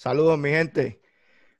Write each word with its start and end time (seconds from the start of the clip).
Saludos, 0.00 0.38
mi 0.38 0.48
gente. 0.48 1.02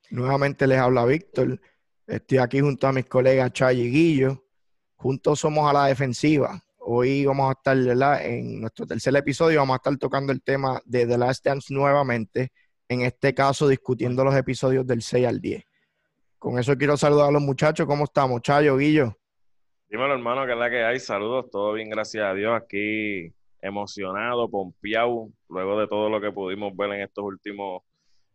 Nuevamente 0.09 0.67
les 0.67 0.79
habla 0.79 1.05
Víctor. 1.05 1.61
Estoy 2.07 2.39
aquí 2.39 2.61
junto 2.61 2.87
a 2.87 2.93
mis 2.93 3.05
colegas 3.05 3.53
Chay 3.53 3.79
y 3.79 3.91
Guillo. 3.91 4.47
Juntos 4.97 5.41
somos 5.41 5.69
a 5.69 5.75
la 5.75 5.85
defensiva. 5.89 6.59
Hoy 6.79 7.27
vamos 7.27 7.51
a 7.51 7.53
estar. 7.53 7.77
En 8.25 8.63
nuestro 8.63 8.87
tercer 8.87 9.15
episodio 9.15 9.59
vamos 9.59 9.75
a 9.75 9.77
estar 9.77 9.95
tocando 9.99 10.33
el 10.33 10.43
tema 10.43 10.81
de 10.87 11.07
The 11.07 11.19
Last 11.19 11.45
Dance 11.45 11.75
nuevamente. 11.75 12.51
En 12.89 13.03
este 13.03 13.35
caso, 13.35 13.69
discutiendo 13.69 14.25
los 14.25 14.35
episodios 14.35 14.87
del 14.87 15.03
6 15.03 15.27
al 15.27 15.39
10. 15.39 15.63
Con 16.39 16.59
eso 16.59 16.75
quiero 16.79 16.97
saludar 16.97 17.29
a 17.29 17.33
los 17.33 17.43
muchachos. 17.43 17.87
¿Cómo 17.87 18.05
estamos? 18.05 18.41
Chayo, 18.41 18.79
Guillo. 18.79 19.19
Dímelo, 19.87 20.15
hermano, 20.15 20.47
que 20.47 20.53
es 20.53 20.59
la 20.59 20.71
que 20.71 20.83
hay. 20.83 20.99
Saludos, 20.99 21.51
todo 21.51 21.75
bien, 21.75 21.91
gracias 21.91 22.25
a 22.25 22.33
Dios. 22.33 22.57
Aquí 22.57 23.35
emocionado, 23.61 24.49
pompeado, 24.49 25.29
luego 25.51 25.79
de 25.79 25.87
todo 25.89 26.09
lo 26.09 26.23
que 26.23 26.33
pudimos 26.33 26.75
ver 26.75 26.91
en 26.93 27.03
estos 27.03 27.23
últimos 27.23 27.83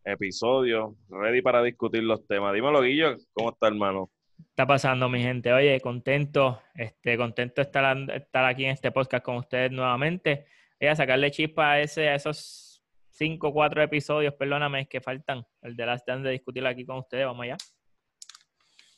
episodios. 0.06 0.94
Ready 1.10 1.42
para 1.42 1.62
discutir 1.64 2.04
los 2.04 2.26
temas. 2.28 2.54
Dímelo, 2.54 2.82
Guillo, 2.82 3.16
¿cómo 3.34 3.50
está, 3.52 3.68
hermano? 3.68 4.10
está 4.56 4.66
pasando, 4.66 5.10
mi 5.10 5.22
gente? 5.22 5.52
Oye, 5.52 5.82
contento, 5.82 6.62
este, 6.76 7.18
contento 7.18 7.56
de 7.62 7.64
estar, 7.64 7.98
estar 8.12 8.46
aquí 8.46 8.66
en 8.66 8.72
este 8.72 8.92
podcast 8.92 9.24
con 9.24 9.36
ustedes 9.38 9.72
nuevamente. 9.72 10.46
Voy 10.80 10.90
a 10.90 10.96
sacarle 10.96 11.32
chispa 11.32 11.72
a, 11.72 11.82
ese, 11.82 12.08
a 12.10 12.16
esos 12.16 12.82
cinco 13.10 13.50
o 13.50 13.54
cuatro 13.54 13.82
episodios, 13.82 14.34
perdóname, 14.34 14.88
que 14.88 15.02
faltan. 15.02 15.46
El 15.62 15.76
de 15.76 15.86
las 15.86 16.06
de 16.06 16.30
discutir 16.30 16.66
aquí 16.66 16.86
con 16.86 17.00
ustedes. 17.00 17.26
Vamos 17.26 17.44
allá. 17.44 17.58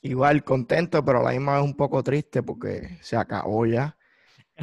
Igual 0.02 0.44
contento, 0.44 1.03
pero 1.03 1.23
la 1.23 1.31
misma 1.31 1.58
es 1.58 1.63
un 1.63 1.75
poco 1.75 2.03
triste 2.03 2.44
porque 2.44 2.97
se 3.02 3.17
acabó 3.17 3.66
ya. 3.66 3.97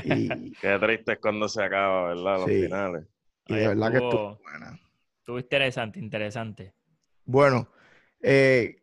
Y... 0.04 0.28
Qué 0.60 0.78
triste 0.78 1.12
es 1.14 1.18
cuando 1.18 1.48
se 1.48 1.62
acaba, 1.62 2.08
¿verdad? 2.08 2.38
Los 2.38 2.46
finales. 2.46 3.06
Y 3.46 3.54
de 3.56 3.68
verdad 3.68 3.90
que 3.90 3.98
estuvo 3.98 4.38
buena. 4.42 4.80
Estuvo 5.24 5.38
interesante, 5.38 5.98
interesante. 5.98 6.74
Bueno, 7.24 7.66
eh, 8.20 8.82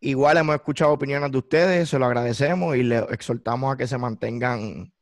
igual 0.00 0.38
hemos 0.38 0.56
escuchado 0.56 0.90
opiniones 0.90 1.30
de 1.30 1.38
ustedes, 1.38 1.88
se 1.88 2.00
lo 2.00 2.06
agradecemos 2.06 2.74
y 2.74 2.82
les 2.82 3.04
exhortamos 3.12 3.72
a 3.72 3.76
que 3.76 3.86
se 3.86 3.96
mantengan 3.96 4.92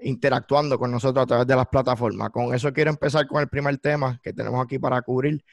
interactuando 0.00 0.78
con 0.78 0.90
nosotros 0.90 1.22
a 1.22 1.26
través 1.26 1.46
de 1.46 1.54
las 1.54 1.66
plataformas. 1.66 2.30
Con 2.30 2.54
eso 2.54 2.72
quiero 2.72 2.88
empezar 2.88 3.26
con 3.26 3.42
el 3.42 3.48
primer 3.48 3.76
tema 3.76 4.18
que 4.22 4.32
tenemos 4.32 4.64
aquí 4.64 4.78
para 4.78 5.02
cubrir 5.02 5.44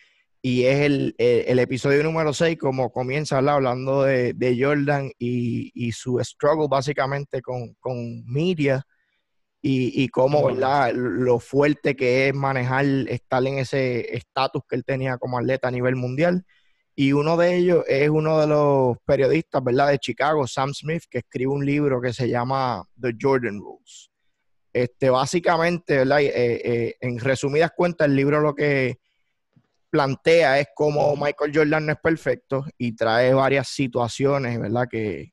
y 0.42 0.64
es 0.64 0.80
el, 0.80 1.14
episodio 1.60 2.02
número 2.02 2.32
6, 2.32 2.58
como 2.58 2.90
comienza 2.90 3.40
hablando 3.40 4.04
de, 4.04 4.58
Jordan 4.58 5.12
y, 5.20 5.92
su 5.92 6.20
struggle 6.24 6.70
básicamente 6.70 7.42
con, 7.42 7.74
con 7.82 8.24
media 8.24 8.88
y, 9.66 10.04
y 10.04 10.10
cómo, 10.10 10.46
¿verdad? 10.46 10.92
Lo 10.94 11.40
fuerte 11.40 11.96
que 11.96 12.28
es 12.28 12.36
manejar, 12.36 12.86
estar 13.08 13.48
en 13.48 13.60
ese 13.60 14.14
estatus 14.14 14.62
que 14.68 14.76
él 14.76 14.84
tenía 14.84 15.18
como 15.18 15.40
atleta 15.40 15.70
a 15.70 15.72
nivel 15.72 15.96
mundial. 15.96 16.46
Y 16.96 17.14
uno 17.14 17.38
de 17.38 17.56
ellos 17.56 17.86
es 17.88 18.10
uno 18.10 18.42
de 18.42 18.48
los 18.48 18.98
periodistas, 19.06 19.64
¿verdad? 19.64 19.90
De 19.90 20.00
Chicago, 20.00 20.46
Sam 20.46 20.74
Smith, 20.74 21.04
que 21.10 21.20
escribe 21.20 21.52
un 21.52 21.66
libro 21.66 22.02
que 22.02 22.12
se 22.12 22.28
llama 22.28 22.84
The 23.00 23.14
Jordan 23.20 23.60
Rules. 23.60 24.12
Este, 24.74 25.10
básicamente, 25.10 26.00
¿verdad? 26.00 26.22
Eh, 26.22 26.32
eh, 26.36 26.96
en 27.00 27.18
resumidas 27.20 27.72
cuentas, 27.76 28.08
el 28.08 28.18
libro 28.18 28.42
lo 28.42 28.54
que 28.54 29.00
plantea 29.90 30.60
es 30.60 30.68
cómo 30.76 31.16
Michael 31.16 31.52
Jordan 31.54 31.86
no 31.86 31.92
es 31.94 32.00
perfecto 32.00 32.66
y 32.78 32.96
trae 32.96 33.34
varias 33.34 33.70
situaciones, 33.70 34.60
¿verdad? 34.60 34.88
Que, 34.90 35.32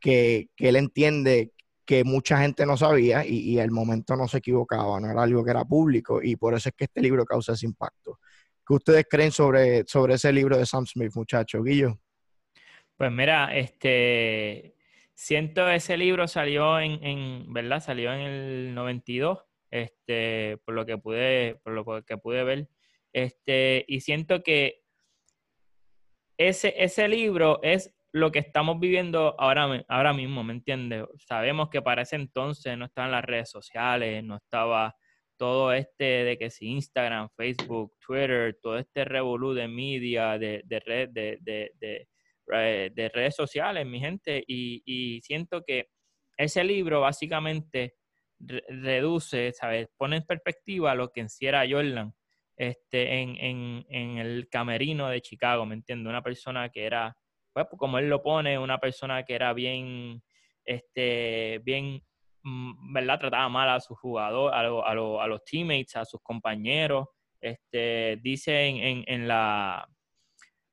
que, 0.00 0.48
él 0.58 0.76
entiende 0.76 1.52
que 1.88 2.04
mucha 2.04 2.36
gente 2.36 2.66
no 2.66 2.76
sabía 2.76 3.24
y, 3.24 3.38
y 3.38 3.58
el 3.58 3.70
momento 3.70 4.14
no 4.14 4.28
se 4.28 4.38
equivocaba, 4.38 5.00
no 5.00 5.10
era 5.10 5.22
algo 5.22 5.42
que 5.42 5.52
era 5.52 5.64
público 5.64 6.20
y 6.22 6.36
por 6.36 6.52
eso 6.52 6.68
es 6.68 6.74
que 6.74 6.84
este 6.84 7.00
libro 7.00 7.24
causa 7.24 7.54
ese 7.54 7.64
impacto. 7.64 8.20
¿Qué 8.66 8.74
ustedes 8.74 9.06
creen 9.08 9.32
sobre, 9.32 9.84
sobre 9.86 10.16
ese 10.16 10.30
libro 10.30 10.58
de 10.58 10.66
Sam 10.66 10.84
Smith, 10.84 11.12
muchachos? 11.14 11.64
Guillo. 11.64 11.98
Pues 12.94 13.10
mira, 13.10 13.56
este, 13.56 14.76
siento 15.14 15.66
ese 15.70 15.96
libro 15.96 16.28
salió 16.28 16.78
en, 16.78 17.02
en, 17.02 17.52
¿verdad? 17.54 17.80
Salió 17.80 18.12
en 18.12 18.20
el 18.20 18.74
92, 18.74 19.38
este, 19.70 20.58
por 20.66 20.74
lo 20.74 20.84
que 20.84 20.98
pude, 20.98 21.58
por 21.64 21.72
lo 21.72 22.04
que 22.04 22.18
pude 22.18 22.44
ver. 22.44 22.68
Este, 23.14 23.86
y 23.88 24.02
siento 24.02 24.42
que 24.42 24.82
ese, 26.36 26.74
ese 26.76 27.08
libro 27.08 27.60
es 27.62 27.94
lo 28.12 28.32
que 28.32 28.38
estamos 28.38 28.80
viviendo 28.80 29.34
ahora, 29.38 29.84
ahora 29.88 30.12
mismo, 30.12 30.42
¿me 30.42 30.54
entiendes? 30.54 31.04
Sabemos 31.18 31.68
que 31.68 31.82
para 31.82 32.02
ese 32.02 32.16
entonces 32.16 32.76
no 32.78 32.86
estaban 32.86 33.10
las 33.10 33.24
redes 33.24 33.50
sociales, 33.50 34.24
no 34.24 34.36
estaba 34.36 34.94
todo 35.38 35.72
este 35.72 36.04
de 36.04 36.36
que 36.36 36.50
si 36.50 36.66
Instagram, 36.66 37.28
Facebook, 37.36 37.94
Twitter, 38.04 38.58
todo 38.60 38.76
este 38.78 39.04
revolú 39.04 39.54
de 39.54 39.68
media, 39.68 40.38
de, 40.38 40.62
de, 40.64 40.80
red, 40.80 41.08
de, 41.10 41.38
eh, 42.52 42.90
de, 42.92 43.08
redes 43.10 43.36
sociales, 43.36 43.86
mi 43.86 44.00
gente, 44.00 44.42
y, 44.46 45.20
siento 45.22 45.62
que 45.64 45.88
ese 46.36 46.64
libro 46.64 47.00
básicamente 47.00 47.94
reduce, 48.38 49.52
¿sabes? 49.52 49.88
Pone 49.96 50.16
en 50.16 50.24
perspectiva 50.24 50.94
lo 50.94 51.10
que 51.10 51.20
en 51.20 51.28
sí 51.28 51.46
era 51.46 51.66
Jordan 51.68 52.12
este, 52.56 53.20
en, 53.20 53.36
en, 53.36 53.86
en, 53.88 54.18
el 54.18 54.48
camerino 54.48 55.08
de 55.08 55.20
Chicago, 55.20 55.66
¿me 55.66 55.74
entiendes? 55.74 56.08
Una 56.08 56.22
persona 56.22 56.68
que 56.68 56.84
era, 56.84 57.16
pues 57.66 57.78
como 57.78 57.98
él 57.98 58.08
lo 58.08 58.22
pone, 58.22 58.58
una 58.58 58.78
persona 58.78 59.22
que 59.24 59.34
era 59.34 59.52
bien, 59.52 60.22
este, 60.64 61.60
bien, 61.64 62.02
mm, 62.42 62.92
¿verdad? 62.92 63.20
Trataba 63.20 63.48
mal 63.48 63.68
a 63.70 63.80
sus 63.80 63.98
jugadores, 63.98 64.54
a, 64.54 64.60
a, 64.60 65.22
a, 65.22 65.26
los 65.26 65.44
teammates, 65.44 65.96
a 65.96 66.04
sus 66.04 66.20
compañeros. 66.22 67.06
Este, 67.40 68.18
dice 68.22 68.66
en, 68.66 69.04
en, 69.06 69.28
la, 69.28 69.88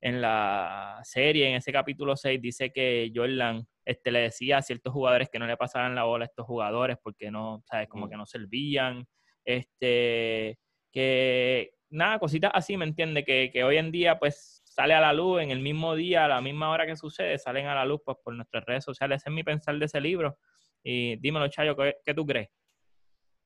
en 0.01 0.21
la 0.21 0.99
serie, 1.03 1.49
en 1.49 1.55
ese 1.55 1.71
capítulo 1.71 2.15
6, 2.15 2.41
dice 2.41 2.71
que 2.71 3.11
Jordan 3.13 3.65
este, 3.85 4.11
le 4.11 4.19
decía 4.19 4.57
a 4.57 4.61
ciertos 4.61 4.91
jugadores 4.91 5.29
que 5.29 5.39
no 5.39 5.45
le 5.45 5.57
pasaran 5.57 5.95
la 5.95 6.03
bola 6.03 6.25
a 6.25 6.27
estos 6.27 6.45
jugadores 6.45 6.97
porque 7.01 7.29
no, 7.29 7.63
¿sabes? 7.69 7.87
Como 7.87 8.07
mm. 8.07 8.09
que 8.09 8.17
no 8.17 8.25
servían. 8.25 9.07
Este, 9.45 10.57
que, 10.91 11.71
nada, 11.89 12.19
cositas 12.19 12.51
así, 12.53 12.77
¿me 12.77 12.85
entiende? 12.85 13.23
Que, 13.23 13.51
que, 13.53 13.63
hoy 13.63 13.77
en 13.77 13.91
día, 13.91 14.17
pues, 14.17 14.63
sale 14.75 14.93
a 14.93 14.99
la 14.99 15.13
luz 15.13 15.41
en 15.41 15.51
el 15.51 15.61
mismo 15.61 15.95
día, 15.95 16.25
a 16.25 16.27
la 16.27 16.41
misma 16.41 16.69
hora 16.69 16.85
que 16.85 16.97
sucede, 16.97 17.37
salen 17.37 17.65
a 17.67 17.75
la 17.75 17.85
luz, 17.85 18.01
pues, 18.03 18.17
por 18.21 18.33
nuestras 18.33 18.65
redes 18.65 18.83
sociales. 18.83 19.21
Ese 19.21 19.29
es 19.29 19.33
mi 19.33 19.41
pensar 19.41 19.79
de 19.79 19.85
ese 19.85 20.01
libro. 20.01 20.37
Y 20.83 21.15
dímelo, 21.15 21.47
Chayo, 21.47 21.77
¿qué, 21.77 21.95
qué 22.03 22.13
tú 22.13 22.25
crees? 22.25 22.49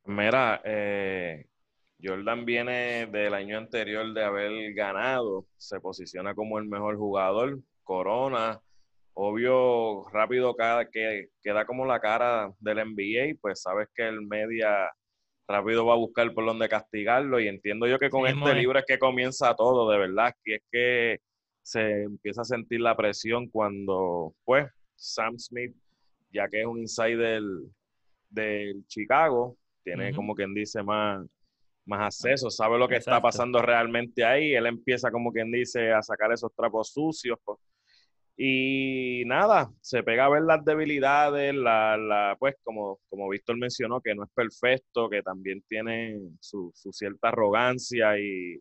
Mira, 0.05 0.59
eh, 0.63 1.45
Jordan 2.01 2.45
viene 2.45 3.05
del 3.05 3.35
año 3.35 3.59
anterior 3.59 4.11
de 4.11 4.23
haber 4.23 4.73
ganado, 4.73 5.45
se 5.55 5.79
posiciona 5.79 6.33
como 6.33 6.57
el 6.57 6.65
mejor 6.65 6.97
jugador, 6.97 7.59
Corona, 7.83 8.59
obvio, 9.13 10.09
rápido 10.09 10.55
cada, 10.55 10.89
que 10.89 11.27
queda 11.43 11.63
como 11.65 11.85
la 11.85 11.99
cara 11.99 12.51
del 12.59 12.77
NBA, 12.77 13.37
pues 13.39 13.61
sabes 13.61 13.87
que 13.93 14.07
el 14.07 14.21
media 14.25 14.91
rápido 15.49 15.85
va 15.85 15.93
a 15.93 15.97
buscar 15.97 16.31
por 16.33 16.45
donde 16.45 16.69
castigarlo 16.69 17.39
y 17.39 17.47
entiendo 17.47 17.87
yo 17.87 17.97
que 17.97 18.09
con 18.09 18.27
este 18.27 18.53
libro 18.53 18.79
es 18.79 18.85
que 18.85 18.99
comienza 18.99 19.55
todo, 19.55 19.89
de 19.89 19.97
verdad, 19.97 20.33
que 20.43 20.55
es 20.55 20.61
que 20.71 21.19
se 21.63 22.03
empieza 22.03 22.41
a 22.41 22.45
sentir 22.45 22.81
la 22.81 22.95
presión 22.95 23.47
cuando, 23.49 24.33
pues, 24.45 24.67
Sam 24.95 25.37
Smith, 25.37 25.75
ya 26.31 26.47
que 26.47 26.61
es 26.61 26.67
un 26.67 26.79
insider 26.79 27.41
del, 28.29 28.85
Chicago, 28.87 29.57
tiene 29.83 30.13
como 30.13 30.35
quien 30.35 30.53
dice 30.53 30.83
más, 30.83 31.25
más 31.85 32.01
acceso, 32.01 32.51
sabe 32.51 32.77
lo 32.77 32.87
que 32.87 32.97
está 32.97 33.19
pasando 33.19 33.59
realmente 33.61 34.23
ahí, 34.23 34.53
él 34.53 34.67
empieza 34.67 35.09
como 35.09 35.31
quien 35.31 35.51
dice 35.51 35.91
a 35.91 36.01
sacar 36.03 36.31
esos 36.31 36.53
trapos 36.55 36.91
sucios, 36.91 37.39
pues, 37.43 37.57
y 38.41 39.23
nada, 39.25 39.69
se 39.81 40.01
pega 40.01 40.23
a 40.23 40.29
ver 40.29 40.43
las 40.43 40.63
debilidades, 40.63 41.53
la, 41.53 41.97
la, 41.97 42.37
pues 42.39 42.55
como, 42.63 43.01
como 43.09 43.27
Víctor 43.27 43.57
mencionó, 43.57 43.99
que 43.99 44.15
no 44.15 44.23
es 44.23 44.29
perfecto, 44.33 45.09
que 45.09 45.21
también 45.21 45.61
tiene 45.67 46.17
su, 46.39 46.71
su 46.73 46.93
cierta 46.93 47.27
arrogancia 47.27 48.17
y, 48.17 48.57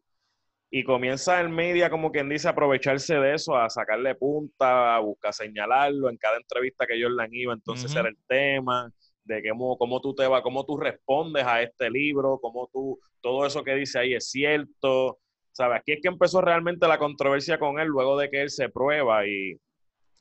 y, 0.71 0.83
comienza 0.83 1.41
el 1.41 1.51
media, 1.51 1.91
como 1.91 2.11
quien 2.11 2.29
dice, 2.29 2.49
a 2.49 2.53
aprovecharse 2.53 3.15
de 3.21 3.35
eso, 3.35 3.57
a 3.57 3.71
sacarle 3.71 4.17
punta, 4.17 4.97
a 4.97 4.99
buscar 4.99 5.33
señalarlo 5.33 6.11
en 6.11 6.17
cada 6.17 6.39
entrevista 6.39 6.85
que 6.85 7.01
Jordan 7.01 7.29
iba, 7.33 7.53
entonces 7.55 7.95
era 7.95 8.09
el 8.09 8.19
tema 8.27 8.91
de 9.23 9.49
cómo, 9.49 9.79
cómo 9.79 10.01
tú 10.01 10.13
te 10.13 10.27
vas, 10.27 10.43
cómo 10.43 10.65
tú 10.67 10.77
respondes 10.77 11.45
a 11.45 11.63
este 11.63 11.89
libro, 11.89 12.41
cómo 12.43 12.69
tú, 12.73 12.99
todo 13.21 13.47
eso 13.47 13.63
que 13.63 13.77
dice 13.77 14.01
ahí 14.01 14.15
es 14.15 14.29
cierto, 14.29 15.21
¿sabes? 15.53 15.79
Aquí 15.79 15.93
es 15.93 16.01
que 16.03 16.09
empezó 16.09 16.41
realmente 16.41 16.89
la 16.89 16.99
controversia 16.99 17.61
con 17.61 17.79
él 17.79 17.87
luego 17.87 18.19
de 18.19 18.29
que 18.29 18.43
él 18.43 18.51
se 18.51 18.69
prueba 18.71 19.25
y 19.25 19.57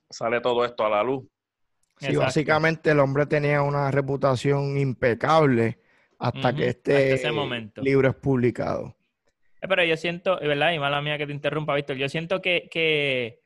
sale 0.09 0.41
todo 0.41 0.65
esto 0.65 0.85
a 0.85 0.89
la 0.89 1.03
luz. 1.03 1.25
Sí, 1.99 2.15
básicamente 2.15 2.91
el 2.91 2.99
hombre 2.99 3.25
tenía 3.25 3.63
una 3.63 3.89
reputación 3.89 4.77
impecable 4.77 5.79
hasta 6.19 6.55
que 6.55 6.67
este 6.67 7.21
libro 7.77 8.09
es 8.09 8.15
publicado. 8.15 8.95
Eh, 9.61 9.67
pero 9.67 9.83
yo 9.83 9.97
siento, 9.97 10.37
¿verdad? 10.39 10.73
Y 10.73 10.79
mala 10.79 11.01
mía 11.01 11.17
que 11.17 11.25
te 11.25 11.33
interrumpa, 11.33 11.75
Víctor. 11.75 11.97
Yo 11.97 12.07
siento 12.09 12.41
que, 12.41 12.67
que 12.71 13.41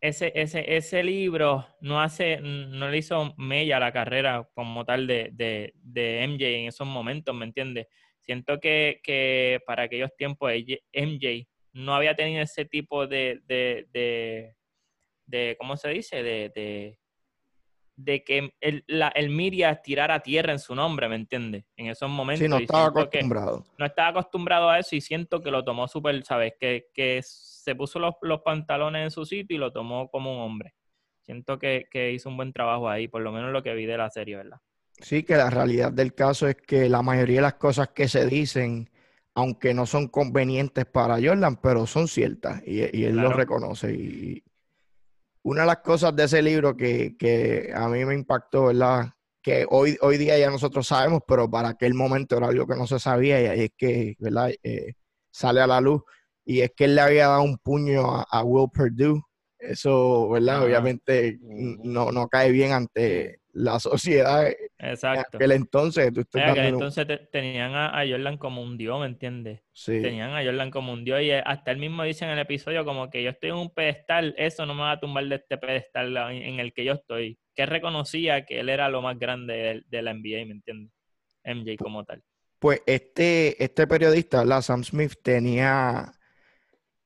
ese, 0.00 0.32
ese, 0.34 0.76
ese 0.76 1.02
libro 1.02 1.66
no 1.80 2.00
hace, 2.00 2.40
no 2.40 2.90
le 2.90 2.98
hizo 2.98 3.34
mella 3.38 3.78
a 3.78 3.80
la 3.80 3.92
carrera 3.92 4.48
como 4.54 4.84
tal 4.84 5.06
de, 5.06 5.30
de, 5.32 5.72
de 5.76 6.26
MJ 6.26 6.44
en 6.46 6.68
esos 6.68 6.86
momentos, 6.86 7.34
¿me 7.34 7.46
entiendes? 7.46 7.86
Siento 8.20 8.60
que, 8.60 9.00
que, 9.02 9.60
para 9.66 9.84
aquellos 9.84 10.14
tiempos 10.16 10.52
MJ 10.92 11.46
no 11.72 11.94
había 11.94 12.14
tenido 12.14 12.42
ese 12.42 12.64
tipo 12.64 13.06
de, 13.06 13.40
de, 13.46 14.54
de, 15.32 15.56
¿cómo 15.58 15.76
se 15.76 15.88
dice? 15.88 16.22
De, 16.22 16.52
de, 16.54 16.98
de 17.96 18.22
que 18.22 18.54
el, 18.60 18.84
la, 18.86 19.08
el 19.08 19.30
Miria 19.30 19.82
tirara 19.82 20.20
tierra 20.20 20.52
en 20.52 20.58
su 20.58 20.74
nombre, 20.74 21.08
¿me 21.08 21.16
entiendes? 21.16 21.64
En 21.76 21.86
esos 21.86 22.08
momentos. 22.08 22.44
Sí, 22.44 22.48
no 22.48 22.58
estaba 22.58 22.86
acostumbrado. 22.86 23.64
No 23.78 23.86
estaba 23.86 24.08
acostumbrado 24.08 24.70
a 24.70 24.78
eso 24.78 24.94
y 24.94 25.00
siento 25.00 25.42
que 25.42 25.50
lo 25.50 25.64
tomó 25.64 25.88
súper, 25.88 26.22
¿sabes? 26.24 26.54
Que, 26.60 26.90
que 26.94 27.20
se 27.24 27.74
puso 27.74 27.98
los, 27.98 28.14
los, 28.20 28.42
pantalones 28.42 29.04
en 29.04 29.10
su 29.10 29.24
sitio 29.24 29.56
y 29.56 29.58
lo 29.58 29.72
tomó 29.72 30.10
como 30.10 30.36
un 30.36 30.42
hombre. 30.42 30.74
Siento 31.22 31.58
que, 31.58 31.86
que 31.90 32.12
hizo 32.12 32.28
un 32.28 32.36
buen 32.36 32.52
trabajo 32.52 32.88
ahí, 32.88 33.08
por 33.08 33.22
lo 33.22 33.32
menos 33.32 33.52
lo 33.52 33.62
que 33.62 33.74
vi 33.74 33.86
de 33.86 33.96
la 33.96 34.10
serie, 34.10 34.36
¿verdad? 34.36 34.60
Sí, 35.00 35.22
que 35.22 35.36
la 35.36 35.50
realidad 35.50 35.92
del 35.92 36.14
caso 36.14 36.46
es 36.46 36.56
que 36.56 36.88
la 36.88 37.02
mayoría 37.02 37.36
de 37.36 37.42
las 37.42 37.54
cosas 37.54 37.88
que 37.88 38.06
se 38.06 38.26
dicen, 38.26 38.90
aunque 39.34 39.72
no 39.72 39.86
son 39.86 40.08
convenientes 40.08 40.84
para 40.84 41.14
Jordan, 41.14 41.56
pero 41.56 41.86
son 41.86 42.06
ciertas 42.06 42.62
y, 42.66 42.80
y 42.96 43.04
él 43.04 43.14
claro. 43.14 43.30
lo 43.30 43.34
reconoce. 43.34 43.94
Y, 43.94 44.42
una 45.42 45.62
de 45.62 45.66
las 45.66 45.78
cosas 45.78 46.14
de 46.14 46.24
ese 46.24 46.42
libro 46.42 46.76
que, 46.76 47.16
que, 47.18 47.72
a 47.74 47.88
mí 47.88 48.04
me 48.04 48.14
impactó, 48.14 48.66
¿verdad? 48.66 49.10
Que 49.42 49.66
hoy, 49.68 49.98
hoy 50.00 50.18
día 50.18 50.38
ya 50.38 50.50
nosotros 50.50 50.86
sabemos, 50.86 51.22
pero 51.26 51.50
para 51.50 51.70
aquel 51.70 51.94
momento 51.94 52.36
era 52.36 52.48
algo 52.48 52.66
que 52.66 52.76
no 52.76 52.86
se 52.86 52.98
sabía 52.98 53.56
y 53.56 53.60
es 53.64 53.70
que, 53.76 54.16
¿verdad? 54.18 54.52
Eh, 54.62 54.94
sale 55.32 55.60
a 55.60 55.66
la 55.66 55.80
luz 55.80 56.02
y 56.44 56.60
es 56.60 56.72
que 56.76 56.84
él 56.84 56.94
le 56.94 57.00
había 57.00 57.28
dado 57.28 57.42
un 57.42 57.58
puño 57.58 58.14
a, 58.14 58.22
a 58.30 58.44
Will 58.44 58.70
Perdue. 58.72 59.20
Eso, 59.58 60.28
¿verdad? 60.30 60.64
Obviamente 60.64 61.38
no, 61.40 62.10
no 62.12 62.28
cae 62.28 62.50
bien 62.50 62.72
ante 62.72 63.41
la 63.52 63.78
sociedad 63.78 64.48
Exacto. 64.78 65.36
en 65.36 65.42
aquel 65.42 65.52
entonces. 65.52 66.12
Tú 66.12 66.38
en 66.38 66.48
aquel 66.48 66.66
entonces 66.66 67.06
te, 67.06 67.18
tenían 67.18 67.74
a, 67.74 67.98
a, 67.98 68.06
Jordan 68.06 68.38
como 68.38 68.62
un 68.62 68.76
dios, 68.76 68.98
¿me 69.00 69.06
entiendes? 69.06 69.60
Sí. 69.72 70.00
Tenían 70.02 70.32
a 70.32 70.44
Jordan 70.44 70.70
como 70.70 70.92
un 70.92 71.04
dios 71.04 71.22
y 71.22 71.30
hasta 71.30 71.70
él 71.70 71.78
mismo 71.78 72.02
dice 72.02 72.24
en 72.24 72.30
el 72.30 72.38
episodio 72.38 72.84
como 72.84 73.10
que 73.10 73.22
yo 73.22 73.30
estoy 73.30 73.50
en 73.50 73.56
un 73.56 73.70
pedestal, 73.70 74.34
eso 74.38 74.66
no 74.66 74.74
me 74.74 74.82
va 74.82 74.92
a 74.92 75.00
tumbar 75.00 75.24
de 75.26 75.36
este 75.36 75.58
pedestal 75.58 76.16
en 76.32 76.60
el 76.60 76.72
que 76.72 76.84
yo 76.84 76.94
estoy. 76.94 77.38
Que 77.54 77.66
reconocía 77.66 78.46
que 78.46 78.60
él 78.60 78.68
era 78.68 78.88
lo 78.88 79.02
más 79.02 79.18
grande 79.18 79.54
de, 79.54 79.82
de 79.86 80.02
la 80.02 80.14
NBA, 80.14 80.46
¿me 80.46 80.52
entiendes? 80.52 80.92
MJ 81.44 81.76
como 81.76 82.04
tal. 82.04 82.22
Pues 82.58 82.80
este, 82.86 83.62
este 83.62 83.86
periodista, 83.86 84.44
la 84.44 84.62
Sam 84.62 84.84
Smith, 84.84 85.14
tenía 85.22 86.12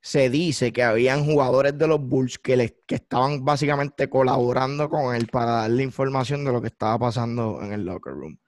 se 0.07 0.31
dice 0.31 0.73
que 0.73 0.85
habían 0.85 1.25
jugadores 1.25 1.77
de 1.77 1.89
los 1.89 2.01
Bulls 2.01 2.39
que, 2.39 2.57
le, 2.57 2.77
que 2.87 2.95
estaban 2.95 3.45
básicamente 3.45 4.09
colaborando 4.09 4.89
con 4.89 5.17
él 5.17 5.27
para 5.27 5.63
darle 5.63 5.83
información 5.83 6.45
de 6.45 6.53
lo 6.53 6.61
que 6.63 6.69
estaba 6.69 6.97
pasando 6.97 7.59
en 7.61 7.73
el 7.73 7.85
locker 7.85 8.13
room. 8.13 8.39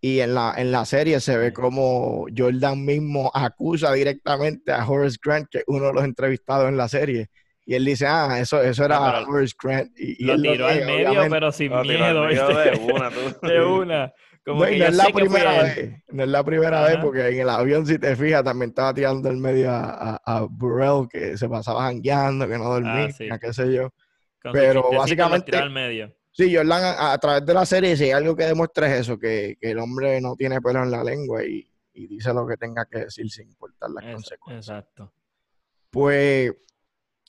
Y 0.00 0.20
en 0.20 0.36
la, 0.36 0.54
en 0.56 0.70
la 0.70 0.84
serie 0.84 1.18
se 1.18 1.36
ve 1.36 1.52
como 1.52 2.26
Jordan 2.34 2.84
mismo 2.84 3.28
acusa 3.34 3.92
directamente 3.92 4.70
a 4.70 4.88
Horace 4.88 5.16
Grant, 5.20 5.48
que 5.50 5.58
es 5.58 5.64
uno 5.66 5.86
de 5.86 5.94
los 5.94 6.04
entrevistados 6.04 6.68
en 6.68 6.76
la 6.76 6.86
serie. 6.86 7.26
Y 7.66 7.74
él 7.74 7.84
dice, 7.84 8.06
ah, 8.06 8.38
eso, 8.38 8.62
eso 8.62 8.84
era 8.84 8.98
ah, 8.98 9.24
Horace 9.28 9.54
Grant. 9.60 9.90
Y, 9.98 10.22
y 10.22 10.26
lo 10.26 10.40
tiró 10.40 10.68
al 10.68 10.86
medio, 10.86 11.08
obviamente. 11.08 11.30
pero 11.30 11.50
sin 11.50 11.72
Lo 11.72 11.82
tiró 11.82 12.04
al 12.04 12.14
miedo. 12.14 12.24
medio 12.24 12.46
¿viste? 12.46 12.70
de 12.70 12.92
una, 12.92 13.10
tú. 13.10 13.18
De 13.48 13.64
una. 13.64 14.12
Como 14.44 14.60
No, 14.64 14.66
que 14.70 14.86
es 14.86 14.96
la 14.96 15.04
primera 15.12 15.62
vez, 15.62 16.02
no 16.08 16.22
es 16.24 16.28
la 16.28 16.42
primera 16.44 16.82
vez, 16.84 16.96
porque 17.02 17.28
en 17.28 17.40
el 17.40 17.48
avión, 17.50 17.86
si 17.86 17.98
te 17.98 18.16
fijas, 18.16 18.42
también 18.42 18.70
estaba 18.70 18.94
tirando 18.94 19.28
el 19.28 19.36
medio 19.36 19.70
a, 19.70 20.14
a, 20.14 20.20
a 20.24 20.40
Burrell, 20.48 21.06
que 21.08 21.36
se 21.36 21.48
pasaba 21.48 21.82
jangueando, 21.82 22.48
que 22.48 22.56
no 22.58 22.64
dormía, 22.64 23.04
Ah, 23.04 23.10
sí. 23.12 23.28
qué 23.40 23.52
sé 23.52 23.72
yo. 23.72 23.92
Con 24.42 24.52
pero 24.52 24.90
básicamente- 24.90 25.52
tiró 25.52 25.62
al 25.64 25.70
medio. 25.70 26.14
Sí, 26.32 26.54
Jordan, 26.54 26.82
a, 26.82 27.12
a 27.12 27.18
través 27.18 27.44
de 27.44 27.52
la 27.52 27.66
serie, 27.66 27.96
si 27.96 28.04
hay 28.04 28.12
algo 28.12 28.34
que 28.34 28.44
demuestra 28.44 28.86
es 28.94 29.00
eso, 29.00 29.18
que, 29.18 29.58
que 29.60 29.72
el 29.72 29.78
hombre 29.78 30.20
no 30.20 30.36
tiene 30.36 30.60
pelo 30.62 30.82
en 30.82 30.90
la 30.90 31.04
lengua 31.04 31.44
y, 31.44 31.68
y 31.92 32.06
dice 32.06 32.32
lo 32.32 32.46
que 32.46 32.56
tenga 32.56 32.86
que 32.86 33.00
decir 33.00 33.28
sin 33.30 33.48
importar 33.48 33.90
las 33.90 34.04
consecuencias. 34.14 34.78
Exacto. 34.78 35.12
Pues 35.90 36.52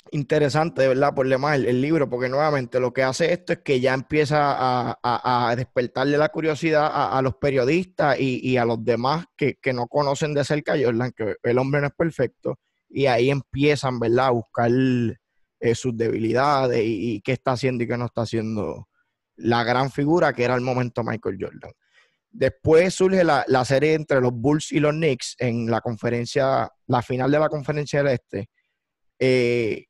interesante, 0.10 0.82
de 0.82 0.88
verdad, 0.90 1.14
por 1.14 1.28
demás 1.28 1.56
el, 1.56 1.68
el 1.68 1.82
libro, 1.82 2.10
porque 2.10 2.30
nuevamente 2.30 2.80
lo 2.80 2.92
que 2.94 3.04
hace 3.04 3.32
esto 3.32 3.54
es 3.54 3.60
que 3.60 3.80
ya 3.80 3.94
empieza 3.94 4.98
a, 5.02 5.56
despertarle 5.56 6.18
la 6.18 6.30
curiosidad 6.30 6.90
a, 6.92 7.22
los 7.22 7.36
periodistas 7.36 8.20
y, 8.20 8.58
a 8.58 8.66
los 8.66 8.84
demás 8.84 9.26
que, 9.38 9.58
no 9.74 9.88
conocen 9.88 10.34
de 10.34 10.44
cerca 10.44 10.74
a 10.74 10.80
Jordan, 10.82 11.12
que 11.16 11.36
el 11.44 11.58
hombre 11.58 11.82
no 11.82 11.88
es 11.88 11.94
perfecto, 11.94 12.60
y 12.90 13.06
ahí 13.06 13.30
empiezan, 13.30 14.00
¿verdad?, 14.00 14.28
a 14.28 14.32
buscar 14.32 14.72
eh, 14.72 15.76
sus 15.76 15.96
debilidades 15.96 16.82
y, 16.84 17.22
qué 17.22 17.34
está 17.34 17.52
haciendo 17.52 17.84
y 17.84 17.88
qué 17.88 17.98
no 17.98 18.06
está 18.06 18.22
haciendo 18.22 18.88
la 19.36 19.64
gran 19.64 19.92
figura 19.92 20.34
que 20.34 20.44
era 20.44 20.56
el 20.56 20.62
momento 20.62 21.04
Michael 21.04 21.38
Jordan. 21.40 21.72
Después 22.34 22.94
surge 22.94 23.24
la, 23.24 23.44
la 23.48 23.66
serie 23.66 23.94
entre 23.94 24.22
los 24.22 24.32
Bulls 24.34 24.72
y 24.72 24.80
los 24.80 24.94
Knicks 24.94 25.36
en 25.38 25.70
la 25.70 25.82
conferencia, 25.82 26.70
la 26.88 27.02
final 27.02 27.30
de 27.30 27.40
la 27.40 27.50
conferencia 27.50 28.02
del 28.02 28.14
Este. 28.14 28.50
Eh, 29.20 29.86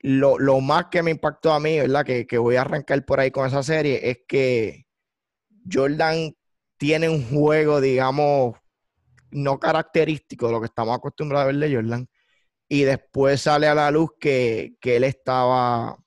lo, 0.00 0.38
lo 0.38 0.60
más 0.60 0.86
que 0.86 1.02
me 1.02 1.10
impactó 1.10 1.52
a 1.52 1.60
mí, 1.60 1.78
¿verdad? 1.78 2.04
Que, 2.04 2.26
que 2.26 2.38
voy 2.38 2.56
a 2.56 2.62
arrancar 2.62 3.04
por 3.04 3.20
ahí 3.20 3.30
con 3.30 3.46
esa 3.46 3.62
serie, 3.62 4.10
es 4.10 4.20
que 4.26 4.86
Jordan 5.70 6.34
tiene 6.78 7.08
un 7.08 7.28
juego, 7.28 7.80
digamos, 7.80 8.56
no 9.30 9.58
característico 9.60 10.46
de 10.46 10.52
lo 10.52 10.60
que 10.60 10.66
estamos 10.66 10.96
acostumbrados 10.96 11.44
a 11.44 11.52
ver 11.52 11.56
de 11.56 11.74
Jordan. 11.74 12.08
Y 12.68 12.82
después 12.82 13.42
sale 13.42 13.66
a 13.66 13.74
la 13.74 13.90
luz 13.90 14.10
que, 14.18 14.74
que 14.80 14.96
él 14.96 15.04
estaba 15.04 15.98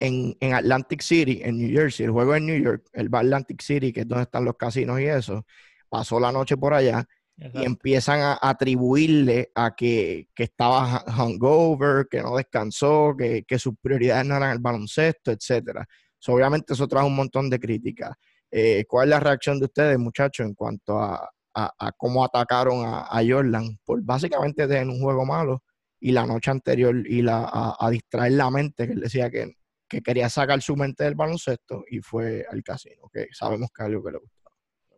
en, 0.00 0.36
en 0.40 0.54
Atlantic 0.54 1.00
City, 1.02 1.40
en 1.42 1.58
New 1.58 1.70
Jersey. 1.70 2.06
El 2.06 2.12
juego 2.12 2.34
en 2.34 2.46
New 2.46 2.60
York, 2.62 2.88
él 2.92 3.12
va 3.14 3.20
Atlantic 3.20 3.62
City, 3.62 3.92
que 3.92 4.00
es 4.00 4.08
donde 4.08 4.24
están 4.24 4.44
los 4.44 4.56
casinos 4.56 5.00
y 5.00 5.04
eso. 5.06 5.46
Pasó 5.88 6.20
la 6.20 6.32
noche 6.32 6.56
por 6.56 6.74
allá 6.74 7.06
y 7.52 7.64
empiezan 7.64 8.20
a 8.20 8.38
atribuirle 8.40 9.50
a 9.54 9.74
que, 9.74 10.28
que 10.34 10.44
estaba 10.44 11.04
hungover, 11.18 12.06
que 12.10 12.22
no 12.22 12.36
descansó, 12.36 13.14
que, 13.16 13.44
que 13.44 13.58
sus 13.58 13.74
prioridades 13.80 14.26
no 14.26 14.36
eran 14.36 14.52
el 14.52 14.58
baloncesto, 14.58 15.30
etcétera. 15.30 15.86
Obviamente 16.28 16.74
eso 16.74 16.86
trajo 16.86 17.06
un 17.06 17.16
montón 17.16 17.48
de 17.48 17.58
críticas. 17.58 18.12
Eh, 18.50 18.84
¿Cuál 18.86 19.08
es 19.08 19.10
la 19.10 19.20
reacción 19.20 19.58
de 19.58 19.66
ustedes, 19.66 19.98
muchachos, 19.98 20.46
en 20.46 20.54
cuanto 20.54 20.98
a, 20.98 21.28
a- 21.54 21.92
cómo 21.96 22.24
atacaron 22.24 22.84
a, 22.84 23.02
a 23.10 23.20
Jordan 23.26 23.78
por 23.84 24.02
básicamente 24.02 24.66
tener 24.68 24.86
un 24.88 25.00
juego 25.00 25.24
malo 25.24 25.62
y 25.98 26.12
la 26.12 26.26
noche 26.26 26.50
anterior 26.50 26.94
y 27.06 27.22
la, 27.22 27.48
a, 27.50 27.76
a 27.78 27.90
distraer 27.90 28.32
la 28.32 28.50
mente, 28.50 28.86
que 28.86 28.92
él 28.92 29.00
decía 29.00 29.30
que, 29.30 29.56
que 29.88 30.02
quería 30.02 30.28
sacar 30.28 30.60
su 30.62 30.76
mente 30.76 31.04
del 31.04 31.14
baloncesto 31.14 31.84
y 31.90 32.00
fue 32.00 32.44
al 32.50 32.62
casino, 32.62 33.08
que 33.12 33.26
sabemos 33.32 33.70
que 33.74 33.82
es 33.82 33.86
algo 33.86 34.04
que 34.04 34.12
le 34.12 34.18
gusta. 34.18 34.39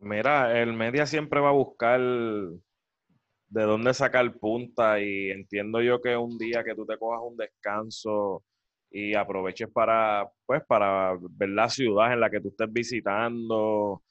Mira, 0.02 0.60
el 0.60 0.72
media 0.74 1.06
siempre 1.06 1.41
va 1.41 1.48
a 1.48 1.53
buscar 1.53 1.98
de 2.00 3.62
dónde 3.65 3.93
sacar 3.94 4.32
punta 4.38 5.00
y 5.00 5.31
entiendo 5.31 5.81
yo 5.82 6.00
que 6.00 6.17
un 6.17 6.38
día 6.38 6.65
que 6.65 6.74
tú 6.74 6.86
te 6.86 6.96
cojas 6.98 7.20
un 7.22 7.36
descanso 7.36 8.43
y 8.91 9.15
aproveches 9.15 9.69
para, 9.70 10.29
pues, 10.46 10.62
para 10.67 11.17
ver 11.31 11.50
la 11.50 11.69
ciudad 11.69 12.12
en 12.12 12.20
la 12.20 12.31
que 12.31 12.41
tú 12.41 12.48
estés 12.48 12.72
visitando, 12.72 14.03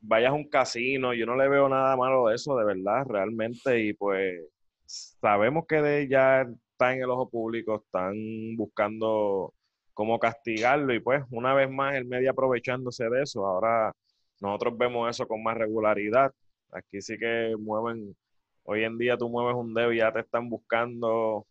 vayas 0.00 0.30
a 0.30 0.34
un 0.34 0.48
casino, 0.48 1.14
yo 1.14 1.26
no 1.26 1.36
le 1.36 1.48
veo 1.48 1.68
nada 1.68 1.96
malo 1.96 2.28
de 2.28 2.36
eso, 2.36 2.56
de 2.56 2.64
verdad, 2.64 3.06
realmente, 3.08 3.80
y 3.80 3.94
pues 3.94 4.40
sabemos 4.86 5.66
que 5.68 5.82
de 5.82 6.08
ya 6.08 6.42
está 6.42 6.94
en 6.94 7.02
el 7.02 7.10
ojo 7.10 7.28
público, 7.30 7.82
están 7.84 8.14
buscando 8.56 9.54
cómo 9.94 10.18
castigarlo 10.18 10.94
y 10.94 11.00
pues 11.00 11.24
una 11.30 11.54
vez 11.54 11.70
más 11.70 11.94
el 11.96 12.06
media 12.06 12.30
aprovechándose 12.30 13.08
de 13.10 13.22
eso, 13.22 13.46
ahora 13.46 13.92
nosotros 14.40 14.76
vemos 14.78 15.10
eso 15.10 15.26
con 15.26 15.42
más 15.42 15.56
regularidad. 15.56 16.32
Aquí 16.72 17.00
sí 17.00 17.18
que 17.18 17.54
mueven, 17.58 18.16
hoy 18.64 18.84
en 18.84 18.98
día 18.98 19.16
tú 19.16 19.28
mueves 19.28 19.54
un 19.56 19.74
dedo 19.74 19.92
y 19.92 19.98
ya 19.98 20.12
te 20.12 20.20
están 20.20 20.48
buscando 20.48 21.46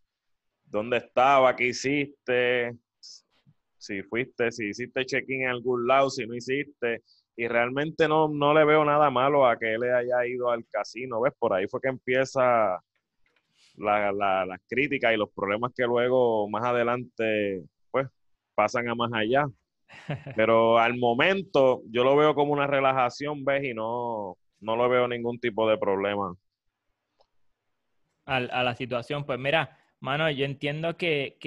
dónde 0.66 0.98
estaba, 0.98 1.56
qué 1.56 1.68
hiciste, 1.68 2.78
si 3.78 4.04
fuiste, 4.04 4.52
si 4.52 4.70
hiciste 4.70 5.06
check-in 5.06 5.44
en 5.44 5.50
algún 5.50 5.88
lado, 5.88 6.10
si 6.10 6.26
no 6.26 6.36
hiciste. 6.36 7.04
Y 7.36 7.48
realmente 7.48 8.08
no, 8.08 8.28
no 8.28 8.54
le 8.54 8.66
veo 8.66 8.84
nada 8.84 9.10
malo 9.12 9.46
a 9.48 9.58
que 9.58 9.76
él 9.76 9.84
haya 9.84 10.26
ido 10.26 10.50
al 10.52 10.66
casino, 10.68 11.22
¿ves? 11.22 11.34
Por 11.38 11.54
ahí 11.54 11.68
fue 11.68 11.80
que 11.82 11.90
empieza 11.90 12.82
la, 13.78 14.12
la, 14.12 14.46
las 14.46 14.60
críticas 14.68 15.14
y 15.14 15.18
los 15.18 15.30
problemas 15.32 15.72
que 15.76 15.84
luego 15.84 16.50
más 16.50 16.64
adelante, 16.66 17.64
pues, 17.92 18.08
pasan 18.56 18.90
a 18.90 18.96
más 18.96 19.12
allá. 19.14 19.46
Pero 20.34 20.78
al 20.80 20.98
momento 20.98 21.82
yo 21.90 22.04
lo 22.04 22.16
veo 22.16 22.36
como 22.36 22.54
una 22.54 22.68
relajación, 22.68 23.44
¿ves? 23.46 23.64
Y 23.66 23.74
no, 23.74 24.38
no 24.60 24.76
lo 24.76 24.90
veo 24.90 25.08
ningún 25.08 25.40
tipo 25.40 25.68
de 25.70 25.78
problema. 25.78 26.36
al- 28.26 28.50
a 28.52 28.64
la 28.64 28.76
situación. 28.76 29.26
Pues 29.26 29.40
mira, 29.40 29.78
mano, 30.00 30.30
yo 30.32 30.46
entiendo 30.46 30.98
que, 30.98 31.38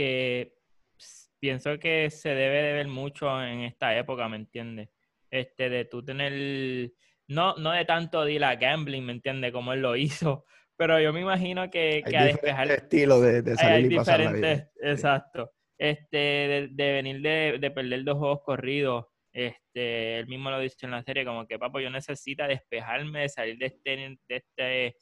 pienso 1.38 1.78
que 1.78 2.10
se 2.10 2.30
debe 2.30 2.62
de 2.62 2.72
ver 2.74 2.88
mucho 2.88 3.42
en 3.42 3.60
esta 3.60 3.96
época, 3.96 4.28
¿me 4.28 4.36
entiendes? 4.36 4.88
Este, 5.30 5.68
de 5.70 5.84
tú 5.84 6.04
tener, 6.04 6.90
no, 7.28 7.54
no 7.56 7.72
de 7.72 7.84
tanto 7.84 8.24
de 8.24 8.32
ir 8.34 8.44
a 8.44 8.56
gambling, 8.56 9.04
¿me 9.04 9.12
entiendes? 9.12 9.52
Como 9.52 9.72
él 9.72 9.80
lo 9.82 9.96
hizo, 9.96 10.44
pero 10.76 11.00
yo 11.00 11.12
me 11.12 11.20
imagino 11.20 11.70
que, 11.70 12.04
Hay 12.04 12.14
que 12.14 12.16
a 12.18 12.24
despejar, 12.24 12.68
estilos 12.72 13.22
de, 13.22 13.42
de 13.42 13.56
salir 13.56 13.80
hay 13.80 13.86
y 13.86 13.90
pasar 13.90 14.20
la 14.20 14.32
vida. 14.32 14.56
diferentes, 14.56 14.68
exacto. 14.82 15.52
Este, 15.80 16.18
de, 16.18 16.68
de 16.72 16.92
venir 16.92 17.22
de, 17.22 17.56
de 17.58 17.70
perder 17.70 18.04
dos 18.04 18.18
juegos 18.18 18.42
corridos, 18.42 19.06
este, 19.32 20.18
él 20.18 20.26
mismo 20.26 20.50
lo 20.50 20.58
dice 20.60 20.76
en 20.82 20.90
la 20.90 21.02
serie, 21.02 21.24
como 21.24 21.46
que, 21.46 21.58
papo, 21.58 21.80
yo 21.80 21.88
necesito 21.88 22.46
despejarme, 22.46 23.30
salir 23.30 23.56
de 23.56 23.66
este, 23.66 24.18
de 24.28 24.36
este, 24.36 24.96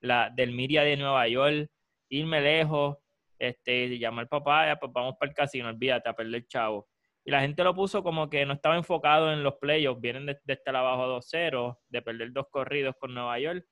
la, 0.00 0.30
del 0.30 0.50
Miria 0.50 0.82
de 0.82 0.96
Nueva 0.96 1.28
York 1.28 1.70
irme 2.08 2.40
lejos, 2.40 2.96
este, 3.38 3.96
llamar 3.98 4.24
al 4.24 4.28
papá, 4.28 4.66
ya, 4.66 4.76
pues 4.76 4.92
vamos 4.92 5.14
para 5.20 5.30
el 5.30 5.36
casino, 5.36 5.68
olvídate, 5.68 6.08
a 6.08 6.14
perder 6.14 6.34
el 6.34 6.48
chavo. 6.48 6.88
Y 7.24 7.30
la 7.30 7.40
gente 7.40 7.62
lo 7.62 7.74
puso 7.74 8.02
como 8.02 8.28
que 8.28 8.44
no 8.44 8.54
estaba 8.54 8.76
enfocado 8.76 9.32
en 9.32 9.42
los 9.42 9.54
playoffs, 9.60 10.00
vienen 10.00 10.26
de, 10.26 10.38
de 10.44 10.52
estar 10.52 10.74
abajo 10.74 11.06
2-0, 11.06 11.78
de 11.88 12.02
perder 12.02 12.32
dos 12.32 12.46
corridos 12.50 12.96
con 12.98 13.14
Nueva 13.14 13.38
York, 13.38 13.64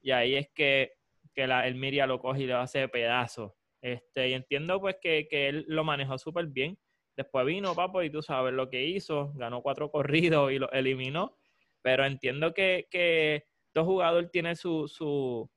y 0.00 0.10
ahí 0.10 0.34
es 0.34 0.48
que, 0.54 0.94
que 1.32 1.46
la, 1.46 1.66
el 1.66 1.76
Miria 1.76 2.06
lo 2.06 2.18
coge 2.18 2.42
y 2.42 2.46
le 2.46 2.54
hace 2.54 2.88
pedazos. 2.88 3.52
Este, 3.80 4.28
y 4.30 4.34
entiendo 4.34 4.80
pues 4.80 4.96
que, 5.00 5.28
que 5.28 5.48
él 5.48 5.64
lo 5.68 5.84
manejó 5.84 6.18
súper 6.18 6.46
bien. 6.46 6.78
Después 7.16 7.46
vino, 7.46 7.74
papo, 7.74 8.02
y 8.02 8.10
tú 8.10 8.22
sabes 8.22 8.52
lo 8.54 8.70
que 8.70 8.84
hizo, 8.84 9.32
ganó 9.34 9.62
cuatro 9.62 9.90
corridos 9.92 10.52
y 10.52 10.58
lo 10.58 10.70
eliminó. 10.72 11.36
Pero 11.82 12.04
entiendo 12.04 12.54
que, 12.54 12.86
que 12.90 13.46
todo 13.72 13.84
jugador 13.84 14.30
tiene 14.30 14.56
su, 14.56 14.88
su, 14.88 15.50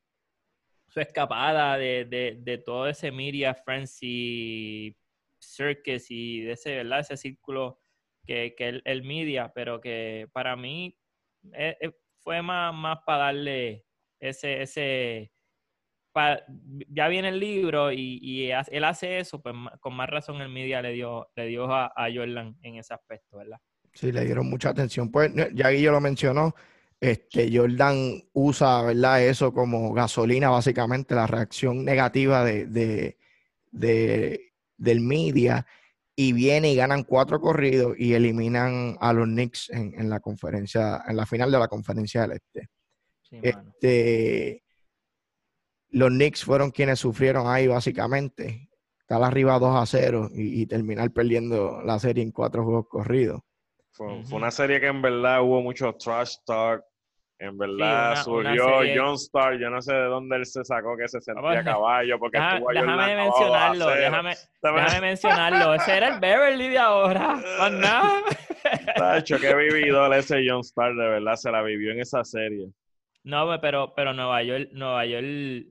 su 0.87 0.99
escapada 0.99 1.77
de, 1.77 2.05
de, 2.05 2.37
de, 2.39 2.57
todo 2.57 2.87
ese 2.87 3.11
media 3.11 3.53
frenzy 3.55 4.95
circus 5.39 6.11
y 6.11 6.41
de 6.41 6.53
ese. 6.53 6.81
Ese 6.81 7.17
círculo 7.17 7.79
que, 8.25 8.55
que 8.55 8.69
el, 8.69 8.81
el, 8.85 9.03
media, 9.03 9.51
pero 9.53 9.81
que 9.81 10.29
para 10.33 10.55
mí 10.55 10.97
eh, 11.53 11.77
eh, 11.81 11.91
fue 12.19 12.41
más, 12.41 12.73
más 12.73 12.99
para 13.05 13.25
darle 13.25 13.85
ese, 14.19 14.61
ese, 14.61 15.31
pa, 16.11 16.41
ya 16.89 17.07
viene 17.07 17.29
el 17.29 17.39
libro 17.39 17.91
y, 17.91 18.19
y, 18.21 18.51
él 18.51 18.83
hace 18.83 19.19
eso, 19.19 19.41
pues 19.41 19.55
con 19.79 19.93
más 19.95 20.09
razón 20.09 20.41
el 20.41 20.49
media 20.49 20.81
le 20.81 20.91
dio, 20.91 21.29
le 21.35 21.47
dio 21.47 21.71
a, 21.71 21.87
a 21.95 22.07
Jordan 22.13 22.57
en 22.61 22.75
ese 22.75 22.93
aspecto, 22.93 23.37
¿verdad? 23.37 23.57
Sí, 23.93 24.11
le 24.11 24.25
dieron 24.25 24.49
mucha 24.49 24.69
atención. 24.69 25.11
Pues 25.11 25.31
ya 25.53 25.69
Guillo 25.69 25.91
lo 25.91 26.01
mencionó, 26.01 26.55
este, 26.99 27.49
Jordan 27.55 28.23
usa, 28.33 28.83
¿verdad? 28.83 29.23
Eso 29.23 29.53
como 29.53 29.93
gasolina, 29.93 30.49
básicamente, 30.49 31.15
la 31.15 31.27
reacción 31.27 31.83
negativa 31.83 32.43
de, 32.43 32.67
de, 32.67 33.17
de, 33.71 34.53
del 34.77 35.01
media, 35.01 35.65
y 36.15 36.33
viene 36.33 36.71
y 36.71 36.75
ganan 36.75 37.03
cuatro 37.03 37.39
corridos 37.39 37.95
y 37.97 38.13
eliminan 38.13 38.97
a 38.99 39.13
los 39.13 39.25
Knicks 39.25 39.69
en, 39.71 39.93
en 39.99 40.09
la 40.09 40.19
conferencia, 40.19 41.03
en 41.07 41.17
la 41.17 41.25
final 41.25 41.51
de 41.51 41.59
la 41.59 41.67
conferencia 41.67 42.21
del 42.21 42.33
Este. 42.33 42.69
Sí, 43.23 43.39
este 43.41 44.60
los 45.91 46.09
Knicks 46.09 46.43
fueron 46.43 46.71
quienes 46.71 46.99
sufrieron 46.99 47.47
ahí, 47.47 47.67
básicamente. 47.67 48.69
Estar 48.99 49.21
arriba 49.23 49.59
2 49.59 49.75
a 49.75 49.85
0 49.85 50.29
y, 50.33 50.61
y 50.61 50.65
terminar 50.65 51.11
perdiendo 51.11 51.81
la 51.83 51.99
serie 51.99 52.23
en 52.23 52.31
cuatro 52.31 52.63
juegos 52.63 52.87
corridos. 52.87 53.41
Fue, 53.91 54.23
fue, 54.23 54.37
una 54.37 54.51
serie 54.51 54.79
que 54.79 54.87
en 54.87 55.01
verdad 55.01 55.41
hubo 55.41 55.61
mucho 55.61 55.93
trash 55.93 56.35
talk. 56.45 56.81
En 57.37 57.57
verdad 57.57 58.23
sí, 58.23 58.29
una, 58.29 58.45
surgió 58.53 58.67
una 58.67 58.77
serie... 58.77 58.99
John 58.99 59.13
Star, 59.15 59.57
yo 59.59 59.69
no 59.71 59.81
sé 59.81 59.93
de 59.93 60.03
dónde 60.03 60.35
él 60.35 60.45
se 60.45 60.63
sacó 60.63 60.95
que 60.95 61.07
se 61.07 61.19
sentía 61.19 61.59
a 61.59 61.63
caballo. 61.63 62.19
Porque 62.19 62.37
Deja, 62.37 62.59
déjame 62.71 63.15
mencionarlo, 63.15 63.87
déjame, 63.87 64.35
déjame, 64.61 65.01
mencionarlo. 65.01 65.73
Ese 65.73 65.97
era 65.97 66.13
el 66.13 66.19
Beverly 66.19 66.69
de 66.69 66.77
ahora. 66.77 67.41
Más 67.59 67.71
nada. 67.71 68.21
Tacho, 68.95 69.39
qué 69.39 69.55
vividor 69.55 70.13
ese 70.13 70.41
John 70.47 70.59
Star, 70.59 70.93
de 70.93 71.09
verdad, 71.09 71.35
se 71.35 71.51
la 71.51 71.63
vivió 71.63 71.91
en 71.91 72.01
esa 72.01 72.23
serie. 72.23 72.69
No, 73.23 73.59
pero, 73.59 73.93
pero 73.95 74.13
Nueva 74.13 74.43
York, 74.43 74.69
Nueva 74.71 75.05
York 75.05 75.65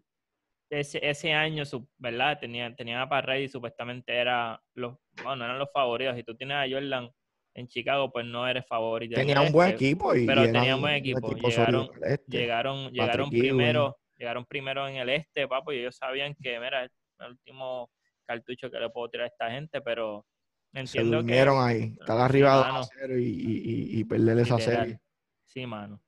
ese, 0.71 1.01
ese 1.03 1.33
año, 1.33 1.65
¿verdad? 1.99 2.39
Tenía, 2.39 2.75
tenía 2.75 3.03
a 3.03 3.09
Parrey 3.09 3.45
y 3.45 3.49
supuestamente 3.49 4.15
era 4.15 4.63
los, 4.75 4.97
bueno, 5.23 5.45
eran 5.45 5.59
los 5.59 5.71
favoritos. 5.73 6.17
Si 6.17 6.23
tú 6.23 6.37
tienes 6.37 6.57
a 6.57 6.73
Jordan 6.73 7.11
en 7.55 7.69
Chicago, 7.69 8.11
pues 8.13 8.25
no 8.25 8.47
eres 8.47 8.65
favorito. 8.67 9.17
Tenía 9.17 9.41
un 9.41 9.53
buen 9.53 9.71
equipo. 9.71 10.15
Y 10.15 10.27
pero 10.27 10.45
tenía 10.45 10.77
un 10.77 10.83
buen 10.83 10.95
equipo. 10.95 11.35
Llegaron, 11.35 11.91
este. 12.03 12.39
llegaron, 12.39 12.91
llegaron 12.93 13.31
primero, 13.31 13.99
llegaron 14.17 14.47
primero 14.47 14.87
en 14.89 14.97
el 14.97 15.09
este, 15.11 15.49
papo, 15.49 15.73
y 15.73 15.79
ellos 15.79 15.97
sabían 15.97 16.35
que, 16.41 16.61
mira, 16.61 16.85
es 16.85 16.93
el 17.19 17.33
último 17.33 17.91
cartucho 18.25 18.71
que 18.71 18.79
le 18.79 18.91
puedo 18.91 19.11
tirar 19.11 19.25
a 19.25 19.29
esta 19.29 19.51
gente, 19.51 19.81
pero 19.81 20.25
entiendo 20.73 21.19
Se 21.19 21.23
durmieron 21.23 21.57
que, 21.57 21.73
ahí. 21.73 21.97
Estar 22.01 22.19
arriba 22.19 22.63
sí, 22.63 22.69
2 22.77 22.87
a 22.87 22.97
0 23.01 23.19
y, 23.19 23.25
y, 23.25 23.99
y 23.99 24.05
perder 24.05 24.39
esa 24.39 24.59
serie. 24.59 25.01
Sí, 25.47 25.67
mano. 25.67 26.01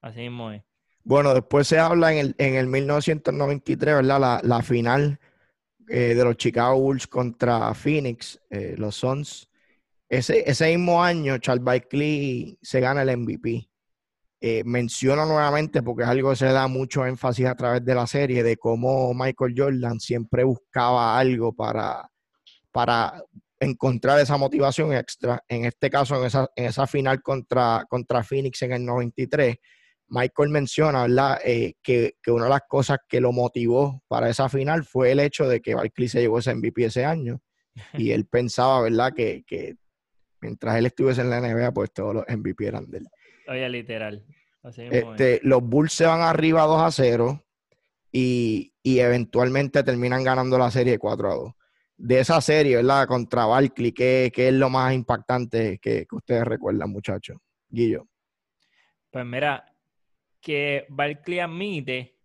Así 0.00 0.20
mismo 0.20 0.50
es. 0.50 0.67
Bueno, 1.08 1.32
después 1.32 1.66
se 1.66 1.78
habla 1.78 2.12
en 2.12 2.18
el, 2.18 2.34
en 2.36 2.56
el 2.56 2.66
1993, 2.66 3.94
¿verdad? 3.94 4.20
La, 4.20 4.40
la 4.44 4.60
final 4.60 5.18
eh, 5.88 6.14
de 6.14 6.22
los 6.22 6.36
Chicago 6.36 6.78
Bulls 6.78 7.06
contra 7.06 7.72
Phoenix, 7.72 8.38
eh, 8.50 8.74
los 8.76 8.96
Suns. 8.96 9.48
Ese, 10.06 10.44
ese, 10.46 10.66
mismo 10.76 11.02
año, 11.02 11.38
Charles 11.38 11.64
Barkley 11.64 12.58
se 12.60 12.80
gana 12.80 13.00
el 13.00 13.16
MVP. 13.16 13.70
Eh, 14.42 14.62
menciono 14.66 15.24
nuevamente, 15.24 15.82
porque 15.82 16.02
es 16.02 16.10
algo 16.10 16.28
que 16.28 16.36
se 16.36 16.52
da 16.52 16.68
mucho 16.68 17.06
énfasis 17.06 17.46
a 17.46 17.54
través 17.54 17.82
de 17.82 17.94
la 17.94 18.06
serie, 18.06 18.42
de 18.42 18.58
cómo 18.58 19.14
Michael 19.14 19.54
Jordan 19.56 20.00
siempre 20.00 20.44
buscaba 20.44 21.18
algo 21.18 21.54
para, 21.54 22.06
para 22.70 23.24
encontrar 23.58 24.20
esa 24.20 24.36
motivación 24.36 24.92
extra. 24.92 25.42
En 25.48 25.64
este 25.64 25.88
caso, 25.88 26.20
en 26.20 26.26
esa, 26.26 26.50
en 26.54 26.66
esa 26.66 26.86
final 26.86 27.22
contra, 27.22 27.86
contra 27.88 28.22
Phoenix 28.22 28.60
en 28.60 28.72
el 28.72 28.84
93 28.84 29.56
Michael 30.08 30.48
menciona, 30.50 31.02
¿verdad? 31.02 31.38
Eh, 31.44 31.74
que, 31.82 32.14
que, 32.22 32.30
una 32.30 32.44
de 32.44 32.50
las 32.50 32.62
cosas 32.68 32.98
que 33.08 33.20
lo 33.20 33.32
motivó 33.32 34.02
para 34.08 34.28
esa 34.28 34.48
final 34.48 34.84
fue 34.84 35.12
el 35.12 35.20
hecho 35.20 35.46
de 35.48 35.60
que 35.60 35.74
Barkley 35.74 36.08
se 36.08 36.20
llevó 36.20 36.38
ese 36.38 36.54
MVP 36.54 36.84
ese 36.84 37.04
año. 37.04 37.40
Y 38.08 38.10
él 38.10 38.26
pensaba, 38.26 38.82
¿verdad? 38.82 39.12
Que, 39.14 39.44
que 39.46 39.76
mientras 40.40 40.76
él 40.76 40.86
estuviese 40.86 41.20
en 41.20 41.30
la 41.30 41.40
NBA, 41.40 41.72
pues 41.72 41.92
todos 41.92 42.14
los 42.14 42.24
MVP 42.28 42.66
eran 42.66 42.90
de 42.90 42.98
él. 42.98 43.08
Oye, 43.46 43.68
literal. 43.68 44.24
Este, 44.64 45.40
los 45.44 45.62
Bulls 45.62 45.92
se 45.92 46.04
van 46.04 46.20
arriba 46.20 46.64
2 46.64 46.82
a 46.82 46.90
0 46.90 47.44
y, 48.10 48.74
y, 48.82 48.98
eventualmente 48.98 49.82
terminan 49.82 50.24
ganando 50.24 50.58
la 50.58 50.70
serie 50.70 50.98
4 50.98 51.30
a 51.30 51.34
2. 51.34 51.52
De 51.98 52.20
esa 52.20 52.40
serie, 52.40 52.76
¿verdad? 52.76 53.06
Contra 53.06 53.46
Barkley, 53.46 53.92
¿qué, 53.92 54.30
qué 54.34 54.48
es 54.48 54.54
lo 54.54 54.68
más 54.68 54.92
impactante 54.92 55.78
que, 55.78 56.06
que 56.06 56.16
ustedes 56.16 56.44
recuerdan, 56.44 56.90
muchachos? 56.90 57.38
Guillo. 57.68 58.08
Pues 59.10 59.24
mira, 59.24 59.64
que 60.48 60.86
Barkley 60.88 61.40
admite 61.40 62.16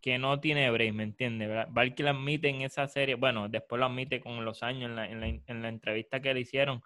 que 0.00 0.18
no 0.18 0.38
tiene 0.38 0.70
break, 0.70 0.94
¿me 0.94 1.02
entiendes? 1.02 1.66
Barkley 1.70 2.06
admite 2.06 2.48
en 2.48 2.62
esa 2.62 2.86
serie, 2.86 3.16
bueno, 3.16 3.48
después 3.48 3.80
lo 3.80 3.86
admite 3.86 4.20
con 4.20 4.44
los 4.44 4.62
años 4.62 4.88
en 4.88 4.94
la, 4.94 5.10
en 5.10 5.20
la, 5.20 5.26
en 5.26 5.60
la 5.62 5.68
entrevista 5.68 6.20
que 6.20 6.32
le 6.32 6.42
hicieron, 6.42 6.80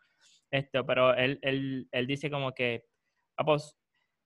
esto, 0.50 0.86
pero 0.86 1.12
él, 1.12 1.38
él, 1.42 1.86
él 1.92 2.06
dice 2.06 2.30
como 2.30 2.54
que, 2.54 2.86
ah, 3.36 3.44
pues, 3.44 3.76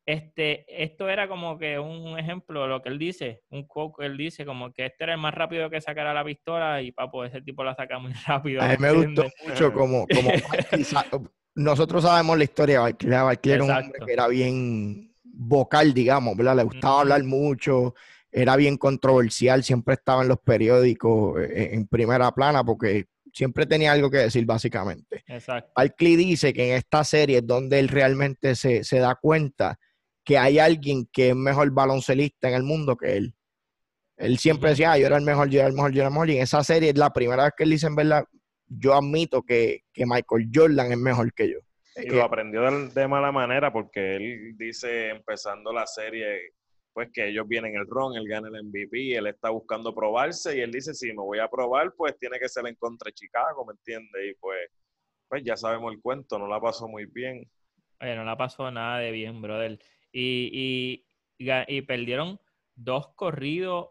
este, 0.07 0.65
esto 0.81 1.09
era 1.09 1.27
como 1.27 1.59
que 1.59 1.77
un 1.77 2.17
ejemplo 2.17 2.63
de 2.63 2.69
lo 2.69 2.83
que 2.83 2.91
él 2.91 3.01
dice, 3.01 3.43
un 3.51 3.67
quote 3.67 3.95
que 3.99 4.07
él 4.07 4.17
dice, 4.17 4.47
como 4.47 4.73
que 4.73 4.87
este 4.87 5.03
era 5.03 5.15
el 5.15 5.21
más 5.21 5.35
rápido 5.35 5.69
que 5.69 5.81
sacara 5.81 6.15
la 6.15 6.25
pistola 6.25 6.81
y 6.81 6.93
papo, 6.93 7.25
ese 7.25 7.43
tipo 7.43 7.65
la 7.65 7.75
saca 7.75 7.99
muy 7.99 8.13
rápido. 8.29 8.63
A 8.63 8.69
mí 8.69 8.77
me 8.79 8.93
gustó 8.93 9.27
mucho 9.45 9.73
como, 9.73 10.07
como 10.07 10.31
nosotros 11.57 12.05
sabemos 12.05 12.39
la 12.39 12.45
historia 12.45 12.77
de 12.77 12.83
Barkley, 12.83 13.11
Barkley 13.11 13.55
era 13.55 13.65
un 13.65 13.71
hombre 13.73 13.99
que 14.07 14.13
era 14.13 14.29
bien 14.29 15.09
vocal, 15.39 15.95
digamos, 15.95 16.37
¿verdad? 16.37 16.57
Le 16.57 16.65
gustaba 16.65 17.01
hablar 17.01 17.23
mucho, 17.23 17.95
era 18.31 18.57
bien 18.57 18.77
controversial, 18.77 19.63
siempre 19.63 19.95
estaba 19.95 20.23
en 20.23 20.29
los 20.29 20.41
periódicos 20.41 21.41
eh, 21.41 21.71
en 21.73 21.87
primera 21.87 22.33
plana 22.33 22.65
porque 22.65 23.07
siempre 23.33 23.65
tenía 23.65 23.93
algo 23.93 24.11
que 24.11 24.19
decir, 24.19 24.45
básicamente. 24.45 25.23
Exacto. 25.27 25.71
Barkley 25.77 26.17
dice 26.17 26.53
que 26.53 26.71
en 26.71 26.77
esta 26.77 27.05
serie 27.05 27.39
es 27.39 27.47
donde 27.47 27.79
él 27.79 27.89
realmente 27.89 28.57
se, 28.57 28.83
se 28.83 28.99
da 28.99 29.15
cuenta 29.15 29.79
que 30.25 30.37
hay 30.37 30.59
alguien 30.59 31.07
que 31.13 31.31
es 31.31 31.37
mejor 31.37 31.71
baloncelista 31.71 32.49
en 32.49 32.55
el 32.55 32.65
mundo 32.65 32.97
que 32.97 33.17
él. 33.17 33.35
Él 34.17 34.39
siempre 34.39 34.71
decía, 34.71 34.93
ah, 34.93 34.99
yo 34.99 35.07
era 35.07 35.17
el 35.17 35.25
mejor, 35.25 35.49
yo 35.49 35.61
era 35.61 35.69
el 35.69 35.75
mejor, 35.75 35.93
yo 35.93 36.01
era 36.01 36.09
el 36.09 36.13
mejor. 36.13 36.31
Y 36.31 36.37
en 36.37 36.43
esa 36.43 36.65
serie 36.65 36.91
es 36.91 36.99
la 36.99 37.13
primera 37.13 37.45
vez 37.45 37.53
que 37.57 37.63
él 37.63 37.71
dice, 37.71 37.87
en 37.87 37.95
verdad, 37.95 38.25
yo 38.67 38.95
admito 38.95 39.43
que, 39.43 39.85
que 39.93 40.05
Michael 40.05 40.51
Jordan 40.53 40.91
es 40.91 40.99
mejor 40.99 41.33
que 41.33 41.53
yo. 41.53 41.59
Y 42.03 42.11
lo 42.11 42.23
aprendió 42.23 42.63
de, 42.63 42.89
de, 42.89 43.09
mala 43.09 43.33
manera 43.33 43.73
porque 43.73 44.17
él 44.17 44.57
dice, 44.57 45.11
empezando 45.11 45.73
la 45.73 45.87
serie, 45.87 46.53
pues 46.93 47.11
que 47.13 47.29
ellos 47.29 47.47
vienen 47.47 47.77
el 47.77 47.87
ron, 47.87 48.17
él 48.17 48.27
gana 48.29 48.49
el 48.49 48.65
MVP, 48.65 49.17
él 49.17 49.27
está 49.27 49.51
buscando 49.51 49.95
probarse 49.95 50.57
y 50.57 50.61
él 50.61 50.71
dice, 50.71 50.95
si 50.95 51.09
me 51.09 51.23
voy 51.23 51.39
a 51.39 51.49
probar, 51.49 51.93
pues 51.97 52.19
tiene 52.19 52.39
que 52.39 52.49
ser 52.49 52.67
en 52.67 52.75
contra 52.77 53.09
de 53.09 53.15
Chicago, 53.15 53.65
¿me 53.67 53.73
entiendes? 53.73 54.31
Y 54.31 54.35
pues, 54.35 54.69
pues 55.29 55.43
ya 55.45 55.57
sabemos 55.57 55.93
el 55.93 56.01
cuento, 56.01 56.39
no 56.39 56.47
la 56.47 56.61
pasó 56.61 56.89
muy 56.89 57.07
bien. 57.07 57.49
Oye, 58.01 58.15
no 58.15 58.25
la 58.25 58.37
pasó 58.37 58.71
nada 58.71 58.99
de 58.99 59.11
bien, 59.11 59.41
brother. 59.43 59.79
Y, 60.13 61.05
y, 61.39 61.47
y 61.69 61.83
perdieron 61.83 62.41
dos 62.75 63.09
corridos 63.15 63.89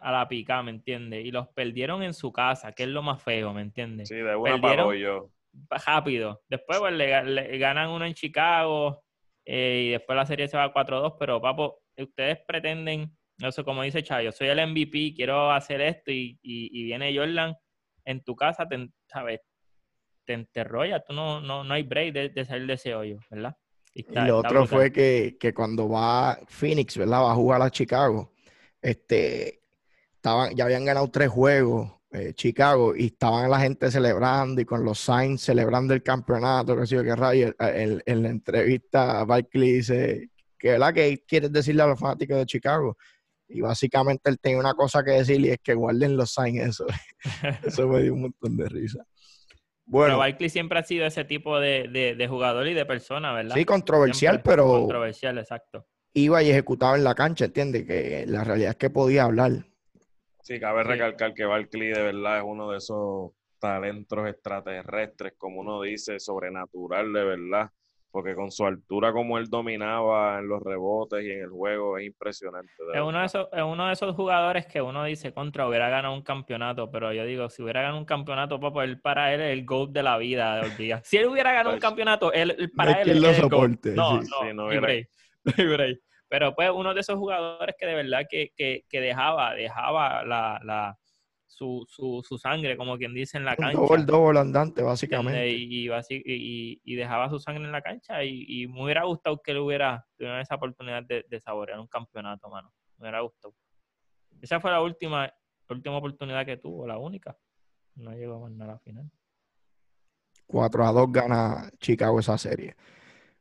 a 0.00 0.12
la 0.12 0.28
pica, 0.28 0.62
¿me 0.62 0.70
entiendes? 0.70 1.24
Y 1.24 1.30
los 1.30 1.48
perdieron 1.48 2.02
en 2.02 2.12
su 2.12 2.32
casa, 2.32 2.72
que 2.72 2.82
es 2.82 2.88
lo 2.90 3.02
más 3.02 3.22
feo, 3.22 3.54
¿me 3.54 3.62
entiendes? 3.62 4.08
Sí, 4.08 4.16
de 4.16 4.36
una 4.36 4.60
perdieron, 4.60 4.94
yo 4.96 5.30
rápido. 5.68 6.42
Después 6.48 6.78
pues, 6.78 6.92
le, 6.92 7.24
le, 7.24 7.58
ganan 7.58 7.90
uno 7.90 8.04
en 8.04 8.14
Chicago 8.14 9.04
eh, 9.44 9.84
y 9.86 9.90
después 9.90 10.16
la 10.16 10.26
serie 10.26 10.48
se 10.48 10.56
va 10.56 10.64
a 10.64 10.74
4-2, 10.74 11.16
pero 11.18 11.40
papo, 11.40 11.82
ustedes 11.96 12.38
pretenden, 12.46 13.16
no 13.38 13.52
sé, 13.52 13.64
como 13.64 13.82
dice 13.82 14.02
Chayo, 14.02 14.32
soy 14.32 14.48
el 14.48 14.66
MVP, 14.66 15.14
quiero 15.14 15.50
hacer 15.50 15.80
esto 15.80 16.10
y, 16.10 16.38
y, 16.42 16.80
y 16.80 16.84
viene 16.84 17.16
Jordan 17.16 17.56
en 18.04 18.22
tu 18.22 18.34
casa, 18.36 18.66
te, 18.68 18.88
¿sabes? 19.06 19.40
Te 20.24 20.32
enterró 20.32 20.84
ya, 20.84 21.00
tú 21.00 21.12
no, 21.12 21.40
no, 21.40 21.64
no 21.64 21.74
hay 21.74 21.82
break 21.82 22.12
de, 22.12 22.28
de 22.30 22.44
salir 22.44 22.66
de 22.66 22.74
ese 22.74 22.94
hoyo, 22.94 23.18
¿verdad? 23.30 23.56
Y, 23.92 24.00
está, 24.00 24.24
y 24.24 24.28
lo 24.28 24.38
otro 24.38 24.66
fue 24.66 24.92
que, 24.92 25.36
que, 25.38 25.54
cuando 25.54 25.88
va 25.88 26.38
Phoenix, 26.48 26.96
¿verdad? 26.96 27.22
Va 27.22 27.32
a 27.32 27.36
jugar 27.36 27.62
a 27.62 27.70
Chicago, 27.70 28.32
este, 28.82 29.60
estaban, 30.16 30.54
ya 30.54 30.64
habían 30.64 30.84
ganado 30.84 31.08
tres 31.10 31.28
juegos 31.28 31.92
eh, 32.14 32.32
Chicago 32.32 32.94
y 32.94 33.06
estaban 33.06 33.50
la 33.50 33.58
gente 33.58 33.90
celebrando 33.90 34.60
y 34.60 34.64
con 34.64 34.84
los 34.84 35.00
signs 35.00 35.40
celebrando 35.40 35.94
el 35.94 36.02
campeonato, 36.04 36.76
que 36.76 36.86
sé 36.86 36.94
yo, 36.94 37.02
que 37.02 37.16
rayo, 37.16 37.52
en, 37.58 38.22
la 38.22 38.28
entrevista 38.28 39.24
Barkley 39.24 39.72
dice, 39.72 40.30
que 40.56 40.70
verdad 40.70 40.94
que 40.94 41.24
quieres 41.26 41.50
decirle 41.50 41.82
a 41.82 41.88
los 41.88 41.98
fanáticos 41.98 42.36
de 42.36 42.46
Chicago? 42.46 42.96
Y 43.48 43.62
básicamente 43.62 44.30
él 44.30 44.38
tenía 44.38 44.60
una 44.60 44.74
cosa 44.74 45.02
que 45.02 45.10
decir 45.10 45.40
y 45.40 45.48
es 45.50 45.58
que 45.60 45.74
guarden 45.74 46.16
los 46.16 46.32
signs 46.32 46.60
eso. 46.60 46.86
eso 47.66 47.88
me 47.88 48.02
dio 48.04 48.14
un 48.14 48.22
montón 48.22 48.56
de 48.58 48.68
risa. 48.68 49.04
Bueno, 49.84 50.10
pero 50.10 50.18
Barkley 50.18 50.50
siempre 50.50 50.78
ha 50.78 50.84
sido 50.84 51.06
ese 51.06 51.24
tipo 51.24 51.58
de, 51.58 52.14
de, 52.16 52.28
jugador 52.28 52.68
y 52.68 52.74
de 52.74 52.86
persona, 52.86 53.32
¿verdad? 53.32 53.56
Sí, 53.56 53.64
controversial, 53.64 54.40
pero... 54.40 54.68
Controversial, 54.68 55.36
exacto. 55.38 55.84
Iba 56.12 56.44
y 56.44 56.50
ejecutaba 56.50 56.96
en 56.96 57.02
la 57.02 57.16
cancha, 57.16 57.46
¿entiendes? 57.46 57.84
Que 57.84 58.24
la 58.28 58.44
realidad 58.44 58.70
es 58.70 58.76
que 58.76 58.88
podía 58.88 59.24
hablar. 59.24 59.66
Sí, 60.44 60.60
cabe 60.60 60.84
recalcar 60.84 61.32
que 61.32 61.46
Barkley 61.46 61.88
de 61.88 62.02
verdad 62.02 62.36
es 62.36 62.44
uno 62.46 62.70
de 62.70 62.76
esos 62.76 63.30
talentos 63.58 64.28
extraterrestres, 64.28 65.32
como 65.38 65.62
uno 65.62 65.80
dice, 65.80 66.20
sobrenatural 66.20 67.14
de 67.14 67.24
verdad, 67.24 67.70
porque 68.10 68.34
con 68.34 68.50
su 68.50 68.66
altura 68.66 69.10
como 69.10 69.38
él 69.38 69.48
dominaba 69.48 70.38
en 70.38 70.48
los 70.48 70.62
rebotes 70.62 71.24
y 71.24 71.30
en 71.30 71.44
el 71.44 71.48
juego 71.48 71.96
es 71.96 72.08
impresionante. 72.08 72.70
Es 72.92 73.00
uno, 73.00 73.20
de 73.20 73.24
esos, 73.24 73.48
es 73.50 73.62
uno 73.62 73.86
de 73.86 73.94
esos 73.94 74.14
jugadores 74.14 74.66
que 74.66 74.82
uno 74.82 75.02
dice 75.04 75.32
contra 75.32 75.66
hubiera 75.66 75.88
ganado 75.88 76.12
un 76.12 76.22
campeonato, 76.22 76.90
pero 76.90 77.10
yo 77.14 77.24
digo, 77.24 77.48
si 77.48 77.62
hubiera 77.62 77.80
ganado 77.80 77.98
un 77.98 78.04
campeonato, 78.04 78.60
papá, 78.60 78.84
él 78.84 79.00
para 79.00 79.32
él 79.32 79.40
es 79.40 79.50
el 79.50 79.64
GOAT 79.64 79.92
de 79.92 80.02
la 80.02 80.18
vida 80.18 80.60
de 80.60 80.76
día. 80.76 81.00
Si 81.04 81.16
él 81.16 81.28
hubiera 81.28 81.52
ganado 81.52 81.70
un 81.70 81.80
pues, 81.80 81.88
campeonato, 81.88 82.34
él, 82.34 82.70
para 82.76 83.00
él 83.00 83.24
es 83.24 83.38
el 83.38 83.48
GOAT. 83.48 83.86
No, 83.94 84.20
no, 84.20 84.52
no, 84.52 84.68
Pero 86.34 86.52
pues 86.52 86.68
uno 86.74 86.92
de 86.92 87.00
esos 87.00 87.16
jugadores 87.16 87.76
que 87.78 87.86
de 87.86 87.94
verdad 87.94 88.26
que, 88.28 88.84
dejaba, 88.90 89.54
dejaba 89.54 90.24
la, 90.24 90.98
su, 91.46 91.86
sangre, 92.42 92.76
como 92.76 92.98
quien 92.98 93.14
dice, 93.14 93.38
en 93.38 93.44
la 93.44 93.54
cancha. 93.54 93.78
El 93.94 94.04
doble 94.04 94.40
andante, 94.40 94.82
básicamente. 94.82 95.48
Y, 95.48 95.88
y, 95.88 96.94
dejaba 96.96 97.30
su 97.30 97.38
sangre 97.38 97.62
en 97.62 97.70
la 97.70 97.82
cancha 97.82 98.24
y, 98.24 98.66
me 98.66 98.82
hubiera 98.82 99.04
gustado 99.04 99.40
que 99.40 99.52
él 99.52 99.58
hubiera 99.58 100.04
tenido 100.16 100.36
esa 100.40 100.56
oportunidad 100.56 101.04
de, 101.04 101.40
saborear 101.40 101.78
un 101.78 101.86
campeonato, 101.86 102.48
mano. 102.48 102.72
Me 102.98 103.04
hubiera 103.04 103.20
gustado. 103.20 103.54
Esa 104.42 104.58
fue 104.58 104.72
la 104.72 104.82
última, 104.82 105.32
última 105.70 105.98
oportunidad 105.98 106.44
que 106.44 106.56
tuvo, 106.56 106.84
la 106.84 106.98
única. 106.98 107.38
No 107.94 108.10
llegó 108.10 108.44
a 108.44 108.50
la 108.50 108.78
final. 108.80 109.08
4 110.48 110.84
a 110.84 110.90
2 110.90 111.12
gana 111.12 111.70
Chicago 111.78 112.18
esa 112.18 112.36
serie. 112.38 112.74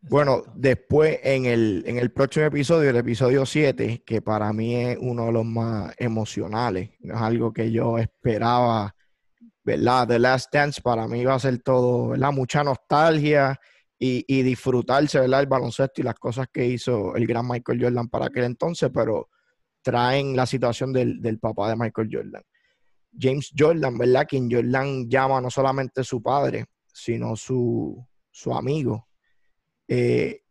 Bueno, 0.09 0.43
después 0.53 1.17
en 1.23 1.45
el, 1.45 1.83
en 1.87 1.97
el 1.97 2.11
próximo 2.11 2.45
episodio, 2.45 2.89
el 2.89 2.97
episodio 2.97 3.45
7, 3.45 4.03
que 4.05 4.21
para 4.21 4.51
mí 4.51 4.75
es 4.75 4.97
uno 4.99 5.27
de 5.27 5.31
los 5.31 5.45
más 5.45 5.95
emocionales, 5.97 6.89
no 6.99 7.15
es 7.15 7.21
algo 7.21 7.53
que 7.53 7.71
yo 7.71 7.97
esperaba, 7.97 8.93
¿verdad? 9.63 10.05
The 10.09 10.19
Last 10.19 10.53
Dance 10.53 10.81
para 10.81 11.07
mí 11.07 11.23
va 11.23 11.35
a 11.35 11.39
ser 11.39 11.59
todo, 11.59 12.09
¿verdad? 12.09 12.33
Mucha 12.33 12.65
nostalgia 12.65 13.57
y, 13.97 14.25
y 14.27 14.41
disfrutarse, 14.43 15.21
¿verdad? 15.21 15.39
El 15.39 15.47
baloncesto 15.47 16.01
y 16.01 16.03
las 16.03 16.15
cosas 16.15 16.47
que 16.51 16.65
hizo 16.65 17.15
el 17.15 17.25
gran 17.25 17.47
Michael 17.47 17.81
Jordan 17.81 18.09
para 18.09 18.25
aquel 18.25 18.43
entonces, 18.43 18.91
pero 18.93 19.29
traen 19.81 20.35
la 20.35 20.45
situación 20.45 20.91
del, 20.91 21.21
del 21.21 21.39
papá 21.39 21.69
de 21.69 21.77
Michael 21.77 22.09
Jordan. 22.11 22.43
James 23.17 23.53
Jordan, 23.57 23.97
¿verdad? 23.97 24.27
Quien 24.27 24.51
Jordan 24.51 25.09
llama 25.09 25.39
no 25.39 25.49
solamente 25.49 26.03
su 26.03 26.21
padre, 26.21 26.65
sino 26.91 27.37
su, 27.37 28.05
su 28.29 28.53
amigo 28.53 29.07
eh, 29.87 30.43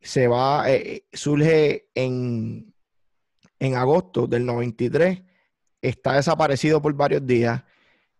se 0.00 0.28
va, 0.28 0.70
eh, 0.70 1.06
surge 1.12 1.88
en, 1.94 2.74
en 3.58 3.74
agosto 3.74 4.26
del 4.26 4.46
93, 4.46 5.22
está 5.82 6.14
desaparecido 6.14 6.80
por 6.80 6.94
varios 6.94 7.26
días 7.26 7.62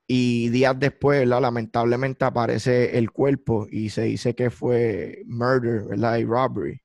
y 0.07 0.49
días 0.51 0.79
después, 0.79 1.27
lamentablemente 1.27 2.25
aparece 2.25 2.97
el 2.97 3.11
cuerpo 3.11 3.67
y 3.71 3.91
se 3.91 4.03
dice 4.03 4.35
que 4.35 4.51
fue 4.51 5.23
murder, 5.27 5.85
¿verdad? 5.85 6.19
Y 6.19 6.25
robbery. 6.25 6.81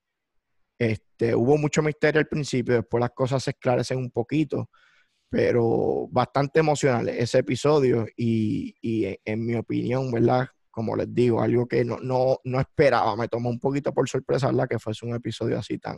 Este, 0.80 1.36
hubo 1.36 1.58
mucho 1.58 1.84
misterio 1.84 2.20
al 2.20 2.28
principio, 2.28 2.76
después 2.76 3.00
las 3.02 3.12
cosas 3.12 3.44
se 3.44 3.52
esclarecen 3.52 4.00
un 4.00 4.10
poquito, 4.10 4.70
pero 5.30 6.08
bastante 6.10 6.60
emocional 6.60 7.10
ese 7.10 7.40
episodio 7.40 8.08
y, 8.18 8.76
y 8.82 9.18
en 9.24 9.46
mi 9.46 9.56
opinión, 9.56 10.12
¿verdad? 10.12 10.48
Como 10.72 10.96
les 10.96 11.14
digo, 11.14 11.42
algo 11.42 11.68
que 11.68 11.84
no, 11.84 12.00
no, 12.00 12.40
no 12.46 12.60
esperaba, 12.60 13.16
me 13.16 13.28
tomó 13.28 13.50
un 13.50 13.60
poquito 13.60 13.94
por 13.94 14.08
sorpresa, 14.10 14.48
¿verdad? 14.48 14.70
Que 14.70 14.80
fuese 14.80 15.06
un 15.06 15.14
episodio 15.14 15.60
así 15.60 15.78
tan, 15.78 15.98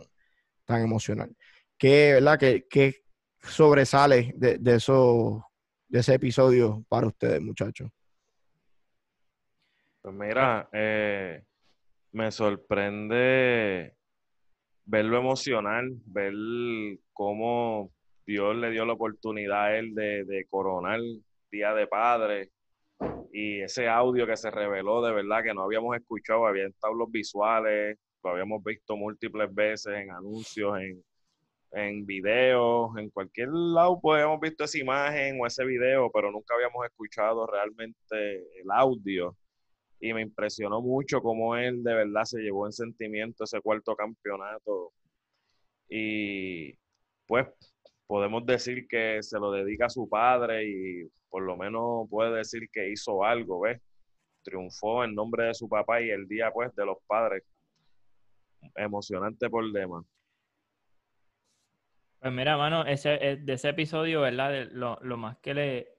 tan 0.65 0.81
emocional. 0.81 1.33
¿Qué, 1.77 2.13
¿verdad? 2.13 2.39
¿Qué, 2.39 2.95
sobresale 3.39 4.33
de, 4.35 4.57
de, 4.57 4.75
eso, 4.75 5.49
de 5.87 5.99
ese 5.99 6.15
episodio 6.15 6.83
para 6.89 7.07
ustedes, 7.07 7.41
muchachos? 7.41 7.89
Pues 10.01 10.15
mira, 10.15 10.67
eh, 10.71 11.43
me 12.11 12.31
sorprende 12.31 13.95
verlo 14.85 15.17
emocional, 15.17 15.91
ver 16.05 16.33
cómo 17.13 17.91
Dios 18.25 18.55
le 18.55 18.71
dio 18.71 18.85
la 18.85 18.93
oportunidad 18.93 19.65
a 19.65 19.77
él 19.77 19.93
de, 19.93 20.23
de 20.25 20.45
coronar 20.49 20.99
Día 21.51 21.73
de 21.73 21.85
Padre 21.85 22.49
y 23.33 23.61
ese 23.61 23.87
audio 23.87 24.27
que 24.27 24.37
se 24.37 24.51
reveló 24.51 25.01
de 25.01 25.11
verdad 25.11 25.43
que 25.43 25.53
no 25.53 25.63
habíamos 25.63 25.95
escuchado, 25.95 26.45
había 26.45 26.67
estado 26.67 26.93
los 26.93 27.11
visuales, 27.11 27.97
lo 28.23 28.29
habíamos 28.29 28.63
visto 28.63 28.95
múltiples 28.95 29.53
veces 29.53 29.93
en 29.95 30.11
anuncios, 30.11 30.79
en, 30.79 31.03
en 31.71 32.05
videos, 32.05 32.91
en 32.97 33.09
cualquier 33.09 33.49
lado 33.49 33.99
pues 34.01 34.21
habíamos 34.21 34.39
visto 34.39 34.63
esa 34.63 34.77
imagen 34.77 35.39
o 35.41 35.47
ese 35.47 35.65
video, 35.65 36.11
pero 36.11 36.31
nunca 36.31 36.55
habíamos 36.55 36.85
escuchado 36.85 37.47
realmente 37.47 38.37
el 38.61 38.71
audio. 38.71 39.35
Y 39.99 40.13
me 40.13 40.21
impresionó 40.21 40.81
mucho 40.81 41.21
cómo 41.21 41.55
él 41.55 41.83
de 41.83 41.93
verdad 41.95 42.23
se 42.25 42.39
llevó 42.41 42.65
en 42.67 42.73
sentimiento 42.73 43.45
ese 43.45 43.61
cuarto 43.61 43.95
campeonato. 43.95 44.91
Y 45.89 46.73
pues 47.25 47.47
podemos 48.07 48.45
decir 48.45 48.87
que 48.87 49.21
se 49.21 49.39
lo 49.39 49.51
dedica 49.51 49.87
a 49.87 49.89
su 49.89 50.07
padre 50.07 50.65
y 50.65 51.07
por 51.29 51.43
lo 51.43 51.57
menos 51.57 52.07
puede 52.09 52.37
decir 52.37 52.69
que 52.71 52.89
hizo 52.91 53.23
algo, 53.23 53.61
¿ves? 53.61 53.81
Triunfó 54.43 55.03
en 55.03 55.15
nombre 55.15 55.45
de 55.45 55.53
su 55.53 55.67
papá 55.67 56.01
y 56.01 56.09
el 56.09 56.27
día, 56.27 56.51
pues, 56.51 56.75
de 56.75 56.85
los 56.85 56.97
padres. 57.07 57.43
Emocionante 58.75 59.49
por 59.49 59.71
demás. 59.71 60.05
Pues 62.19 62.31
mira, 62.31 62.55
mano, 62.55 62.85
ese, 62.85 63.15
eh, 63.15 63.35
de 63.37 63.53
ese 63.53 63.69
episodio, 63.69 64.21
¿verdad? 64.21 64.67
Lo, 64.71 64.97
lo 65.01 65.17
más 65.17 65.37
que 65.39 65.53
le, 65.53 65.93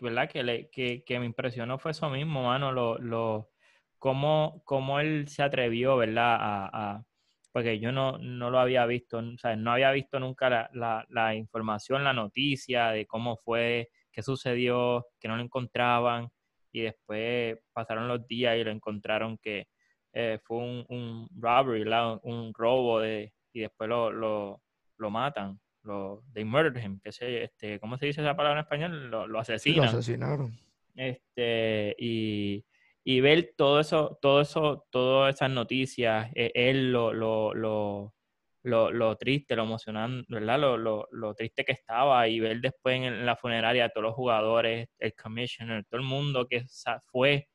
¿verdad? 0.00 0.28
Que, 0.28 0.42
le, 0.42 0.70
que, 0.70 1.04
que, 1.04 1.18
me 1.18 1.26
impresionó 1.26 1.78
fue 1.78 1.92
eso 1.92 2.08
mismo, 2.10 2.44
mano, 2.44 2.70
lo, 2.70 2.98
lo, 2.98 3.50
cómo, 3.98 4.62
cómo 4.64 5.00
él 5.00 5.26
se 5.28 5.42
atrevió, 5.42 5.96
¿verdad? 5.96 6.36
A, 6.40 7.04
porque 7.54 7.78
yo 7.78 7.92
no, 7.92 8.18
no 8.18 8.50
lo 8.50 8.58
había 8.58 8.84
visto, 8.84 9.18
o 9.18 9.38
sea, 9.38 9.54
no 9.54 9.70
había 9.70 9.92
visto 9.92 10.18
nunca 10.18 10.50
la, 10.50 10.68
la, 10.72 11.06
la, 11.08 11.36
información, 11.36 12.02
la 12.02 12.12
noticia 12.12 12.88
de 12.88 13.06
cómo 13.06 13.36
fue, 13.36 13.90
qué 14.10 14.24
sucedió, 14.24 15.06
que 15.20 15.28
no 15.28 15.36
lo 15.36 15.44
encontraban 15.44 16.28
y 16.72 16.80
después 16.80 17.56
pasaron 17.72 18.08
los 18.08 18.26
días 18.26 18.56
y 18.56 18.64
lo 18.64 18.72
encontraron 18.72 19.38
que 19.38 19.68
eh, 20.12 20.40
fue 20.42 20.56
un, 20.56 20.84
un 20.88 21.28
robbery, 21.40 21.88
un 22.24 22.52
robo 22.52 22.98
de, 22.98 23.32
y 23.52 23.60
después 23.60 23.88
lo, 23.88 24.10
lo, 24.10 24.60
lo 24.96 25.10
matan. 25.10 25.60
Lo, 25.84 26.24
they 26.32 26.44
murdered 26.44 26.82
him, 26.82 26.98
que 26.98 27.12
se, 27.12 27.44
este, 27.44 27.78
¿cómo 27.78 27.96
se 27.98 28.06
dice 28.06 28.20
esa 28.20 28.34
palabra 28.34 28.58
en 28.58 28.64
español? 28.64 29.10
Lo, 29.12 29.28
lo 29.28 29.38
asesinan. 29.38 29.84
lo 29.84 29.90
asesinaron. 29.90 30.58
Este, 30.96 31.94
y, 32.00 32.64
y 33.04 33.20
ver 33.20 33.54
todo 33.56 33.80
eso, 33.80 34.18
todo 34.22 34.40
eso, 34.40 34.86
todas 34.90 35.34
esas 35.34 35.50
noticias, 35.50 36.30
e, 36.34 36.50
él 36.54 36.90
lo, 36.90 37.12
lo, 37.12 37.54
lo, 37.54 38.90
lo, 38.90 39.16
triste, 39.16 39.54
lo 39.56 39.64
emocionante, 39.64 40.26
¿verdad? 40.28 40.58
Lo, 40.58 41.06
lo, 41.10 41.34
triste 41.34 41.64
que 41.64 41.72
estaba 41.72 42.26
y 42.28 42.40
ver 42.40 42.60
después 42.60 42.96
en 42.96 43.26
la 43.26 43.36
funeraria 43.36 43.86
a 43.86 43.88
todos 43.90 44.04
los 44.04 44.14
jugadores, 44.14 44.88
el 44.98 45.14
commissioner, 45.14 45.84
todo 45.84 46.00
el 46.00 46.06
mundo 46.06 46.46
que 46.48 46.64
fue 47.06 47.48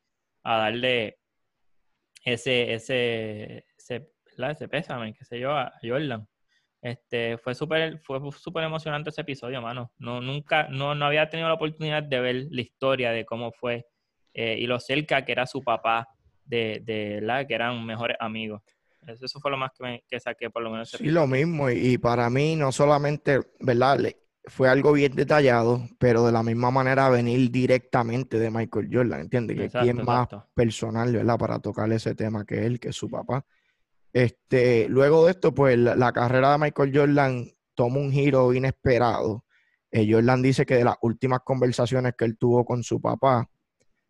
a 0.44 0.58
darle 0.60 1.18
ese, 2.24 2.74
ese, 2.74 3.66
ese, 3.78 4.12
ese 4.38 4.68
pésame, 4.70 5.14
qué 5.14 5.26
sé 5.26 5.40
yo, 5.40 5.52
a 5.52 5.74
Jordan. 5.82 6.28
Este, 6.82 7.38
fue 7.40 7.56
súper 7.56 8.00
fue 8.00 8.20
super 8.32 8.64
emocionante 8.64 9.10
ese 9.10 9.22
episodio, 9.22 9.62
mano. 9.62 9.92
No, 9.98 10.22
nunca, 10.22 10.68
no, 10.70 10.96
no 10.96 11.06
había 11.06 11.30
tenido 11.30 11.50
la 11.50 11.56
oportunidad 11.56 12.04
de 12.04 12.20
ver 12.22 12.48
la 12.52 12.62
historia 12.62 13.12
de 13.12 13.26
cómo 13.26 13.52
fue 13.52 13.88
eh, 14.34 14.58
y 14.60 14.68
lo 14.68 14.80
cerca 14.80 15.24
que 15.26 15.32
era 15.32 15.46
su 15.46 15.62
papá, 15.62 16.08
de, 16.46 16.82
de 16.84 17.22
la 17.22 17.46
que 17.46 17.54
eran 17.54 17.86
mejores 17.86 18.18
amigos. 18.20 18.62
Eso 19.08 19.40
fue 19.40 19.52
lo 19.52 19.58
más 19.58 19.72
que, 19.78 19.84
me, 19.84 20.04
que 20.08 20.20
saqué, 20.20 20.50
por 20.50 20.62
lo 20.64 20.72
menos. 20.72 20.90
Sí, 20.90 21.06
lo 21.06 21.26
mismo. 21.28 21.70
Y, 21.70 21.98
para 21.98 22.30
mí, 22.30 22.56
no 22.56 22.72
solamente, 22.72 23.40
¿verdad? 23.60 24.00
fue 24.46 24.68
algo 24.68 24.94
bien 24.94 25.16
detallado, 25.16 25.88
pero 26.00 26.26
de 26.26 26.32
la 26.32 26.42
misma 26.44 26.72
manera 26.72 27.10
venir 27.10 27.52
directamente 27.52 28.40
de 28.40 28.50
Michael 28.50 28.90
Jordan, 28.92 29.22
¿entiendes? 29.22 29.72
Que 29.72 29.90
es 29.90 29.96
más 29.96 30.28
personal, 30.54 31.14
¿verdad? 31.14 31.38
Para 31.38 31.60
tocar 31.60 31.92
ese 31.92 32.16
tema 32.16 32.46
que 32.46 32.66
él, 32.66 32.80
que 32.80 32.90
es 32.90 32.96
su 32.96 33.10
papá. 33.10 33.46
Este, 34.12 34.88
luego 34.90 35.26
de 35.26 35.32
esto, 35.32 35.54
pues 35.54 35.78
la, 35.78 36.12
carrera 36.12 36.54
de 36.54 36.58
Michael 36.58 36.92
Jordan 36.96 37.48
toma 37.76 38.00
un 38.00 38.12
giro 38.12 38.54
inesperado 38.54 39.46
Eh, 39.92 40.08
Jordan 40.12 40.42
dice 40.42 40.66
que 40.66 40.76
de 40.76 40.84
las 40.84 40.98
últimas 41.02 41.40
conversaciones 41.44 42.14
que 42.18 42.26
él 42.26 42.38
tuvo 42.38 42.66
con 42.66 42.84
su 42.84 43.00
papá 43.00 43.50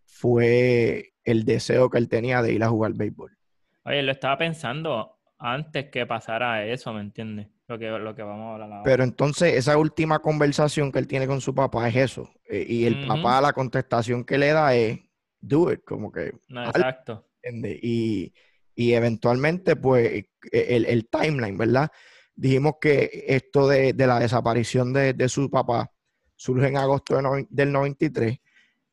fue 0.10 1.14
el 1.24 1.46
deseo 1.46 1.90
que 1.90 1.98
él 1.98 2.10
tenía 2.10 2.42
de 2.42 2.54
ir 2.54 2.64
a 2.64 2.70
jugar 2.70 2.94
béisbol. 2.94 3.38
Oye, 3.86 4.02
lo 4.04 4.12
estaba 4.12 4.38
pensando 4.38 5.18
antes 5.38 5.90
que 5.90 6.06
pasara 6.06 6.66
eso, 6.66 6.92
¿me 6.94 7.02
entiendes? 7.02 7.48
Lo 7.68 7.78
que, 7.78 7.88
lo 7.88 8.16
que 8.16 8.24
vamos 8.24 8.48
a 8.48 8.54
hablar 8.54 8.72
ahora. 8.72 8.84
Pero 8.84 9.04
entonces 9.04 9.54
esa 9.54 9.78
última 9.78 10.20
conversación 10.20 10.92
que 10.92 11.00
él 11.00 11.08
tiene 11.08 11.28
con 11.28 11.40
su 11.40 11.54
papá 11.54 11.88
es 11.88 11.96
eso. 11.96 12.30
Eh, 12.50 12.66
y 12.68 12.86
el 12.86 13.08
papá, 13.08 13.40
la 13.40 13.54
contestación 13.54 14.26
que 14.26 14.38
le 14.40 14.52
da 14.52 14.76
es, 14.76 15.00
do 15.40 15.72
it, 15.72 15.82
como 15.86 16.12
que... 16.12 16.34
No, 16.48 16.66
exacto. 16.66 17.28
Y, 17.44 18.34
y, 18.76 18.94
eventualmente, 18.94 19.76
pues, 19.76 20.26
e, 20.52 20.76
el, 20.76 20.86
el, 20.86 21.08
timeline, 21.08 21.58
¿verdad? 21.58 21.90
Dijimos 22.36 22.74
que 22.82 23.26
esto 23.28 23.68
de, 23.68 23.94
de 23.94 24.08
la 24.08 24.20
desaparición 24.20 24.92
de, 24.92 25.14
de, 25.14 25.30
su 25.30 25.50
papá 25.50 25.92
surge 26.36 26.68
en 26.68 26.78
agosto 26.78 27.22
del 27.50 27.72
93 27.72 28.40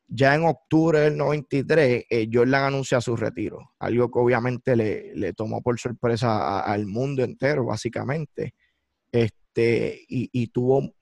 ya 0.09 0.35
en 0.35 0.45
octubre 0.45 1.01
del 1.01 1.17
93, 1.17 2.05
eh, 2.09 2.29
Jordan 2.33 2.65
anuncia 2.65 3.01
su 3.01 3.17
retiro, 3.17 3.73
algo 3.79 4.11
que 4.11 4.19
obviamente 4.19 4.77
le, 4.77 5.33
tomó 5.33 5.63
por 5.63 5.79
sorpresa 5.81 6.61
al 6.61 6.87
mundo 6.87 7.25
entero, 7.25 7.65
básicamente. 7.67 8.55
Este, 9.11 10.05
y, 10.09 10.47
tuvo 10.49 10.95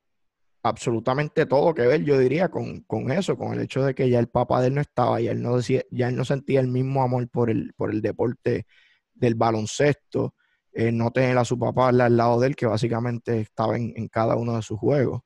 absolutamente 0.62 1.46
todo 1.46 1.74
que 1.74 1.86
ver, 1.86 2.04
yo 2.04 2.18
diría, 2.18 2.48
con, 2.48 2.84
eso, 3.10 3.36
con 3.36 3.52
el 3.52 3.60
hecho 3.60 3.84
de 3.84 3.94
que 3.94 4.08
ya 4.08 4.18
el 4.18 4.28
papá 4.28 4.60
de 4.62 4.68
él 4.68 4.74
no 4.74 4.80
estaba, 4.80 5.20
y 5.20 5.28
él 5.28 5.42
no 5.42 5.56
decía, 5.56 5.82
ya 5.90 6.08
él 6.08 6.16
no 6.16 6.24
sentía 6.24 6.60
el 6.60 6.68
mismo 6.68 7.02
amor 7.02 7.28
por 7.28 7.50
el, 7.50 7.74
por 7.76 7.90
el 7.90 8.00
deporte 8.00 8.66
del 9.12 9.34
baloncesto, 9.34 10.34
eh, 10.72 10.92
no 10.92 11.10
tener 11.10 11.36
a 11.38 11.44
su 11.44 11.58
papá 11.58 11.88
al 11.90 12.16
lado 12.16 12.40
de 12.40 12.48
él, 12.48 12.56
que 12.56 12.66
básicamente 12.66 13.40
estaba 13.40 13.76
en, 13.76 13.92
en 13.96 14.08
cada 14.08 14.36
uno 14.36 14.56
de 14.56 14.62
sus 14.62 14.78
juegos, 14.78 15.22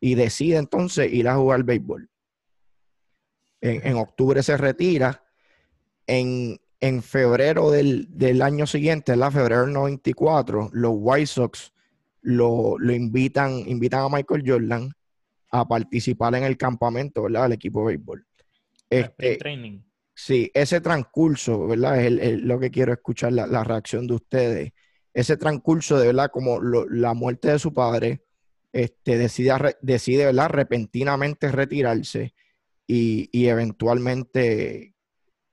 y 0.00 0.14
decide 0.14 0.58
entonces 0.58 1.12
ir 1.12 1.28
a 1.28 1.36
jugar 1.36 1.64
béisbol 1.64 2.08
en, 3.60 3.96
octubre 3.96 4.42
se 4.42 4.56
retira. 4.56 5.24
En, 6.06 6.58
en 6.80 7.02
febrero 7.02 7.70
del, 7.70 8.42
año 8.42 8.66
siguiente, 8.66 9.16
la 9.16 9.30
febrero 9.30 9.62
del 9.62 9.72
94, 9.72 10.70
los 10.72 10.92
White 10.94 11.26
Sox 11.26 11.72
lo, 12.22 12.76
invitan, 12.80 13.64
invitan 13.66 14.02
a 14.02 14.08
Michael 14.08 14.44
Jordan 14.46 14.92
a 15.50 15.66
participar 15.66 16.34
en 16.34 16.44
el 16.44 16.56
campamento, 16.56 17.22
¿verdad? 17.22 17.44
Del 17.44 17.52
equipo 17.52 17.80
de 17.80 17.96
béisbol. 17.96 18.26
Este, 18.90 19.36
training. 19.36 19.80
Sí, 20.14 20.50
ese 20.54 20.80
transcurso, 20.80 21.66
¿verdad? 21.66 22.04
Es 22.04 22.42
lo 22.42 22.58
que 22.58 22.70
quiero 22.70 22.92
escuchar 22.92 23.32
la, 23.32 23.64
reacción 23.64 24.06
de 24.06 24.14
ustedes. 24.14 24.72
Ese 25.14 25.36
transcurso 25.36 25.98
de, 25.98 26.08
¿verdad? 26.08 26.30
Como 26.30 26.60
la 26.60 27.14
muerte 27.14 27.52
de 27.52 27.58
su 27.58 27.72
padre, 27.72 28.24
este, 28.72 29.16
decide, 29.16 29.76
decide, 29.80 30.26
¿verdad? 30.26 30.50
Repentinamente 30.50 31.50
retirarse 31.50 32.34
y, 32.90 33.46
eventualmente 33.46 34.94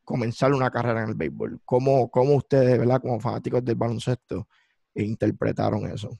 comenzar 0.05 0.53
una 0.53 0.71
carrera 0.71 1.03
en 1.03 1.09
el 1.09 1.15
béisbol. 1.15 1.59
¿Cómo, 1.65 2.09
cómo 2.09 2.35
ustedes, 2.35 2.79
¿verdad? 2.79 3.01
como 3.01 3.19
fanáticos 3.19 3.63
del 3.65 3.75
baloncesto, 3.75 4.47
interpretaron 4.93 5.91
eso? 5.91 6.17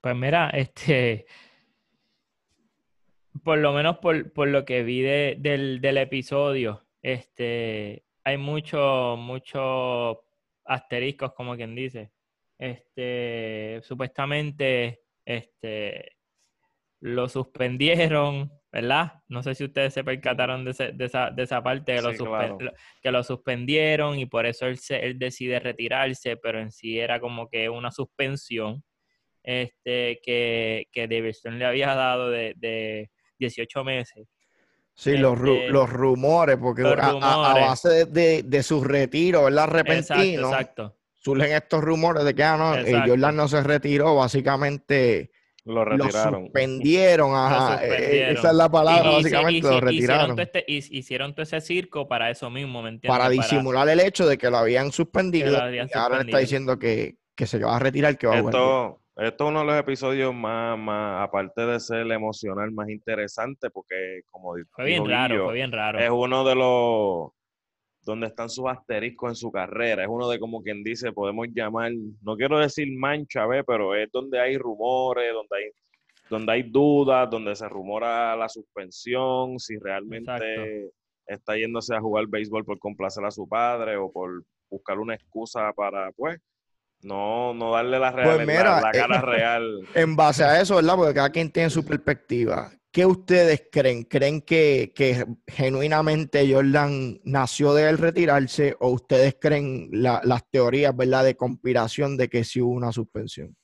Pues 0.00 0.14
mira, 0.14 0.50
este, 0.54 1.26
por 3.42 3.58
lo 3.58 3.72
menos 3.72 3.98
por, 3.98 4.48
lo 4.48 4.64
que 4.64 4.82
vi 4.84 5.00
del, 5.00 5.96
episodio, 5.98 6.86
este, 7.02 8.04
hay 8.22 8.36
muchos 8.36 9.18
mucho 9.18 10.22
asteriscos, 10.64 11.32
como 11.32 11.56
quien 11.56 11.74
dice. 11.74 12.12
Este, 12.58 13.80
supuestamente, 13.82 15.02
este, 15.24 16.19
lo 17.00 17.28
suspendieron, 17.28 18.52
¿verdad? 18.70 19.22
No 19.28 19.42
sé 19.42 19.54
si 19.54 19.64
ustedes 19.64 19.94
se 19.94 20.04
percataron 20.04 20.64
de, 20.64 20.70
esa, 20.70 20.90
de 21.30 21.42
esa, 21.42 21.62
parte, 21.62 21.96
que, 21.96 22.02
lo 22.02 22.58
que, 23.02 23.10
lo 23.10 23.22
suspendieron 23.22 24.18
y 24.18 24.26
por 24.26 24.46
eso 24.46 24.66
él, 24.66 24.78
él 24.90 25.18
decide 25.18 25.58
retirarse, 25.60 26.36
pero 26.36 26.60
en 26.60 26.70
sí 26.70 26.98
era 26.98 27.20
como 27.20 27.48
que 27.48 27.68
una 27.68 27.90
suspensión 27.90 28.84
este, 29.42 30.20
que, 30.22 30.88
que 30.92 31.08
Davidson 31.08 31.58
le 31.58 31.64
había 31.64 31.94
dado 31.94 32.30
de, 32.30 32.54
de 32.56 33.10
18 33.38 33.84
meses. 33.84 34.28
Sí, 34.94 35.16
los, 35.16 35.38
este, 35.38 35.70
los 35.70 35.88
rumores, 35.88 36.58
porque 36.58 36.82
a, 36.82 37.54
base 37.54 38.04
de, 38.04 38.62
su 38.62 38.84
retiro, 38.84 39.44
¿verdad? 39.44 39.68
Repentino, 39.68 40.48
exacto, 40.48 40.98
surgen 41.14 41.52
estos 41.52 41.82
rumores 41.82 42.24
de 42.24 42.34
que 42.34 42.44
ah, 42.44 42.56
no, 42.58 42.76
eh, 42.76 43.02
Jordan 43.06 43.36
no 43.36 43.48
se 43.48 43.62
retiró, 43.62 44.16
básicamente 44.16 45.30
lo 45.70 45.84
retiraron. 45.84 46.44
suspendieron, 46.44 47.30
ajá. 47.34 47.84
Eh, 47.84 48.32
esa 48.32 48.50
es 48.50 48.54
la 48.54 48.68
palabra, 48.68 49.10
básicamente, 49.10 49.68
lo 49.68 49.80
retiraron. 49.80 49.92
Hicieron 49.94 50.36
todo, 50.36 50.42
este, 50.42 50.64
hicieron 50.68 51.34
todo 51.34 51.42
ese 51.42 51.60
circo 51.60 52.08
para 52.08 52.30
eso 52.30 52.50
mismo, 52.50 52.82
¿me 52.82 52.90
entiendes? 52.90 53.16
Para 53.16 53.30
disimular 53.30 53.88
el 53.88 54.00
hecho 54.00 54.26
de 54.26 54.36
que 54.36 54.50
lo 54.50 54.58
habían 54.58 54.92
suspendido. 54.92 55.52
y 55.72 55.88
ahora 55.94 56.20
está 56.20 56.38
diciendo 56.38 56.78
que, 56.78 57.16
se 57.36 57.58
va 57.58 57.76
a 57.76 57.78
retirar, 57.78 58.18
que 58.18 58.26
va 58.26 58.34
a 58.34 58.38
Esto, 58.40 59.00
esto 59.16 59.44
es 59.44 59.50
uno 59.50 59.60
de 59.60 59.66
los 59.66 59.76
episodios 59.76 60.34
más, 60.34 60.78
más, 60.78 61.22
aparte 61.22 61.64
de 61.66 61.80
ser 61.80 62.10
emocional, 62.10 62.70
más 62.72 62.88
interesante, 62.88 63.70
porque 63.70 64.22
como 64.30 64.54
Fue 64.70 64.84
bien 64.84 65.08
raro, 65.08 65.46
fue 65.46 65.54
bien 65.54 65.72
raro. 65.72 65.98
Es 65.98 66.10
uno 66.10 66.44
de 66.44 66.54
los 66.54 67.30
donde 68.02 68.26
están 68.26 68.48
sus 68.48 68.66
asteriscos 68.66 69.30
en 69.30 69.36
su 69.36 69.52
carrera. 69.52 70.02
Es 70.02 70.08
uno 70.08 70.28
de 70.28 70.38
como 70.38 70.62
quien 70.62 70.82
dice, 70.82 71.12
podemos 71.12 71.48
llamar, 71.54 71.92
no 72.22 72.36
quiero 72.36 72.58
decir 72.58 72.88
mancha, 72.96 73.46
¿ve? 73.46 73.62
pero 73.64 73.94
es 73.94 74.10
donde 74.10 74.40
hay 74.40 74.56
rumores, 74.56 75.32
donde 75.32 75.56
hay, 75.56 75.70
donde 76.28 76.52
hay 76.52 76.62
dudas, 76.62 77.28
donde 77.30 77.54
se 77.54 77.68
rumora 77.68 78.36
la 78.36 78.48
suspensión, 78.48 79.58
si 79.58 79.78
realmente 79.78 80.90
está 81.26 81.56
yéndose 81.56 81.94
a 81.94 82.00
jugar 82.00 82.26
béisbol 82.26 82.64
por 82.64 82.78
complacer 82.78 83.24
a 83.24 83.30
su 83.30 83.48
padre 83.48 83.96
o 83.96 84.10
por 84.10 84.42
buscar 84.68 84.98
una 84.98 85.14
excusa 85.14 85.72
para, 85.72 86.10
pues, 86.12 86.40
no, 87.02 87.54
no 87.54 87.72
darle 87.72 87.98
la, 87.98 88.12
pues 88.12 88.46
real, 88.46 88.82
la, 88.82 88.90
cara 88.90 89.20
real. 89.20 89.88
En 89.94 90.16
base 90.16 90.44
a 90.44 90.60
eso, 90.60 90.76
¿verdad? 90.76 90.96
Porque 90.96 91.14
cada 91.14 91.30
quien 91.30 91.50
tiene 91.50 91.70
su 91.70 91.84
perspectiva. 91.84 92.70
¿Qué 92.92 93.06
ustedes 93.06 93.68
creen? 93.70 94.02
¿Creen 94.04 94.42
que, 94.42 94.92
genuinamente 95.46 96.52
Jordan 96.52 97.20
nació 97.24 97.72
de 97.72 97.88
él 97.88 97.98
retirarse 97.98 98.76
o 98.80 98.90
ustedes 98.90 99.36
creen 99.40 99.88
las 99.92 100.50
teorías 100.50 100.96
¿verdad? 100.96 101.24
de 101.24 101.36
conspiración 101.36 102.16
de 102.16 102.28
que 102.28 102.42
sí 102.42 102.60
hubo 102.60 102.72
una 102.72 102.90
suspensión? 102.90 103.56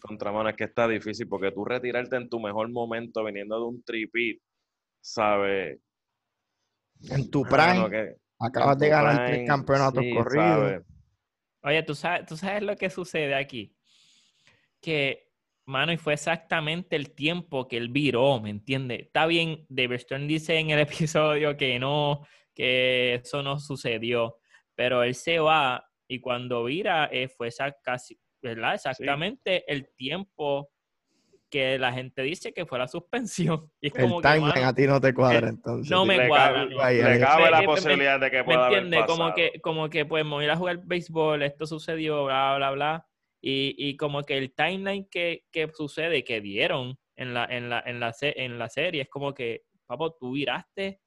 Contramano, 0.00 0.48
es 0.48 0.56
que 0.56 0.64
está 0.64 0.88
difícil 0.88 1.28
porque 1.28 1.52
tú 1.52 1.64
retirarte 1.64 2.16
en 2.16 2.28
tu 2.28 2.40
mejor 2.40 2.68
momento 2.70 3.24
viniendo 3.24 3.58
de 3.58 3.66
un 3.66 3.82
tripit, 3.82 4.42
¿sabes? 5.00 5.78
En 7.08 7.30
tu 7.30 7.42
prime, 7.42 8.16
acabas 8.40 8.78
de 8.78 8.88
ganar 8.88 9.26
tres 9.26 9.46
campeonatos 9.46 10.04
corridos. 10.14 10.82
Oye, 11.62 11.82
¿tú 11.82 11.94
sabes, 11.94 12.26
¿tú 12.26 12.36
sabes 12.36 12.62
lo 12.62 12.76
que 12.76 12.90
sucede 12.90 13.34
aquí? 13.34 13.76
Que 14.80 15.25
Mano, 15.66 15.92
y 15.92 15.96
fue 15.96 16.12
exactamente 16.12 16.94
el 16.94 17.12
tiempo 17.12 17.66
que 17.66 17.76
él 17.76 17.88
viró, 17.88 18.40
¿me 18.40 18.50
entiendes? 18.50 19.00
Está 19.00 19.26
bien, 19.26 19.66
David 19.68 19.98
Stern 19.98 20.28
dice 20.28 20.56
en 20.58 20.70
el 20.70 20.78
episodio 21.10 21.56
que 21.56 21.78
no, 21.80 22.24
que 22.54 23.14
eso 23.14 23.42
no 23.42 23.58
sucedió, 23.58 24.38
pero 24.76 25.02
él 25.02 25.16
se 25.16 25.40
va 25.40 25.84
y 26.08 26.20
cuando 26.20 26.62
vira 26.62 27.08
eh, 27.10 27.26
fue 27.26 27.48
casi, 27.82 28.16
¿verdad? 28.40 28.74
Exactamente 28.74 29.64
el 29.66 29.92
tiempo 29.96 30.70
que 31.50 31.78
la 31.80 31.92
gente 31.92 32.22
dice 32.22 32.52
que 32.52 32.64
fue 32.64 32.78
la 32.78 32.86
suspensión. 32.86 33.68
Y 33.80 33.88
el 33.88 34.22
timing 34.22 34.64
a 34.64 34.72
ti 34.72 34.86
no 34.86 35.00
te 35.00 35.12
cuadra, 35.12 35.48
entonces. 35.48 35.90
No 35.90 36.06
me 36.06 36.28
cuadra. 36.28 36.64
Le, 36.64 37.18
cabe 37.18 37.50
la 37.50 37.62
posibilidad 37.62 38.20
de 38.20 38.30
que 38.30 38.44
pueda 38.44 38.68
¿Me 38.68 38.76
entiendes? 38.76 39.04
Como 39.06 39.34
que, 39.34 39.60
como 39.60 39.90
que, 39.90 40.04
pues, 40.06 40.24
me 40.24 40.30
voy 40.30 40.46
a 40.46 40.56
jugar 40.56 40.78
béisbol, 40.84 41.42
esto 41.42 41.66
sucedió, 41.66 42.24
bla, 42.26 42.56
bla, 42.56 42.70
bla 42.70 43.06
y, 43.40 43.96
como 43.96 44.22
que 44.22 44.38
el 44.38 44.54
timeline 44.54 45.08
que, 45.10 45.44
sucede, 45.74 46.24
que 46.24 46.40
dieron 46.40 46.98
en 47.16 47.34
la, 47.34 47.44
en, 47.44 47.68
la, 47.68 47.82
en, 47.86 48.00
la, 48.00 48.14
en 48.20 48.58
la 48.58 48.68
serie, 48.68 49.02
es 49.02 49.08
como 49.08 49.32
que, 49.34 49.62
papo, 49.86 50.14
tú 50.14 50.32
viraste 50.32 51.00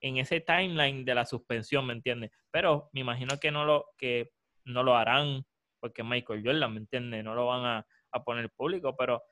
en 0.00 0.18
ese 0.18 0.40
timeline 0.40 1.04
de 1.04 1.14
la 1.14 1.24
suspensión, 1.24 1.86
¿me 1.86 1.92
entiendes? 1.92 2.30
Pero 2.50 2.90
me 2.92 3.00
imagino 3.00 3.38
que 3.38 3.50
no 3.50 3.64
lo, 3.64 3.86
que 3.96 4.30
no 4.64 4.82
lo 4.82 4.96
harán 4.96 5.44
porque 5.80 6.02
Michael 6.02 6.42
Jordan, 6.42 6.72
¿me 6.72 6.80
entiendes? 6.80 7.22
No 7.22 7.34
lo 7.34 7.46
van 7.46 7.64
a, 7.64 7.86
poner 8.24 8.48
público, 8.50 8.94
pero... 8.96 9.22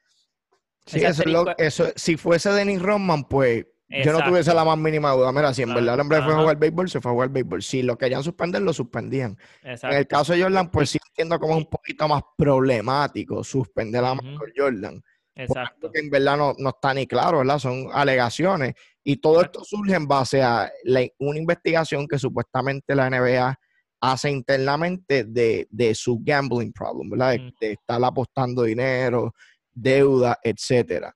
Sí, 0.85 1.03
eso, 1.03 1.23
eso, 1.57 1.87
si 1.95 2.17
fuese 2.17 2.51
Dennis 2.51 2.83
Rodman, 2.83 3.25
pues 3.25 3.65
yo 4.05 4.13
no 4.13 4.25
tuviese 4.25 4.55
la 4.55 4.65
más 4.65 4.79
mínima 4.79 5.13
duda. 5.13 5.33
Mira, 5.33 5.53
si 5.53 5.63
en 5.63 5.75
verdad 5.75 5.95
el 5.95 6.01
hombre 6.01 6.23
fue 6.23 6.33
a 6.33 6.37
jugar 6.39 6.57
béisbol, 6.57 6.89
se 6.89 7.01
fue 7.01 7.11
a 7.11 7.15
jugar 7.15 7.29
béisbol. 7.31 7.63
Si 7.63 7.83
lo 7.83 7.97
querían 7.97 8.23
suspender, 8.23 8.63
lo 8.63 8.73
suspendían. 8.73 9.37
En 9.63 9.93
el 9.93 10.07
caso 10.07 10.33
de 10.33 10.43
Jordan, 10.43 10.71
pues 10.71 10.91
sí 10.91 10.99
entiendo 11.09 11.39
como 11.39 11.55
es 11.55 11.59
un 11.59 11.71
poquito 11.71 12.09
más 12.09 12.23
problemático 12.37 13.45
suspender 13.45 14.05
a 14.05 14.15
Michael 14.15 14.53
Jordan. 14.57 15.03
Exacto. 15.35 15.79
Porque 15.83 16.01
en 16.01 16.11
verdad 16.11 16.37
no, 16.37 16.55
no, 16.59 16.71
está 16.71 16.95
ni 16.95 17.07
claro, 17.07 17.39
¿verdad? 17.39 17.59
Son 17.59 17.89
alegaciones. 17.93 18.75
Y 19.05 19.17
todo 19.17 19.43
esto 19.43 19.65
surge 19.65 19.95
en 19.95 20.07
base 20.07 20.43
a 20.43 20.71
una 21.19 21.39
investigación 21.39 22.07
que 22.07 22.19
supuestamente 22.19 22.95
la 22.95 23.11
NBA 23.11 23.59
hace 24.01 24.31
internamente 24.31 25.25
de, 25.25 25.67
de 25.71 25.95
su 25.95 26.19
gambling 26.23 26.73
problem, 26.73 27.11
¿verdad? 27.11 27.37
De, 27.61 27.73
estar 27.73 28.03
apostando 28.05 28.65
dinero 28.65 29.33
deuda, 29.75 30.39
etcétera. 30.43 31.15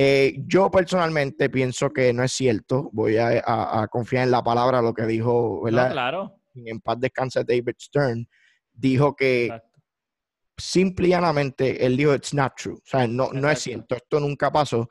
Eh, 0.00 0.44
yo 0.46 0.70
personalmente 0.70 1.50
pienso 1.50 1.90
que 1.90 2.12
no 2.12 2.22
es 2.22 2.30
cierto. 2.30 2.88
Voy 2.92 3.16
a, 3.16 3.88
confiar 3.90 4.22
en 4.22 4.30
la 4.30 4.44
palabra, 4.44 4.80
lo 4.80 4.94
que 4.94 5.04
dijo, 5.06 5.62
¿verdad? 5.62 5.90
claro. 5.90 6.40
En 6.54 6.80
paz 6.80 7.00
descansa 7.00 7.42
David 7.42 7.74
Stern. 7.80 8.28
Dijo 8.72 9.16
que 9.16 9.50
simple 10.56 11.08
y 11.08 11.10
llanamente, 11.10 11.84
él 11.84 11.96
dijo, 11.96 12.14
it's 12.14 12.32
not 12.32 12.52
true. 12.56 12.74
O 12.74 12.82
sea, 12.84 13.08
no, 13.08 13.32
no 13.32 13.50
es 13.50 13.58
cierto. 13.58 13.96
Esto 13.96 14.20
nunca 14.20 14.52
pasó. 14.52 14.88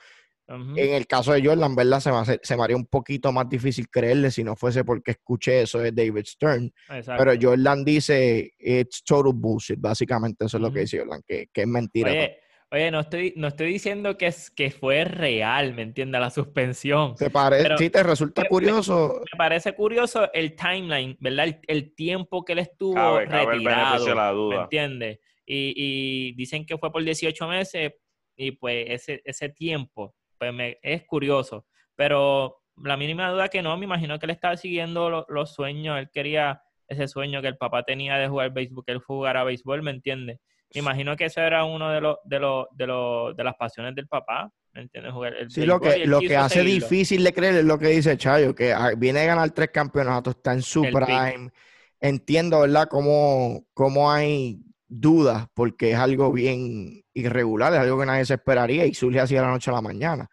En 0.50 0.94
el 0.94 1.08
caso 1.08 1.32
de 1.32 1.46
Jordan, 1.46 1.74
¿verdad? 1.74 2.02
Se 2.02 2.12
me, 2.12 2.40
se 2.44 2.58
me 2.58 2.64
haría 2.64 2.76
un 2.76 2.88
poquito 2.88 3.32
más 3.32 3.48
difícil 3.48 3.90
creerle 3.90 4.30
si 4.30 4.44
no 4.44 4.58
fuese 4.58 4.84
porque 4.84 5.12
escuché 5.12 5.62
eso 5.62 5.80
de 5.80 5.94
David 5.94 6.26
Stern. 6.26 6.74
Pero 6.90 7.32
Jordan 7.42 7.86
dice, 7.86 8.52
it's 8.60 9.06
total 9.06 9.32
bullshit, 9.34 9.80
básicamente 9.80 10.46
eso 10.46 10.58
es 10.58 10.64
lo 10.64 10.72
que 10.72 10.82
dice 10.82 11.00
Jordan, 11.00 11.22
que, 11.26 11.48
que 11.54 11.62
es 11.62 11.68
mentira. 11.68 12.12
Oye, 12.12 12.38
no 12.72 13.00
estoy, 13.00 13.34
no 13.36 13.48
estoy 13.48 13.74
diciendo 13.74 14.18
que, 14.18 14.28
es, 14.28 14.52
que 14.52 14.72
fue 14.72 15.06
real, 15.06 15.74
¿me 15.74 15.84
entiendes? 15.84 16.20
La 16.20 16.30
suspensión. 16.30 17.16
¿Te 17.16 17.30
parece? 17.30 17.78
¿Sí 17.78 17.90
te 17.90 18.04
resulta 18.04 18.46
curioso? 18.46 19.22
Me, 19.32 19.38
parece 19.38 19.74
curioso 19.74 20.32
el 20.34 20.56
timeline, 20.56 21.18
¿verdad? 21.20 21.60
El, 21.68 21.96
tiempo 21.96 22.44
que 22.44 22.54
él 22.54 22.60
estuvo 22.60 23.20
retirado, 23.20 24.50
¿me 24.50 24.56
entiendes? 24.58 25.20
Y, 25.46 25.74
y, 25.76 26.34
dicen 26.34 26.66
que 26.66 26.78
fue 26.78 26.92
por 26.92 27.04
18 27.04 27.48
meses 27.48 27.94
y 28.36 28.52
pues 28.52 28.86
ese, 28.90 29.22
ese 29.24 29.50
tiempo 29.50 30.14
pues 30.38 30.54
me, 30.54 30.78
es 30.82 31.06
curioso. 31.06 31.66
Pero 31.96 32.62
la 32.84 32.98
mínima 32.98 33.32
duda 33.32 33.50
que 33.50 33.62
no, 33.62 33.76
me 33.78 33.86
imagino 33.86 34.20
que 34.20 34.26
él 34.26 34.32
estaba 34.32 34.58
siguiendo 34.58 35.26
los 35.28 35.54
sueños, 35.54 36.00
él 36.00 36.10
quería 36.12 36.62
ese 36.88 37.08
sueño 37.08 37.42
que 37.42 37.48
el 37.48 37.58
papá 37.58 37.84
tenía 37.84 38.18
de 38.18 38.28
jugar 38.28 38.54
béisbol, 38.54 38.86
que 38.86 38.92
él 38.92 39.00
jugara 39.00 39.44
béisbol, 39.44 39.84
¿me 39.84 39.92
entiendes? 39.92 40.40
Me 40.74 40.80
imagino 40.80 41.16
que 41.16 41.26
eso 41.26 41.42
era 41.42 41.64
uno 41.64 41.92
de 41.92 42.02
los 42.02 42.18
de 42.26 42.40
los 42.40 42.68
de 42.72 42.88
los 42.88 43.36
de 43.36 43.44
las 43.44 43.56
pasiones 43.56 43.96
del 43.96 44.08
papá, 44.08 44.52
¿me 44.74 44.82
entiendes? 44.82 45.14
Jugar 45.14 45.34
el 45.36 45.50
sí, 45.50 45.66
lo 45.66 45.80
que, 45.80 46.06
lo 46.06 46.20
que 46.20 46.36
hace 46.36 46.62
difícil 46.62 47.24
de 47.24 47.34
creer 47.34 47.56
es 47.56 47.66
lo 47.66 47.80
que 47.80 47.88
dice 47.88 48.18
Chayo, 48.18 48.54
que 48.54 48.74
ah, 48.74 48.92
viene 48.98 49.22
a 49.22 49.26
ganar 49.26 49.52
tres 49.52 49.70
campeonatos, 49.70 50.36
está 50.36 50.54
en 50.54 50.62
su 50.62 50.82
prime. 50.82 51.52
Entiendo, 52.00 52.60
¿verdad? 52.62 52.88
Cómo, 52.90 53.66
cómo 53.74 54.12
hay 54.12 54.60
dudas, 54.88 55.48
porque 55.54 55.92
es 55.92 55.98
algo 55.98 56.32
bien 56.32 57.04
irregular, 57.14 57.74
es 57.74 57.80
algo 57.80 58.00
que 58.00 58.06
nadie 58.06 58.26
se 58.26 58.36
esperaría 58.36 58.86
y 58.86 58.94
surge 58.94 59.20
así 59.20 59.36
de 59.36 59.42
la 59.42 59.50
noche 59.50 59.72
a 59.72 59.74
la 59.74 59.82
mañana. 59.82 60.30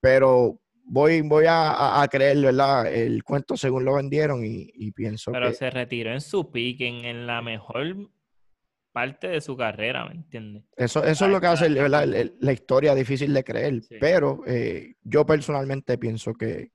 Pero 0.00 0.60
voy, 0.84 1.20
voy 1.22 1.46
a, 1.46 2.00
a, 2.00 2.08
creer, 2.08 2.38
¿verdad? 2.38 2.92
El 2.92 3.22
cuento 3.22 3.56
según 3.56 3.84
lo 3.84 3.94
vendieron 3.94 4.44
y, 4.44 4.90
pienso 4.92 5.32
Pero 5.32 5.52
se 5.52 5.70
retiró 5.70 6.12
en 6.12 6.20
su 6.20 6.50
pick, 6.50 6.80
en, 6.80 7.26
la 7.26 7.42
mejor 7.42 7.96
parte 8.92 9.28
de 9.28 9.40
su 9.40 9.56
carrera, 9.56 10.06
¿me 10.06 10.14
entiendes? 10.14 10.64
Eso, 10.76 11.04
eso 11.04 11.24
es 11.26 11.30
lo 11.30 11.40
que 11.40 11.46
hace 11.46 11.68
la 11.68 12.52
historia 12.52 12.94
difícil 12.94 13.32
de 13.32 13.44
creer. 13.44 13.82
Pero 14.00 14.42
eh, 14.46 14.94
yo 15.02 15.24
personalmente 15.26 15.98
pienso 15.98 16.34
que, 16.34 16.70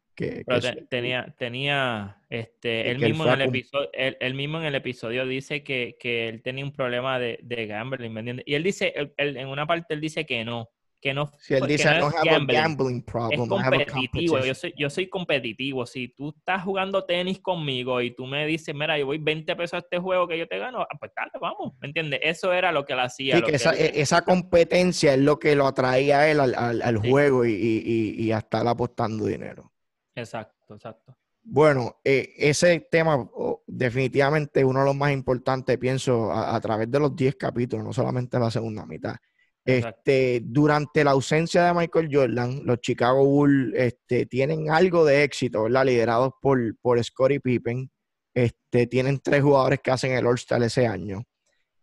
tenía, 0.89 1.33
tenía, 1.37 2.21
este, 2.29 2.91
él 2.91 2.99
mismo, 2.99 3.25
en 3.25 3.41
el 3.41 3.49
episodio, 3.49 3.89
él, 3.93 4.33
mismo 4.35 4.59
en 4.59 4.65
el 4.65 4.75
episodio 4.75 5.25
dice 5.25 5.63
que, 5.63 5.97
él 6.03 6.41
tenía 6.41 6.63
un 6.63 6.71
problema 6.71 7.19
de, 7.19 7.39
de 7.41 7.67
gambling, 7.67 8.13
¿me 8.13 8.19
entiendes? 8.19 8.45
Y 8.47 8.55
él 8.55 8.63
dice, 8.63 8.93
en 9.17 9.47
una 9.47 9.65
parte 9.65 9.93
él 9.93 10.01
dice 10.01 10.25
que 10.25 10.45
no, 10.45 10.69
que 11.03 11.13
no, 11.13 11.29
si 11.37 11.53
él 11.53 11.67
dice, 11.67 11.99
no, 11.99 12.07
es 12.07 12.15
gambling, 12.47 13.01
problem, 13.01 13.41
es 13.41 13.49
competitivo, 13.49 14.39
yo 14.39 14.55
soy, 14.55 14.73
yo 14.77 14.89
soy 14.89 15.09
competitivo, 15.09 15.85
si 15.85 16.07
tú 16.07 16.33
estás 16.37 16.63
jugando 16.63 17.03
tenis 17.03 17.41
conmigo 17.41 17.99
y 17.99 18.15
tú 18.15 18.25
me 18.25 18.47
dices, 18.47 18.73
mira, 18.73 18.97
yo 18.97 19.05
voy 19.05 19.17
20 19.17 19.53
pesos 19.57 19.73
a 19.73 19.77
este 19.79 19.99
juego 19.99 20.29
que 20.29 20.37
yo 20.37 20.47
te 20.47 20.57
gano, 20.57 20.79
ah, 20.79 20.97
pues 20.97 21.11
dale, 21.13 21.31
vamos, 21.41 21.73
¿me 21.81 21.89
entiendes? 21.89 22.21
Eso 22.23 22.53
era 22.53 22.71
lo 22.71 22.85
que 22.85 22.93
él 22.93 23.01
hacía. 23.01 23.35
Sí, 23.35 23.41
que, 23.41 23.55
esa, 23.55 23.75
e, 23.75 23.99
esa, 23.99 24.21
competencia 24.21 25.13
es 25.13 25.19
lo 25.19 25.39
que 25.39 25.57
lo 25.57 25.67
atraía 25.67 26.19
a 26.19 26.31
él 26.31 26.39
al, 26.39 26.55
al, 26.81 26.97
juego 26.97 27.43
y, 27.43 27.51
y, 27.51 28.23
y, 28.23 28.31
a 28.31 28.37
estar 28.37 28.65
apostando 28.65 29.25
dinero. 29.25 29.73
Exacto, 30.15 30.73
exacto. 30.73 31.17
Bueno, 31.43 31.99
eh, 32.05 32.33
ese 32.37 32.87
tema 32.89 33.29
definitivamente 33.67 34.63
uno 34.63 34.79
de 34.79 34.85
los 34.85 34.95
más 34.95 35.11
importantes, 35.11 35.77
pienso, 35.77 36.31
a, 36.31 36.57
través 36.61 36.89
de 36.89 36.97
los 36.97 37.13
10 37.13 37.35
capítulos, 37.35 37.83
no 37.83 37.91
solamente 37.91 38.39
la 38.39 38.49
segunda 38.49 38.85
mitad. 38.85 39.15
Este, 39.65 40.41
durante 40.43 41.03
la 41.03 41.11
ausencia 41.11 41.63
de 41.65 41.73
Michael 41.73 42.09
Jordan, 42.11 42.61
los 42.65 42.81
Chicago 42.81 43.23
Bulls 43.25 43.73
este, 43.75 44.25
tienen 44.25 44.69
algo 44.69 45.05
de 45.05 45.23
éxito, 45.23 45.63
¿verdad? 45.63 45.85
Liderados 45.85 46.33
por, 46.41 46.77
por 46.79 47.01
Scottie 47.01 47.39
Pippen. 47.39 47.89
Este, 48.33 48.87
tienen 48.87 49.19
tres 49.19 49.41
jugadores 49.41 49.79
que 49.81 49.91
hacen 49.91 50.11
el 50.13 50.25
All-Star 50.25 50.61
ese 50.63 50.85
año. 50.85 51.23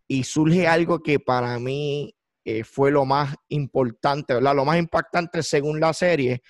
Y 0.07 0.23
surge 0.23 0.67
algo 0.67 1.01
que 1.01 1.19
para 1.19 1.57
mí 1.57 2.13
eh, 2.43 2.63
fue 2.63 2.91
lo 2.91 3.05
más 3.05 3.35
importante, 3.47 4.33
¿verdad? 4.33 4.55
Lo 4.55 4.65
más 4.65 4.77
impactante 4.77 5.41
según 5.41 5.79
la 5.79 5.93
serie, 5.93 6.41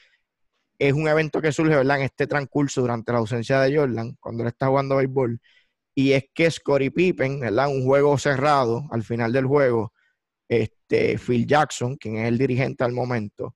es 0.79 0.93
un 0.93 1.07
evento 1.07 1.41
que 1.41 1.51
surge, 1.51 1.75
¿verdad? 1.75 1.97
En 1.97 2.03
este 2.03 2.27
transcurso 2.27 2.81
durante 2.81 3.11
la 3.11 3.19
ausencia 3.19 3.61
de 3.61 3.77
Jordan, 3.77 4.17
cuando 4.19 4.43
él 4.43 4.49
está 4.49 4.67
jugando 4.67 4.97
béisbol, 4.97 5.39
y 5.93 6.13
es 6.13 6.25
que 6.33 6.49
Scottie 6.49 6.91
Pippen, 6.91 7.39
¿verdad? 7.39 7.67
Un 7.69 7.85
juego 7.85 8.17
cerrado, 8.17 8.85
al 8.91 9.03
final 9.03 9.31
del 9.31 9.45
juego, 9.45 9.93
este, 10.51 11.17
Phil 11.17 11.47
Jackson, 11.47 11.95
quien 11.95 12.17
es 12.17 12.27
el 12.27 12.37
dirigente 12.37 12.83
al 12.83 12.91
momento, 12.91 13.55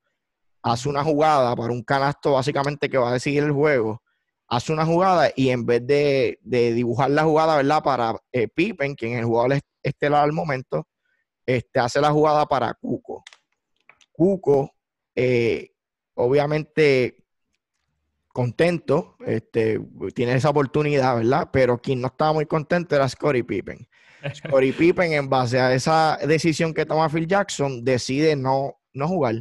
hace 0.62 0.88
una 0.88 1.04
jugada 1.04 1.54
para 1.54 1.74
un 1.74 1.84
canasto 1.84 2.32
básicamente 2.32 2.90
que 2.90 2.98
va 2.98 3.10
a 3.10 3.14
decidir 3.14 3.44
el 3.44 3.52
juego, 3.52 4.02
hace 4.48 4.72
una 4.72 4.86
jugada 4.86 5.30
y 5.36 5.50
en 5.50 5.66
vez 5.66 5.86
de, 5.86 6.40
dibujar 6.42 7.12
la 7.12 7.26
jugada, 7.26 7.58
¿verdad? 7.58 7.84
Para 7.84 8.16
eh, 8.32 8.48
Pippen, 8.48 8.96
quien 8.96 9.12
es 9.14 9.20
el 9.20 9.26
jugador 9.26 9.60
estelar 9.84 10.24
al 10.24 10.32
momento, 10.32 10.88
este, 11.46 11.82
hace 11.82 12.00
la 12.00 12.12
jugada 12.12 12.46
para 12.46 12.74
Cuco. 12.76 13.26
Cuco 14.14 14.72
eh, 15.16 15.72
obviamente 16.14 17.26
contento, 18.30 19.18
este, 19.26 19.82
tiene 20.14 20.36
esa 20.36 20.50
oportunidad, 20.50 21.18
¿verdad? 21.18 21.50
Pero 21.52 21.78
quien 21.78 22.00
no 22.00 22.08
estaba 22.08 22.32
muy 22.32 22.46
contento 22.46 22.96
era 22.96 23.10
Scottie 23.10 23.44
Pippen. 23.44 23.86
Scottie 24.34 24.74
Pippen, 24.74 25.14
en 25.14 25.30
base 25.30 25.60
a 25.60 25.74
esa 25.74 26.18
decisión 26.26 26.74
que 26.74 26.86
toma 26.86 27.10
Phil 27.10 27.28
Jackson, 27.28 27.84
decide 27.84 28.36
no, 28.36 28.76
no 28.94 29.08
jugar. 29.08 29.36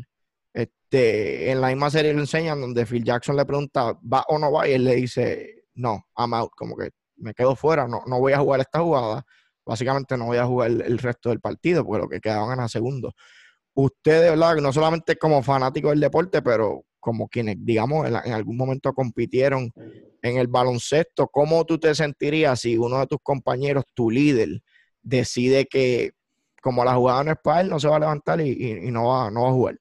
Este, 0.53 1.51
en 1.51 1.61
la 1.61 1.69
misma 1.69 1.91
serie 1.91 2.13
lo 2.13 2.21
enseñan 2.21 2.61
donde 2.61 2.87
Phil 2.87 3.05
Jackson 3.05 3.37
le 3.37 3.45
pregunta, 3.45 3.99
¿va 4.03 4.25
o 4.29 4.39
no 4.39 4.53
va? 4.53 4.69
Y 4.69 4.73
él 4.73 4.85
le 4.85 4.97
dice, 4.97 5.65
no, 5.75 6.07
I'm 6.17 6.35
out, 6.35 6.51
como 6.57 6.77
que 6.77 6.91
me 7.17 7.35
quedo 7.35 7.57
fuera, 7.57 7.87
no, 7.89 8.03
no 8.07 8.19
voy 8.19 8.33
a 8.33 8.39
jugar 8.39 8.61
esta 8.61 8.81
jugada. 8.81 9.25
Básicamente 9.67 10.17
no 10.17 10.27
voy 10.27 10.37
a 10.37 10.45
jugar 10.45 10.71
el, 10.71 10.99
resto 10.99 11.31
del 11.31 11.41
partido, 11.41 11.85
porque 11.85 12.03
lo 12.03 12.09
que 12.09 12.21
quedaban 12.21 12.53
era 12.53 12.69
segundo 12.69 13.15
ustedes, 13.75 14.31
¿verdad? 14.31 14.57
No 14.57 14.73
solamente 14.73 15.17
como 15.17 15.43
fanáticos 15.43 15.91
del 15.91 16.01
deporte, 16.01 16.43
pero 16.43 16.85
como 17.01 17.29
quienes, 17.29 17.57
digamos, 17.59 18.07
en, 18.07 18.33
algún 18.33 18.57
momento 18.57 18.93
compitieron 18.95 19.71
en 20.23 20.39
el 20.39 20.47
baloncesto, 20.47 21.29
¿cómo 21.29 21.65
tú 21.67 21.79
te 21.79 21.95
sentirías 21.95 22.61
si 22.61 22.79
uno 22.79 23.01
de 23.01 23.07
tus 23.07 23.19
compañeros, 23.23 23.85
tu 23.93 24.11
líder, 24.11 24.63
decide 25.05 25.67
que 25.67 26.13
como 26.61 26.85
la 26.85 26.95
jugada 26.95 27.23
no 27.25 27.31
es 27.33 27.39
para 27.43 27.61
él, 27.61 27.69
no 27.69 27.79
se 27.79 27.89
va 27.89 27.97
a 27.97 28.01
levantar 28.01 28.41
y, 28.41 28.91
no, 28.91 29.09
va, 29.09 29.31
no 29.31 29.43
va 29.43 29.49
a 29.49 29.53
jugar? 29.53 29.79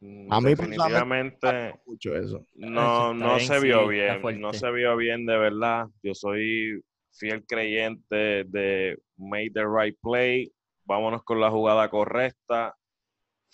Mm, 0.00 0.32
a 0.32 0.40
mí 0.40 0.50
definitivamente 0.50 1.74
eso. 2.02 2.46
no, 2.54 3.14
no 3.14 3.38
se 3.40 3.60
vio 3.60 3.88
bien, 3.88 4.20
no 4.38 4.52
se 4.52 4.70
vio 4.70 4.96
bien 4.96 5.24
de 5.24 5.38
verdad. 5.38 5.86
Yo 6.02 6.14
soy 6.14 6.82
fiel 7.12 7.44
creyente 7.46 8.44
de 8.44 8.98
made 9.16 9.52
the 9.54 9.64
right 9.64 9.96
play, 10.02 10.52
vámonos 10.84 11.22
con 11.22 11.40
la 11.40 11.50
jugada 11.50 11.88
correcta. 11.88 12.76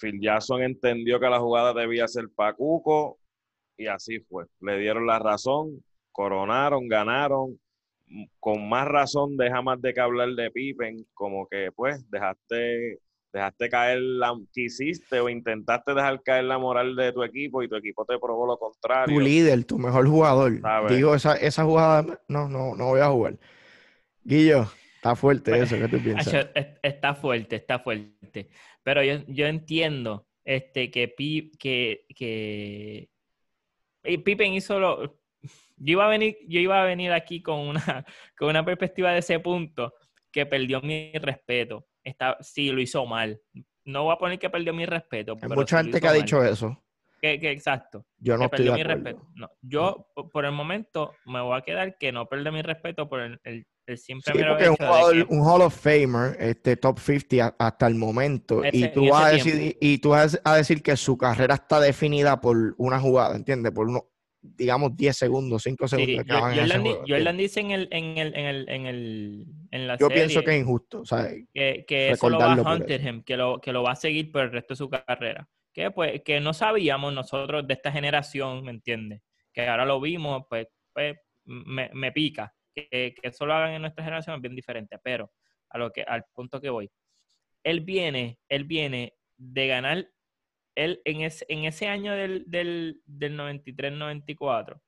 Phil 0.00 0.18
Jackson 0.20 0.62
entendió 0.62 1.20
que 1.20 1.28
la 1.28 1.38
jugada 1.38 1.72
debía 1.74 2.08
ser 2.08 2.28
Pacuco 2.34 3.18
y 3.76 3.86
así 3.86 4.18
fue. 4.20 4.46
Le 4.60 4.78
dieron 4.78 5.06
la 5.06 5.18
razón, 5.18 5.84
coronaron, 6.10 6.88
ganaron. 6.88 7.60
Con 8.38 8.68
más 8.68 8.88
razón 8.88 9.36
deja 9.36 9.62
más 9.62 9.80
de 9.80 9.94
que 9.94 10.00
hablar 10.00 10.30
de 10.30 10.50
Pippen, 10.50 11.06
como 11.14 11.46
que 11.46 11.70
pues 11.74 12.08
dejaste, 12.10 12.98
dejaste 13.32 13.68
caer 13.68 14.00
la, 14.00 14.36
quisiste 14.52 15.20
o 15.20 15.28
intentaste 15.28 15.94
dejar 15.94 16.22
caer 16.22 16.44
la 16.44 16.58
moral 16.58 16.96
de 16.96 17.12
tu 17.12 17.22
equipo 17.22 17.62
y 17.62 17.68
tu 17.68 17.76
equipo 17.76 18.04
te 18.04 18.18
probó 18.18 18.46
lo 18.46 18.58
contrario. 18.58 19.14
Tu 19.14 19.20
líder, 19.20 19.64
tu 19.64 19.78
mejor 19.78 20.06
jugador. 20.08 20.60
Digo, 20.88 21.14
esa, 21.14 21.36
esa 21.36 21.64
jugada, 21.64 22.20
no, 22.28 22.48
no, 22.48 22.74
no 22.74 22.86
voy 22.86 23.00
a 23.00 23.08
jugar. 23.08 23.38
Guillo, 24.24 24.66
Está 25.00 25.16
fuerte 25.16 25.58
eso, 25.58 25.78
¿qué 25.78 25.88
tú 25.88 25.98
piensas? 26.04 26.50
Está 26.82 27.14
fuerte, 27.14 27.56
está 27.56 27.78
fuerte. 27.78 28.50
Pero 28.82 29.02
yo, 29.02 29.24
yo 29.28 29.46
entiendo 29.46 30.26
este, 30.44 30.90
que, 30.90 31.14
que, 31.58 32.04
que 32.14 33.08
Pippen 34.02 34.52
hizo 34.52 34.78
lo... 34.78 35.19
Yo 35.82 35.92
iba, 35.92 36.04
a 36.06 36.08
venir, 36.08 36.36
yo 36.46 36.60
iba 36.60 36.80
a 36.80 36.84
venir 36.84 37.10
aquí 37.12 37.42
con 37.42 37.58
una, 37.60 38.04
con 38.38 38.48
una 38.50 38.64
perspectiva 38.64 39.12
de 39.12 39.18
ese 39.18 39.40
punto 39.40 39.94
que 40.30 40.46
perdió 40.46 40.80
mi 40.82 41.10
respeto. 41.14 41.86
Está, 42.04 42.36
sí, 42.40 42.70
lo 42.70 42.80
hizo 42.80 43.04
mal. 43.06 43.40
No 43.84 44.04
voy 44.04 44.14
a 44.14 44.18
poner 44.18 44.38
que 44.38 44.50
perdió 44.50 44.72
mi 44.74 44.86
respeto. 44.86 45.36
Hay 45.40 45.48
mucha 45.48 45.82
gente 45.82 46.00
que 46.00 46.06
ha 46.06 46.12
dicho 46.12 46.44
eso. 46.44 46.84
Que, 47.20 47.38
que 47.40 47.50
exacto. 47.50 48.06
Yo 48.18 48.34
no 48.38 48.48
que 48.48 48.56
estoy 48.56 48.64
de 48.66 48.70
perdió 48.70 48.74
mi 48.74 48.94
respeto. 48.94 49.26
No, 49.34 49.50
yo, 49.60 50.06
por- 50.14 50.30
por 50.30 50.44
el 50.44 50.52
momento, 50.52 51.14
me 51.26 51.40
voy 51.40 51.58
a 51.58 51.62
quedar 51.62 51.98
que 51.98 52.12
no 52.12 52.26
pierde 52.28 52.50
mi 52.50 52.62
respeto 52.62 53.08
por 53.08 53.20
el, 53.20 53.40
el, 53.44 53.66
el 53.86 53.98
simple 53.98 54.32
Sí, 54.32 54.38
mero 54.38 54.54
un, 54.54 54.60
hecho 54.62 54.70
de 54.72 54.76
jugador- 54.88 55.28
que- 55.28 55.34
un 55.34 55.40
Hall 55.46 55.60
of 55.62 55.74
Famer, 55.78 56.36
este 56.40 56.76
top 56.76 56.98
50 56.98 57.44
a- 57.58 57.66
hasta 57.66 57.86
el 57.88 57.94
momento, 57.96 58.62
y 58.72 58.88
tú 58.88 59.08
vas 59.10 59.24
a 59.26 59.30
decir, 59.32 59.76
y 59.80 59.98
tú 59.98 60.10
vas 60.10 60.40
a 60.44 60.56
decir 60.56 60.82
que 60.82 60.96
su 60.96 61.18
carrera 61.18 61.56
está 61.56 61.78
definida 61.80 62.40
por 62.40 62.74
una 62.78 62.98
jugada, 63.00 63.36
¿entiendes? 63.36 63.72
Por 63.72 63.88
unos, 63.88 64.04
digamos, 64.42 64.96
10 64.96 65.16
segundos, 65.16 65.62
5 65.62 65.86
Sí, 65.88 65.96
segundos 65.96 66.26
Yo- 66.26 67.14
Jordan, 67.16 67.36
dice 67.36 67.60
en 67.60 67.70
el, 67.72 67.88
en 67.90 68.18
el, 68.18 68.34
en 68.34 68.46
el, 68.46 68.68
en 68.68 68.86
el, 68.86 69.46
en 69.70 69.86
la 69.86 69.96
Yo 69.98 70.08
serie 70.08 70.22
pienso 70.24 70.42
que 70.42 70.50
es 70.56 70.60
injusto, 70.60 71.04
¿sabes? 71.04 71.44
que, 71.52 71.84
que 71.86 72.10
eso 72.10 72.30
lo 72.30 72.38
va 72.38 72.52
a 72.54 72.74
hunter 72.74 73.00
him, 73.06 73.22
que 73.22 73.36
lo, 73.36 73.60
que 73.60 73.72
lo 73.72 73.82
va 73.82 73.92
a 73.92 73.96
seguir 73.96 74.32
por 74.32 74.42
el 74.42 74.52
resto 74.52 74.74
de 74.74 74.78
su 74.78 74.88
carrera. 74.88 75.48
Que 75.72 75.90
pues, 75.90 76.22
que 76.24 76.40
no 76.40 76.52
sabíamos 76.52 77.12
nosotros 77.12 77.66
de 77.66 77.74
esta 77.74 77.92
generación, 77.92 78.64
¿me 78.64 78.70
entiendes? 78.72 79.20
Que 79.52 79.68
ahora 79.68 79.84
lo 79.84 80.00
vimos, 80.00 80.42
pues, 80.48 80.66
pues 80.92 81.16
me, 81.44 81.90
me 81.92 82.10
pica. 82.12 82.52
Que, 82.74 82.88
que 82.90 83.28
eso 83.28 83.46
lo 83.46 83.54
hagan 83.54 83.72
en 83.72 83.82
nuestra 83.82 84.02
generación 84.04 84.36
es 84.36 84.42
bien 84.42 84.54
diferente, 84.56 84.96
pero 85.02 85.30
a 85.68 85.78
lo 85.78 85.92
que, 85.92 86.02
al 86.02 86.24
punto 86.34 86.60
que 86.60 86.70
voy. 86.70 86.90
Él 87.62 87.80
viene, 87.82 88.38
él 88.48 88.64
viene 88.64 89.14
de 89.36 89.66
ganar, 89.68 90.08
él 90.84 91.00
en 91.04 91.20
ese, 91.22 91.44
en 91.48 91.64
ese 91.64 91.86
año 91.88 92.12
del, 92.14 92.44
del, 92.46 93.00
del 93.04 93.36
93-94, 93.36 94.80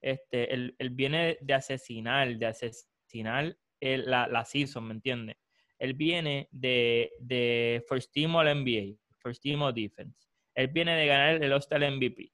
este, 0.00 0.54
él, 0.54 0.74
viene 0.92 1.38
de 1.40 1.54
asesinar, 1.54 2.36
de 2.36 2.46
asesinar 2.46 3.56
el- 3.80 4.10
la, 4.10 4.26
la 4.28 4.44
season, 4.44 4.86
¿me 4.86 4.94
entiendes? 4.94 5.36
Él 5.78 5.94
viene 5.94 6.48
de, 6.50 7.12
de 7.20 7.82
First 7.88 8.12
Team 8.12 8.36
All 8.36 8.48
NBA, 8.48 8.96
First 9.18 9.42
Team 9.42 9.62
All 9.62 9.74
Defense. 9.74 10.28
Él 10.54 10.68
viene 10.68 10.94
de 10.94 11.06
ganar 11.06 11.42
el 11.42 11.52
All-Star 11.52 11.80
MVP. 11.82 12.32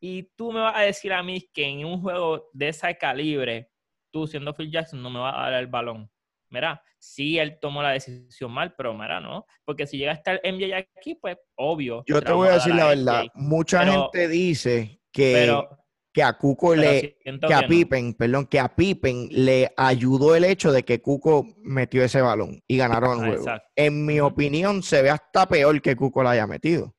Y 0.00 0.24
tú 0.36 0.52
me 0.52 0.60
vas 0.60 0.76
a 0.76 0.82
decir 0.82 1.12
a 1.12 1.22
mí 1.22 1.48
que 1.52 1.64
en 1.64 1.84
un 1.86 2.00
juego 2.02 2.50
de 2.52 2.68
ese 2.68 2.94
calibre, 2.98 3.70
tú 4.10 4.26
siendo 4.26 4.52
Phil 4.54 4.70
Jackson, 4.70 5.02
no 5.02 5.08
me 5.10 5.18
vas 5.18 5.34
a 5.36 5.50
dar 5.50 5.54
el 5.60 5.66
balón. 5.66 6.10
Mira, 6.54 6.80
sí, 6.98 7.38
él 7.38 7.58
tomó 7.60 7.82
la 7.82 7.90
decisión 7.90 8.52
mal, 8.52 8.72
pero 8.76 8.94
mira, 8.94 9.20
no. 9.20 9.44
Porque 9.64 9.86
si 9.88 9.98
llega 9.98 10.12
a 10.12 10.14
estar 10.14 10.40
MJ 10.44 10.74
aquí, 10.96 11.16
pues 11.16 11.36
obvio. 11.56 12.04
Yo 12.06 12.22
te 12.22 12.30
voy 12.32 12.48
a 12.48 12.52
decir 12.52 12.72
la 12.74 12.84
MJ. 12.84 12.88
verdad, 12.94 13.24
mucha 13.34 13.80
Pero- 13.80 13.92
gente 14.12 14.28
dice 14.28 15.00
que, 15.12 15.32
Pero, 15.34 15.68
que 16.12 16.22
a 16.22 16.32
Cuco 16.34 16.76
le, 16.76 17.18
que 17.24 17.52
a 17.54 17.62
no. 17.62 17.68
Pippen, 17.68 18.14
perdón, 18.14 18.46
que 18.46 18.60
a 18.60 18.68
Pippen 18.68 19.26
le 19.32 19.72
ayudó 19.76 20.36
el 20.36 20.44
hecho 20.44 20.70
de 20.70 20.84
que 20.84 21.02
Cuco 21.02 21.44
metió 21.64 22.04
ese 22.04 22.20
balón 22.22 22.62
y 22.68 22.76
ganaron 22.76 23.18
el 23.18 23.24
Ah, 23.24 23.26
juego. 23.26 23.42
exacto. 23.42 23.68
En 23.74 24.06
mi 24.06 24.20
opinión, 24.20 24.80
se 24.84 25.02
ve 25.02 25.10
hasta 25.10 25.46
peor 25.48 25.82
que 25.82 25.96
Cuco 25.96 26.22
la 26.22 26.30
haya 26.30 26.46
metido. 26.46 26.94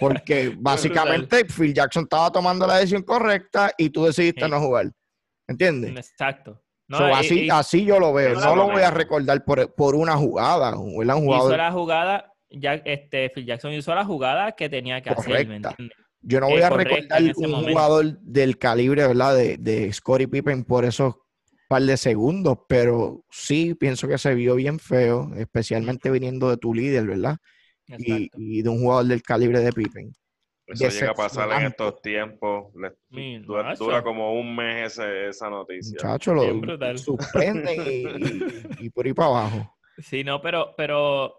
Porque 0.00 0.54
básicamente 0.58 1.46
Phil 1.46 1.72
Jackson 1.72 2.02
estaba 2.02 2.30
tomando 2.30 2.66
la 2.66 2.76
decisión 2.76 3.02
correcta 3.04 3.72
y 3.78 3.88
tú 3.88 4.04
decidiste 4.04 4.44
Sí. 4.44 4.50
no 4.50 4.60
jugar. 4.60 4.92
¿Entiendes? 5.48 5.96
Exacto. 5.96 6.62
No, 6.92 6.98
So, 6.98 7.08
y- 7.08 7.12
así, 7.12 7.40
y- 7.46 7.50
así 7.50 7.84
yo 7.86 7.98
lo 7.98 8.12
veo. 8.12 8.34
No 8.38 8.54
lo 8.54 8.70
voy 8.70 8.82
a 8.82 8.90
recordar 8.90 9.42
por, 9.46 9.74
por 9.74 9.94
una 9.94 10.14
jugada. 10.14 10.72
¿verdad? 10.98 11.16
Un 11.16 11.34
hizo 11.34 11.56
la 11.56 11.72
jugada, 11.72 12.34
ya 12.50 12.74
este 12.74 13.30
Phil 13.30 13.46
Jackson 13.46 13.72
hizo 13.72 13.94
la 13.94 14.04
jugada 14.04 14.52
que 14.52 14.68
tenía 14.68 15.00
que 15.00 15.08
hacer, 15.08 15.48
¿me 15.48 15.56
entiendes? 15.56 15.96
yo 16.20 16.38
no 16.38 16.48
eh, 16.48 16.52
voy 16.52 16.62
a 16.62 16.68
recordar 16.68 17.22
un 17.34 17.50
momento. 17.50 17.72
jugador 17.72 18.18
del 18.20 18.58
calibre 18.58 19.06
¿verdad? 19.06 19.34
De, 19.34 19.56
de 19.56 19.90
Scottie 19.90 20.28
Pippen 20.28 20.64
por 20.64 20.84
esos 20.84 21.14
par 21.66 21.82
de 21.82 21.96
segundos, 21.96 22.58
pero 22.68 23.24
sí 23.30 23.74
pienso 23.74 24.06
que 24.06 24.18
se 24.18 24.34
vio 24.34 24.54
bien 24.54 24.78
feo, 24.78 25.32
especialmente 25.34 26.10
viniendo 26.10 26.50
de 26.50 26.58
tu 26.58 26.74
líder, 26.74 27.06
¿verdad? 27.06 27.38
Y 27.86 28.60
de 28.60 28.68
un 28.68 28.80
jugador 28.80 29.06
del 29.06 29.22
calibre 29.22 29.60
de 29.60 29.72
Pippen. 29.72 30.12
Eso 30.72 30.84
llega 31.00 31.10
a 31.10 31.14
pasar 31.14 31.48
en 31.60 31.66
estos 31.66 32.02
tiempos. 32.02 32.74
Le- 32.74 32.92
dura, 33.78 34.02
como 34.02 34.32
un 34.34 34.54
mes 34.56 34.92
ese- 34.98 35.28
esa 35.28 35.48
noticia. 35.50 35.98
Muchachos, 36.02 36.34
lo 36.34 36.98
suspenden 36.98 37.80
y, 37.80 38.06
y- 38.06 38.86
y 38.86 38.90
por 38.90 39.06
ahí 39.06 39.12
para 39.12 39.28
abajo. 39.28 39.76
Sí, 39.98 40.24
no, 40.24 40.40
pero, 40.40 40.74
pero 40.76 41.34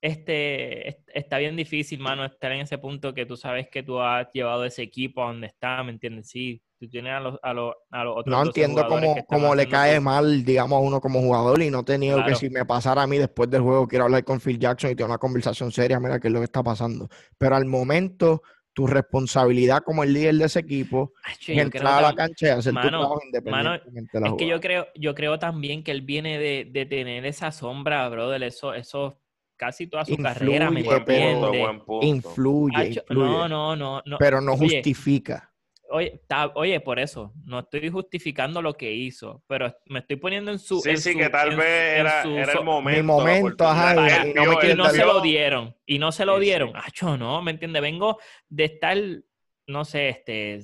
este 0.00 0.88
es- 0.88 0.96
está 1.14 1.38
bien 1.38 1.56
difícil, 1.56 1.98
mano, 1.98 2.24
estar 2.24 2.52
en 2.52 2.60
ese 2.60 2.76
punto 2.78 3.14
que 3.14 3.24
tú 3.26 3.36
sabes 3.36 3.68
que 3.70 3.82
tú 3.82 4.00
has 4.00 4.28
llevado 4.32 4.64
ese 4.64 4.82
equipo 4.82 5.22
a 5.22 5.28
donde 5.28 5.46
está, 5.46 5.82
¿me 5.82 5.92
entiendes? 5.92 6.28
Sí, 6.28 6.62
tú 6.78 6.86
tienes 6.88 7.14
a 7.14 7.20
los, 7.20 7.38
a 7.42 7.54
los, 7.54 7.74
a 7.90 8.04
los 8.04 8.12
otros 8.18 8.30
No 8.30 8.44
12 8.44 8.48
entiendo 8.48 8.86
cómo, 8.86 9.24
cómo 9.26 9.54
le 9.54 9.66
cae 9.68 10.00
mal, 10.00 10.44
digamos, 10.44 10.76
a 10.76 10.80
uno 10.80 11.00
como 11.00 11.20
jugador 11.22 11.62
y 11.62 11.70
no 11.70 11.80
he 11.80 11.84
tenido 11.84 12.18
que 12.26 12.34
si 12.34 12.50
me 12.50 12.66
pasara 12.66 13.02
a 13.02 13.06
mí 13.06 13.16
después 13.16 13.48
del 13.48 13.62
juego, 13.62 13.88
quiero 13.88 14.04
hablar 14.04 14.22
con 14.24 14.40
Phil 14.40 14.58
Jackson 14.58 14.90
y 14.90 14.94
tener 14.94 15.08
una 15.08 15.18
conversación 15.18 15.72
seria, 15.72 15.98
mira 15.98 16.20
qué 16.20 16.28
es 16.28 16.34
lo 16.34 16.40
que 16.40 16.44
está 16.44 16.62
pasando. 16.62 17.08
Pero 17.38 17.56
al 17.56 17.64
momento, 17.64 18.42
tu 18.74 18.86
responsabilidad 18.86 19.82
como 19.84 20.02
el 20.02 20.12
líder 20.12 20.34
de 20.34 20.44
ese 20.44 20.58
equipo 20.58 21.12
Acho, 21.24 21.52
es 21.52 21.58
entrar 21.58 21.98
a 22.04 22.08
la 22.08 22.14
cancha 22.14 22.48
y 22.48 22.50
hacer 22.50 22.72
tu 22.72 22.74
mano, 22.74 22.88
trabajo 22.90 23.14
mano, 23.14 23.74
independientemente 23.76 24.18
Es 24.28 24.34
que 24.36 24.46
yo 24.48 24.60
creo, 24.60 24.86
yo 24.96 25.14
creo 25.14 25.38
también 25.38 25.82
que 25.84 25.92
él 25.92 26.02
viene 26.02 26.38
de, 26.38 26.68
de 26.70 26.84
tener 26.84 27.24
esa 27.24 27.52
sombra, 27.52 28.08
brother, 28.08 28.42
eso, 28.42 28.74
eso 28.74 29.16
casi 29.56 29.86
toda 29.86 30.04
su 30.04 30.16
carrera, 30.16 30.70
¿me 30.70 30.80
Influye, 30.80 30.96
Buen 30.98 31.04
pero- 31.04 31.30
punto, 31.32 31.46
entiendes? 31.46 31.60
buen 31.62 31.80
punto. 31.80 32.06
Influye, 32.06 32.76
Acho, 32.76 33.00
influye, 33.08 33.28
no, 33.30 33.48
no, 33.48 33.76
no, 33.76 34.02
no. 34.04 34.18
pero 34.18 34.40
no 34.40 34.52
Oye, 34.54 34.60
justifica. 34.82 35.52
Oye, 35.90 36.14
está- 36.14 36.50
oye, 36.54 36.80
por 36.80 36.98
eso, 36.98 37.32
no 37.44 37.60
estoy 37.60 37.88
justificando 37.90 38.62
lo 38.62 38.74
que 38.74 38.92
hizo, 38.92 39.44
pero 39.46 39.72
me 39.86 39.98
estoy 40.00 40.16
poniendo 40.16 40.50
en 40.50 40.58
su... 40.58 40.80
Sí, 40.80 40.90
en 40.90 40.98
sí, 40.98 41.12
su- 41.12 41.18
que 41.18 41.28
tal 41.28 41.52
en- 41.52 41.58
vez 41.58 41.98
era, 42.00 42.22
su 42.22 42.30
era 42.36 42.52
so- 42.52 42.58
el 42.60 42.64
momento. 42.64 43.02
Mi 43.02 43.06
la 43.06 43.12
momento, 43.14 43.68
ajá, 43.68 43.92
y- 44.26 44.32
no 44.34 44.42
me 44.42 44.48
vio- 44.48 44.58
quiero 44.58 44.60
él 44.62 44.70
y 44.70 44.74
no 44.76 44.88
se 44.90 45.04
lo 45.04 45.20
dieron, 45.20 45.76
y 45.86 45.98
no 45.98 46.10
se 46.12 46.24
lo 46.24 46.34
Sí, 46.34 46.40
sí. 46.40 46.44
dieron. 46.46 46.72
Acho, 46.76 47.16
no, 47.18 47.42
¿me 47.42 47.50
entiendes? 47.50 47.82
Vengo 47.82 48.18
de 48.48 48.64
estar, 48.64 48.96
no 49.66 49.84
sé, 49.84 50.08
este... 50.08 50.60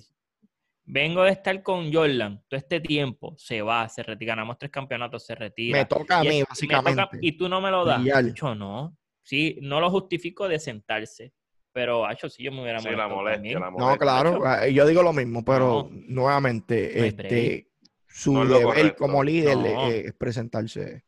Vengo 0.85 1.23
de 1.23 1.31
estar 1.31 1.63
con 1.63 1.93
Jordan 1.93 2.43
todo 2.49 2.59
este 2.59 2.81
tiempo, 2.81 3.35
se 3.39 3.63
va, 3.63 3.89
se 3.89 4.03
retira, 4.03 4.33
ganamos 4.33 4.59
tres 4.59 4.73
campeonatos, 4.73 5.25
se 5.25 5.37
retira. 5.37 5.79
Me 5.79 5.85
toca 5.85 6.19
a 6.21 6.25
Y 6.25 6.29
mí, 6.29 6.41
es- 6.41 6.47
básicamente. 6.49 7.03
toca- 7.03 7.19
y 7.21 7.33
tú 7.33 7.49
no 7.49 7.61
me 7.61 7.71
lo 7.71 7.85
das. 7.85 8.01
Acho, 8.13 8.55
no. 8.57 8.97
Sí, 9.23 9.59
no 9.63 9.79
lo 9.81 9.91
justifico 9.91 10.49
de 10.49 10.59
sentarse, 10.59 11.33
pero, 11.73 12.05
acho, 12.05 12.29
sí, 12.29 12.43
yo 12.45 12.53
me 12.53 12.63
hubiera 12.63 12.81
Sí, 12.81 12.91
la 12.91 13.09
molestia, 13.09 13.59
No, 13.59 13.97
claro, 13.97 14.43
eh, 14.63 14.73
yo 14.73 14.87
digo 14.87 15.03
lo 15.03 15.13
mismo, 15.13 15.45
pero 15.45 15.89
No. 15.91 16.01
nuevamente, 16.09 16.93
No 16.97 17.05
este, 17.05 17.69
su 18.07 18.33
No 18.35 18.45
deber 18.45 18.65
correcto. 18.65 18.97
como 18.99 19.23
líder 19.23 19.57
No. 19.57 19.87
es 19.89 20.13
presentarse 20.15 21.05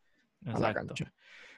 a 0.46 0.59
la 0.59 0.72
cancha. 0.75 1.12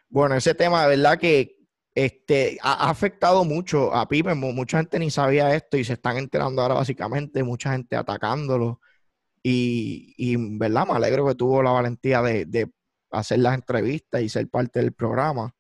Bueno, 0.09 0.35
ese 0.37 0.55
tema, 0.55 0.83
de 0.83 0.97
verdad 0.97 1.19
que 1.19 1.57
este, 1.95 2.59
ha, 2.63 2.89
afectado 2.91 3.45
mucho 3.45 3.95
a 3.95 4.09
Pippen. 4.09 4.39
mu- 4.39 4.53
Mucha 4.53 4.79
gente 4.79 4.99
ni 4.99 5.11
sabía 5.11 5.55
esto 5.55 5.77
y 5.77 5.85
se 5.85 5.93
están 5.93 6.17
enterando 6.17 6.61
ahora 6.63 6.75
básicamente, 6.75 7.43
mucha 7.45 7.73
gente 7.73 7.95
atacándolo. 7.97 8.81
Y, 9.43 10.15
y 10.17 10.37
verdad, 10.59 10.87
me 10.87 10.95
alegro 10.95 11.27
que 11.27 11.35
tuvo 11.35 11.63
la 11.63 11.71
valentía 11.71 12.23
de, 12.23 12.47
de 12.47 12.71
hacer 13.11 13.39
las 13.41 13.55
entrevistas 13.55 14.23
y 14.23 14.29
ser 14.29 14.49
parte 14.49 14.81
del 14.81 14.93
programa. 14.93 15.55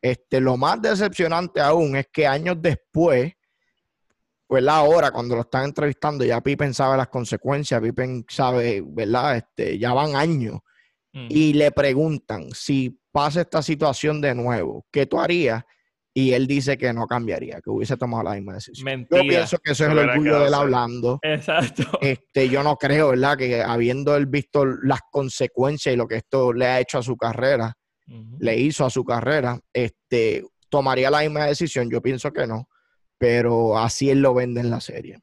Este, 0.00 0.40
lo 0.40 0.56
más 0.56 0.80
decepcionante 0.80 1.60
aún 1.60 1.96
es 1.96 2.06
que 2.12 2.26
años 2.26 2.56
después, 2.60 3.32
pues 4.46 4.68
ahora 4.68 5.10
cuando 5.10 5.34
lo 5.34 5.40
están 5.42 5.64
entrevistando, 5.64 6.24
ya 6.24 6.40
Pippen 6.40 6.72
sabe 6.74 6.96
las 6.96 7.08
consecuencias, 7.08 7.80
Pippen 7.80 8.24
sabe, 8.28 8.82
¿verdad? 8.86 9.36
Este, 9.36 9.78
ya 9.78 9.92
van 9.92 10.14
años 10.14 10.60
Mm. 11.16 11.28
y 11.30 11.52
le 11.54 11.70
preguntan 11.72 12.50
si 12.52 13.00
pasa 13.10 13.40
esta 13.40 13.62
situación 13.62 14.20
de 14.20 14.34
nuevo, 14.34 14.84
¿qué 14.92 15.06
tú 15.06 15.18
harías? 15.18 15.64
Y 16.12 16.32
él 16.32 16.46
dice 16.46 16.76
que 16.76 16.92
no 16.92 17.06
cambiaría, 17.06 17.60
que 17.62 17.70
hubiese 17.70 17.96
tomado 17.96 18.24
la 18.24 18.34
misma 18.34 18.54
decisión. 18.54 18.84
Mentira. 18.84 19.22
Yo 19.22 19.28
pienso 19.28 19.58
que 19.58 19.72
eso 19.72 19.84
es 19.86 19.90
el 19.92 19.98
orgullo 19.98 20.40
de 20.40 20.46
él 20.46 20.54
hablando. 20.54 21.18
Exacto. 21.22 21.84
Este, 22.02 22.48
yo 22.50 22.62
no 22.62 22.76
creo, 22.76 23.10
¿verdad? 23.10 23.36
Que 23.38 23.62
habiendo 23.62 24.14
él 24.16 24.26
visto 24.26 24.66
las 24.66 25.00
consecuencias 25.10 25.94
y 25.94 25.96
lo 25.96 26.06
que 26.06 26.16
esto 26.16 26.52
le 26.52 26.66
ha 26.66 26.80
hecho 26.80 26.98
a 26.98 27.02
su 27.02 27.16
carrera, 27.16 27.74
Le 28.38 28.56
hizo 28.56 28.84
a 28.84 28.90
su 28.90 29.04
carrera, 29.04 29.60
este, 29.72 30.44
tomaría 30.68 31.10
la 31.10 31.20
misma 31.20 31.46
decisión. 31.46 31.90
Yo 31.90 32.00
pienso 32.00 32.32
que 32.32 32.46
no, 32.46 32.68
pero 33.18 33.78
así 33.78 34.10
él 34.10 34.20
lo 34.20 34.34
vende 34.34 34.60
en 34.60 34.70
la 34.70 34.80
serie. 34.80 35.20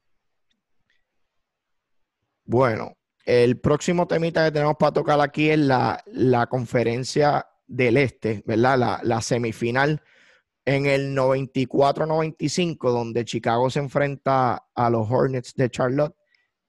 Bueno, 2.44 2.96
el 3.24 3.58
próximo 3.58 4.06
temita 4.06 4.44
que 4.44 4.52
tenemos 4.52 4.76
para 4.76 4.92
tocar 4.92 5.20
aquí 5.20 5.48
es 5.48 5.58
la, 5.58 6.02
la 6.06 6.46
conferencia 6.46 7.46
del 7.66 7.96
Este, 7.96 8.42
¿verdad? 8.44 8.78
La, 8.78 9.00
la 9.02 9.20
semifinal 9.22 10.02
en 10.64 10.86
el 10.86 11.16
94-95, 11.16 12.90
donde 12.90 13.24
Chicago 13.24 13.68
se 13.70 13.80
enfrenta 13.80 14.66
a 14.74 14.90
los 14.90 15.10
Hornets 15.10 15.54
de 15.54 15.70
Charlotte. 15.70 16.14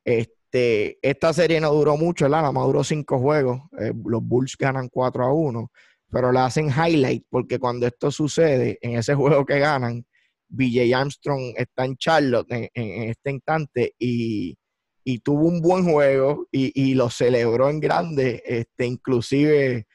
Este, 0.03 0.99
esta 1.01 1.33
serie 1.33 1.59
no 1.61 1.71
duró 1.71 1.97
mucho, 1.97 2.25
¿verdad? 2.25 2.39
Nada 2.39 2.51
más 2.51 2.65
duró 2.65 2.83
cinco 2.83 3.19
juegos. 3.19 3.61
Eh, 3.79 3.93
los 4.05 4.21
Bulls 4.23 4.57
ganan 4.57 4.89
4 4.89 5.23
a 5.23 5.33
1, 5.33 5.71
pero 6.15 6.31
le 6.31 6.39
hacen 6.39 6.69
highlight 6.69 7.25
porque 7.29 7.59
cuando 7.59 7.85
esto 7.85 8.09
sucede, 8.09 8.77
en 8.81 8.95
ese 8.97 9.13
juego 9.15 9.45
que 9.45 9.59
ganan, 9.59 10.05
BJ 10.47 10.95
Armstrong 10.95 11.53
está 11.57 11.83
en 11.83 11.97
Charlotte 11.97 12.49
en, 12.51 12.69
en- 12.73 13.01
en 13.03 13.09
este 13.09 13.31
instante 13.31 13.95
y, 13.99 14.57
y 15.03 15.19
tuvo 15.19 15.45
un 15.45 15.59
buen 15.59 15.83
juego 15.83 16.47
y, 16.53 16.71
y 16.73 16.93
lo 16.93 17.09
celebró 17.09 17.69
en 17.69 17.81
grande, 17.81 18.41
este, 18.45 18.85
inclusive 18.85 19.87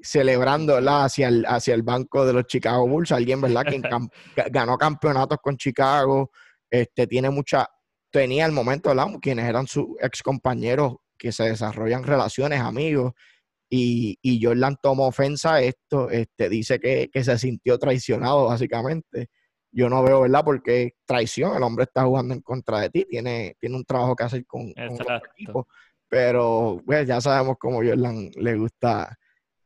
celebrando 0.00 0.78
hacia 0.78 1.28
el, 1.28 1.44
hacia 1.46 1.74
el 1.74 1.82
banco 1.82 2.24
de 2.24 2.32
los 2.32 2.46
Chicago 2.46 2.88
Bulls, 2.88 3.12
alguien 3.12 3.42
¿verdad? 3.42 3.64
que 3.66 3.82
ganó 4.50 4.78
campeonatos 4.78 5.36
con 5.42 5.58
Chicago, 5.58 6.30
este, 6.70 7.06
tiene 7.06 7.28
mucha, 7.28 7.68
tenía 8.10 8.46
el 8.46 8.52
momento, 8.52 8.88
¿verdad? 8.88 9.08
Quienes 9.20 9.44
eran 9.44 9.66
sus 9.66 9.88
ex 10.00 10.22
compañeros 10.22 10.96
que 11.18 11.32
se 11.32 11.44
desarrollan 11.44 12.02
relaciones, 12.02 12.60
amigos, 12.60 13.12
y, 13.68 14.18
y 14.22 14.42
Jordan 14.44 14.76
tomó 14.80 15.08
ofensa 15.08 15.54
a 15.54 15.62
esto, 15.62 16.10
este, 16.10 16.48
dice 16.48 16.78
que, 16.78 17.10
que 17.12 17.24
se 17.24 17.38
sintió 17.38 17.78
traicionado 17.78 18.46
básicamente 18.46 19.28
yo 19.76 19.90
no 19.90 20.02
veo, 20.02 20.22
¿verdad? 20.22 20.42
Porque 20.42 20.94
traición, 21.04 21.54
el 21.54 21.62
hombre 21.62 21.84
está 21.84 22.04
jugando 22.04 22.32
en 22.32 22.40
contra 22.40 22.80
de 22.80 22.88
ti, 22.88 23.04
tiene, 23.04 23.56
tiene 23.60 23.76
un 23.76 23.84
trabajo 23.84 24.16
que 24.16 24.24
hacer 24.24 24.46
con, 24.46 24.72
con 24.72 24.82
el 24.82 25.22
equipo. 25.36 25.68
Pero 26.08 26.80
pues, 26.86 27.06
ya 27.06 27.20
sabemos 27.20 27.56
cómo 27.60 27.82
Jordan 27.84 28.30
le 28.36 28.56
gusta 28.56 29.18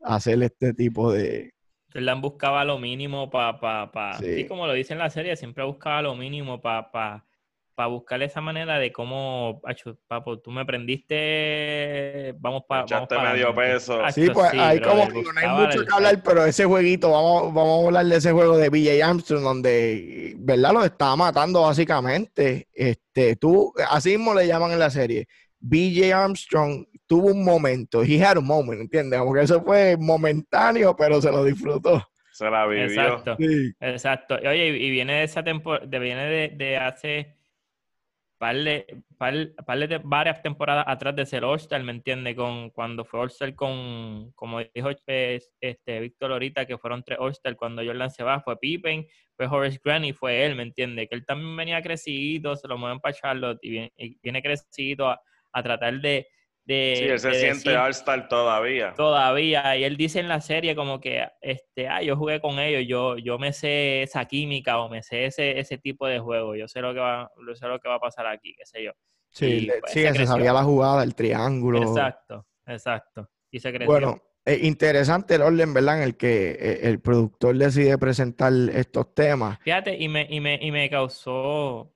hacer 0.03 0.43
este 0.43 0.75
tipo 0.75 1.13
de... 1.13 1.53
Jordan 1.93 2.21
buscaba 2.21 2.65
lo 2.65 2.77
mínimo 2.79 3.31
para, 3.31 3.61
pa, 3.61 3.93
pa, 3.93 4.19
sí. 4.19 4.47
como 4.47 4.67
lo 4.67 4.73
dice 4.73 4.95
en 4.95 4.99
la 4.99 5.11
serie, 5.11 5.37
siempre 5.37 5.63
buscaba 5.65 6.03
lo 6.03 6.17
mínimo 6.17 6.61
para 6.61 6.91
pa, 6.91 7.27
para 7.81 7.89
buscar 7.89 8.23
esa 8.23 8.43
manera 8.43 8.79
de 8.79 8.93
cómo, 8.93 9.63
papo, 10.07 10.39
tú 10.39 10.51
me 10.51 10.67
prendiste, 10.67 12.35
vamos 12.39 12.65
para... 12.69 12.83
Echaste 12.83 13.19
medio 13.19 13.55
peso. 13.55 14.03
sí, 14.13 14.29
pues 14.29 14.53
ahí 14.53 14.79
como 14.83 15.07
no 15.07 15.31
hay 15.35 15.49
mucho 15.49 15.87
que 15.87 15.95
hablar, 15.95 16.23
pero 16.23 16.45
ese 16.45 16.67
jueguito, 16.67 17.11
vamos, 17.11 17.55
vamos 17.55 17.83
a 17.83 17.87
hablar 17.87 18.05
de 18.05 18.17
ese 18.17 18.33
juego 18.33 18.59
de 18.59 18.69
BJ 18.69 19.03
Armstrong, 19.03 19.43
donde, 19.43 20.35
¿verdad? 20.41 20.75
Lo 20.75 20.85
estaba 20.85 21.17
matando 21.17 21.63
básicamente. 21.63 22.69
Este, 22.75 23.37
tú, 23.37 23.73
así 23.89 24.11
mismo 24.11 24.35
le 24.35 24.47
llaman 24.47 24.73
en 24.73 24.79
la 24.79 24.91
serie. 24.91 25.27
BJ 25.59 26.13
Armstrong 26.13 26.85
tuvo 27.07 27.29
un 27.29 27.43
momento, 27.43 28.03
he 28.03 28.23
had 28.23 28.37
a 28.37 28.43
moment, 28.43 28.83
¿entiendes? 28.83 29.19
Porque 29.25 29.45
eso 29.45 29.63
fue 29.63 29.97
momentáneo, 29.99 30.95
pero 30.95 31.23
se 31.23 31.31
lo 31.31 31.45
disfrutó. 31.45 32.07
Se 32.31 32.51
la 32.51 32.67
vivió. 32.67 32.85
Exacto. 32.85 33.37
Sí. 33.39 33.73
Exacto. 33.81 34.35
Oye, 34.35 34.67
y 34.67 34.91
viene 34.91 35.15
de 35.15 35.23
esa 35.23 35.43
temporada, 35.43 35.87
viene 35.99 36.27
de, 36.27 36.49
de 36.51 36.77
hace 36.77 37.40
par 38.41 38.57
de, 38.57 38.87
par, 39.19 39.35
de 39.37 40.01
varias 40.03 40.43
temporadas 40.43 40.87
atrás 40.89 41.15
de 41.15 41.27
ser 41.27 41.45
All-Star, 41.45 41.83
¿me 41.83 41.93
entiende? 41.93 42.35
Con, 42.35 42.71
cuando 42.71 43.05
fue 43.05 43.21
All-Star 43.21 43.55
con, 43.55 44.33
como 44.33 44.61
dijo 44.75 44.89
este, 44.89 46.01
Víctor 46.01 46.33
ahorita, 46.33 46.65
que 46.65 46.79
fueron 46.79 47.03
tres 47.05 47.19
All-Star, 47.21 47.55
cuando 47.55 47.85
Jordan 47.85 48.11
se 48.11 48.23
va, 48.25 48.41
fue 48.41 48.59
Pippen, 48.59 49.07
fue 49.37 49.47
Horace 49.47 49.79
Grant 49.85 50.07
y 50.07 50.15
fue 50.15 50.47
él, 50.47 50.57
¿me 50.57 50.63
entiende? 50.63 51.07
Que 51.07 51.17
él 51.17 51.27
también 51.27 51.55
venía 51.55 51.83
crecido, 51.83 52.57
se 52.57 52.67
lo 52.67 52.79
mueven 52.79 52.99
para 53.01 53.15
Charlotte 53.15 53.59
y 53.61 53.71
viene, 53.73 53.93
y 53.99 54.19
viene 54.23 54.41
crecido 54.41 55.11
a 55.11 55.63
tratar 55.63 56.01
de, 56.01 56.27
sí, 56.75 57.05
él 57.05 57.19
se 57.19 57.35
siente 57.35 57.77
All-Star 57.77 58.29
todavía. 58.29 58.95
Todavía, 58.95 59.77
y 59.77 59.85
él 59.85 59.97
dice 59.97 60.21
en 60.21 60.29
la 60.29 60.41
serie 60.41 60.75
como 60.75 61.01
que, 61.01 61.27
este, 61.41 61.89
ah, 61.89 62.03
yo 62.03 62.17
jugué 62.17 62.41
con 62.41 62.59
ellos, 62.59 62.85
yo, 62.87 63.19
yo 63.19 63.39
me 63.39 63.53
sé 63.53 64.03
esa 64.03 64.25
química 64.27 64.79
o 64.79 64.89
me 64.89 65.03
sé 65.03 65.27
ese, 65.27 65.59
ese 65.59 65.79
tipo 65.79 66.07
de 66.07 66.19
juego, 66.19 66.55
yo 66.55 66.69
sé 66.69 66.81
lo 66.81 66.95
que 66.95 67.01
va, 67.01 67.31
yo 67.47 67.55
sé 67.55 67.67
lo 67.67 67.79
que 67.79 67.89
va 67.89 67.97
a 67.97 68.01
pasar 68.01 68.27
aquí, 68.27 68.55
qué 68.57 68.67
sé 68.67 68.85
yo. 68.85 68.93
Sí, 69.31 69.69
pues, 69.81 69.93
sí 69.93 70.03
se, 70.03 70.27
sabía 70.27 70.53
la 70.53 70.65
jugada, 70.65 71.03
el 71.03 71.15
triángulo. 71.15 71.83
Exacto, 71.83 72.47
exacto. 72.67 73.29
Y 73.51 73.61
se 73.61 73.71
creció. 73.71 73.87
Bueno, 73.87 74.23
es 74.45 74.63
interesante 74.65 75.37
el 75.37 75.43
orden, 75.43 75.73
¿verdad? 75.73 75.99
En 75.99 76.03
el 76.03 76.17
que 76.17 76.51
eh, 76.53 76.81
el 76.83 77.01
productor 77.01 77.57
decide 77.57 77.97
presentar 77.99 78.53
estos 78.73 79.15
temas. 79.15 79.59
Fíjate, 79.61 79.97
y 79.97 80.09
me, 80.09 80.27
y 80.29 80.41
me, 80.41 80.59
y 80.61 80.73
me 80.73 80.89
causó, 80.91 81.93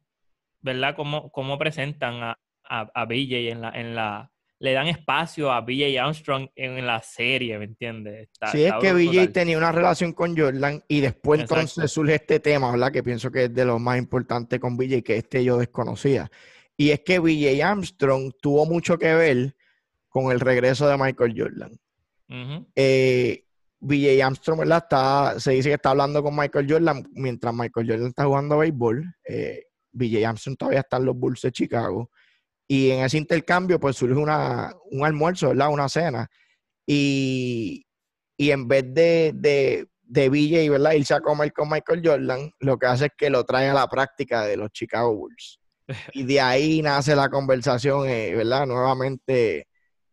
¿verdad? 0.60 0.94
Cómo, 0.94 1.30
cómo 1.32 1.58
presentan 1.58 2.22
a, 2.22 2.38
a, 2.64 2.90
a 2.94 3.04
BJ 3.06 3.50
en 3.50 3.60
la, 3.60 3.70
en 3.70 3.94
la, 3.94 4.30
le 4.64 4.72
dan 4.72 4.86
espacio 4.86 5.52
a 5.52 5.60
BJ 5.60 5.98
Armstrong 6.00 6.48
en 6.56 6.86
la 6.86 7.02
serie, 7.02 7.58
¿me 7.58 7.66
entiendes? 7.66 8.30
sí, 8.50 8.64
es 8.64 8.72
que 8.80 8.94
BJ 8.94 9.30
tenía 9.30 9.58
una 9.58 9.70
relación 9.70 10.14
con 10.14 10.34
Jordan 10.34 10.82
y 10.88 11.02
después 11.02 11.42
entonces 11.42 11.90
surge 11.90 12.14
este 12.14 12.40
tema, 12.40 12.70
¿verdad? 12.70 12.90
Que 12.90 13.02
pienso 13.02 13.30
que 13.30 13.44
es 13.44 13.54
de 13.54 13.66
lo 13.66 13.78
más 13.78 13.98
importante 13.98 14.58
con 14.58 14.78
BJ, 14.78 15.02
que 15.02 15.18
este 15.18 15.44
yo 15.44 15.58
desconocía. 15.58 16.30
Y 16.78 16.90
es 16.90 17.00
que 17.00 17.18
BJ 17.18 17.62
Armstrong 17.62 18.32
tuvo 18.40 18.64
mucho 18.64 18.96
que 18.98 19.14
ver 19.14 19.54
con 20.08 20.32
el 20.32 20.40
regreso 20.40 20.88
de 20.88 20.96
Michael 20.96 21.34
Jordan. 21.36 21.78
Eh, 22.74 23.44
BJ 23.80 24.22
Armstrong, 24.22 24.60
¿verdad? 24.60 24.78
Está, 24.78 25.40
se 25.40 25.50
dice 25.50 25.68
que 25.68 25.74
está 25.74 25.90
hablando 25.90 26.22
con 26.22 26.34
Michael 26.34 26.66
Jordan 26.66 27.06
mientras 27.12 27.52
Michael 27.52 27.86
Jordan 27.86 28.08
está 28.08 28.24
jugando 28.24 28.56
béisbol. 28.56 29.14
Eh, 29.28 29.66
BJ 29.92 30.24
Armstrong 30.24 30.56
todavía 30.56 30.80
está 30.80 30.96
en 30.96 31.04
los 31.04 31.16
Bulls 31.16 31.42
de 31.42 31.52
Chicago. 31.52 32.10
Y 32.66 32.90
en 32.90 33.04
ese 33.04 33.18
intercambio, 33.18 33.78
pues 33.78 33.96
surge 33.96 34.14
una, 34.14 34.72
un 34.90 35.04
almuerzo, 35.04 35.48
¿verdad? 35.48 35.70
Una 35.70 35.88
cena. 35.88 36.28
Y, 36.86 37.86
y 38.36 38.50
en 38.50 38.66
vez 38.66 38.84
de, 38.92 39.32
de, 39.34 39.88
de 40.02 40.28
BJ, 40.28 40.70
¿verdad? 40.70 40.92
Irse 40.92 41.14
a 41.14 41.20
comer 41.20 41.52
con 41.52 41.68
Michael 41.68 42.02
Jordan, 42.04 42.50
lo 42.60 42.78
que 42.78 42.86
hace 42.86 43.06
es 43.06 43.12
que 43.16 43.30
lo 43.30 43.44
trae 43.44 43.68
a 43.68 43.74
la 43.74 43.88
práctica 43.88 44.44
de 44.44 44.56
los 44.56 44.70
Chicago 44.70 45.14
Bulls. 45.14 45.60
Y 46.14 46.24
de 46.24 46.40
ahí 46.40 46.80
nace 46.80 47.14
la 47.14 47.28
conversación, 47.28 48.08
eh, 48.08 48.34
¿verdad? 48.34 48.66
Nuevamente, 48.66 49.68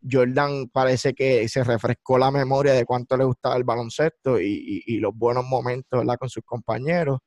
Jordan 0.10 0.68
parece 0.68 1.14
que 1.14 1.48
se 1.48 1.64
refrescó 1.64 2.18
la 2.18 2.32
memoria 2.32 2.74
de 2.74 2.86
cuánto 2.86 3.16
le 3.16 3.24
gustaba 3.24 3.56
el 3.56 3.64
baloncesto 3.64 4.40
y, 4.40 4.84
y, 4.86 4.96
y 4.96 4.98
los 5.00 5.16
buenos 5.16 5.46
momentos, 5.46 6.00
¿verdad? 6.00 6.18
Con 6.20 6.30
sus 6.30 6.44
compañeros. 6.44 7.20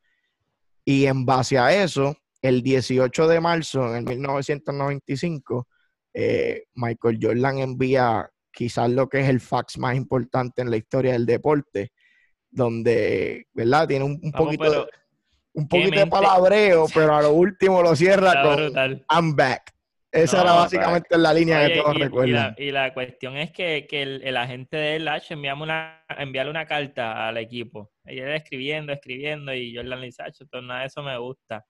Y 0.85 1.07
en 1.07 1.25
base 1.25 1.57
a 1.59 1.75
eso, 1.83 2.15
el 2.45 2.63
18 2.63 3.27
de 3.27 3.41
marzo, 3.41 3.89
en 3.89 3.97
el 3.97 4.05
1995, 4.05 5.67
eh, 6.13 6.65
Michael 6.75 7.19
Jordan 7.21 7.59
envía 7.59 8.29
quizás 8.53 8.91
lo 8.91 9.09
que 9.09 9.21
es 9.21 9.31
el 9.31 9.41
fax 9.41 9.79
más 9.79 9.97
importante 9.97 10.61
en 10.61 10.71
la 10.71 10.77
historia 10.77 11.13
del 11.13 11.25
deporte, 11.25 11.93
donde, 12.51 13.47
¿verdad? 13.55 13.89
Tiene 13.89 14.05
un, 14.05 14.21
un 14.23 14.31
poquito, 14.31 14.71
de, 14.71 14.87
un 15.55 15.69
poquito 15.69 15.99
de 15.99 16.07
palabreo, 16.07 16.85
pero 16.95 17.17
a 17.17 17.23
lo 17.23 17.33
último 17.33 17.83
lo 17.83 17.97
cierra 17.97 18.43
con 18.43 18.57
brutal. 18.57 19.07
I'm 19.11 19.35
back. 19.35 19.73
Esa 20.13 20.37
no, 20.37 20.43
era 20.43 20.53
básicamente 20.53 21.17
la 21.17 21.33
línea 21.33 21.61
Oye, 21.61 21.73
que 21.73 21.81
todos 21.81 21.97
y, 21.97 21.99
recuerdan. 22.03 22.55
Y 22.59 22.65
la, 22.65 22.69
y 22.69 22.73
la, 22.73 22.95
cuestión 22.95 23.39
es 23.39 23.53
que, 23.53 23.87
que 23.89 24.03
el, 24.03 24.23
el, 24.23 24.37
agente 24.37 24.77
de 24.77 24.99
Lash 25.01 25.33
enviamos 25.33 25.65
una, 25.65 26.05
enviarle 26.19 26.51
una 26.51 26.67
carta 26.67 27.27
al 27.27 27.39
equipo. 27.39 27.91
Ella 28.05 28.37
escribiendo, 28.37 28.93
escribiendo, 28.93 29.55
y 29.55 29.75
Jordan 29.75 30.01
le 30.01 30.07
dice, 30.07 30.23
nada 30.63 30.81
de 30.81 30.87
eso 30.87 31.03
me 31.03 31.17
gusta. 31.17 31.65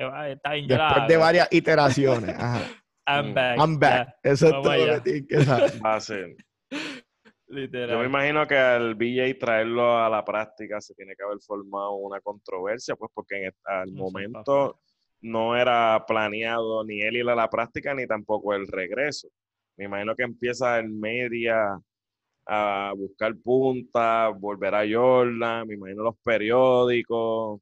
Está 0.00 0.52
bien, 0.52 0.66
Después 0.66 1.08
de 1.08 1.16
varias 1.16 1.48
iteraciones. 1.50 2.36
Ajá. 2.38 2.60
I'm 3.06 3.34
back. 3.34 3.58
I'm 3.58 3.78
back. 3.78 4.08
Eso 4.22 4.46
es 4.46 4.52
todo 4.52 4.86
lo 4.86 5.02
que 5.02 5.26
que 5.26 5.44
saber. 5.44 5.72
Va 5.84 5.96
a 5.96 6.00
ser. 6.00 6.36
Literal. 7.48 7.90
Yo 7.90 7.98
me 7.98 8.06
imagino 8.06 8.46
que 8.46 8.56
al 8.56 8.94
BJ 8.94 9.38
traerlo 9.38 9.98
a 9.98 10.08
la 10.08 10.24
práctica 10.24 10.80
se 10.80 10.94
tiene 10.94 11.16
que 11.16 11.24
haber 11.24 11.38
formado 11.40 11.94
una 11.94 12.20
controversia, 12.20 12.94
pues 12.94 13.10
porque 13.12 13.46
en, 13.46 13.52
al 13.64 13.92
no 13.92 14.04
momento 14.04 14.80
no 15.22 15.56
era 15.56 16.04
planeado 16.06 16.84
ni 16.84 17.00
él 17.00 17.16
ir 17.16 17.28
a 17.28 17.34
la 17.34 17.50
práctica 17.50 17.92
ni 17.94 18.06
tampoco 18.06 18.54
el 18.54 18.68
regreso. 18.68 19.28
Me 19.76 19.86
imagino 19.86 20.14
que 20.14 20.22
empieza 20.22 20.78
el 20.78 20.90
media 20.90 21.76
a 22.46 22.92
buscar 22.96 23.34
puntas, 23.42 24.38
volver 24.38 24.74
a 24.74 24.84
Jordan, 24.88 25.66
me 25.66 25.74
imagino 25.74 26.04
los 26.04 26.16
periódicos, 26.22 27.60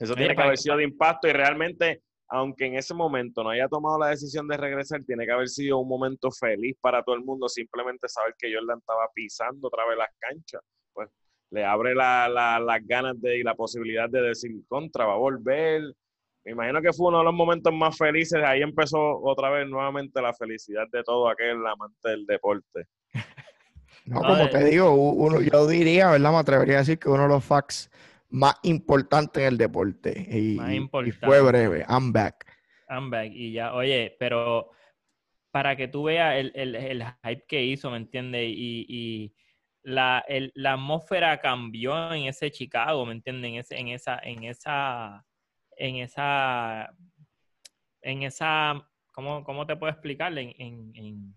eso 0.00 0.14
tiene 0.14 0.34
que 0.34 0.42
haber 0.42 0.56
sido 0.56 0.78
de 0.78 0.84
impacto 0.84 1.28
y 1.28 1.32
realmente, 1.32 2.02
aunque 2.28 2.66
en 2.66 2.76
ese 2.76 2.94
momento 2.94 3.44
no 3.44 3.50
haya 3.50 3.68
tomado 3.68 3.98
la 3.98 4.08
decisión 4.08 4.48
de 4.48 4.56
regresar, 4.56 5.04
tiene 5.04 5.26
que 5.26 5.32
haber 5.32 5.48
sido 5.48 5.78
un 5.78 5.88
momento 5.88 6.30
feliz 6.30 6.74
para 6.80 7.02
todo 7.02 7.16
el 7.16 7.22
mundo, 7.22 7.48
simplemente 7.50 8.08
saber 8.08 8.34
que 8.38 8.52
Jordan 8.52 8.78
estaba 8.78 9.08
pisando 9.14 9.68
otra 9.68 9.86
vez 9.86 9.98
las 9.98 10.08
canchas. 10.18 10.62
Pues 10.94 11.10
le 11.50 11.66
abre 11.66 11.94
la, 11.94 12.30
la, 12.30 12.58
las 12.58 12.86
ganas 12.86 13.20
de, 13.20 13.38
y 13.38 13.42
la 13.42 13.54
posibilidad 13.54 14.08
de 14.08 14.22
decir 14.22 14.50
contra, 14.68 15.04
va 15.04 15.14
a 15.14 15.18
volver. 15.18 15.82
Me 16.46 16.52
imagino 16.52 16.80
que 16.80 16.94
fue 16.94 17.08
uno 17.08 17.18
de 17.18 17.24
los 17.24 17.34
momentos 17.34 17.74
más 17.74 17.94
felices. 17.98 18.42
Ahí 18.42 18.62
empezó 18.62 19.20
otra 19.20 19.50
vez 19.50 19.68
nuevamente 19.68 20.22
la 20.22 20.32
felicidad 20.32 20.86
de 20.90 21.02
todo 21.02 21.28
aquel 21.28 21.58
amante 21.66 22.08
del 22.08 22.24
deporte. 22.26 22.86
No, 24.06 24.22
como 24.22 24.48
te 24.48 24.64
digo, 24.64 24.92
uno, 24.92 25.40
yo 25.40 25.68
diría, 25.68 26.10
¿verdad? 26.10 26.32
Me 26.32 26.38
atrevería 26.38 26.76
a 26.76 26.78
decir 26.78 26.98
que 26.98 27.08
uno 27.08 27.24
de 27.24 27.28
los 27.28 27.44
facts 27.44 27.90
más 28.30 28.56
importante 28.62 29.40
en 29.40 29.48
el 29.48 29.58
deporte. 29.58 30.26
Y, 30.30 30.60
y, 30.60 31.12
fue 31.12 31.40
breve. 31.42 31.84
I'm 31.88 32.12
back. 32.12 32.46
I'm 32.88 33.10
back. 33.10 33.30
Y 33.32 33.52
ya, 33.52 33.74
oye, 33.74 34.16
pero 34.18 34.70
para 35.50 35.76
que 35.76 35.88
tú 35.88 36.04
veas 36.04 36.36
el, 36.36 36.52
el, 36.54 36.74
el 36.74 37.04
hype 37.22 37.44
que 37.46 37.64
hizo, 37.64 37.90
¿me 37.90 37.96
entiendes? 37.96 38.48
Y, 38.48 38.86
y 38.88 39.34
la, 39.82 40.24
el, 40.28 40.52
la, 40.54 40.74
atmósfera 40.74 41.40
cambió 41.40 42.12
en 42.12 42.24
ese 42.24 42.50
Chicago, 42.50 43.04
¿me 43.06 43.12
entiendes? 43.12 43.50
En, 43.50 43.56
ese, 43.56 43.76
en 43.78 43.88
esa, 43.88 44.18
en 44.22 44.44
esa, 44.44 45.26
en 45.76 45.96
esa, 45.96 46.94
en 48.02 48.22
esa, 48.22 48.88
¿cómo, 49.12 49.42
cómo 49.44 49.66
te 49.66 49.76
puedo 49.76 49.92
explicar? 49.92 50.36
En, 50.38 50.54
en, 50.58 50.92
en 50.94 51.36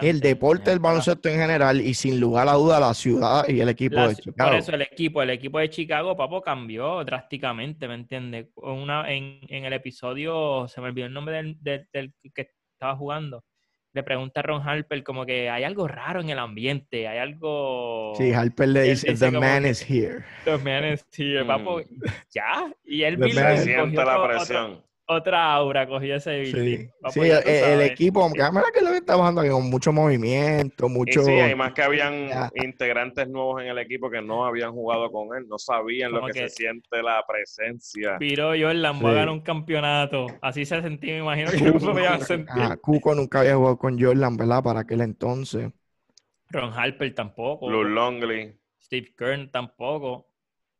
el 0.00 0.20
deporte 0.20 0.70
del 0.70 0.78
baloncesto 0.78 1.28
en 1.28 1.36
general 1.36 1.80
y 1.80 1.94
sin 1.94 2.18
lugar 2.20 2.48
a 2.48 2.54
duda 2.54 2.80
la 2.80 2.94
ciudad 2.94 3.46
y 3.48 3.60
el 3.60 3.68
equipo 3.68 3.96
la, 3.96 4.08
de 4.08 4.16
Chicago. 4.16 4.50
Por 4.50 4.58
eso 4.58 4.74
el 4.74 4.82
equipo, 4.82 5.22
el 5.22 5.30
equipo 5.30 5.58
de 5.58 5.70
Chicago, 5.70 6.16
papo, 6.16 6.40
cambió 6.40 7.04
drásticamente, 7.04 7.86
¿me 7.88 7.94
entiendes? 7.94 8.48
Una, 8.56 9.12
en, 9.12 9.40
en, 9.48 9.64
el 9.64 9.72
episodio, 9.72 10.66
se 10.68 10.80
me 10.80 10.88
olvidó 10.88 11.06
el 11.06 11.12
nombre 11.12 11.36
del, 11.36 11.56
del, 11.60 11.88
del, 11.92 12.14
que 12.34 12.48
estaba 12.72 12.96
jugando. 12.96 13.44
Le 13.94 14.02
pregunta 14.02 14.40
a 14.40 14.42
Ron 14.42 14.66
Harper 14.66 15.04
como 15.04 15.26
que 15.26 15.50
hay 15.50 15.64
algo 15.64 15.86
raro 15.86 16.22
en 16.22 16.30
el 16.30 16.38
ambiente, 16.38 17.06
hay 17.06 17.18
algo... 17.18 18.14
Sí, 18.16 18.32
Harper 18.32 18.68
le 18.68 18.82
dice, 18.84 19.10
dice 19.10 19.30
the 19.30 19.38
man 19.38 19.66
is 19.66 19.82
here. 19.82 20.24
The 20.44 20.56
man 20.56 20.94
is 20.94 21.04
here, 21.14 21.44
papo, 21.44 21.82
ya. 22.30 22.72
Y 22.84 23.02
él 23.02 23.18
mismo 23.18 23.42
siente 23.58 24.02
la 24.02 24.26
presión. 24.26 24.72
Otro, 24.72 24.91
otra 25.06 25.52
aura 25.54 25.86
cogió 25.86 26.16
ese. 26.16 26.44
Sí, 26.46 26.88
sí, 27.10 27.20
el, 27.20 27.48
el 27.48 27.80
equipo, 27.82 28.22
aunque 28.22 28.42
mira 28.50 28.64
que 28.72 28.80
lo 28.80 28.90
que 28.90 28.96
está 28.98 29.16
bajando 29.16 29.40
aquí 29.40 29.50
con 29.50 29.68
mucho 29.68 29.92
movimiento, 29.92 30.86
Y 30.86 30.90
mucho. 30.90 31.22
sí, 31.22 31.32
además 31.32 31.72
que 31.72 31.82
habían 31.82 32.28
Ya. 32.28 32.50
integrantes 32.54 33.28
nuevos 33.28 33.60
en 33.62 33.68
el 33.68 33.78
equipo 33.78 34.08
que 34.10 34.22
no 34.22 34.44
habían 34.46 34.72
jugado 34.72 35.10
con 35.10 35.36
él, 35.36 35.46
no 35.48 35.58
sabían 35.58 36.12
lo 36.12 36.24
que, 36.26 36.32
que- 36.32 36.48
se 36.48 36.48
siente 36.48 37.02
la 37.02 37.22
presencia. 37.26 38.16
Viró 38.18 38.48
Jordan, 38.58 38.98
voy 39.00 39.08
a 39.10 39.12
Sí. 39.12 39.16
ganar 39.16 39.28
un 39.30 39.40
campeonato. 39.40 40.26
Así 40.40 40.64
se 40.64 40.80
sentía, 40.80 41.14
me 41.14 41.20
imagino 41.20 41.50
que 41.50 41.56
no 41.74 41.80
se 41.80 41.86
podían 41.86 42.20
sentir. 42.20 42.48
Ah, 42.56 42.76
Cuco 42.80 43.14
nunca 43.14 43.40
había 43.40 43.56
jugado 43.56 43.76
con 43.78 44.00
Jordan, 44.00 44.36
¿verdad? 44.36 44.62
Para 44.62 44.80
aquel 44.80 45.00
entonces. 45.00 45.70
Ron 46.50 46.72
Harper 46.74 47.14
tampoco. 47.14 47.66
Blue 47.66 47.84
Longley. 47.84 48.58
Steve 48.80 49.14
Kern 49.16 49.50
tampoco, 49.50 50.28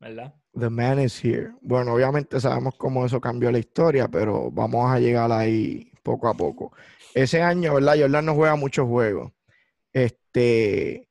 ¿verdad? 0.02 0.34
The 0.58 0.68
man 0.68 0.98
is 1.00 1.24
here. 1.24 1.52
Bueno, 1.62 1.94
obviamente 1.94 2.38
sabemos 2.40 2.74
cómo 2.76 3.06
eso 3.06 3.20
cambió 3.20 3.50
la 3.50 3.58
historia, 3.58 4.08
pero 4.08 4.50
vamos 4.50 4.90
a 4.90 4.98
llegar 4.98 5.32
ahí 5.32 5.90
poco 6.02 6.28
a 6.28 6.34
poco. 6.34 6.72
Ese 7.14 7.40
año, 7.40 7.74
¿verdad? 7.74 7.94
Jordan 7.98 8.26
no 8.26 8.34
juega 8.34 8.56
muchos 8.56 8.86
juegos. 8.86 9.32
Este 9.92 11.08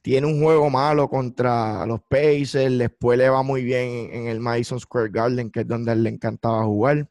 tiene 0.00 0.26
un 0.26 0.40
juego 0.42 0.70
malo 0.70 1.08
contra 1.10 1.84
los 1.84 2.00
Pacers, 2.08 2.78
después 2.78 3.18
le 3.18 3.28
va 3.28 3.42
muy 3.42 3.62
bien 3.62 4.08
en 4.12 4.28
el 4.28 4.40
Madison 4.40 4.80
Square 4.80 5.10
Garden, 5.10 5.50
que 5.50 5.60
es 5.60 5.68
donde 5.68 5.94
le 5.96 6.08
encantaba 6.08 6.64
jugar. 6.64 7.10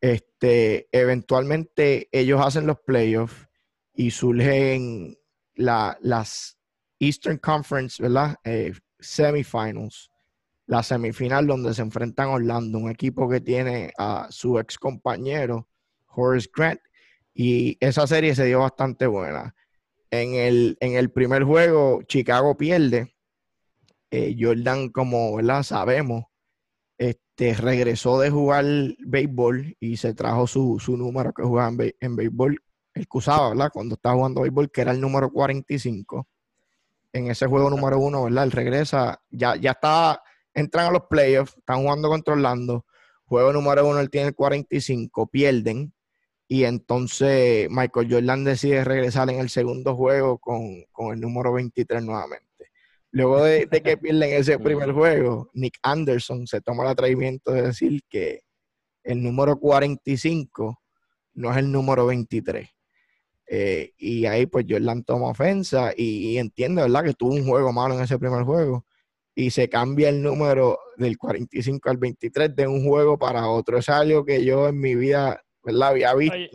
Este, 0.00 0.88
eventualmente 0.90 2.08
ellos 2.10 2.40
hacen 2.44 2.66
los 2.66 2.78
playoffs 2.80 3.46
y 3.94 4.10
surgen 4.10 5.16
la- 5.54 5.96
las 6.00 6.58
Eastern 6.98 7.38
Conference, 7.38 8.02
¿verdad? 8.02 8.36
Eh, 8.44 8.72
semifinals 8.98 10.10
la 10.66 10.82
semifinal 10.82 11.46
donde 11.46 11.74
se 11.74 11.82
enfrentan 11.82 12.28
Orlando, 12.28 12.78
un 12.78 12.90
equipo 12.90 13.28
que 13.28 13.40
tiene 13.40 13.92
a 13.98 14.26
su 14.30 14.58
ex 14.58 14.78
compañero 14.78 15.68
Horace 16.08 16.48
Grant, 16.54 16.80
y 17.34 17.76
esa 17.80 18.06
serie 18.06 18.34
se 18.34 18.46
dio 18.46 18.60
bastante 18.60 19.06
buena. 19.06 19.54
En 20.10 20.34
el, 20.34 20.76
en 20.80 20.94
el 20.96 21.10
primer 21.10 21.44
juego, 21.44 22.02
Chicago 22.04 22.56
pierde. 22.56 23.14
Eh, 24.10 24.36
Jordan, 24.38 24.88
como 24.88 25.36
¿verdad? 25.36 25.62
sabemos, 25.62 26.24
este, 26.96 27.52
regresó 27.54 28.18
de 28.20 28.30
jugar 28.30 28.64
béisbol 28.98 29.76
y 29.80 29.96
se 29.98 30.14
trajo 30.14 30.46
su, 30.46 30.78
su 30.80 30.96
número 30.96 31.32
que 31.34 31.42
jugaba 31.42 31.68
en, 31.68 31.76
bé- 31.76 31.96
en 32.00 32.16
béisbol, 32.16 32.58
el 32.94 33.02
que 33.08 33.18
usaba, 33.18 33.50
¿verdad? 33.50 33.70
Cuando 33.72 33.96
estaba 33.96 34.14
jugando 34.14 34.40
béisbol, 34.42 34.70
que 34.70 34.80
era 34.80 34.92
el 34.92 35.00
número 35.00 35.30
45. 35.30 36.26
En 37.12 37.30
ese 37.30 37.46
juego 37.46 37.68
número 37.68 37.98
uno, 37.98 38.24
¿verdad? 38.24 38.44
Él 38.44 38.52
regresa, 38.52 39.20
ya, 39.28 39.56
ya 39.56 39.72
estaba 39.72 40.22
entran 40.56 40.86
a 40.86 40.90
los 40.90 41.02
playoffs, 41.08 41.56
están 41.56 41.82
jugando 41.82 42.08
contra 42.08 42.34
Orlando, 42.34 42.86
juego 43.26 43.52
número 43.52 43.86
uno, 43.86 44.00
él 44.00 44.10
tiene 44.10 44.28
el 44.28 44.34
45, 44.34 45.26
pierden, 45.28 45.92
y 46.48 46.64
entonces 46.64 47.68
Michael 47.70 48.08
Jordan 48.10 48.44
decide 48.44 48.82
regresar 48.84 49.28
en 49.30 49.38
el 49.38 49.50
segundo 49.50 49.94
juego 49.94 50.38
con, 50.38 50.84
con 50.92 51.12
el 51.12 51.20
número 51.20 51.52
23 51.52 52.02
nuevamente. 52.02 52.70
Luego 53.10 53.42
de, 53.42 53.66
de 53.66 53.82
que 53.82 53.96
pierden 53.98 54.32
ese 54.32 54.58
primer 54.58 54.92
juego, 54.92 55.50
Nick 55.52 55.78
Anderson 55.82 56.46
se 56.46 56.60
toma 56.60 56.84
el 56.84 56.90
atrevimiento 56.90 57.52
de 57.52 57.62
decir 57.62 58.00
que 58.08 58.42
el 59.04 59.22
número 59.22 59.58
45 59.58 60.80
no 61.34 61.50
es 61.50 61.56
el 61.58 61.70
número 61.70 62.06
23. 62.06 62.68
Eh, 63.48 63.92
y 63.98 64.26
ahí 64.26 64.46
pues 64.46 64.66
Jordan 64.68 65.04
toma 65.04 65.28
ofensa 65.28 65.92
y, 65.96 66.30
y 66.30 66.38
entiende, 66.38 66.82
¿verdad? 66.82 67.04
Que 67.04 67.14
tuvo 67.14 67.34
un 67.34 67.46
juego 67.46 67.72
malo 67.72 67.94
en 67.94 68.00
ese 68.00 68.18
primer 68.18 68.42
juego 68.44 68.86
y 69.38 69.50
se 69.50 69.68
cambia 69.68 70.08
el 70.08 70.22
número 70.22 70.78
del 70.96 71.18
45 71.18 71.90
al 71.90 71.98
23 71.98 72.56
de 72.56 72.66
un 72.66 72.84
juego 72.88 73.18
para 73.18 73.46
otro. 73.48 73.76
Es 73.76 73.88
algo 73.90 74.24
que 74.24 74.42
yo 74.42 74.66
en 74.66 74.80
mi 74.80 74.94
vida, 74.94 75.44
¿verdad? 75.62 75.90
Había 75.90 76.14
visto. 76.14 76.34
Oye, 76.36 76.50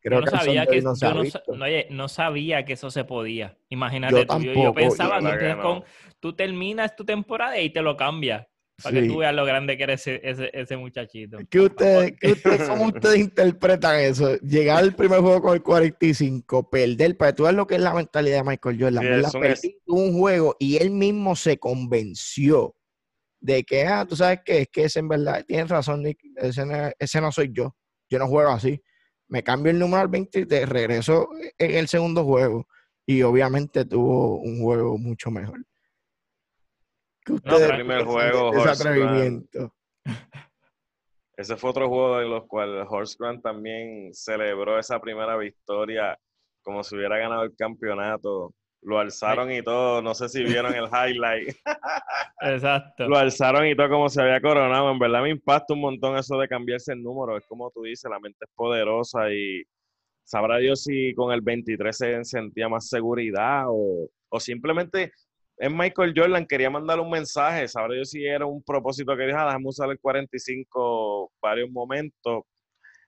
Creo 0.00 0.20
yo 0.20 0.26
no 0.26 0.30
que 0.30 0.36
sabía 0.38 0.66
que 0.66 0.82
no 0.82 0.94
se 0.96 1.04
yo 1.06 1.10
ha 1.10 1.14
no, 1.14 1.22
visto. 1.22 1.38
sa- 1.46 1.56
no, 1.56 1.64
oye, 1.64 1.86
no 1.90 2.08
sabía 2.08 2.64
que 2.64 2.72
eso 2.72 2.90
se 2.90 3.04
podía. 3.04 3.56
Imagínate 3.68 4.14
Yo 4.14 4.26
tú. 4.26 4.40
Yo, 4.42 4.74
pensaba 4.74 5.20
que 5.20 5.38
que 5.38 5.56
con- 5.62 5.84
tú 6.20 6.32
terminas 6.34 6.96
tu 6.96 7.04
temporada 7.04 7.58
y 7.60 7.70
te 7.70 7.82
lo 7.82 7.96
cambias. 7.96 8.46
Para 8.82 9.00
que 9.00 9.08
tú 9.08 9.18
veas 9.18 9.34
lo 9.34 9.44
grande 9.44 9.76
que 9.76 9.82
era 9.82 9.94
ese, 9.94 10.20
ese, 10.22 10.50
ese 10.52 10.76
muchachito. 10.76 11.38
¿Qué 11.50 11.60
ustedes, 11.60 12.12
qué 12.20 12.32
ustedes- 12.32 12.68
¿Cómo 12.68 12.84
ustedes 12.86 13.18
interpretan 13.18 13.98
eso? 14.00 14.36
Llegar 14.36 14.78
al 14.78 14.94
primer 14.94 15.18
juego 15.20 15.42
con 15.42 15.54
el 15.54 15.62
45, 15.62 16.70
perder, 16.70 17.16
para 17.16 17.34
tú 17.34 17.44
ves 17.44 17.54
lo 17.54 17.66
que 17.66 17.74
es 17.74 17.80
la 17.80 17.92
mentalidad 17.92 18.38
de 18.44 18.50
Michael 18.50 18.80
Jordan, 18.80 19.02
Sí, 19.02 19.08
¿verdad? 19.08 19.28
es 19.28 19.34
un 19.34 19.40
Perdí 19.40 19.78
un 19.86 20.12
juego 20.18 20.56
y 20.60 20.76
él 20.76 20.90
mismo 20.90 21.34
se 21.34 21.58
convenció 21.58 22.76
de 23.40 23.64
que, 23.64 23.84
ah, 23.86 24.06
tú 24.08 24.14
sabes 24.14 24.40
que 24.44 24.62
es 24.62 24.68
que 24.68 24.84
ese 24.84 25.00
en 25.00 25.08
verdad, 25.08 25.44
tienes 25.44 25.68
razón, 25.68 26.02
Nick, 26.04 26.20
ese 26.36 26.64
no, 26.64 26.90
ese 26.98 27.20
no 27.20 27.32
soy 27.32 27.50
yo, 27.52 27.74
yo 28.08 28.18
no 28.18 28.28
juego 28.28 28.50
así. 28.50 28.80
Me 29.28 29.42
cambio 29.42 29.70
el 29.72 29.78
número 29.78 30.00
al 30.02 30.08
23, 30.08 30.68
regreso 30.68 31.28
en 31.58 31.74
el 31.74 31.88
segundo 31.88 32.24
juego 32.24 32.66
y 33.04 33.22
obviamente 33.22 33.84
tuvo 33.84 34.38
un 34.38 34.60
juego 34.62 34.98
mucho 34.98 35.30
mejor. 35.30 35.64
¿Qué 37.28 37.34
ustedes 37.34 37.60
pero- 37.60 37.74
primer 37.76 37.96
piensan 38.04 38.12
juego, 38.14 38.52
ese 41.36 41.56
fue 41.56 41.70
otro 41.70 41.88
juego 41.88 42.20
en 42.20 42.30
los 42.30 42.46
cuales 42.46 42.86
Horst 42.88 43.20
Grant 43.20 43.42
también 43.42 44.12
celebró 44.12 44.78
esa 44.78 45.00
primera 45.00 45.36
victoria 45.36 46.18
como 46.62 46.82
si 46.82 46.96
hubiera 46.96 47.16
ganado 47.18 47.44
el 47.44 47.54
campeonato. 47.56 48.52
Lo 48.82 48.98
alzaron 48.98 49.50
y 49.50 49.62
todo, 49.62 50.02
no 50.02 50.14
sé 50.14 50.28
si 50.28 50.42
vieron 50.44 50.72
el 50.74 50.84
highlight. 50.86 51.48
Exacto. 52.42 53.08
Lo 53.08 53.16
alzaron 53.16 53.66
y 53.66 53.74
todo 53.74 53.88
como 53.88 54.08
se 54.08 54.20
había 54.22 54.40
coronado. 54.40 54.90
En 54.90 54.98
verdad 54.98 55.22
me 55.22 55.30
impacta 55.30 55.74
un 55.74 55.80
montón 55.80 56.16
eso 56.16 56.38
de 56.38 56.46
cambiarse 56.48 56.92
el 56.92 57.02
número. 57.02 57.36
Es 57.36 57.44
como 57.46 57.70
tú 57.70 57.82
dices, 57.82 58.08
la 58.10 58.20
mente 58.20 58.38
es 58.44 58.50
poderosa 58.54 59.32
y 59.32 59.62
sabrá 60.24 60.58
Dios 60.58 60.82
si 60.84 61.12
con 61.14 61.32
el 61.32 61.40
23 61.40 61.96
se 61.96 62.24
sentía 62.24 62.68
más 62.68 62.88
seguridad 62.88 63.64
o, 63.68 64.08
o 64.28 64.40
simplemente 64.40 65.12
es 65.58 65.70
Michael 65.70 66.14
Jordan, 66.16 66.46
quería 66.46 66.70
mandar 66.70 67.00
un 67.00 67.10
mensaje. 67.10 67.66
Sabrá 67.66 67.94
Dios 67.94 68.10
si 68.10 68.24
era 68.24 68.46
un 68.46 68.62
propósito 68.62 69.16
que 69.16 69.26
dijo, 69.26 69.38
ah, 69.38 69.46
déjame 69.46 69.68
usar 69.68 69.90
el 69.90 69.98
45 69.98 71.32
varios 71.42 71.70
momentos. 71.70 72.44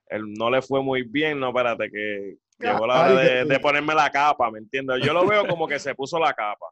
Él 0.07 0.23
no 0.37 0.49
le 0.49 0.61
fue 0.61 0.83
muy 0.83 1.03
bien, 1.03 1.39
no, 1.39 1.49
espérate, 1.49 1.89
que 1.89 2.35
llegó 2.59 2.85
la 2.85 3.01
hora 3.01 3.13
de, 3.15 3.45
de 3.45 3.59
ponerme 3.59 3.95
la 3.95 4.09
capa, 4.09 4.51
¿me 4.51 4.59
entiendes? 4.59 5.01
Yo 5.05 5.13
lo 5.13 5.25
veo 5.25 5.47
como 5.47 5.67
que 5.67 5.79
se 5.79 5.95
puso 5.95 6.19
la 6.19 6.33
capa. 6.33 6.67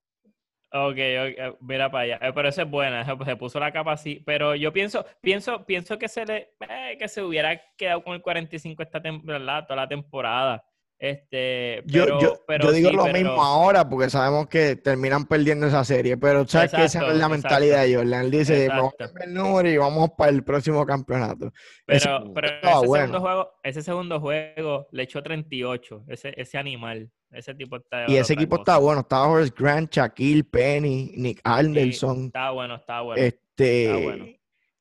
Ok, 0.71 0.97
ok, 0.97 1.57
mira 1.61 1.89
para 1.89 2.03
allá. 2.03 2.19
Eh, 2.21 2.31
Pero 2.33 2.49
eso 2.49 2.61
es 2.61 2.69
buena, 2.69 3.03
se 3.25 3.35
puso 3.35 3.59
la 3.59 3.71
capa 3.71 3.93
así. 3.93 4.21
Pero 4.25 4.53
yo 4.53 4.71
pienso, 4.71 5.03
pienso, 5.21 5.65
pienso 5.65 5.97
que 5.97 6.07
se 6.07 6.25
le, 6.25 6.53
eh, 6.69 6.95
que 6.99 7.07
se 7.07 7.23
hubiera 7.23 7.59
quedado 7.75 8.03
con 8.03 8.13
el 8.13 8.21
45 8.21 8.83
esta 8.83 9.01
temporada, 9.01 9.65
toda 9.65 9.81
la 9.81 9.87
temporada. 9.87 10.63
Este, 11.01 11.81
Yo, 11.85 12.03
pero, 12.05 12.19
yo, 12.21 12.33
pero 12.45 12.65
yo 12.65 12.71
digo 12.73 12.89
sí, 12.89 12.95
lo 12.97 13.03
pero- 13.05 13.17
mismo 13.17 13.41
ahora 13.41 13.87
porque 13.87 14.09
sabemos 14.09 14.47
que 14.47 14.75
terminan 14.75 15.25
perdiendo 15.25 15.65
esa 15.67 15.85
serie, 15.85 16.17
pero 16.17 16.45
sabes 16.45 16.71
que 16.71 16.83
esa 16.83 16.99
es 16.99 17.03
la 17.05 17.13
Exacto, 17.13 17.29
mentalidad 17.29 17.83
de 17.85 17.95
Jordan. 17.95 18.25
Él 18.25 18.31
dice, 18.31 18.67
vamos 18.67 18.93
a 18.99 19.03
Exacto. 19.05 19.23
el 19.25 19.33
número 19.33 19.69
y 19.69 19.77
vamos 19.77 20.09
para 20.17 20.31
el 20.31 20.43
próximo 20.43 20.85
campeonato. 20.85 21.53
Ese- 21.87 22.09
Pero, 22.35 22.47
ese, 22.47 22.85
bueno. 22.87 23.05
segundo 23.05 23.19
juego, 23.21 23.51
ese 23.63 23.81
segundo 23.81 24.19
juego 24.19 24.87
le 24.91 25.03
echó 25.03 25.23
38, 25.23 26.03
ese, 26.09 26.33
ese 26.35 26.57
animal, 26.57 27.09
ese 27.31 27.55
tipo 27.55 27.77
está 27.77 28.03
y 28.11 28.17
ese 28.17 28.33
equipo 28.33 28.57
cosa. 28.57 28.61
está 28.73 28.77
bueno. 28.79 28.99
Estaba 29.01 29.27
Horace 29.29 29.53
Grant, 29.57 29.91
Shaquille 29.93 30.43
Penny, 30.43 31.13
Nick 31.15 31.37
Sí, 31.37 31.41
Anderson. 31.45 32.25
Estaba 32.25 32.51
bueno, 32.51 32.75
estaba 32.75 33.01
bueno. 33.03 33.23
este, 33.23 33.85
está 33.85 34.03
bueno. 34.03 34.25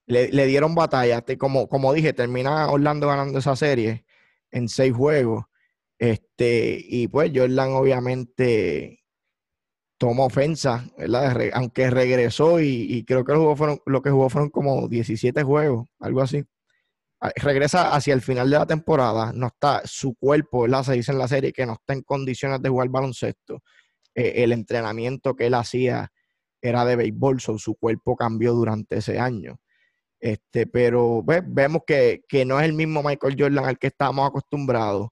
le, 0.06 0.28
le 0.32 0.46
dieron 0.46 0.74
batalla. 0.74 1.22
Como, 1.38 1.68
como 1.68 1.92
dije, 1.92 2.12
termina 2.12 2.68
Orlando 2.72 3.06
ganando 3.06 3.38
esa 3.38 3.54
serie 3.54 4.04
en 4.50 4.68
seis 4.68 4.92
juegos. 4.92 5.44
Este, 5.99 6.78
y 6.88 7.09
pues 7.09 7.32
Jordan 7.34 7.70
obviamente 7.72 9.01
toma 9.99 10.24
ofensa, 10.24 10.84
¿verdad? 10.96 11.34
Re- 11.34 11.51
aunque 11.55 11.90
regresó 11.90 12.61
y, 12.61 12.86
y 12.88 13.05
creo 13.05 13.24
que 13.24 13.32
lo, 13.32 14.03
que 14.03 14.11
jugó 14.11 14.28
fueron 14.30 14.51
como 14.51 14.88
17 14.88 15.42
juegos, 15.42 15.88
algo 15.99 16.20
así. 16.22 16.44
Ah, 17.20 17.32
Regresa 17.36 17.94
hacia 17.94 18.14
el 18.14 18.22
final 18.22 18.51
de 18.51 18.59
la 18.59 18.66
temporada, 18.66 19.32
no 19.34 19.49
está 19.49 19.82
su 19.86 20.14
cuerpo, 20.16 20.62
¿verdad? 20.62 20.84
Se 20.84 20.94
dice 20.94 21.12
en 21.12 21.18
la 21.18 21.28
serie 21.28 21.53
que 21.53 21.66
no 21.66 21.74
está 21.74 21.94
en 21.94 22.03
condiciones 22.03 22.62
de 22.62 22.68
jugar 22.70 22.88
baloncesto. 22.90 23.62
Eh, 24.14 24.44
el 24.44 24.53
entrenamiento 24.53 25.36
que 25.36 25.46
él 25.46 25.55
hacía 25.55 26.11
era 26.62 26.84
de 26.84 26.96
béisbol, 26.96 27.40
so 27.40 27.59
su 27.59 27.76
cuerpo 27.76 28.16
cambió 28.16 28.55
durante 28.55 28.99
ese 28.99 29.18
año. 29.20 29.61
Este, 30.20 30.66
pero 30.66 31.22
ve- 31.24 31.42
vemos 31.46 31.82
que, 31.86 32.22
que 32.28 32.44
no 32.44 32.59
es 32.61 32.66
el 32.66 32.74
mismo 32.74 33.03
Michael 33.03 33.36
Jordan 33.38 33.66
al 33.66 33.78
que 33.78 33.88
estábamos 33.88 34.28
acostumbrados. 34.28 35.09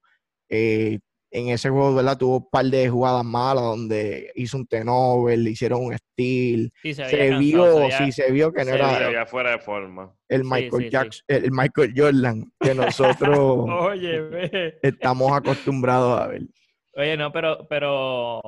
Eh, 0.49 0.99
en 1.30 1.49
ese 1.49 1.68
juego, 1.68 1.94
¿verdad? 1.94 2.16
Tuvo 2.16 2.36
un 2.38 2.49
par 2.51 2.64
de 2.66 2.88
jugadas 2.88 3.24
malas 3.24 3.64
donde 3.64 4.32
hizo 4.36 4.57
un 4.57 4.66
turnover, 4.66 5.38
le 5.38 5.51
hicieron 5.51 5.84
un 5.84 5.97
steal. 5.99 6.72
Sí, 6.82 6.94
se, 6.94 7.36
vio, 7.36 7.76
veía- 7.80 7.99
sí, 7.99 8.12
se 8.12 8.30
vio 8.30 8.53
que 8.53 8.61
no 8.64 8.70
se 8.70 8.74
era 8.76 8.99
vio. 9.01 9.12
Ya 9.12 9.26
fuera 9.26 9.51
de 9.51 9.59
forma. 9.59 10.14
el 10.28 10.44
Michael 10.44 10.70
sí, 10.72 10.84
sí. 10.84 10.90
Jackson, 10.90 11.24
el 11.28 11.44
el 11.44 11.51
Michael 11.53 11.92
Jordan 11.97 12.53
que 12.61 12.74
nosotros 12.74 13.38
Oye, 13.68 14.78
estamos 14.82 15.32
acostumbrados 15.32 16.20
a 16.20 16.26
ver. 16.28 16.42
Oye, 16.94 17.16
no, 17.18 17.30
pero, 17.30 17.66
pero, 17.68 18.40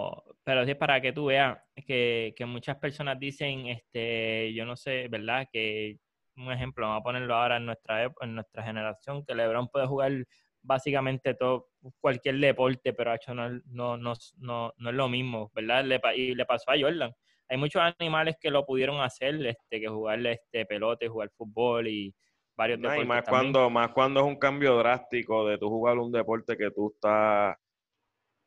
pero 0.42 0.64
sí 0.64 0.70
es 0.70 0.76
para 0.76 1.00
que 1.02 1.12
tú 1.12 1.26
veas 1.26 1.58
que, 1.86 2.32
que 2.34 2.46
muchas 2.46 2.76
personas 2.78 3.18
dicen, 3.18 3.66
este, 3.66 4.54
yo 4.54 4.64
no 4.64 4.76
sé, 4.76 5.08
¿verdad? 5.08 5.46
Que 5.52 5.98
un 6.36 6.50
ejemplo, 6.52 6.86
vamos 6.86 7.00
a 7.00 7.04
ponerlo 7.04 7.34
ahora 7.34 7.56
en 7.58 7.66
nuestra, 7.66 8.04
en 8.04 8.34
nuestra 8.34 8.62
generación, 8.62 9.24
que 9.26 9.34
LeBron 9.34 9.68
puede 9.68 9.86
jugar 9.86 10.24
básicamente 10.62 11.34
todo, 11.34 11.68
cualquier 12.00 12.38
deporte, 12.38 12.92
pero 12.92 13.14
hecho 13.14 13.34
no, 13.34 13.50
no, 13.66 13.96
no, 13.96 14.12
no, 14.38 14.72
no 14.76 14.90
es 14.90 14.96
lo 14.96 15.08
mismo, 15.08 15.50
¿verdad? 15.54 15.84
Le, 15.84 16.00
y 16.16 16.34
le 16.34 16.44
pasó 16.44 16.70
a 16.70 16.78
Jordan. 16.78 17.12
Hay 17.48 17.56
muchos 17.56 17.82
animales 17.98 18.36
que 18.40 18.50
lo 18.50 18.66
pudieron 18.66 19.00
hacer, 19.00 19.34
este, 19.46 19.80
que 19.80 19.88
jugar 19.88 20.24
este, 20.26 20.66
pelota 20.66 21.04
y 21.04 21.08
jugar 21.08 21.30
fútbol 21.30 21.88
y 21.88 22.14
varios 22.56 22.80
deportes. 22.80 23.06
más 23.06 23.24
cuando, 23.26 23.70
más 23.70 23.90
cuando 23.92 24.20
es 24.20 24.26
un 24.26 24.36
cambio 24.36 24.76
drástico 24.76 25.46
de 25.48 25.56
tú 25.58 25.68
jugar 25.68 25.98
un 25.98 26.12
deporte 26.12 26.56
que 26.56 26.70
tú 26.70 26.92
estás 26.94 27.56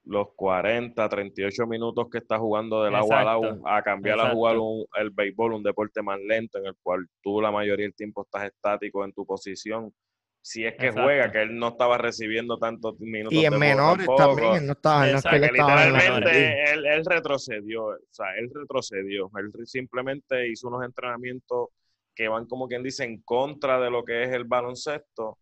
los 0.04 0.34
40, 0.36 1.08
38 1.10 1.68
minutos 1.68 2.08
que 2.12 2.18
estás 2.20 2.40
jugando 2.40 2.84
del 2.84 2.96
agua 2.96 3.22
al 3.22 3.28
agua 3.28 3.60
a 3.66 3.82
cambiar 3.84 4.20
a 4.20 4.32
jugar 4.32 4.58
el 4.96 5.12
béisbol, 5.12 5.54
un 5.54 5.64
deporte 5.64 6.02
más 6.02 6.20
lento 6.20 6.58
en 6.58 6.68
el 6.68 6.76
cual 6.82 7.06
tú 7.22 7.40
la 7.40 7.52
mayoría 7.52 7.86
del 7.86 7.96
tiempo 7.96 8.24
estás 8.24 8.46
estático 8.46 9.06
en 9.06 9.14
tu 9.14 9.26
posición 9.26 9.94
si 10.42 10.66
es 10.66 10.76
que 10.76 10.92
juega, 10.92 11.32
que 11.32 11.44
él 11.44 11.58
no 11.58 11.70
estaba 11.70 11.98
recibiendo 11.98 12.58
tantos 12.58 13.00
minutos. 13.00 13.34
Y 13.38 13.46
en 13.46 13.60
menores 13.60 14.08
también, 14.18 14.66
no 14.66 14.74
estaba, 14.74 15.06
no 15.06 15.18
es 15.18 15.24
que 15.24 15.39
literalmente 15.39 16.74
él, 16.74 16.86
él, 16.86 17.06
retrocedió, 17.06 17.86
o 17.86 17.98
sea, 18.10 18.36
él 18.38 18.50
retrocedió, 18.54 19.30
él 19.38 19.68
simplemente 19.68 20.50
hizo 20.50 20.68
unos 20.68 20.84
entrenamientos 20.84 21.70
que 22.16 22.28
van 22.28 22.48
como 22.48 22.68
quien 22.68 22.84
dice 22.84 23.04
en 23.04 23.22
contra 23.22 23.80
de 23.80 23.92
lo 23.92 24.04
que 24.04 24.24
es 24.24 24.34
el 24.34 24.46
baloncesto 24.46 25.38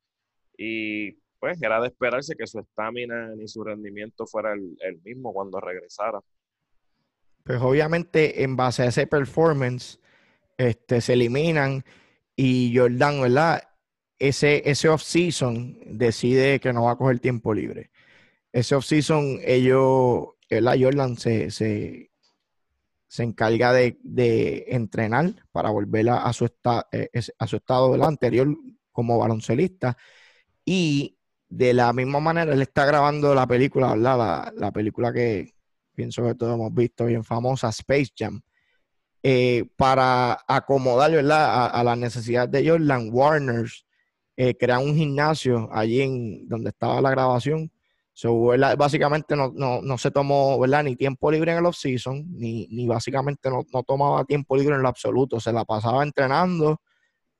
y 0.58 1.14
pues 1.39 1.62
era 1.62 1.80
de 1.80 1.88
esperarse 1.88 2.36
que 2.36 2.45
su 2.45 2.60
estamina 2.60 3.34
ni 3.36 3.47
su 3.47 3.64
rendimiento 3.64 4.28
fuera 4.28 4.54
el, 4.54 4.76
el 4.82 5.02
mismo 5.02 5.32
cuando 5.32 5.60
regresara. 5.62 6.20
Pues 7.45 7.62
obviamente 7.62 8.43
en 8.43 8.58
base 8.58 8.84
a 8.84 8.88
ese 8.88 9.08
performance 9.08 10.00
este, 10.58 11.00
se 11.00 11.14
eliminan 11.14 11.86
y 12.36 12.78
Jordan, 12.78 13.22
¿verdad? 13.22 13.64
Ese, 14.20 14.70
ese 14.70 14.89
off-season 14.89 15.78
decide 15.86 16.59
que 16.59 16.74
no 16.74 16.84
va 16.84 16.91
a 16.91 16.97
coger 16.97 17.20
tiempo 17.20 17.53
libre. 17.53 17.89
Ese 18.51 18.76
off-season, 18.76 19.39
ellos, 19.43 20.28
la 20.49 20.78
Jordan 20.78 21.17
se, 21.17 21.49
se, 21.51 22.09
encarga 23.17 23.74
de, 23.74 24.65
entrenar 24.67 25.34
para 25.51 25.70
volver 25.70 26.09
a, 26.09 26.32
su, 26.34 26.45
eh, 26.91 27.09
a 27.38 27.47
su 27.47 27.55
estado 27.55 28.03
anterior 28.05 28.47
como 28.91 29.17
baloncelista. 29.17 29.97
Y 30.65 31.17
de 31.47 31.74
la 31.74 31.93
misma 31.93 32.20
manera, 32.20 32.53
él 32.53 32.61
está 32.61 32.86
grabando 32.86 33.34
la 33.34 33.47
película, 33.47 33.95
La, 33.95 34.53
la 34.55 34.72
película 34.72 35.13
que 35.13 35.53
pienso 35.95 36.24
que 36.26 36.36
todos 36.36 36.55
hemos 36.55 36.74
visto, 36.74 37.05
bien 37.05 37.24
famosa, 37.24 37.70
Space 37.70 38.11
Jam. 38.17 38.41
Eh, 39.22 39.65
para 39.76 40.45
acomodar 40.47 41.11
¿verdad? 41.11 41.43
A, 41.43 41.65
a, 41.67 41.84
las 41.84 41.97
necesidades 41.97 42.51
de 42.51 42.70
Jordan, 42.70 43.09
Warners 43.11 43.86
eh, 44.42 44.56
crean 44.56 44.86
un 44.86 44.96
gimnasio 44.96 45.68
allí 45.70 46.02
en 46.02 46.48
donde 46.48 46.70
estaba 46.70 47.02
la 47.02 47.12
grabación. 47.12 47.70
básicamente 48.78 49.36
no, 49.36 49.98
se 49.98 50.12
tomó 50.12 50.58
¿verdad? 50.58 50.86
ni 50.86 50.96
tiempo 50.96 51.30
libre 51.30 51.52
en 51.52 51.58
el 51.58 51.66
off-season, 51.66 52.26
ni, 52.38 52.66
ni 52.70 52.88
básicamente 52.88 53.50
no, 53.50 53.66
tomaba 53.84 54.24
tiempo 54.24 54.56
libre 54.56 54.76
en 54.76 54.82
lo 54.82 54.88
absoluto. 54.88 55.42
Se 55.42 55.52
la 55.52 55.66
pasaba 55.66 56.04
entrenando, 56.04 56.80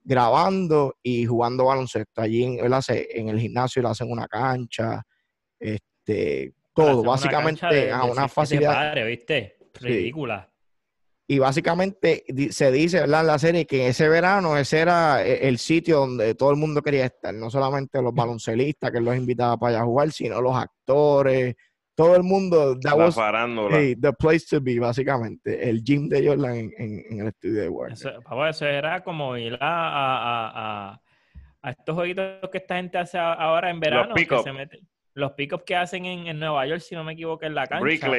grabando 0.04 0.98
y 1.02 1.24
jugando 1.24 1.68
baloncesto. 1.68 2.22
Allí 2.22 2.44
en, 2.44 2.60
en 2.60 3.30
el 3.30 3.40
gimnasio 3.40 3.82
le 3.82 3.88
hacen 3.88 4.12
una 4.12 4.28
cancha, 4.28 5.02
este, 5.58 6.54
todo, 6.74 7.02
básicamente 7.02 7.92
a 7.92 8.04
una 8.04 8.28
facilidad. 8.28 8.94
¿viste? 9.06 9.58
Ridícula. 9.74 10.52
Y 11.32 11.38
básicamente 11.38 12.24
se 12.50 12.72
dice, 12.72 13.02
¿verdad? 13.02 13.22
En 13.22 13.28
la 13.28 13.38
serie 13.38 13.68
que 13.68 13.88
ese 13.88 14.10
verano 14.10 14.58
ese 14.58 14.80
era 14.80 15.24
e, 15.24 15.48
el 15.48 15.60
sitio 15.60 16.00
donde 16.00 16.34
todo 16.34 16.50
el 16.50 16.58
mundo 16.58 16.82
quería 16.82 17.06
estar, 17.06 17.32
no 17.36 17.52
solamente 17.52 18.02
los 18.02 18.16
baloncelistas 18.16 18.90
que 18.90 19.00
los 19.00 19.16
invitaba 19.16 19.56
para 19.56 19.76
allá 19.76 19.84
a 19.84 19.86
jugar, 19.86 20.12
sino 20.12 20.42
los 20.42 20.56
actores, 20.56 21.56
todo 21.94 22.16
el 22.16 22.24
mundo. 22.24 22.80
That 22.80 22.98
la 22.98 23.12
farándula. 23.12 23.78
the 23.78 24.12
place 24.18 24.48
to 24.50 24.60
be, 24.60 24.80
básicamente. 24.80 25.70
El 25.70 25.84
gym 25.84 26.10
de 26.10 26.28
Jordan 26.28 26.72
en, 26.76 27.20
el 27.20 27.28
estudio 27.28 27.62
de 27.62 27.70
Warner. 27.70 27.98
Eso, 28.50 28.66
era 28.66 29.04
como 29.04 29.38
ir 29.38 29.56
a, 29.62 31.00
a, 31.62 31.70
estos 31.70 31.94
jueguitos 31.94 32.50
que 32.52 32.58
esta 32.58 32.78
gente 32.78 32.98
hace 32.98 33.20
ahora 33.20 33.70
en 33.70 33.80
verano. 33.80 34.08
Los 34.08 34.16
pick-up. 34.16 34.46
Los 35.14 35.34
pick 35.34 35.64
que 35.64 35.76
hacen 35.76 36.06
en, 36.06 36.40
Nueva 36.40 36.66
York, 36.66 36.82
si 36.82 36.96
no 36.96 37.04
me 37.04 37.14
equivoco, 37.14 37.46
en 37.46 37.54
la 37.54 37.68
cancha 37.68 38.10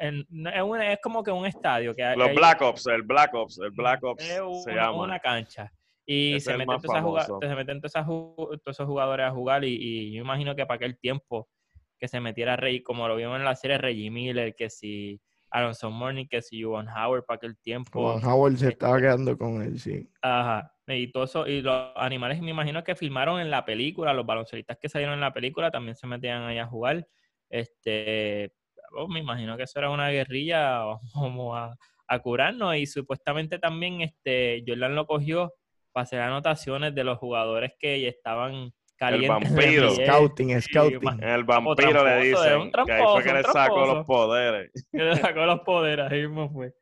es, 0.00 0.98
como 1.02 1.22
que 1.22 1.30
un 1.30 1.46
estadio. 1.46 1.94
Que 1.94 2.14
Los 2.16 2.34
Black 2.34 2.62
Ops, 2.62 2.86
el 2.86 3.02
Black 3.02 3.34
Ops, 3.34 3.58
el 3.58 3.70
Black 3.70 4.02
Ops 4.04 4.24
se 4.24 4.40
una, 4.40 4.74
llama. 4.74 5.02
una 5.02 5.18
cancha. 5.18 5.72
Y 6.04 6.40
se 6.40 6.56
meten, 6.56 6.80
se 6.80 7.54
meten, 7.54 7.80
todos 7.80 8.58
esos 8.66 8.86
jugadores 8.86 9.26
a 9.26 9.30
jugar 9.30 9.64
y, 9.64 10.12
yo 10.12 10.20
imagino 10.20 10.56
que 10.56 10.66
para 10.66 10.76
aquel 10.76 10.98
tiempo 10.98 11.48
que 11.96 12.08
se 12.08 12.20
metiera 12.20 12.56
Rey, 12.56 12.82
como 12.82 13.06
lo 13.06 13.14
vimos 13.14 13.38
en 13.38 13.44
la 13.44 13.54
serie 13.54 13.78
Reggie 13.78 14.10
Miller, 14.10 14.56
que 14.56 14.68
si 14.68 15.20
Aronson 15.52 15.92
Morning, 15.92 16.26
que 16.26 16.42
si 16.42 16.64
Juan 16.64 16.88
Howard 16.88 17.24
para 17.24 17.36
aquel 17.36 17.56
tiempo. 17.58 18.18
Juan 18.18 18.24
Howard 18.24 18.56
se 18.56 18.70
estaba 18.70 18.96
este 18.96 19.06
quedando 19.06 19.38
con 19.38 19.62
él, 19.62 19.78
sí. 19.78 20.10
Ajá. 20.22 20.74
Y 20.88 21.12
todo 21.12 21.24
eso, 21.24 21.46
y 21.46 21.62
los 21.62 21.92
animales 21.94 22.40
me 22.42 22.50
imagino 22.50 22.82
que 22.82 22.96
filmaron 22.96 23.40
en 23.40 23.50
la 23.50 23.64
película, 23.64 24.12
los 24.12 24.26
baloncelistas 24.26 24.78
que 24.78 24.88
salieron 24.88 25.14
en 25.14 25.20
la 25.20 25.32
película 25.32 25.70
también 25.70 25.94
se 25.94 26.08
metían 26.08 26.42
ahí 26.42 26.58
a 26.58 26.66
jugar. 26.66 27.06
Este, 27.48 28.52
Oh, 28.94 29.08
me 29.08 29.20
imagino 29.20 29.56
que 29.56 29.64
eso 29.64 29.78
era 29.78 29.90
una 29.90 30.10
guerrilla, 30.10 30.82
como 31.14 31.56
a, 31.56 31.76
curarnos 32.22 32.76
y 32.76 32.84
supuestamente 32.84 33.58
también 33.58 34.02
este 34.02 34.62
Jordan 34.66 34.94
lo 34.94 35.06
cogió 35.06 35.54
para 35.92 36.02
hacer 36.02 36.20
anotaciones 36.20 36.94
de 36.94 37.04
los 37.04 37.16
jugadores 37.16 37.72
que 37.80 38.06
estaban 38.06 38.70
calientes. 38.98 39.50
El 39.50 39.56
vampiro. 39.56 39.90
Scouting, 39.94 40.60
scouting. 40.60 41.22
El 41.22 41.44
vampiro 41.44 42.04
le 42.04 42.16
dice 42.24 42.48
que 42.84 42.92
ahí 42.92 43.02
fue 43.02 43.22
que 43.22 43.32
le 43.32 43.42
sacó 43.44 43.86
los 43.86 44.06
poderes. 44.06 44.70
Que 44.92 44.98
le 44.98 45.16
sacó 45.16 45.46
los 45.46 45.60
poderes, 45.60 46.04
así 46.04 46.16
mismo 46.16 46.50
fue. 46.50 46.74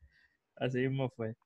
Así 0.57 0.79
mismo 0.79 1.09
fue. 1.11 1.37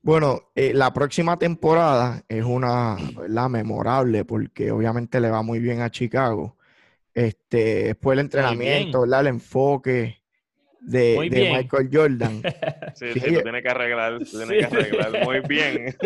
Bueno, 0.00 0.50
eh, 0.56 0.72
la 0.74 0.92
próxima 0.92 1.38
temporada 1.38 2.24
es 2.28 2.44
una, 2.44 2.96
la 3.28 3.48
memorable 3.48 4.24
porque 4.24 4.72
obviamente 4.72 5.20
le 5.20 5.30
va 5.30 5.42
muy 5.42 5.60
bien 5.60 5.80
a 5.80 5.90
Chicago. 5.90 6.56
Este, 7.14 7.84
después 7.84 8.16
el 8.16 8.20
entrenamiento, 8.20 9.04
el 9.04 9.26
enfoque 9.26 10.22
de, 10.82 11.54
Michael 11.54 11.88
Jordan. 11.92 12.42
Sí, 12.94 13.06
sí, 13.14 13.20
sí, 13.20 13.34
tú 13.34 13.40
tienes 13.40 13.62
que 13.62 13.68
arreglar, 13.70 14.18
tú 14.18 14.36
tienes 14.36 14.68
que 14.68 14.76
arreglar 14.76 15.24
muy 15.24 15.40
bien. 15.48 15.96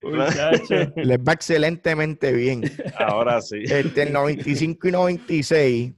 Les 0.96 1.18
va 1.18 1.32
excelentemente 1.32 2.32
bien. 2.32 2.62
Ahora 2.96 3.40
sí. 3.40 3.64
Este, 3.64 4.02
en 4.02 4.12
95 4.12 4.88
y 4.88 4.92
96, 4.92 5.92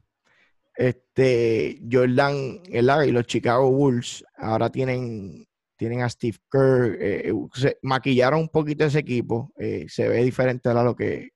este, 0.74 1.82
Jordan 1.92 2.62
y 2.66 2.80
los 2.80 3.26
Chicago 3.26 3.70
Bulls 3.70 4.24
ahora 4.38 4.70
tienen, 4.70 5.46
tienen 5.76 6.00
a 6.00 6.08
Steve 6.08 6.38
Kerr. 6.50 6.96
Eh, 6.98 7.34
maquillaron 7.82 8.40
un 8.40 8.48
poquito 8.48 8.86
ese 8.86 9.00
equipo. 9.00 9.52
Eh, 9.58 9.84
se 9.86 10.08
ve 10.08 10.24
diferente 10.24 10.70
a 10.70 10.82
lo 10.82 10.96
que 10.96 11.32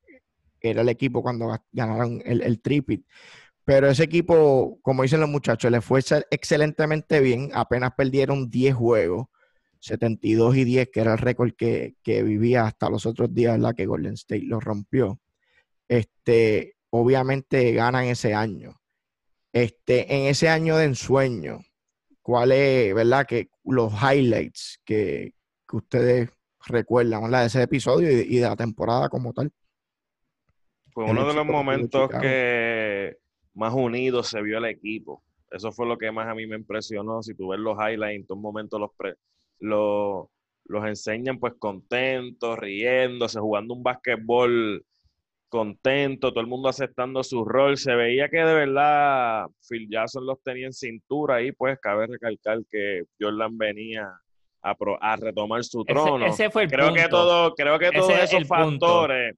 era 0.63 0.83
el 0.83 0.89
equipo 0.91 1.23
cuando 1.23 1.59
ganaron 1.73 2.21
el, 2.25 2.43
el 2.43 2.61
tripit. 2.61 3.07
Pero 3.65 3.89
ese 3.89 4.03
equipo, 4.03 4.81
como 4.83 5.05
dicen 5.05 5.21
los 5.21 5.29
muchachos, 5.29 5.71
le 5.71 5.81
fue 5.81 6.01
excelentemente 6.31 7.21
bien. 7.21 7.51
Apenas 7.55 7.93
perdieron 7.97 8.51
10 8.51 8.75
juegos, 8.75 9.29
72 9.79 10.57
y 10.57 10.65
10, 10.65 10.89
que 10.91 11.01
era 11.01 11.13
el 11.13 11.19
récord 11.19 11.53
que, 11.55 11.95
vivía 12.05 12.65
hasta 12.65 12.91
los 12.91 13.07
otros 13.07 13.33
días, 13.33 13.59
la 13.61 13.75
que 13.75 13.87
Golden 13.87 14.15
State 14.15 14.43
lo 14.45 14.59
rompió. 14.59 15.21
Este, 15.89 16.77
obviamente 16.91 17.73
ganan 17.73 18.07
ese 18.07 18.35
año. 18.35 18.81
Este, 19.53 20.15
en 20.17 20.27
ese 20.27 20.49
año 20.49 20.77
de 20.77 20.87
ensueño, 20.87 21.61
¿cuáles, 22.23 22.93
verdad? 22.93 23.25
Que 23.27 23.51
los 23.65 23.93
highlights 23.93 24.81
que, 24.85 25.35
ustedes 25.73 26.31
recuerdan. 26.67 27.31
De 27.31 27.47
ese 27.47 27.63
episodio 27.63 28.11
y 28.11 28.37
de 28.37 28.41
la 28.41 28.57
temporada 28.57 29.09
como 29.09 29.33
tal. 29.33 29.53
Fue 31.01 31.11
uno 31.12 31.26
de 31.26 31.32
los 31.32 31.46
momentos 31.46 32.11
que 32.20 33.16
más 33.55 33.72
unidos 33.72 34.28
se 34.28 34.42
vio 34.42 34.59
el 34.59 34.66
equipo. 34.66 35.22
Eso 35.51 35.72
fue 35.72 35.86
lo 35.86 35.96
que 35.96 36.12
más 36.12 36.28
a 36.28 36.34
mí 36.34 36.46
me 36.46 36.57
impresionó. 36.57 37.22
Si 37.22 37.34
tú 37.34 37.48
ves 37.48 37.59
los 37.59 37.78
highlights, 37.78 38.20
en 38.20 38.26
todos 38.26 38.40
momentos 38.42 38.78
los, 38.78 38.90
los, 39.61 40.26
los 40.66 40.86
enseñan 40.86 41.38
pues 41.38 41.55
contentos, 41.59 42.59
riéndose, 42.59 43.40
jugando 43.40 43.72
un 43.72 43.82
básquetbol 43.82 44.84
contento, 45.48 46.32
todo 46.32 46.42
el 46.42 46.46
mundo 46.46 46.68
aceptando 46.68 47.22
su 47.24 47.46
rol. 47.46 47.78
Se 47.78 47.94
veía 47.94 48.28
que 48.28 48.36
de 48.36 48.55
verdad 48.55 49.46
Phil 49.66 49.88
Jackson 49.90 50.26
los 50.26 50.42
tenía 50.42 50.66
en 50.66 50.74
cintura 50.74 51.40
y 51.40 51.53
pues 51.53 51.78
cabe 51.80 52.09
recalcar 52.09 52.59
que 52.70 53.05
Jordan 53.18 53.57
venía 53.57 54.07
a, 54.62 54.76
a 55.01 55.16
retomar 55.16 55.64
su 55.64 55.82
trono. 55.82 56.26
Ese, 56.26 56.51
fue 56.51 56.64
el 56.64 56.70
creo 56.70 56.88
punto. 56.88 57.03
que 57.03 57.09
todo, 57.09 57.55
creo 57.55 57.78
que 57.78 57.90
todos 57.90 58.11
esos 58.11 58.46
factores 58.46 59.34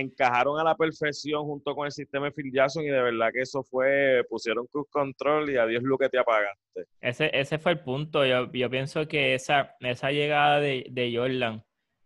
encajaron 0.00 0.58
a 0.58 0.64
la 0.64 0.74
perfección 0.74 1.44
junto 1.44 1.74
con 1.74 1.86
el 1.86 1.92
sistema 1.92 2.26
de 2.26 2.32
Phil 2.32 2.52
Jackson 2.52 2.84
y 2.84 2.88
de 2.88 3.02
verdad 3.02 3.30
que 3.32 3.40
eso 3.42 3.62
fue, 3.62 4.24
pusieron 4.28 4.66
cruz 4.66 4.86
control 4.90 5.50
y 5.50 5.56
adiós 5.56 5.82
lo 5.82 5.96
que 5.98 6.08
te 6.08 6.18
apagaste. 6.18 6.84
Ese, 7.00 7.30
ese 7.32 7.58
fue 7.58 7.72
el 7.72 7.80
punto. 7.80 8.24
Yo, 8.24 8.50
yo 8.52 8.70
pienso 8.70 9.06
que 9.06 9.34
esa, 9.34 9.74
esa 9.80 10.10
llegada 10.10 10.60
de, 10.60 10.86
de 10.90 11.16
Jordan, 11.16 11.62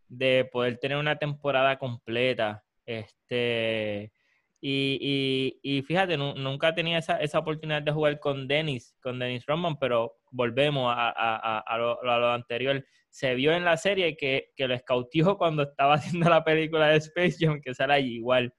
de 0.08 0.48
poder 0.50 0.78
tener 0.78 0.98
una 0.98 1.18
temporada 1.18 1.78
completa, 1.78 2.64
este, 2.86 4.12
y, 4.60 5.84
fíjate, 5.86 6.16
nunca 6.16 6.74
tenía 6.74 6.98
esa, 6.98 7.18
esa 7.18 7.38
oportunidad 7.38 7.82
de 7.82 7.92
jugar 7.92 8.18
con 8.18 8.48
Dennis, 8.48 8.96
con 9.00 9.18
Dennis 9.18 9.46
Rodman, 9.46 9.78
pero 9.78 10.16
volvemos 10.30 10.92
a, 10.96 11.76
lo, 11.78 12.32
anterior. 12.32 12.84
Se 13.08 13.34
vio 13.34 13.52
en 13.52 13.64
la 13.64 13.76
serie 13.76 14.16
que, 14.16 14.50
que 14.56 14.68
lo 14.68 14.74
escautió 14.74 15.36
cuando 15.38 15.62
estaba 15.62 15.94
haciendo 15.94 16.28
la 16.28 16.44
película 16.44 16.88
de 16.88 16.96
Space 16.96 17.36
Jam, 17.38 17.60
que 17.60 17.74
sale 17.74 17.94
allí 17.94 18.16
igual. 18.16 18.52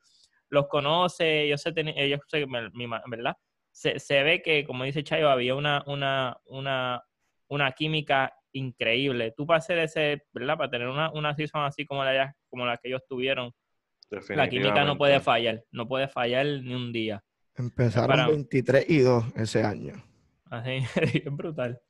Los 0.50 0.68
conoce, 0.68 1.48
yo 1.48 1.58
sé, 1.58 1.74
ellos 1.76 2.22
sé, 2.28 2.46
¿verdad? 3.08 3.36
Se, 3.72 4.00
se, 4.00 4.24
ve 4.24 4.42
que, 4.42 4.66
como 4.66 4.84
dice 4.84 5.04
Chayo, 5.04 5.30
había 5.30 5.54
una, 5.54 5.84
una, 5.86 6.38
una, 6.46 7.04
una 7.50 7.72
química 7.74 8.34
increíble. 8.54 9.34
Tú 9.38 9.46
para 9.46 9.60
hacer 9.60 9.78
ese, 9.80 10.24
¿verdad? 10.34 10.58
Para 10.58 10.72
tener 10.72 10.88
una, 10.88 11.12
una 11.12 11.36
season 11.36 11.64
así 11.64 11.86
como 11.86 12.04
la, 12.04 12.36
como 12.50 12.66
la 12.66 12.78
que 12.78 12.88
ellos 12.88 13.04
tuvieron, 13.08 13.54
la 14.30 14.50
química 14.50 14.84
no 14.84 14.98
puede 14.98 15.20
fallar, 15.20 15.64
no 15.72 15.88
puede 15.88 16.08
fallar 16.08 16.46
ni 16.46 16.74
un 16.74 16.92
día. 16.92 17.24
Empezaron 17.56 18.28
23 18.28 18.86
y 18.90 19.00
2 19.00 19.26
ese 19.36 19.64
año. 19.64 19.94
Así, 20.46 20.80
es 20.96 21.26
brutal. 21.26 21.82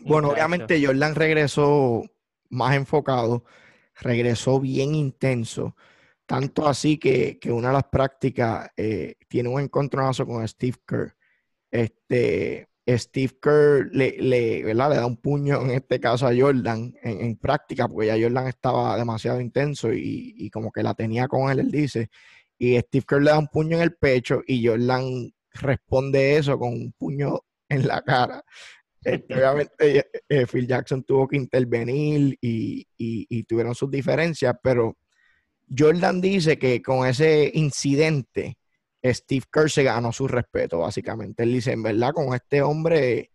Bueno, 0.00 0.30
obviamente 0.30 0.84
Jordan 0.84 1.14
regresó 1.14 2.02
más 2.50 2.74
enfocado, 2.74 3.44
regresó 4.00 4.60
bien 4.60 4.94
intenso, 4.94 5.76
tanto 6.26 6.66
así 6.66 6.98
que, 6.98 7.38
que 7.38 7.52
una 7.52 7.68
de 7.68 7.74
las 7.74 7.84
prácticas 7.84 8.70
eh, 8.76 9.16
tiene 9.28 9.48
un 9.48 9.60
encontronazo 9.60 10.26
con 10.26 10.46
Steve 10.46 10.78
Kerr. 10.86 11.14
Este, 11.70 12.68
Steve 12.86 13.38
Kerr 13.40 13.88
le, 13.92 14.16
le, 14.18 14.62
le, 14.62 14.74
da 14.74 15.06
un 15.06 15.16
puño, 15.16 15.62
en 15.62 15.70
este 15.70 15.98
caso 15.98 16.26
a 16.26 16.34
Jordan, 16.36 16.94
en, 17.02 17.36
práctica, 17.36 17.88
porque 17.88 18.08
ya 18.08 18.20
Jordan 18.20 18.46
estaba 18.46 18.96
demasiado 18.96 19.40
intenso 19.40 19.92
y, 19.92 20.34
y, 20.36 20.50
como 20.50 20.70
que 20.70 20.82
la 20.82 20.94
tenía 20.94 21.26
con 21.26 21.50
él, 21.50 21.60
él 21.60 21.70
dice. 21.70 22.10
Y 22.58 22.78
Steve 22.78 23.04
Kerr 23.08 23.22
le 23.22 23.30
da 23.30 23.38
un 23.38 23.48
puño 23.48 23.78
en 23.78 23.82
el 23.82 23.94
pecho 23.94 24.42
y 24.46 24.66
Jordan 24.66 25.32
responde 25.52 26.36
eso 26.36 26.58
con 26.58 26.74
un 26.74 26.92
puño 26.92 27.40
en 27.68 27.86
la 27.86 28.02
cara. 28.02 28.44
Este, 29.02 29.34
obviamente 29.34 29.74
eh, 29.78 30.04
eh, 30.28 30.46
Phil 30.46 30.66
Jackson 30.66 31.04
tuvo 31.04 31.26
que 31.26 31.36
intervenir 31.36 32.36
y, 32.40 32.86
y 32.98 33.44
tuvieron 33.44 33.74
sus 33.74 33.90
diferencias, 33.90 34.54
pero 34.62 34.96
Jordan 35.76 36.20
dice 36.20 36.58
que 36.58 36.82
con 36.82 37.06
ese 37.06 37.50
incidente, 37.54 38.58
Steve 39.04 39.44
Kerr 39.52 39.70
se 39.70 39.82
ganó 39.82 40.12
su 40.12 40.26
respeto, 40.26 40.78
básicamente. 40.78 41.42
Él 41.42 41.52
dice, 41.52 41.72
en 41.72 41.82
verdad, 41.82 42.12
con 42.12 42.34
este 42.34 42.62
hombre, 42.62 43.30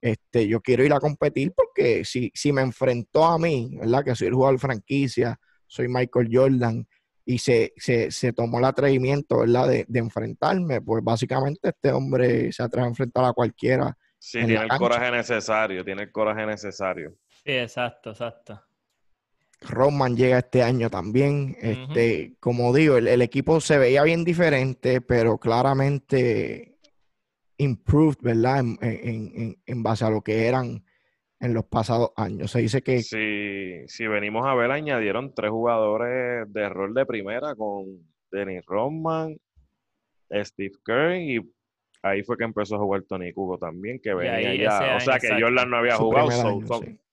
este, 0.00 0.48
yo 0.48 0.60
quiero 0.60 0.84
ir 0.84 0.92
a 0.94 1.00
competir 1.00 1.52
porque 1.54 2.04
si, 2.04 2.30
si 2.34 2.52
me 2.52 2.62
enfrentó 2.62 3.24
a 3.24 3.38
mí, 3.38 3.76
¿verdad? 3.78 4.04
Que 4.04 4.14
soy 4.14 4.28
el 4.28 4.34
jugador 4.34 4.56
de 4.56 4.60
franquicia, 4.60 5.40
soy 5.66 5.88
Michael 5.88 6.28
Jordan, 6.32 6.86
y 7.24 7.38
se, 7.38 7.72
se, 7.76 8.10
se 8.10 8.32
tomó 8.32 8.58
el 8.58 8.64
atrevimiento, 8.64 9.40
¿verdad? 9.40 9.68
De, 9.68 9.84
de, 9.86 9.98
enfrentarme, 10.00 10.80
pues 10.80 11.04
básicamente 11.04 11.68
este 11.68 11.92
hombre 11.92 12.50
se 12.50 12.62
atreve 12.62 12.86
a 12.86 12.90
enfrentar 12.90 13.24
a 13.24 13.32
cualquiera. 13.32 13.96
Sí, 14.18 14.38
tiene 14.38 14.62
el 14.62 14.68
coraje 14.68 15.10
necesario, 15.10 15.84
tiene 15.84 16.02
el 16.02 16.12
coraje 16.12 16.44
necesario. 16.46 17.14
Sí, 17.28 17.52
exacto, 17.52 18.10
exacto. 18.10 18.60
Roman 19.60 20.16
llega 20.16 20.38
este 20.38 20.62
año 20.62 20.90
también. 20.90 21.56
Este, 21.60 22.36
Como 22.40 22.74
digo, 22.74 22.96
el, 22.96 23.22
equipo 23.22 23.60
se 23.60 23.78
veía 23.78 24.02
bien 24.02 24.24
diferente, 24.24 25.00
pero 25.00 25.38
claramente 25.38 26.78
improved, 27.58 28.18
¿verdad? 28.22 28.60
En, 28.60 28.78
en, 28.80 29.56
en, 29.64 29.82
base 29.82 30.04
a 30.04 30.10
lo 30.10 30.22
que 30.22 30.46
eran 30.46 30.82
en 31.40 31.54
los 31.54 31.64
pasados 31.64 32.10
años. 32.16 32.50
Se 32.50 32.60
dice 32.60 32.82
que... 32.82 33.02
Si, 33.02 33.86
si 33.86 34.06
venimos 34.06 34.46
a 34.46 34.54
ver, 34.54 34.70
añadieron 34.70 35.34
tres 35.34 35.50
jugadores 35.50 36.50
de 36.52 36.68
rol 36.68 36.94
de 36.94 37.04
primera 37.06 37.54
con 37.54 37.84
Dennis 38.30 38.64
Rodman, 38.66 39.36
Steve 40.30 40.74
Kerr 40.84 41.16
y 41.16 41.40
ahí 42.02 42.22
fue 42.22 42.36
que 42.36 42.44
empezó 42.44 42.76
a 42.76 42.78
jugar 42.78 43.02
Tony 43.02 43.32
Kugo 43.32 43.58
también, 43.58 44.00
que 44.02 44.14
venía 44.14 44.54
ya... 44.54 44.96
O 44.96 45.00
sea, 45.00 45.18
que 45.18 45.28
Jordan 45.40 45.68
no 45.68 45.76
había 45.76 45.96
jugado. 45.96 46.30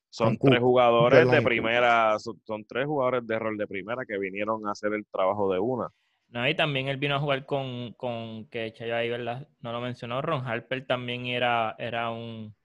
Son 0.09 0.37
tres 0.37 0.59
jugadores 0.59 1.29
de 1.29 1.41
primera, 1.41 2.17
son, 2.19 2.65
tres 2.65 2.85
jugadores 2.85 3.27
de 3.27 3.37
rol 3.37 3.57
de 3.57 3.67
primera 3.67 4.05
que 4.05 4.17
vinieron 4.17 4.65
a 4.67 4.71
hacer 4.71 4.93
el 4.93 5.05
trabajo 5.05 5.51
de 5.51 5.59
una. 5.59 5.87
No, 6.29 6.47
y 6.47 6.55
también 6.55 6.87
él 6.87 6.97
vino 6.97 7.15
a 7.15 7.19
jugar 7.19 7.45
con, 7.45 7.93
con 7.93 8.45
que 8.49 8.73
Chayo 8.73 8.95
ahí, 8.95 9.09
¿verdad? 9.09 9.47
No 9.61 9.71
lo 9.71 9.79
mencionó, 9.79 10.21
Ron 10.21 10.45
Harper 10.45 10.85
también 10.85 11.25
era, 11.25 11.75
era 11.77 12.11
un... 12.11 12.55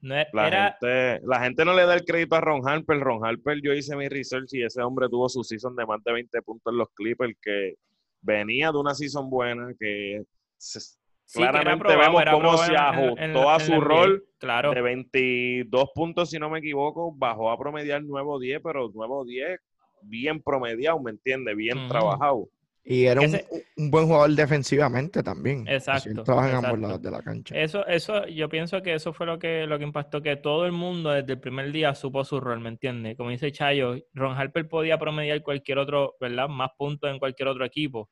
No 0.00 0.14
e, 0.14 0.28
la, 0.32 0.76
gente, 0.78 1.20
la 1.26 1.40
gente 1.40 1.64
no 1.64 1.74
le 1.74 1.84
da 1.84 1.94
el 1.94 2.04
crédito 2.04 2.36
a 2.36 2.40
Ron 2.40 2.68
Harper. 2.68 3.00
Ron 3.00 3.24
Harper, 3.24 3.60
yo 3.60 3.72
hice 3.72 3.96
mi 3.96 4.08
research 4.08 4.48
y 4.52 4.62
ese 4.62 4.80
hombre 4.80 5.08
tuvo 5.08 5.28
su 5.28 5.42
season 5.42 5.74
de 5.74 5.84
más 5.84 6.02
de 6.04 6.12
20 6.12 6.40
puntos 6.42 6.72
en 6.72 6.78
los 6.78 6.88
Clippers, 6.90 7.34
que 7.42 7.74
venía 8.20 8.70
de 8.70 8.78
una 8.78 8.94
season 8.94 9.28
buena, 9.28 9.72
que 9.78 10.22
se, 10.56 10.97
Claramente 11.32 11.96
vemos 11.96 12.22
cómo 12.30 12.56
se 12.58 12.76
ajustó 12.76 13.50
a 13.50 13.60
su 13.60 13.80
rol 13.80 14.24
claro. 14.38 14.72
de 14.72 14.80
22 14.80 15.90
puntos, 15.94 16.30
si 16.30 16.38
no 16.38 16.48
me 16.48 16.60
equivoco, 16.60 17.12
bajó 17.14 17.50
a 17.50 17.58
promediar 17.58 18.02
nuevo 18.02 18.38
10, 18.38 18.60
pero 18.62 18.88
nuevo 18.94 19.24
10 19.24 19.60
bien 20.02 20.40
promediado, 20.42 21.00
¿me 21.00 21.10
entiendes? 21.10 21.56
Bien 21.56 21.88
trabajado. 21.88 22.48
Y 22.90 23.04
era 23.04 23.20
un, 23.20 23.90
buen 23.90 24.06
jugador 24.06 24.30
defensivamente 24.30 25.22
también. 25.22 25.68
Exacto. 25.68 26.22
Trabaja 26.22 26.48
en 26.48 26.64
ambos 26.64 26.78
lados 26.78 27.02
de 27.02 27.10
la 27.10 27.20
cancha. 27.20 27.54
Eso, 27.54 27.86
eso, 27.86 28.26
yo 28.28 28.48
pienso 28.48 28.80
que 28.82 28.94
eso 28.94 29.12
fue 29.12 29.26
lo 29.26 29.38
que, 29.38 29.66
lo 29.66 29.76
que 29.78 29.84
impactó, 29.84 30.22
que 30.22 30.36
todo 30.36 30.64
el 30.64 30.72
mundo 30.72 31.10
desde 31.10 31.34
el 31.34 31.40
primer 31.40 31.70
día 31.70 31.94
supo 31.94 32.24
su 32.24 32.40
rol, 32.40 32.60
¿me 32.60 32.70
entiendes? 32.70 33.14
Como 33.18 33.28
dice 33.28 33.52
Chayo, 33.52 33.96
Ron 34.14 34.38
Harper 34.38 34.66
podía 34.66 34.98
promediar 34.98 35.42
cualquier 35.42 35.76
otro, 35.76 36.14
¿verdad? 36.18 36.48
Más 36.48 36.70
puntos 36.78 37.10
en 37.10 37.18
cualquier 37.18 37.48
otro 37.48 37.66
equipo. 37.66 38.08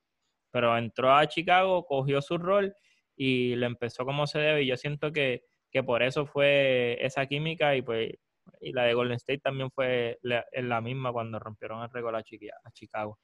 Pero 0.50 0.76
entró 0.76 1.14
a 1.14 1.26
Chicago, 1.26 1.86
cogió 1.86 2.20
su 2.20 2.36
rol 2.36 2.74
y 3.16 3.56
lo 3.56 3.66
empezó 3.66 4.04
como 4.04 4.26
se 4.26 4.38
debe. 4.38 4.62
Y 4.62 4.66
yo 4.66 4.76
siento 4.76 5.12
que, 5.12 5.44
que 5.70 5.82
por 5.82 6.02
eso 6.02 6.26
fue 6.26 6.98
esa 7.04 7.26
química 7.26 7.74
y 7.74 7.82
pues 7.82 8.12
y 8.60 8.72
la 8.72 8.84
de 8.84 8.94
Golden 8.94 9.16
State 9.16 9.40
también 9.40 9.70
fue 9.70 10.18
la, 10.22 10.44
la 10.52 10.80
misma 10.80 11.12
cuando 11.12 11.38
rompieron 11.38 11.82
el 11.82 11.90
récord 11.90 12.14
a, 12.14 12.18
a 12.18 12.70
Chicago. 12.72 13.18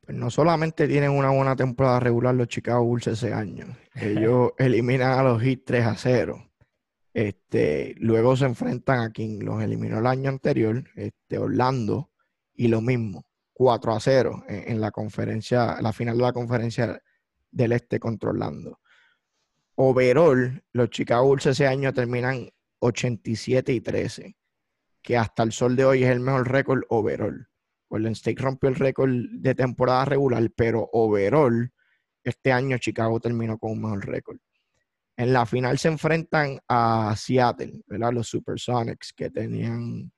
Pues 0.00 0.16
no 0.16 0.30
solamente 0.30 0.88
tienen 0.88 1.10
una 1.10 1.30
buena 1.30 1.54
temporada 1.56 2.00
regular 2.00 2.34
los 2.34 2.48
Chicago 2.48 2.84
Bulls 2.84 3.06
ese 3.06 3.32
año, 3.32 3.66
ellos 3.94 4.52
eliminan 4.58 5.18
a 5.18 5.22
los 5.22 5.42
Heat 5.42 5.60
3 5.64 5.86
a 5.86 5.94
0. 5.96 6.46
Este, 7.12 7.94
luego 7.98 8.36
se 8.36 8.46
enfrentan 8.46 9.00
a 9.00 9.10
quien 9.10 9.44
los 9.44 9.62
eliminó 9.62 9.98
el 9.98 10.06
año 10.06 10.30
anterior, 10.30 10.84
este, 10.94 11.38
Orlando, 11.38 12.10
y 12.54 12.68
lo 12.68 12.80
mismo, 12.80 13.26
4 13.52 13.92
a 13.92 14.00
0 14.00 14.44
en, 14.48 14.72
en 14.72 14.80
la 14.80 14.90
conferencia, 14.90 15.76
la 15.80 15.92
final 15.92 16.16
de 16.16 16.22
la 16.22 16.32
conferencia 16.32 17.02
del 17.50 17.72
este 17.72 17.98
controlando. 17.98 18.80
Overall, 19.74 20.62
los 20.72 20.90
Chicago 20.90 21.26
Bulls 21.26 21.46
ese 21.46 21.66
año 21.66 21.92
terminan 21.92 22.50
87 22.80 23.72
y 23.72 23.80
13, 23.80 24.36
que 25.02 25.16
hasta 25.16 25.42
el 25.42 25.52
sol 25.52 25.76
de 25.76 25.84
hoy 25.84 26.04
es 26.04 26.10
el 26.10 26.20
mejor 26.20 26.50
récord 26.50 26.82
overall. 26.88 27.48
Golden 27.88 28.12
State 28.12 28.40
rompió 28.40 28.68
el 28.68 28.76
récord 28.76 29.10
de 29.32 29.54
temporada 29.54 30.04
regular, 30.04 30.48
pero 30.54 30.88
overall, 30.92 31.72
este 32.22 32.52
año 32.52 32.78
Chicago 32.78 33.18
terminó 33.20 33.58
con 33.58 33.72
un 33.72 33.82
mejor 33.82 34.06
récord. 34.06 34.38
En 35.16 35.32
la 35.32 35.44
final 35.44 35.78
se 35.78 35.88
enfrentan 35.88 36.58
a 36.68 37.14
Seattle, 37.16 37.82
¿verdad? 37.86 38.12
Los 38.12 38.28
Supersonics, 38.28 39.12
que 39.12 39.28
tenían, 39.28 40.12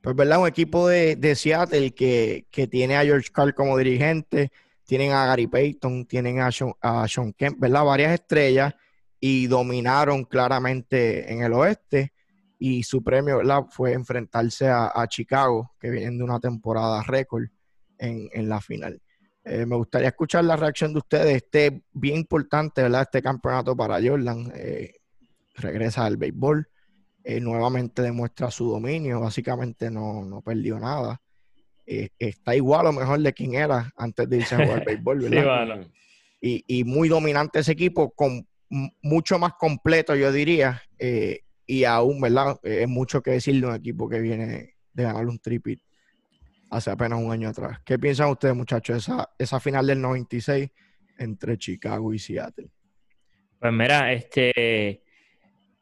pues, 0.00 0.16
¿verdad? 0.16 0.40
Un 0.40 0.48
equipo 0.48 0.88
de, 0.88 1.34
Seattle 1.36 1.94
que, 1.94 2.46
que, 2.50 2.66
tiene 2.66 2.96
a 2.96 3.04
George 3.04 3.30
Carl 3.32 3.54
como 3.54 3.76
dirigente, 3.76 4.50
tienen 4.84 5.12
a 5.12 5.26
Gary 5.26 5.46
Payton, 5.46 6.06
tienen 6.06 6.40
a 6.40 6.50
Sean, 6.52 7.32
Kemp, 7.32 7.58
¿verdad? 7.58 7.84
Varias 7.84 8.12
estrellas 8.12 8.74
y 9.18 9.46
dominaron 9.46 10.24
claramente 10.24 11.32
en 11.32 11.42
el 11.42 11.52
oeste. 11.52 12.12
Y 12.58 12.82
su 12.82 13.02
premio, 13.02 13.38
¿verdad? 13.38 13.64
Fue 13.70 13.92
enfrentarse 13.92 14.68
a, 14.68 15.06
Chicago, 15.08 15.72
que 15.78 15.90
vienen 15.90 16.18
de 16.18 16.24
una 16.24 16.40
temporada 16.40 17.02
récord 17.02 17.44
en, 17.98 18.48
la 18.48 18.60
final. 18.60 19.02
Eh, 19.44 19.66
me 19.66 19.76
gustaría 19.76 20.08
escuchar 20.08 20.44
la 20.44 20.56
reacción 20.56 20.92
de 20.92 20.98
ustedes. 20.98 21.36
Este 21.36 21.82
bien 21.92 22.16
importante, 22.16 22.82
¿verdad? 22.82 23.02
Este 23.02 23.20
campeonato 23.20 23.76
para 23.76 24.00
Jordan. 24.02 24.50
Eh, 24.54 24.94
regresa 25.56 26.04
al 26.04 26.16
béisbol. 26.16 26.68
Eh, 27.22 27.40
nuevamente 27.40 28.02
demuestra 28.02 28.50
su 28.50 28.70
dominio. 28.70 29.20
Básicamente 29.20 29.90
no, 29.90 30.24
no 30.24 30.40
perdió 30.40 30.78
nada. 30.78 31.20
Eh, 31.86 32.08
está 32.18 32.56
igual 32.56 32.86
o 32.86 32.92
mejor 32.92 33.20
de 33.20 33.32
quien 33.32 33.54
era 33.54 33.92
antes 33.96 34.28
de 34.28 34.38
irse 34.38 34.54
a 34.54 34.64
jugar 34.64 34.84
béisbol, 34.84 35.18
¿verdad? 35.30 35.86
y, 36.40 36.64
y, 36.66 36.84
muy 36.84 37.08
dominante 37.08 37.60
ese 37.60 37.72
equipo, 37.72 38.10
con 38.10 38.46
mucho 39.02 39.38
más 39.38 39.54
completo, 39.54 40.14
yo 40.14 40.32
diría, 40.32 40.82
eh, 40.98 41.40
y 41.66 41.84
aún, 41.84 42.20
¿verdad? 42.20 42.58
Eh, 42.62 42.82
es 42.82 42.88
mucho 42.88 43.22
que 43.22 43.32
decir 43.32 43.60
de 43.60 43.66
un 43.66 43.74
equipo 43.74 44.08
que 44.08 44.20
viene 44.20 44.74
de 44.92 45.02
ganar 45.02 45.26
un 45.26 45.38
tripit 45.38 45.80
hace 46.70 46.90
apenas 46.90 47.20
un 47.20 47.30
año 47.30 47.48
atrás. 47.48 47.78
¿Qué 47.84 47.98
piensan 47.98 48.30
ustedes, 48.30 48.54
muchachos, 48.54 48.96
esa, 48.96 49.30
esa 49.38 49.60
final 49.60 49.86
del 49.86 50.00
96 50.00 50.70
entre 51.18 51.56
Chicago 51.56 52.12
y 52.12 52.18
Seattle? 52.18 52.68
Pues 53.60 53.72
mira, 53.72 54.12
este, 54.12 55.03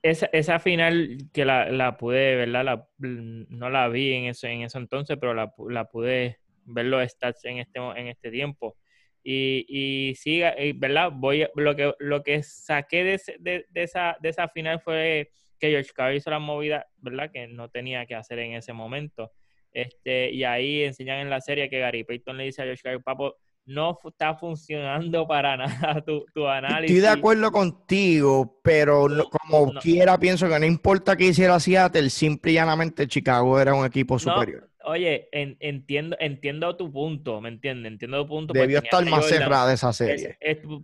esa, 0.03 0.26
esa 0.32 0.59
final 0.59 1.18
que 1.32 1.44
la, 1.44 1.70
la 1.70 1.96
pude, 1.96 2.36
¿verdad? 2.36 2.64
La, 2.64 2.88
no 2.98 3.70
la 3.70 3.88
vi 3.88 4.12
en 4.12 4.24
eso, 4.24 4.46
en 4.46 4.66
entonces, 4.74 5.16
pero 5.20 5.34
la, 5.34 5.53
la 5.68 5.84
pude 5.86 6.38
ver 6.64 6.86
los 6.86 7.09
stats 7.11 7.44
en 7.44 7.59
este, 7.59 7.78
en 7.78 8.09
este 8.09 8.30
tiempo. 8.30 8.76
Y, 9.24 9.64
y 9.68 10.14
sí, 10.16 10.42
¿verdad? 10.74 11.12
Voy, 11.14 11.46
lo, 11.55 11.76
que, 11.76 11.94
lo 12.00 12.22
que 12.22 12.42
saqué 12.42 13.05
de, 13.05 13.20
de, 13.38 13.66
de, 13.70 13.82
esa, 13.82 14.16
de 14.20 14.30
esa 14.30 14.48
final 14.48 14.80
fue 14.80 15.30
que 15.61 15.70
George 15.70 15.92
Carr 15.94 16.14
hizo 16.14 16.30
la 16.30 16.40
movida, 16.40 16.88
¿verdad? 16.96 17.30
Que 17.32 17.46
no 17.46 17.70
tenía 17.70 18.05
que 18.07 18.16
hacer 18.16 18.40
en 18.40 18.55
ese 18.55 18.72
momento. 18.72 19.30
Este, 19.72 20.30
y 20.32 20.42
ahí 20.42 20.82
enseñan 20.82 21.20
en 21.20 21.30
la 21.30 21.40
serie 21.40 21.70
que 21.70 21.78
Gary 21.78 22.03
Payton 22.03 22.36
le 22.36 22.44
dice 22.44 22.62
a 22.62 22.64
George 22.64 22.82
Carr, 22.82 23.03
papo, 23.03 23.36
no 23.64 23.98
está 24.04 24.34
funcionando 24.34 25.26
para 25.26 25.56
nada 25.56 26.02
tu, 26.04 26.24
tu, 26.34 26.46
análisis. 26.46 26.96
Estoy 26.96 27.00
de 27.00 27.18
acuerdo 27.18 27.52
contigo, 27.52 28.60
pero 28.62 29.08
como 29.30 29.74
quiera 29.74 30.18
pienso 30.18 30.48
que 30.48 30.58
no 30.58 30.66
importa 30.66 31.16
que 31.16 31.26
hiciera 31.26 31.60
Seattle, 31.60 32.10
simple 32.10 32.52
y 32.52 32.54
llanamente 32.54 33.06
Chicago 33.06 33.60
era 33.60 33.74
un 33.74 33.86
equipo 33.86 34.18
superior. 34.18 34.68
Oye, 34.84 35.28
entiendo, 35.32 36.16
entiendo 36.18 36.76
tu 36.76 36.90
punto, 36.90 37.40
¿me 37.40 37.48
entiendes? 37.48 37.92
Entiendo 37.92 38.22
tu 38.22 38.28
punto. 38.28 38.52
Debió 38.52 38.78
estar 38.78 39.04
más 39.06 39.28
cerrada 39.28 39.72
esa 39.72 39.92
serie. 39.92 40.36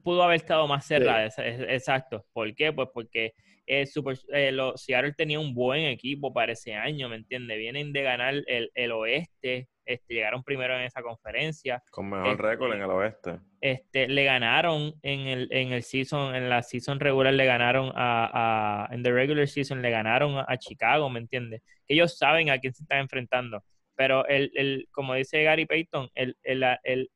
pudo 0.04 0.22
haber 0.22 0.36
estado 0.36 0.68
más 0.68 0.86
cerrada, 0.86 1.28
exacto. 1.36 2.24
¿Por 2.32 2.54
qué? 2.54 2.72
Pues 2.72 2.88
porque 2.94 3.34
eh, 3.66 3.86
super, 3.86 4.16
eh, 4.32 4.56
Seattle 4.76 5.14
tenía 5.14 5.40
un 5.40 5.52
buen 5.52 5.84
equipo 5.84 6.32
para 6.32 6.52
ese 6.52 6.74
año, 6.74 7.08
¿me 7.08 7.16
entiendes? 7.16 7.58
Vienen 7.58 7.92
de 7.92 8.02
ganar 8.02 8.34
el, 8.46 8.70
el 8.74 8.92
oeste, 8.92 9.68
este, 9.88 10.14
llegaron 10.14 10.42
primero 10.42 10.76
en 10.76 10.82
esa 10.82 11.02
conferencia. 11.02 11.82
Con 11.90 12.10
mejor 12.10 12.32
este, 12.32 12.42
récord 12.42 12.74
en 12.74 12.82
el 12.82 12.90
oeste. 12.90 13.40
Este, 13.60 14.06
le 14.06 14.24
ganaron 14.24 14.94
en 15.02 15.20
el, 15.20 15.48
en 15.50 15.72
el 15.72 15.82
season, 15.82 16.34
en 16.34 16.50
la 16.50 16.62
season 16.62 17.00
regular 17.00 17.32
le 17.32 17.46
ganaron 17.46 17.90
a, 17.94 18.86
a 18.86 18.94
en 18.94 19.02
the 19.02 19.10
regular 19.10 19.48
season 19.48 19.80
le 19.80 19.90
ganaron 19.90 20.44
a 20.46 20.56
Chicago, 20.58 21.08
¿me 21.08 21.20
entiendes? 21.20 21.62
Ellos 21.86 22.18
saben 22.18 22.50
a 22.50 22.58
quién 22.58 22.74
se 22.74 22.82
están 22.82 22.98
enfrentando. 22.98 23.64
Pero 23.96 24.26
el, 24.26 24.52
el, 24.54 24.86
como 24.92 25.14
dice 25.14 25.42
Gary 25.42 25.64
Payton, 25.64 26.10
el, 26.14 26.36
el, 26.42 26.64
el, 26.84 27.10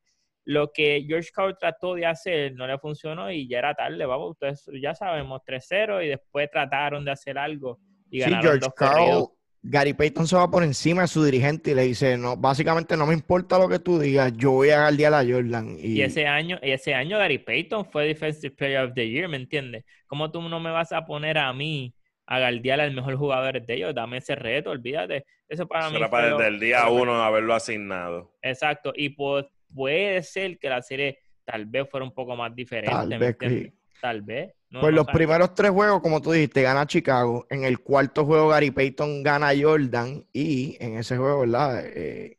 lo 0.45 0.73
que 0.73 1.05
George 1.07 1.31
Carl 1.33 1.57
trató 1.59 1.95
de 1.95 2.07
hacer 2.07 2.55
no 2.55 2.67
le 2.67 2.79
funcionó 2.79 3.31
y 3.31 3.47
ya 3.47 3.59
era 3.59 3.75
tarde, 3.75 4.05
vamos, 4.07 4.31
ustedes 4.31 4.67
ya 4.81 4.95
sabemos, 4.95 5.43
3-0 5.47 6.05
y 6.05 6.09
después 6.09 6.51
trataron 6.51 7.05
de 7.05 7.13
hacer 7.13 7.39
algo 7.39 7.79
y 8.11 8.21
sí, 8.21 8.31
George 8.41 8.69
Carl, 8.77 9.29
Gary 9.65 9.93
Payton 9.93 10.27
se 10.27 10.35
va 10.35 10.51
por 10.51 10.65
encima 10.65 11.03
de 11.03 11.09
su 11.09 11.25
dirigente 11.25 11.71
y 11.71 11.75
le 11.75 11.83
dice, 11.83 12.19
no, 12.19 12.37
básicamente 12.37 12.97
no 12.97 13.07
me 13.07 13.15
importa 13.15 13.59
lo 13.59 13.69
que 13.69 13.79
tú 13.79 13.99
digas, 13.99 14.33
yo 14.37 14.51
voy 14.51 14.71
a 14.71 14.81
guardiar 14.81 15.15
a 15.15 15.25
Jordan. 15.25 15.77
Y... 15.79 15.99
y, 15.99 16.03
ese 16.03 16.27
año, 16.27 16.59
ese 16.63 16.95
año 16.95 17.19
Gary 17.19 17.39
Payton 17.39 17.85
fue 17.85 18.07
Defensive 18.07 18.57
Player 18.57 18.85
of 18.85 18.95
the 18.95 19.09
Year, 19.09 19.29
¿me 19.29 19.37
entiendes? 19.37 19.85
¿Cómo 20.07 20.33
tú 20.33 20.43
no 20.43 20.59
me 20.59 20.71
vas 20.71 20.91
a 20.91 21.07
poner 21.07 21.39
a 21.39 21.53
mí 21.53 21.95
a 22.27 22.41
guardiar 22.41 22.81
al 22.81 22.93
mejor 22.93 23.15
jugador 23.15 23.65
de 23.65 23.75
ellos? 23.75 23.95
Dame 23.95 24.19
ese 24.19 24.35
reto, 24.35 24.71
olvídate. 24.71 25.25
Eso 25.49 25.67
para 25.69 25.91
mí. 25.91 25.99
para 26.11 26.37
desde 26.37 26.49
el 26.49 26.59
día 26.59 26.89
uno 26.89 27.23
haberlo 27.23 27.55
asignado. 27.55 28.37
Exacto, 28.43 28.93
y 28.97 29.11
pues 29.11 29.47
puede 29.73 30.23
ser 30.25 30.59
que 30.59 30.69
la 30.69 30.83
serie 30.83 31.21
tal 31.45 31.67
vez 31.67 31.89
fuera 31.89 32.05
un 32.05 32.13
poco 32.13 32.35
más 32.35 32.55
diferente. 32.55 32.91
Tal 32.91 33.19
vez. 33.19 33.73
Tal 34.03 34.21
vez. 34.21 34.53
pues 34.69 34.93
los 34.93 35.07
primeros 35.07 35.55
tres 35.55 35.71
juegos, 35.71 36.03
como 36.03 36.21
tú 36.21 36.33
dijiste, 36.33 36.61
gana 36.61 36.89
Chicago. 36.89 37.47
En 37.49 37.63
el 37.63 37.79
cuarto 37.79 38.27
juego, 38.27 38.49
Gary 38.49 38.73
Payton 38.73 39.23
gana 39.23 39.53
Jordan. 39.57 40.27
Y 40.33 40.77
en 40.81 40.97
ese 40.97 41.17
juego, 41.17 41.43
¿verdad? 41.43 41.87
Eh, 41.87 42.37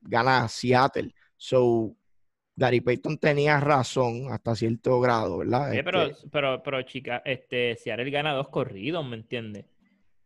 gana 0.00 0.46
Seattle. 0.46 1.12
So, 1.36 1.96
Gary 2.54 2.80
Payton 2.80 3.18
tenía 3.18 3.58
razón 3.58 4.30
hasta 4.30 4.54
cierto 4.54 5.00
grado, 5.00 5.38
¿verdad? 5.38 5.72
pero, 5.84 6.02
este 6.02 6.28
pero, 6.30 6.62
pero, 6.62 6.80
chica, 6.82 7.22
este, 7.24 7.74
Seattle 7.74 8.08
gana 8.10 8.34
dos 8.34 8.50
corridos, 8.50 9.04
¿me 9.04 9.16
entiendes? 9.16 9.64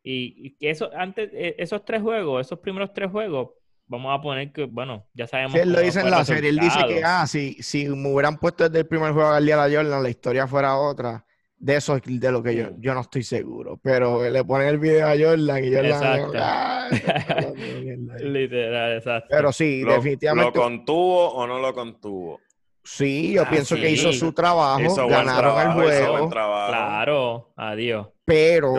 Y, 0.02 0.50
que 0.56 0.68
eso, 0.68 0.90
antes, 0.94 1.30
eh, 1.32 1.54
esos 1.56 1.82
tres 1.86 2.02
juegos, 2.02 2.46
esos 2.46 2.58
primeros 2.58 2.92
tres 2.92 3.10
juegos, 3.10 3.52
vamos 3.86 4.18
a 4.18 4.22
poner 4.22 4.52
que, 4.52 4.64
bueno, 4.64 5.06
ya 5.14 5.26
sabemos. 5.26 5.54
él 5.54 5.72
lo 5.72 5.80
dice 5.80 6.00
en 6.00 6.10
la 6.10 6.24
serie. 6.24 6.50
Él 6.50 6.58
dice 6.58 6.78
que, 6.86 7.02
ah, 7.04 7.26
si, 7.26 7.54
si 7.62 7.88
me 7.88 8.12
hubieran 8.12 8.38
puesto 8.38 8.64
desde 8.64 8.80
el 8.80 8.86
primer 8.86 9.12
juego 9.12 9.30
al 9.30 9.44
día 9.44 9.62
de 9.64 9.76
Jordan, 9.76 10.02
la 10.02 10.10
historia 10.10 10.46
fuera 10.46 10.76
otra. 10.76 11.24
De 11.56 11.76
eso 11.76 11.96
es 11.96 12.02
de 12.04 12.30
lo 12.30 12.42
que 12.42 12.54
yo, 12.54 12.68
yo 12.78 12.92
no 12.92 13.00
estoy 13.00 13.22
seguro. 13.22 13.78
Pero 13.82 14.28
le 14.28 14.44
ponen 14.44 14.68
el 14.68 14.78
video 14.78 15.06
a 15.06 15.12
Jordan 15.12 15.64
y 15.64 15.72
Jordan. 15.72 15.86
Exacto. 15.86 16.32
Ah, 16.36 16.88
Literal, 18.20 18.96
exacto. 18.96 19.28
Pero 19.30 19.52
sí, 19.52 19.82
definitivamente. 19.82 20.58
¿Lo 20.58 20.64
contuvo 20.64 21.28
o 21.32 21.46
no 21.46 21.58
lo 21.60 21.72
contuvo? 21.72 22.40
Sí, 22.82 23.32
yo 23.32 23.42
ah, 23.42 23.50
pienso 23.50 23.76
que 23.76 23.90
hizo 23.90 24.12
su 24.12 24.32
trabajo, 24.32 25.08
ganaron 25.08 25.60
el 25.60 25.72
juego. 25.72 26.28
Claro, 26.28 27.52
adiós. 27.56 28.08
Pero 28.26 28.74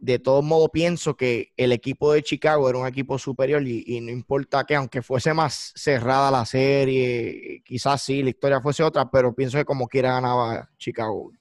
de 0.00 0.18
todos 0.18 0.44
modos 0.44 0.70
pienso 0.72 1.16
que 1.16 1.52
el 1.56 1.72
equipo 1.72 2.12
de 2.12 2.22
Chicago 2.22 2.68
era 2.68 2.78
un 2.78 2.86
equipo 2.86 3.18
superior 3.18 3.62
y, 3.66 4.00
no 4.00 4.10
importa 4.10 4.64
que 4.64 4.74
aunque 4.74 5.02
fuese 5.02 5.34
más 5.34 5.72
cerrada 5.74 6.30
la 6.30 6.44
serie, 6.44 7.62
quizás 7.64 8.02
sí, 8.02 8.22
la 8.22 8.30
historia 8.30 8.60
fuese 8.60 8.82
otra, 8.82 9.10
pero 9.10 9.34
pienso 9.34 9.58
que 9.58 9.64
como 9.64 9.88
quiera 9.88 10.12
ganaba 10.12 10.70
Chicago. 10.78 11.32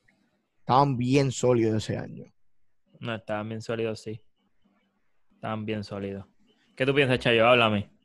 Estaban 0.59 0.97
bien 0.97 1.31
sólidos 1.31 1.83
ese 1.83 1.97
año. 1.97 2.25
No, 2.99 3.15
estaban 3.15 3.47
bien 3.47 3.61
sólidos, 3.61 4.01
sí. 4.01 4.19
Estaban 5.35 5.65
bien 5.65 5.83
sólidos. 5.83 6.25
¿Qué 6.75 6.85
tú 6.85 6.93
piensas, 6.93 7.19
Chayo? 7.19 7.47
Háblame 7.47 7.96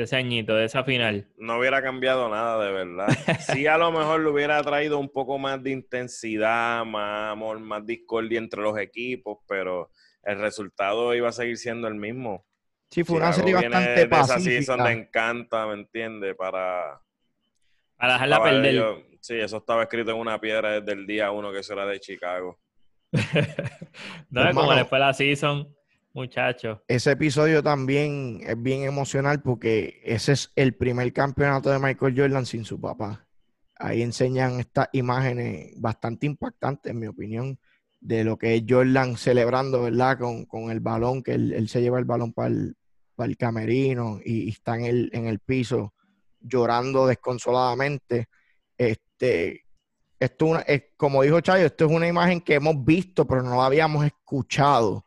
de 0.00 0.04
ese 0.04 0.16
añito, 0.16 0.54
de 0.54 0.64
esa 0.64 0.82
final. 0.82 1.28
No 1.36 1.58
hubiera 1.58 1.82
cambiado 1.82 2.28
nada, 2.30 2.64
de 2.64 2.72
verdad. 2.72 3.08
Sí, 3.52 3.66
a 3.66 3.76
lo 3.76 3.92
mejor 3.92 4.20
le 4.20 4.30
hubiera 4.30 4.62
traído 4.62 4.98
un 4.98 5.10
poco 5.10 5.38
más 5.38 5.62
de 5.62 5.70
intensidad, 5.70 6.84
más 6.86 7.32
amor, 7.32 7.60
más 7.60 7.84
discordia 7.84 8.38
entre 8.38 8.62
los 8.62 8.78
equipos, 8.78 9.38
pero 9.46 9.90
el 10.22 10.38
resultado 10.38 11.14
iba 11.14 11.28
a 11.28 11.32
seguir 11.32 11.58
siendo 11.58 11.86
el 11.86 11.96
mismo. 11.96 12.46
Sí, 12.90 13.04
fue 13.04 13.18
una 13.18 13.32
serie 13.32 13.54
bastante 13.54 14.06
pacífica. 14.08 14.36
Esa 14.36 14.40
season 14.40 14.86
encanta, 14.86 15.66
¿me 15.66 15.74
entiendes? 15.74 16.34
Para... 16.34 17.00
Para 17.96 18.14
dejarla 18.14 18.42
perder. 18.42 19.04
sí, 19.20 19.34
eso 19.34 19.58
estaba 19.58 19.82
escrito 19.82 20.12
en 20.12 20.16
una 20.16 20.40
piedra 20.40 20.80
desde 20.80 20.92
el 20.98 21.06
día 21.06 21.30
uno 21.30 21.52
que 21.52 21.58
eso 21.58 21.74
era 21.74 21.84
de 21.84 22.00
Chicago. 22.00 22.58
no 24.30 24.48
es 24.48 24.54
como 24.54 24.72
después 24.74 24.98
la 24.98 25.12
season 25.12 25.68
Muchacho. 26.12 26.82
Ese 26.88 27.12
episodio 27.12 27.62
también 27.62 28.40
es 28.44 28.60
bien 28.60 28.82
emocional 28.82 29.42
porque 29.42 30.00
ese 30.04 30.32
es 30.32 30.52
el 30.56 30.74
primer 30.74 31.12
campeonato 31.12 31.70
de 31.70 31.78
Michael 31.78 32.14
Jordan 32.16 32.46
sin 32.46 32.64
su 32.64 32.80
papá. 32.80 33.26
Ahí 33.76 34.02
enseñan 34.02 34.58
estas 34.58 34.88
imágenes 34.92 35.72
bastante 35.76 36.26
impactantes, 36.26 36.90
en 36.90 36.98
mi 36.98 37.06
opinión, 37.06 37.58
de 38.00 38.24
lo 38.24 38.36
que 38.36 38.56
es 38.56 38.64
Jordan 38.68 39.16
celebrando, 39.16 39.82
¿verdad? 39.82 40.18
Con, 40.18 40.70
el 40.70 40.80
balón, 40.80 41.22
que 41.22 41.32
él, 41.32 41.68
se 41.68 41.80
lleva 41.80 41.98
el 41.98 42.04
balón 42.04 42.32
para 42.32 42.48
el, 42.48 42.76
el 43.18 43.36
camerino 43.36 44.18
y, 44.24 44.48
está 44.48 44.76
en 44.76 44.84
el, 44.86 45.10
en 45.12 45.26
el 45.26 45.38
piso 45.38 45.94
llorando 46.40 47.06
desconsoladamente. 47.06 48.26
Este, 48.76 49.64
esto 50.18 50.58
es, 50.66 50.82
como 50.96 51.22
dijo 51.22 51.40
Chayo, 51.40 51.66
esto 51.66 51.86
es 51.86 51.92
una 51.92 52.08
imagen 52.08 52.40
que 52.40 52.54
hemos 52.54 52.84
visto, 52.84 53.26
pero 53.26 53.42
no 53.42 53.56
la 53.56 53.66
habíamos 53.66 54.04
escuchado 54.04 55.04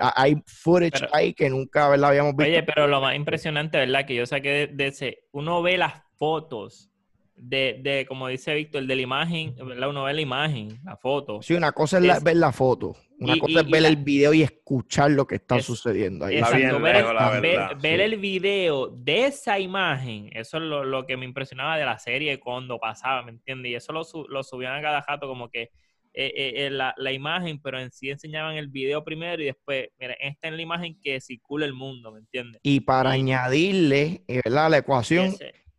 hay 0.00 0.36
footage 0.46 1.06
ahí 1.12 1.34
que 1.34 1.50
nunca 1.50 1.86
habíamos 1.86 2.36
visto. 2.36 2.50
Oye, 2.50 2.62
pero 2.62 2.86
lo 2.86 3.00
más 3.00 3.14
impresionante, 3.14 3.78
¿verdad? 3.78 4.06
Que 4.06 4.14
yo 4.14 4.26
saqué 4.26 4.68
de, 4.72 4.86
ese, 4.86 5.24
uno 5.32 5.62
ve 5.62 5.78
las 5.78 6.02
fotos 6.16 6.90
de, 7.34 7.80
de, 7.82 8.06
como 8.06 8.28
dice 8.28 8.54
Víctor, 8.54 8.86
de 8.86 8.94
la 8.94 9.02
imagen, 9.02 9.54
¿verdad? 9.56 9.88
Uno 9.88 10.04
ve 10.04 10.14
la 10.14 10.20
imagen, 10.20 10.80
la 10.84 10.96
foto. 10.96 11.42
Sí, 11.42 11.54
una 11.54 11.72
cosa 11.72 11.98
es, 11.98 12.22
ver 12.22 12.36
la 12.36 12.52
foto, 12.52 12.94
una 13.18 13.36
cosa 13.36 13.60
es 13.60 13.70
ver 13.70 13.84
el 13.84 13.96
video 13.96 14.32
y 14.32 14.42
escuchar 14.42 15.10
lo 15.10 15.26
que 15.26 15.36
está 15.36 15.60
sucediendo 15.60 16.26
ahí. 16.26 16.38
Exacto, 16.38 16.80
ver, 16.80 18.00
el 18.00 18.16
video 18.18 18.88
de 18.88 19.26
esa 19.26 19.58
imagen, 19.58 20.30
eso 20.32 20.58
es 20.58 20.62
lo, 20.62 20.84
lo, 20.84 21.06
que 21.06 21.16
me 21.16 21.24
impresionaba 21.24 21.76
de 21.76 21.84
la 21.84 21.98
serie 21.98 22.38
cuando 22.38 22.78
pasaba, 22.78 23.22
¿me 23.22 23.32
entiendes? 23.32 23.72
Y 23.72 23.74
eso 23.74 23.92
lo, 23.92 24.02
lo 24.28 24.42
subían 24.42 24.76
a 24.76 24.82
cada 24.82 25.02
jato 25.02 25.26
como 25.26 25.50
que 25.50 25.70
eh, 26.14 26.32
eh, 26.36 26.66
eh, 26.66 26.70
la, 26.70 26.94
la, 26.96 27.12
imagen, 27.12 27.60
pero 27.60 27.80
en 27.80 27.90
sí 27.90 28.10
enseñaban 28.10 28.56
el 28.56 28.68
video 28.68 29.02
primero 29.02 29.42
y 29.42 29.46
después, 29.46 29.88
mira, 29.98 30.14
esta 30.20 30.48
es 30.48 30.54
la 30.54 30.62
imagen 30.62 31.00
que 31.00 31.20
circula 31.20 31.64
el 31.64 31.72
mundo, 31.72 32.12
¿me 32.12 32.20
entiendes? 32.20 32.60
Y 32.62 32.80
para 32.80 33.10
añadirle, 33.10 34.24
¿verdad? 34.28 34.70
La 34.70 34.78
ecuación, 34.78 35.34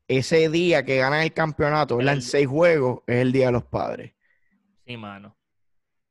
ese, 0.07 0.49
día 0.49 0.83
que 0.83 0.97
ganan 0.97 1.21
el 1.21 1.33
campeonato, 1.33 1.97
¿verdad? 1.97 2.15
En 2.15 2.21
seis 2.21 2.47
juegos, 2.47 3.01
es 3.07 3.17
el 3.17 3.31
Día 3.31 3.47
de 3.47 3.51
los 3.51 3.63
Padres. 3.65 4.13
Sí, 4.85 4.97
mano 4.97 5.35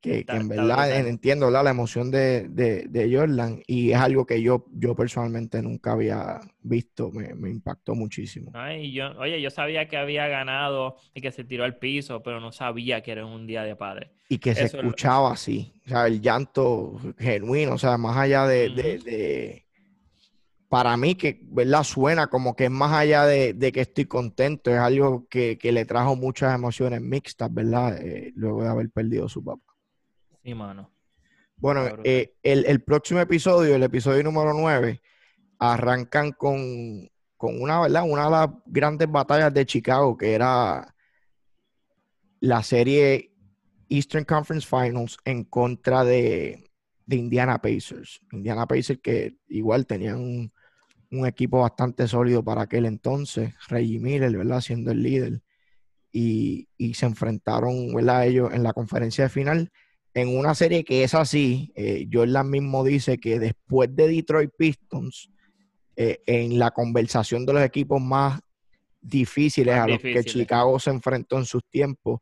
que, 0.03 0.25
en 0.27 0.49
verdad 0.49 1.07
entiendo 1.07 1.49
la 1.49 1.71
emoción 1.71 2.11
de, 2.11 2.49
de, 2.49 3.17
Jordan 3.17 3.63
y 3.69 3.93
es 3.93 3.99
algo 3.99 4.27
que 4.27 4.43
yo, 4.43 4.67
yo 4.73 4.97
personalmente 4.97 5.63
nunca 5.63 5.93
había 5.93 6.41
visto, 6.61 7.13
me, 7.13 7.49
impactó 7.49 7.95
muchísimo. 7.95 8.51
Ay, 8.53 8.93
yo, 8.93 9.13
oye, 9.19 9.41
yo 9.41 9.49
sabía 9.49 9.87
que 9.87 9.97
había 9.97 10.27
ganado 10.27 10.97
y 11.15 11.21
que 11.21 11.31
se 11.31 11.45
tiró 11.45 11.63
al 11.63 11.77
piso, 11.77 12.21
pero 12.21 12.41
no 12.41 12.51
sabía 12.51 13.01
que 13.01 13.13
era 13.13 13.25
un 13.25 13.47
día 13.47 13.63
de 13.63 13.77
padre. 13.77 14.11
Y 14.29 14.39
que 14.39 14.55
se 14.57 14.65
escuchaba 14.65 15.33
así, 15.33 15.73
o 15.87 15.89
sea, 15.91 16.09
el 16.09 16.21
llanto 16.21 16.99
genuino, 17.17 17.75
o 17.75 17.79
sea, 17.79 17.97
más 17.97 18.17
allá 18.17 18.47
de, 18.47 19.65
para 20.69 20.97
mí 20.97 21.15
que, 21.15 21.39
¿verdad? 21.45 21.85
Suena 21.85 22.27
como 22.27 22.57
que 22.57 22.65
es 22.65 22.71
más 22.71 22.93
allá 22.93 23.25
de, 23.25 23.55
que 23.73 23.81
estoy 23.83 24.07
contento, 24.07 24.73
es 24.73 24.79
algo 24.79 25.29
que, 25.29 25.59
le 25.63 25.85
trajo 25.85 26.17
muchas 26.17 26.53
emociones 26.55 27.01
mixtas, 27.01 27.55
¿verdad? 27.55 27.99
Eh, 28.03 28.33
luego 28.35 28.65
de 28.65 28.69
haber 28.69 28.91
perdido 28.91 29.27
a 29.27 29.29
su 29.29 29.45
papá. 29.45 29.72
Sí, 30.43 30.55
mano. 30.55 30.91
Bueno, 31.57 31.87
eh, 32.03 32.35
el, 32.43 32.83
próximo 32.83 33.21
episodio, 33.21 33.77
el 33.77 33.85
episodio 33.85 34.25
número 34.25 34.53
9, 34.53 35.01
arrancan 35.61 36.33
con, 36.33 37.09
una, 37.39 37.81
¿verdad? 37.83 38.03
Una 38.05 38.25
de 38.25 38.31
las 38.31 38.49
grandes 38.67 39.09
batallas 39.09 39.55
de 39.55 39.65
Chicago, 39.65 40.17
que 40.17 40.33
era 40.35 40.93
la 42.41 42.63
serie 42.65 43.33
Eastern 43.89 44.25
Conference 44.25 44.67
Finals 44.67 45.17
en 45.25 45.45
contra 45.45 46.03
de, 46.03 46.69
Indiana 47.07 47.63
Pacers. 47.63 48.21
Indiana 48.33 48.67
Pacers 48.67 48.99
que 49.01 49.37
igual 49.47 49.87
tenían 49.87 50.17
un, 50.17 50.53
un, 51.13 51.27
equipo 51.27 51.61
bastante 51.61 52.09
sólido 52.09 52.43
para 52.43 52.63
aquel 52.63 52.87
entonces, 52.87 53.55
Reggie 53.69 54.01
Miller, 54.01 54.37
¿verdad? 54.37 54.61
Siendo 54.61 54.91
el 54.91 55.01
líder. 55.01 55.43
Y, 56.11 56.69
y 56.77 56.95
se 56.95 57.07
enfrentaron, 57.07 57.95
¿verdad? 57.95 58.27
Ellos 58.27 58.53
en 58.53 58.65
la 58.65 58.73
conferencia 58.73 59.25
de 59.25 59.31
final 59.31 59.73
en 60.15 60.37
una 60.37 60.55
serie 60.55 60.85
que 60.85 61.05
es 61.05 61.15
así, 61.15 61.73
eh, 61.75 62.07
Jordan 62.13 62.51
mismo 62.51 62.85
dice 62.85 63.19
que 63.19 63.39
después 63.39 63.95
de 63.95 64.09
Detroit 64.09 64.51
Pistons, 64.57 65.31
eh, 65.97 66.21
en 66.27 66.59
la 66.59 66.71
conversación 66.71 67.47
de 67.47 67.53
los 67.55 67.63
equipos 67.63 68.01
más 68.01 68.41
difíciles 69.01 69.75
a 69.75 69.87
los 69.87 69.99
que 69.99 70.25
Chicago 70.25 70.79
se 70.79 70.91
enfrentó 70.91 71.39
en 71.39 71.45
sus 71.45 71.65
tiempos, 71.69 72.21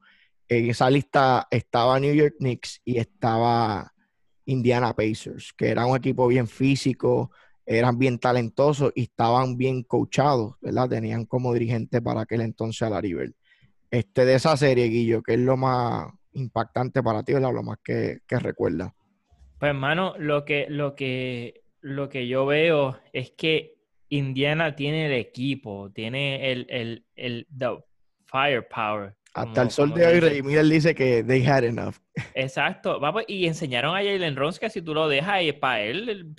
en 0.48 0.70
esa 0.70 0.90
lista 0.90 1.46
estaba 1.50 2.00
New 2.00 2.14
York 2.14 2.34
Knicks 2.38 2.80
y 2.84 2.98
estaba 2.98 3.92
Indiana 4.44 4.94
Pacers, 4.94 5.52
que 5.56 5.68
era 5.68 5.86
un 5.86 5.96
equipo 5.96 6.26
bien 6.26 6.48
físico, 6.48 7.30
eran 7.64 7.98
bien 7.98 8.18
talentosos 8.18 8.92
y 8.96 9.02
estaban 9.02 9.56
bien 9.56 9.84
coachados, 9.84 10.54
¿verdad? 10.60 10.88
Tenían 10.88 11.24
como 11.24 11.52
dirigente 11.54 12.02
para 12.02 12.22
aquel 12.22 12.40
entonces 12.40 12.82
a 12.82 12.90
la 12.90 13.00
River. 13.00 13.32
Este, 13.90 14.24
de 14.24 14.34
esa 14.34 14.56
serie, 14.56 14.86
Guillo, 14.86 15.22
que 15.22 15.34
es 15.34 15.40
lo 15.40 15.56
más 15.56 16.12
impactante 16.32 17.02
para 17.02 17.22
ti, 17.22 17.34
¿verdad? 17.34 17.52
Lo 17.52 17.62
más 17.62 17.78
que, 17.82 18.20
que 18.26 18.38
recuerda. 18.38 18.94
Pues, 19.58 19.70
hermano, 19.70 20.14
lo 20.18 20.44
que, 20.44 20.66
lo 20.68 20.94
que, 20.94 21.62
lo 21.80 22.08
que 22.08 22.26
yo 22.26 22.46
veo 22.46 22.98
es 23.12 23.32
que 23.32 23.74
Indiana 24.08 24.74
tiene 24.74 25.06
el 25.06 25.12
equipo, 25.12 25.90
tiene 25.92 26.50
el, 26.50 26.66
el, 26.68 27.06
el 27.14 27.46
firepower. 28.24 29.14
Hasta 29.34 29.62
el 29.62 29.70
sol 29.70 29.94
de 29.94 30.06
hoy, 30.06 30.20
Rey 30.20 30.42
Miller 30.42 30.64
dice 30.64 30.94
que 30.94 31.22
they 31.22 31.46
had 31.46 31.62
enough. 31.62 31.94
Exacto. 32.34 32.98
Vamos, 32.98 33.22
y 33.28 33.46
enseñaron 33.46 33.94
a 33.94 33.98
Jalen 33.98 34.34
Rose 34.34 34.58
que 34.58 34.70
si 34.70 34.82
tú 34.82 34.92
lo 34.92 35.08
dejas, 35.08 35.42
y 35.42 35.52
para 35.52 35.82
él, 35.82 36.34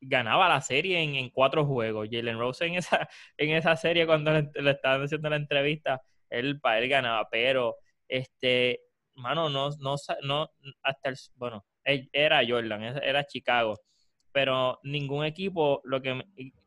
ganaba 0.00 0.48
la 0.48 0.60
serie 0.60 1.02
en, 1.02 1.16
en, 1.16 1.30
cuatro 1.30 1.66
juegos. 1.66 2.08
Jalen 2.10 2.38
Rose 2.38 2.64
en 2.64 2.74
esa, 2.76 3.08
en 3.36 3.50
esa 3.50 3.76
serie, 3.76 4.06
cuando 4.06 4.32
le, 4.32 4.48
le 4.54 4.70
estaban 4.70 5.02
haciendo 5.02 5.28
la 5.28 5.36
entrevista, 5.36 6.00
él 6.30 6.60
para 6.60 6.78
él 6.78 6.88
ganaba. 6.88 7.28
Pero 7.30 7.76
este 8.06 8.85
mano, 9.16 9.48
no, 9.48 9.70
no, 9.80 9.96
no, 10.22 10.50
hasta 10.82 11.08
el, 11.08 11.16
bueno, 11.34 11.64
era 11.84 12.42
Jordan, 12.46 12.82
era 12.82 13.24
Chicago, 13.24 13.78
pero 14.32 14.80
ningún 14.82 15.24
equipo, 15.24 15.80
lo 15.84 16.02
que, 16.02 16.22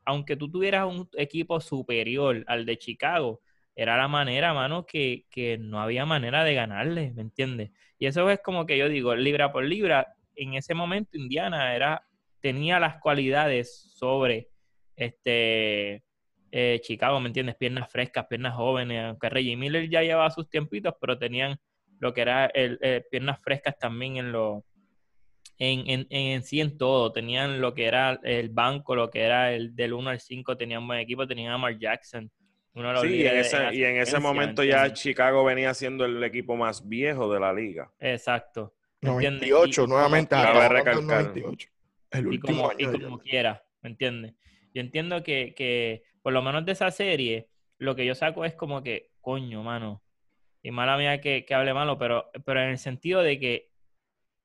aunque 0.05 0.35
tú 0.35 0.49
tuvieras 0.49 0.85
un 0.85 1.09
equipo 1.13 1.59
superior 1.61 2.43
al 2.47 2.65
de 2.65 2.77
Chicago, 2.77 3.41
era 3.75 3.95
la 3.97 4.07
manera, 4.07 4.53
mano, 4.53 4.85
que, 4.85 5.25
que 5.29 5.57
no 5.57 5.79
había 5.79 6.05
manera 6.05 6.43
de 6.43 6.53
ganarle, 6.53 7.13
¿me 7.13 7.21
entiendes? 7.21 7.71
Y 7.97 8.07
eso 8.07 8.29
es 8.29 8.39
como 8.41 8.65
que 8.65 8.77
yo 8.77 8.89
digo, 8.89 9.15
libra 9.15 9.51
por 9.51 9.63
libra, 9.63 10.15
en 10.35 10.53
ese 10.55 10.73
momento 10.73 11.17
Indiana 11.17 11.75
era, 11.75 12.05
tenía 12.41 12.79
las 12.79 12.99
cualidades 12.99 13.91
sobre 13.93 14.49
este 14.95 16.03
eh, 16.51 16.79
Chicago, 16.81 17.19
¿me 17.19 17.27
entiendes? 17.27 17.55
Piernas 17.55 17.91
frescas, 17.91 18.25
piernas 18.27 18.55
jóvenes, 18.55 19.03
aunque 19.03 19.29
Reggie 19.29 19.55
Miller 19.55 19.89
ya 19.89 20.01
llevaba 20.01 20.31
sus 20.31 20.49
tiempitos, 20.49 20.93
pero 20.99 21.17
tenían 21.17 21.59
lo 21.99 22.13
que 22.13 22.21
era 22.21 22.47
el, 22.47 22.79
eh, 22.81 23.05
piernas 23.09 23.39
frescas 23.41 23.77
también 23.77 24.17
en 24.17 24.31
lo 24.31 24.65
en, 25.57 25.89
en, 25.89 26.07
en, 26.09 26.43
sí 26.43 26.61
en 26.61 26.77
todo. 26.77 27.11
Tenían 27.11 27.61
lo 27.61 27.73
que 27.73 27.85
era 27.85 28.19
el 28.23 28.49
banco, 28.49 28.95
lo 28.95 29.09
que 29.09 29.21
era 29.21 29.51
el 29.51 29.75
del 29.75 29.93
1 29.93 30.09
al 30.09 30.19
5, 30.19 30.57
tenían 30.57 30.87
buen 30.87 30.99
equipo, 30.99 31.27
tenían 31.27 31.51
a 31.53 31.57
Mark 31.57 31.77
Jackson. 31.79 32.31
Uno 32.73 33.01
sí, 33.01 33.23
y 33.73 33.83
en 33.83 33.97
ese 33.97 34.19
momento 34.19 34.63
ya 34.63 34.93
Chicago 34.93 35.43
venía 35.43 35.73
siendo 35.73 36.05
el 36.05 36.23
equipo 36.23 36.55
más 36.55 36.87
viejo 36.87 37.31
de 37.33 37.39
la 37.39 37.51
liga. 37.51 37.91
Exacto. 37.99 38.73
98, 39.01 39.87
nuevamente. 39.87 40.35
El 42.11 42.27
último 42.27 42.71
y 42.77 42.85
como, 42.85 43.19
quiera, 43.19 43.63
¿me 43.81 43.89
entiendes? 43.89 44.33
Yo 44.73 44.81
entiendo 44.81 45.23
que, 45.23 45.53
que, 45.55 46.03
por 46.21 46.33
lo 46.33 46.41
menos 46.41 46.65
de 46.65 46.71
esa 46.71 46.89
serie, 46.91 47.49
lo 47.77 47.95
que 47.95 48.05
yo 48.05 48.15
saco 48.15 48.45
es 48.45 48.55
como 48.55 48.81
que, 48.81 49.11
coño, 49.21 49.61
mano, 49.63 50.01
y 50.61 50.71
mala 50.71 50.97
mía 50.97 51.21
que, 51.21 51.45
hable 51.51 51.73
malo, 51.73 51.97
pero, 51.97 52.29
pero 52.45 52.61
en 52.61 52.69
el 52.69 52.77
sentido 52.77 53.21
de 53.21 53.39
que 53.39 53.69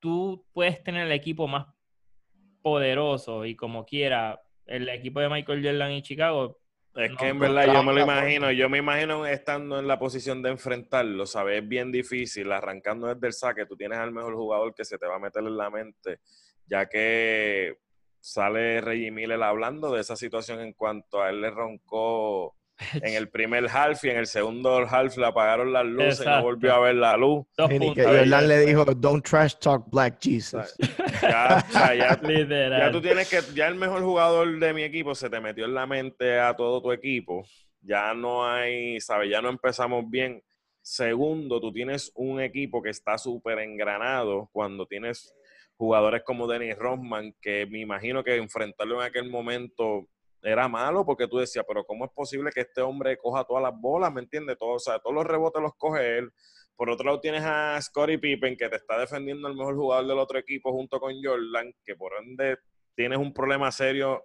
tú 0.01 0.47
puedes 0.53 0.83
tener 0.83 1.07
el 1.07 1.13
equipo 1.13 1.49
más 1.49 1.67
poderoso 2.63 3.45
y 3.45 3.57
como 3.57 3.85
quiera, 3.85 4.43
el 4.67 4.89
equipo 4.89 5.21
de 5.21 5.29
Michael 5.29 5.65
Jordan 5.65 5.93
y 5.93 6.03
Chicago. 6.03 6.59
Es 6.95 7.17
que 7.17 7.29
en 7.29 7.41
verdad 7.41 7.67
yo 7.73 7.83
me 7.83 7.93
lo 7.93 8.01
imagino, 8.01 8.53
yo 8.53 8.69
me 8.69 8.79
imagino 8.79 9.27
estando 9.27 9.81
en 9.81 9.89
la 9.89 9.99
posición 9.99 10.43
de 10.43 10.51
enfrentarlo, 10.51 11.27
sabes, 11.27 11.61
es 11.61 11.69
bien 11.69 11.91
difícil, 11.91 12.53
arrancando 12.53 13.13
desde 13.13 13.27
el 13.27 13.33
saque, 13.33 13.67
tú 13.67 13.77
tienes 13.77 13.99
al 13.99 14.13
mejor 14.13 14.35
jugador 14.37 14.75
que 14.75 14.85
se 14.85 14.97
te 14.97 15.07
va 15.07 15.17
a 15.17 15.19
meter 15.19 15.43
en 15.43 15.57
la 15.57 15.71
mente, 15.71 16.21
ya 16.67 16.89
que 16.89 17.79
sale 18.21 18.81
Reggie 18.81 19.11
Miller 19.11 19.43
hablando 19.43 19.93
de 19.93 20.01
esa 20.01 20.15
situación 20.15 20.61
en 20.61 20.73
cuanto 20.73 21.21
a 21.21 21.31
él 21.31 21.41
le 21.41 21.51
roncó 21.51 22.55
en 22.95 23.15
el 23.15 23.29
primer 23.31 23.67
half 23.69 24.05
y 24.05 24.11
en 24.11 24.17
el 24.17 24.27
segundo 24.27 24.79
half 24.79 25.17
le 25.17 25.27
apagaron 25.27 25.73
las 25.73 25.85
luces 25.85 26.23
y 26.23 26.29
no 26.29 26.43
volvió 26.43 26.75
a 26.75 26.81
ver 26.81 26.95
la 26.97 27.17
luz. 27.17 27.47
Y 27.59 28.01
Jordan 28.01 28.49
le 28.49 28.59
dijo, 28.61 28.85
don't 28.85 29.25
trash 29.25 29.55
talk 29.57 29.85
Black 29.91 30.19
Jesus. 30.21 30.75
Ya, 31.23 31.65
ya, 31.97 32.91
tú 32.93 33.01
tienes 33.01 33.31
que, 33.31 33.41
ya 33.55 33.67
el 33.69 33.77
mejor 33.77 34.03
jugador 34.03 34.59
de 34.59 34.75
mi 34.75 34.83
equipo 34.83 35.15
se 35.15 35.31
te 35.31 35.41
metió 35.41 35.65
en 35.65 35.73
la 35.73 35.87
mente 35.87 36.39
a 36.39 36.55
todo 36.55 36.83
tu 36.83 36.93
equipo. 36.93 37.47
Ya 37.81 38.13
no 38.13 38.47
hay, 38.47 39.01
¿sabes? 39.01 39.31
Ya 39.31 39.41
no 39.41 39.49
empezamos 39.49 40.05
bien. 40.11 40.43
Segundo, 40.83 41.63
tú 41.63 41.73
tienes 41.73 42.13
un 42.15 42.43
equipo 42.43 42.83
que 42.83 42.91
está 42.91 43.17
súper 43.17 43.59
engranado 43.61 44.51
cuando 44.53 44.85
tienes 44.85 45.35
jugadores 45.77 46.23
como 46.25 46.47
Dennis 46.47 46.77
Rodman, 46.77 47.35
que 47.41 47.65
me 47.67 47.81
imagino 47.81 48.23
que 48.23 48.37
enfrentarlo 48.37 49.01
en 49.01 49.07
aquel 49.07 49.31
momento 49.31 50.07
era 50.45 50.69
malo 50.69 51.05
porque 51.05 51.27
tú 51.27 51.39
decías, 51.39 51.65
pero 51.67 51.85
¿cómo 51.85 52.05
es 52.05 52.11
posible 52.13 52.51
que 52.53 52.61
este 52.61 52.83
hombre 52.83 53.17
coja 53.17 53.45
todas 53.45 53.63
las 53.63 53.73
bolas? 53.81 54.13
¿Me 54.13 54.21
entiendes? 54.21 54.59
Todo, 54.59 54.75
o 54.75 54.79
sea, 54.79 54.99
todos 54.99 55.15
los 55.15 55.25
rebotes 55.25 55.63
los 55.63 55.75
coge 55.77 56.19
él. 56.19 56.31
Por 56.77 56.91
otro 56.91 57.07
lado 57.07 57.21
tienes 57.21 57.43
a 57.45 57.81
Scottie 57.81 58.19
Pippen 58.19 58.57
que 58.57 58.69
te 58.69 58.77
está 58.77 58.99
defendiendo 58.99 59.49
el 59.49 59.55
mejor 59.55 59.75
jugador 59.77 60.07
del 60.07 60.19
otro 60.19 60.39
equipo 60.39 60.73
junto 60.73 61.01
con 61.01 61.15
Jordan, 61.23 61.73
que 61.85 61.97
por 61.97 62.13
ende 62.23 62.59
tienes 62.95 63.19
un 63.19 63.33
problema 63.33 63.73
serio 63.73 64.25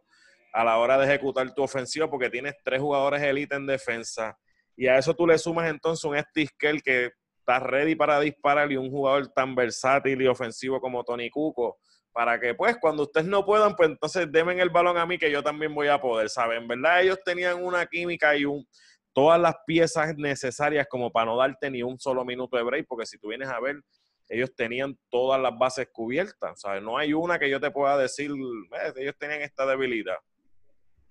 a 0.51 0.63
la 0.63 0.77
hora 0.77 0.97
de 0.97 1.05
ejecutar 1.05 1.53
tu 1.53 1.63
ofensiva 1.63 2.09
porque 2.09 2.29
tienes 2.29 2.55
tres 2.63 2.81
jugadores 2.81 3.21
élite 3.21 3.55
en 3.55 3.67
defensa. 3.67 4.37
Y 4.75 4.87
a 4.87 4.97
eso 4.97 5.13
tú 5.13 5.25
le 5.25 5.37
sumas 5.37 5.69
entonces 5.69 6.03
un 6.05 6.17
Stiskel 6.17 6.81
que 6.81 7.11
está 7.39 7.59
ready 7.59 7.95
para 7.95 8.19
disparar 8.19 8.71
y 8.71 8.77
un 8.77 8.89
jugador 8.89 9.27
tan 9.29 9.55
versátil 9.55 10.21
y 10.21 10.27
ofensivo 10.27 10.81
como 10.81 11.03
Tony 11.03 11.29
Cuco 11.29 11.79
para 12.11 12.39
que 12.39 12.53
pues 12.53 12.77
cuando 12.79 13.03
ustedes 13.03 13.27
no 13.27 13.45
puedan, 13.45 13.75
pues 13.75 13.89
entonces 13.89 14.31
denme 14.31 14.59
el 14.61 14.69
balón 14.69 14.97
a 14.97 15.05
mí 15.05 15.17
que 15.17 15.31
yo 15.31 15.43
también 15.43 15.73
voy 15.73 15.87
a 15.87 15.99
poder, 15.99 16.29
¿saben? 16.29 16.67
¿Verdad? 16.67 17.01
Ellos 17.01 17.19
tenían 17.23 17.63
una 17.63 17.85
química 17.85 18.35
y 18.35 18.45
un, 18.45 18.67
todas 19.13 19.39
las 19.39 19.55
piezas 19.65 20.15
necesarias 20.17 20.87
como 20.89 21.11
para 21.11 21.27
no 21.27 21.37
darte 21.37 21.69
ni 21.69 21.83
un 21.83 21.99
solo 21.99 22.25
minuto 22.25 22.57
de 22.57 22.63
break, 22.63 22.87
porque 22.87 23.05
si 23.05 23.17
tú 23.17 23.29
vienes 23.29 23.49
a 23.49 23.59
ver, 23.59 23.81
ellos 24.27 24.53
tenían 24.55 24.97
todas 25.09 25.41
las 25.41 25.57
bases 25.57 25.89
cubiertas, 25.91 26.61
¿sabes? 26.61 26.83
No 26.83 26.97
hay 26.97 27.13
una 27.13 27.39
que 27.39 27.49
yo 27.49 27.59
te 27.59 27.71
pueda 27.71 27.97
decir, 27.97 28.31
eh, 28.31 28.93
ellos 28.97 29.15
tenían 29.17 29.41
esta 29.41 29.65
debilidad. 29.65 30.17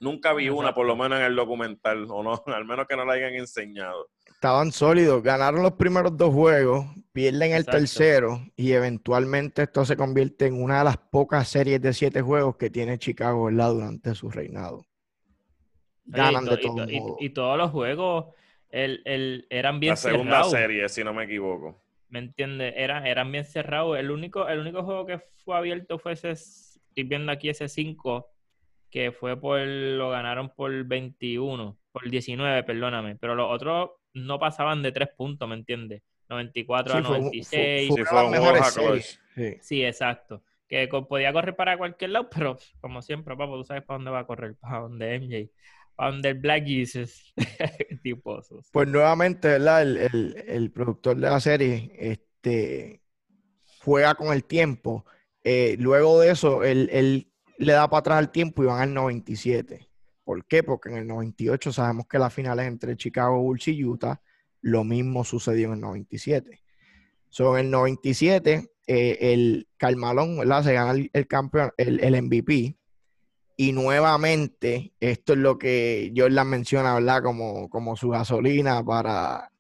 Nunca 0.01 0.33
vi 0.33 0.49
una, 0.49 0.73
por 0.73 0.87
lo 0.87 0.95
menos 0.95 1.19
en 1.19 1.25
el 1.25 1.35
documental, 1.35 2.07
o 2.09 2.23
no, 2.23 2.43
al 2.47 2.65
menos 2.65 2.87
que 2.87 2.97
no 2.97 3.05
la 3.05 3.15
hayan 3.15 3.35
enseñado 3.35 4.09
estaban 4.39 4.71
sólidos, 4.71 5.21
ganaron 5.21 5.65
los 5.65 5.73
primeros 5.73 6.17
dos 6.17 6.33
juegos, 6.33 6.87
pierden 7.13 7.55
el 7.55 7.67
tercero 7.67 8.41
y 8.55 8.71
eventualmente 8.71 9.63
esto 9.63 9.85
se 9.85 9.97
convierte 9.97 10.47
en 10.47 10.63
una 10.63 10.79
de 10.79 10.85
las 10.85 10.97
pocas 10.97 11.49
series 11.49 11.83
de 11.83 11.93
siete 11.93 12.23
juegos 12.23 12.57
que 12.57 12.71
tiene 12.71 13.01
Chicago 13.01 13.47
¿verdad? 13.47 13.73
durante 13.73 14.15
su 14.15 14.31
reinado. 14.31 14.87
Ganan 16.05 16.45
de 16.45 16.57
todo 16.57 16.87
y, 17.19 17.31
todos 17.31 17.59
los 17.59 17.73
juegos 17.73 18.27
el, 18.71 19.45
eran 19.51 19.81
bien 19.81 19.97
cerrados. 19.97 20.27
La 20.27 20.45
segunda 20.45 20.57
serie, 20.57 20.89
si 20.89 21.03
no 21.03 21.13
me 21.13 21.25
equivoco. 21.25 21.83
¿Me 22.09 22.21
entiendes? 22.21 22.75
Era, 22.77 23.09
eran 23.09 23.33
bien 23.33 23.45
cerrados. 23.45 23.99
El 23.99 24.13
único, 24.13 24.47
el 24.47 24.61
único 24.61 24.85
juego 24.85 25.05
que 25.05 25.19
fue 25.45 25.57
abierto 25.57 25.99
fue 25.99 26.13
ese, 26.13 26.31
estoy 26.31 27.03
viendo 27.03 27.33
aquí 27.33 27.49
ese 27.49 27.67
5, 27.67 28.31
que 28.89 29.11
fue 29.11 29.39
por, 29.39 29.59
lo 29.59 30.11
ganaron 30.11 30.51
por 30.55 30.85
21, 30.85 31.77
por 31.91 32.09
19, 32.09 32.63
perdóname. 32.63 33.17
Pero 33.17 33.35
los 33.35 33.51
otros 33.51 33.91
no 34.19 34.39
pasaban 34.39 34.83
de 34.83 34.93
tres 34.93 35.09
puntos, 35.17 35.49
¿me 35.49 35.55
entiendes? 35.55 36.03
94 36.29 36.95
a 36.95 37.01
96. 37.01 37.95
sí, 37.95 38.05
fue 38.05 39.59
sí, 39.61 39.85
exacto. 39.85 40.43
que 40.69 40.89
podía 41.09 41.33
correr 41.33 41.57
para 41.57 41.79
cualquier 41.79 42.11
lado, 42.11 42.29
pero 42.35 42.59
como 42.81 43.03
siempre, 43.03 43.37
papá, 43.37 43.53
tú 43.53 43.65
sabes 43.65 43.85
para 43.85 43.99
dónde 43.99 44.11
va 44.11 44.21
a 44.21 44.27
correr, 44.27 44.57
para 44.57 44.81
donde 44.81 45.19
MJ, 45.19 45.51
para 45.97 46.13
donde 46.13 46.29
el 46.31 46.39
Black 46.39 46.65
Jesus, 46.67 47.35
tipo 48.03 48.41
Pues 48.73 48.89
nuevamente, 48.89 49.49
¿verdad? 49.49 49.83
El, 49.83 50.71
productor 50.73 51.17
de 51.17 51.31
la 51.31 51.41
serie 51.41 51.91
este, 51.95 53.03
juega 53.81 54.15
con 54.15 54.33
el 54.33 54.45
tiempo. 54.45 55.05
Eh, 55.43 55.77
luego 55.79 56.21
de 56.21 56.31
eso, 56.31 56.63
él, 56.63 57.31
le 57.59 57.73
da 57.73 57.89
para 57.89 58.01
atrás 58.01 58.21
el 58.21 58.31
tiempo 58.31 58.63
y 58.63 58.67
van 58.67 58.81
al 58.81 58.95
97. 58.95 59.88
¿Por 60.29 60.45
qué? 60.45 60.63
Porque 60.63 60.91
en 60.91 60.99
el 60.99 61.07
98 61.07 61.73
sabemos 61.73 62.07
que 62.07 62.19
la 62.19 62.29
final 62.29 62.61
es 62.61 62.67
entre 62.67 62.99
Chicago 62.99 63.41
Bulls 63.41 63.67
y 63.69 63.83
Utah. 63.83 64.21
Lo 64.61 64.85
mismo 64.85 65.25
sucedió 65.25 65.69
en 65.69 65.73
el 65.77 65.81
97. 65.81 66.61
So, 67.31 67.57
en 67.57 67.65
el 67.65 67.71
97, 67.71 68.71
eh, 68.87 69.19
el 69.21 69.67
Carmalón, 69.79 70.37
¿verdad? 70.37 70.65
Se 70.65 70.75
gana 70.75 71.03
el, 71.11 71.27
campeón, 71.27 71.73
el, 71.79 72.23
MVP. 72.23 72.77
Y 73.57 73.73
nuevamente, 73.73 74.93
esto 75.01 75.33
es 75.33 75.39
lo 75.39 75.59
que 75.59 76.13
Jordan 76.15 76.49
menciona, 76.49 76.93
¿verdad? 76.93 77.23
Como, 77.23 77.71
como 77.71 77.97
su 77.97 78.11
gasolina 78.11 78.85
para 78.85 79.51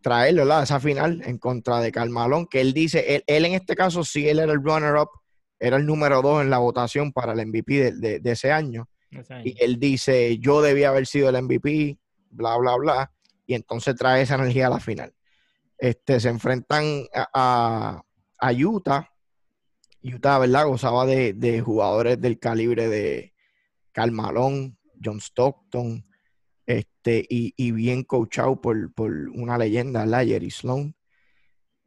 traerlo, 0.00 0.46
¿verdad? 0.46 0.62
Esa 0.62 0.80
final 0.80 1.20
en 1.26 1.36
contra 1.36 1.78
de 1.80 1.92
Carmalón, 1.92 2.46
que 2.46 2.62
él 2.62 2.72
dice, 2.72 3.22
él, 3.26 3.44
en 3.44 3.52
este 3.52 3.76
caso 3.76 4.02
sí, 4.02 4.26
él 4.26 4.38
era 4.38 4.54
el 4.54 4.64
runner-up, 4.64 5.10
era 5.58 5.76
el 5.76 5.84
número 5.84 6.22
dos 6.22 6.40
en 6.40 6.48
la 6.48 6.56
votación 6.56 7.12
para 7.12 7.34
el 7.34 7.46
MVP 7.46 7.92
de, 7.92 8.20
ese 8.24 8.50
año. 8.50 8.88
Y 9.44 9.56
él 9.62 9.78
dice, 9.78 10.38
yo 10.38 10.62
debía 10.62 10.90
haber 10.90 11.06
sido 11.06 11.28
el 11.28 11.42
MVP, 11.42 11.98
bla, 12.30 12.56
bla, 12.58 12.76
bla. 12.76 13.12
Y 13.46 13.54
entonces 13.54 13.96
trae 13.96 14.22
esa 14.22 14.36
energía 14.36 14.68
a 14.68 14.70
la 14.70 14.80
final. 14.80 15.12
Este, 15.76 16.20
se 16.20 16.28
enfrentan 16.28 17.06
a, 17.34 18.02
Utah. 18.56 19.10
Utah, 20.02 20.38
¿verdad? 20.38 20.66
Gozaba 20.66 21.06
de, 21.06 21.62
jugadores 21.64 22.20
del 22.20 22.38
calibre 22.38 22.88
de 22.88 23.34
Carl 23.92 24.14
John 25.02 25.20
Stockton, 25.20 26.06
este, 26.66 27.26
y, 27.28 27.72
bien 27.72 28.04
coachado 28.04 28.60
por, 28.60 28.92
una 29.34 29.58
leyenda, 29.58 30.00
¿verdad? 30.00 30.26
Jerry 30.26 30.50
Sloan. 30.50 30.94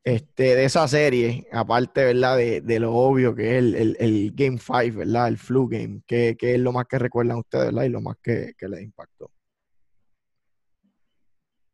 Este, 0.05 0.55
de 0.55 0.65
esa 0.65 0.85
serie, 0.87 1.47
aparte, 1.53 2.03
¿verdad? 2.03 2.37
De, 2.37 2.79
lo 2.79 2.93
obvio 2.93 3.33
que 3.33 3.57
es 3.57 3.63
el, 3.99 4.31
Game 4.35 4.57
5, 4.57 4.97
¿verdad? 4.97 5.29
El 5.29 5.37
flu 5.37 5.67
game, 5.67 6.01
que, 6.05 6.35
es 6.37 6.59
lo 6.59 6.73
más 6.73 6.87
que 6.87 6.99
recuerdan 6.99 7.37
ustedes, 7.37 7.67
¿verdad? 7.67 7.83
Y 7.83 7.89
lo 7.89 8.01
más 8.01 8.17
que, 8.21 8.53
que 8.57 8.67
les 8.67 8.81
impactó. 8.81 9.31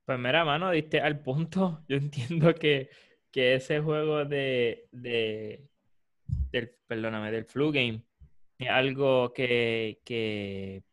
Pues 0.05 0.19
mira, 0.19 0.45
mano, 0.45 0.69
diste 0.71 1.01
al 1.01 1.21
punto. 1.21 1.83
Yo 1.87 1.97
entiendo 1.97 2.53
que, 2.53 2.89
ese 3.31 3.79
juego 3.79 4.25
de, 4.25 4.87
del, 4.91 5.69
perdóname, 6.87 7.31
del 7.31 7.45
flu 7.45 7.71
game 7.71 8.03
es 8.57 8.69
algo 8.69 9.31
que, 9.33 10.01
que 10.03 10.83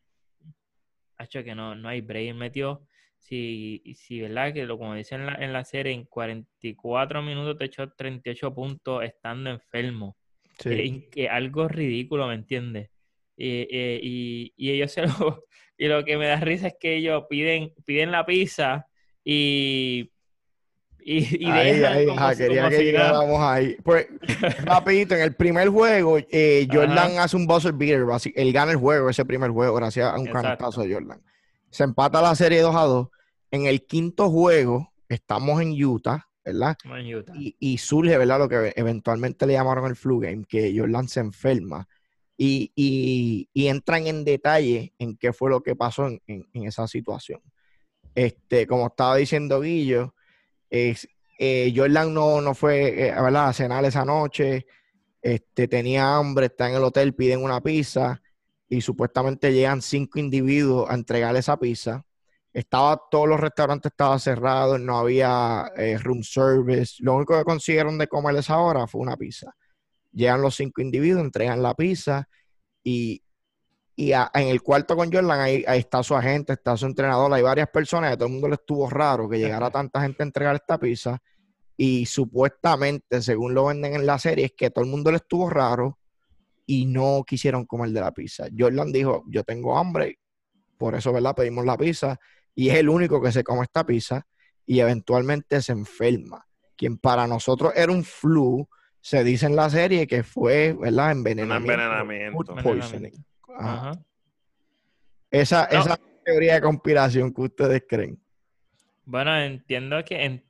hecho 1.19 1.43
que 1.43 1.53
no, 1.53 1.75
no 1.75 1.89
hay 1.89 2.01
break. 2.01 2.35
Metió, 2.35 2.86
si, 3.27 3.81
si 3.95 4.21
verdad, 4.21 4.53
que 4.53 4.65
lo 4.65 4.77
como 4.77 4.95
dicen 4.95 5.21
en 5.21 5.25
la, 5.27 5.33
en 5.35 5.51
la 5.51 5.65
serie, 5.65 5.91
en 5.91 6.05
44 6.05 7.21
minutos 7.21 7.57
te 7.57 7.65
echó 7.65 7.89
38 7.91 8.53
puntos 8.53 9.03
estando 9.03 9.49
enfermo. 9.49 10.15
Sí. 10.59 11.07
Que, 11.11 11.27
algo 11.27 11.67
ridículo, 11.67 12.27
¿me 12.27 12.35
entiendes? 12.35 12.89
Y, 13.35 14.53
y, 14.55 14.71
ellos 14.71 14.91
se 14.91 15.01
lo, 15.07 15.43
y 15.77 15.87
lo 15.87 16.05
que 16.05 16.17
me 16.17 16.27
da 16.27 16.37
risa 16.37 16.67
es 16.67 16.75
que 16.79 16.95
ellos 16.95 17.25
piden, 17.29 17.73
piden 17.85 18.11
la 18.11 18.25
pizza 18.25 18.87
y, 19.25 20.09
y, 20.99 21.45
y 21.45 21.51
ahí, 21.51 21.83
ahí, 21.83 22.37
quería 22.37 22.69
que 22.69 22.83
llegáramos 22.85 23.41
ahí. 23.41 23.75
Pues, 23.83 24.07
rapidito, 24.63 25.15
en 25.15 25.21
el 25.21 25.35
primer 25.35 25.67
juego, 25.67 26.17
eh, 26.17 26.65
Jordan 26.71 27.19
hace 27.19 27.35
un 27.35 27.45
buzzer 27.45 27.73
beater, 27.73 28.05
él 28.35 28.53
gana 28.53 28.71
el 28.71 28.77
juego, 28.77 29.09
ese 29.09 29.25
primer 29.25 29.51
juego, 29.51 29.75
gracias 29.75 30.13
a 30.13 30.17
un 30.17 30.27
canastazo 30.27 30.81
de 30.81 30.93
Jordan. 30.93 31.21
Se 31.69 31.83
empata 31.83 32.21
la 32.21 32.33
serie 32.33 32.61
2 32.61 32.73
a 32.73 32.83
2. 32.83 33.07
En 33.51 33.65
el 33.65 33.85
quinto 33.85 34.29
juego, 34.29 34.93
estamos 35.09 35.61
en 35.61 35.71
Utah, 35.83 36.27
¿verdad? 36.43 36.77
En 36.85 37.15
Utah. 37.15 37.33
Y, 37.37 37.77
surge, 37.77 38.17
¿verdad? 38.17 38.39
Lo 38.39 38.49
que 38.49 38.73
eventualmente 38.75 39.45
le 39.45 39.53
llamaron 39.53 39.85
el 39.85 39.95
flu 39.95 40.19
game, 40.19 40.45
que 40.45 40.73
Jordan 40.77 41.07
se 41.07 41.19
enferma. 41.21 41.87
Y, 42.37 42.71
y, 42.75 43.67
entran 43.67 44.05
en 44.07 44.23
detalle 44.23 44.93
en 44.99 45.17
qué 45.17 45.33
fue 45.33 45.49
lo 45.49 45.61
que 45.61 45.75
pasó 45.75 46.07
en, 46.07 46.21
en 46.27 46.63
esa 46.63 46.87
situación. 46.87 47.41
Este, 48.17 48.65
como 48.65 48.87
estaba 48.87 49.15
diciendo 49.15 49.61
Guillo, 49.61 50.15
es, 50.71 51.07
eh, 51.37 51.71
Jordan 51.75 52.15
no, 52.15 52.41
no 52.41 52.55
fue 52.55 53.09
eh, 53.09 53.11
a 53.11 53.53
cenar 53.53 53.85
esa 53.85 54.03
noche, 54.05 54.65
este, 55.21 55.67
tenía 55.67 56.15
hambre, 56.15 56.47
está 56.47 56.67
en 56.67 56.77
el 56.77 56.83
hotel, 56.83 57.13
piden 57.13 57.43
una 57.43 57.61
pizza 57.61 58.19
y 58.67 58.81
supuestamente 58.81 59.53
llegan 59.53 59.83
cinco 59.83 60.17
individuos 60.17 60.89
a 60.89 60.95
entregarle 60.95 61.39
esa 61.41 61.59
pizza. 61.59 62.06
Estaba, 62.57 63.01
todos 63.11 63.27
los 63.27 63.39
restaurantes 63.39 63.91
estaban 63.91 64.19
cerrados, 64.19 64.79
no 64.79 64.97
había 64.97 65.71
eh, 65.75 65.97
room 65.97 66.23
service. 66.23 66.95
Lo 66.99 67.15
único 67.15 67.37
que 67.37 67.43
consiguieron 67.43 67.97
de 67.97 68.07
comer 68.07 68.35
esa 68.35 68.57
hora 68.57 68.87
fue 68.87 69.01
una 69.01 69.15
pizza. 69.15 69.53
Llegan 70.11 70.41
los 70.41 70.55
cinco 70.55 70.81
individuos, 70.81 71.23
entregan 71.23 71.61
la 71.61 71.75
pizza 71.75 72.27
y 72.83 73.21
y 73.99 74.11
en 74.11 74.29
el 74.47 74.61
cuarto 74.61 74.95
con 74.95 75.11
Jordan, 75.11 75.39
ahí, 75.39 75.65
está 75.67 76.03
su 76.03 76.15
agente, 76.15 76.53
está 76.53 76.77
su 76.77 76.85
entrenador, 76.85 77.33
hay 77.33 77.41
varias 77.41 77.67
personas, 77.69 78.13
a 78.13 78.15
todo 78.15 78.27
el 78.27 78.33
mundo 78.33 78.47
le 78.47 78.53
estuvo 78.53 78.87
raro 78.87 79.27
que 79.27 79.39
llegara 79.39 79.71
tanta 79.71 80.01
gente 80.01 80.21
a 80.21 80.25
entregar 80.27 80.55
esta 80.55 80.77
pizza. 80.77 81.19
Y 81.75 82.05
supuestamente, 82.05 83.23
según 83.23 83.55
lo 83.55 83.65
venden 83.65 83.95
en 83.95 84.05
la 84.05 84.19
serie, 84.19 84.45
es 84.45 84.51
que 84.55 84.69
todo 84.69 84.85
el 84.85 84.91
mundo 84.91 85.09
le 85.09 85.17
estuvo 85.17 85.49
raro 85.49 85.97
y 86.67 86.85
no 86.85 87.23
quisieron 87.25 87.65
comer 87.65 87.89
de 87.89 88.01
la 88.01 88.11
pizza. 88.11 88.45
Jordan 88.55 88.91
dijo, 88.91 89.23
yo 89.29 89.43
tengo 89.43 89.75
hambre, 89.75 90.19
por 90.77 90.93
eso, 90.93 91.11
¿verdad? 91.11 91.33
Pedimos 91.35 91.65
la 91.65 91.75
pizza. 91.75 92.19
Y 92.57 92.69
es 92.71 92.77
el 92.77 92.89
único 92.89 93.21
que 93.21 93.31
se 93.31 93.43
come 93.43 93.61
esta 93.61 93.85
pizza 93.85 94.25
y 94.65 94.79
eventualmente 94.79 95.61
se 95.61 95.73
enferma. 95.73 96.43
Quien 96.75 96.97
para 96.97 97.27
nosotros 97.27 97.71
era 97.75 97.91
un 97.91 98.03
flu, 98.03 98.67
se 98.99 99.23
dice 99.23 99.45
en 99.45 99.55
la 99.55 99.69
serie 99.69 100.07
que 100.07 100.23
fue, 100.23 100.73
¿verdad? 100.73 101.11
Envenenamiento. 101.11 101.71
envenenamiento. 101.71 102.55
Esa, 105.29 105.65
esa 105.65 105.99
teoría 106.25 106.55
de 106.55 106.61
conspiración 106.61 107.31
que 107.31 107.41
ustedes 107.41 107.83
creen. 107.87 108.19
Bueno, 109.05 109.39
entiendo 109.39 110.03
que 110.03 110.41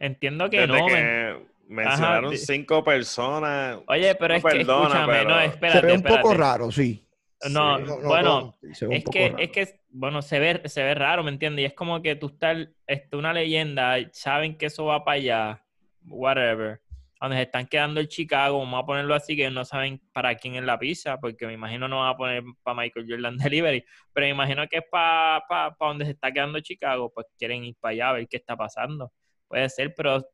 entiendo 0.00 0.48
que 0.48 0.66
no. 0.66 0.86
mencionaron 1.68 2.34
cinco 2.34 2.82
personas. 2.82 3.78
Oye, 3.88 4.14
pero 4.14 4.36
es 4.36 4.42
que 4.42 4.62
escúchame, 4.62 5.24
no, 5.26 5.38
espérate. 5.38 5.80
Se 5.80 5.86
ve 5.86 5.92
un 5.92 6.02
poco 6.02 6.32
raro, 6.32 6.72
sí. 6.72 7.06
No, 7.50 7.78
bueno, 8.02 8.56
es 8.62 9.04
que, 9.04 9.34
es 9.38 9.50
que, 9.50 9.80
bueno, 9.90 10.22
se 10.22 10.38
ve, 10.38 10.62
se 10.66 10.82
ve 10.82 10.94
raro, 10.94 11.24
¿me 11.24 11.30
entiendes? 11.30 11.62
Y 11.62 11.66
es 11.66 11.74
como 11.74 12.00
que 12.00 12.14
tú 12.16 12.28
estás, 12.28 12.68
este, 12.86 13.16
una 13.16 13.32
leyenda, 13.32 13.96
saben 14.12 14.56
que 14.56 14.66
eso 14.66 14.84
va 14.84 15.04
para 15.04 15.16
allá, 15.16 15.64
whatever 16.06 16.80
donde 17.22 17.36
se 17.36 17.42
están 17.42 17.66
quedando 17.66 18.00
el 18.00 18.08
Chicago, 18.08 18.58
vamos 18.58 18.82
a 18.82 18.84
ponerlo 18.84 19.14
así, 19.14 19.36
que 19.36 19.48
no 19.48 19.64
saben 19.64 20.02
para 20.12 20.34
quién 20.34 20.56
es 20.56 20.64
la 20.64 20.76
pizza, 20.76 21.20
porque 21.20 21.46
me 21.46 21.52
imagino 21.52 21.86
no 21.86 22.00
van 22.00 22.08
a 22.08 22.16
poner 22.16 22.42
para 22.64 22.82
Michael 22.82 23.06
Jordan 23.08 23.36
Delivery, 23.54 23.84
pero 24.12 24.26
me 24.26 24.30
imagino 24.30 24.66
que 24.66 24.78
es 24.78 24.84
para 24.90 25.40
pa, 25.48 25.76
donde 25.78 26.04
se 26.04 26.10
está 26.10 26.32
quedando 26.32 26.58
Chicago, 26.58 27.12
pues 27.14 27.28
quieren 27.38 27.64
ir 27.64 27.76
para 27.78 27.92
allá 27.92 28.08
a 28.08 28.12
ver 28.14 28.28
qué 28.28 28.38
está 28.38 28.56
pasando. 28.56 29.12
Puede 29.46 29.68
ser, 29.68 29.94
pero 29.94 30.26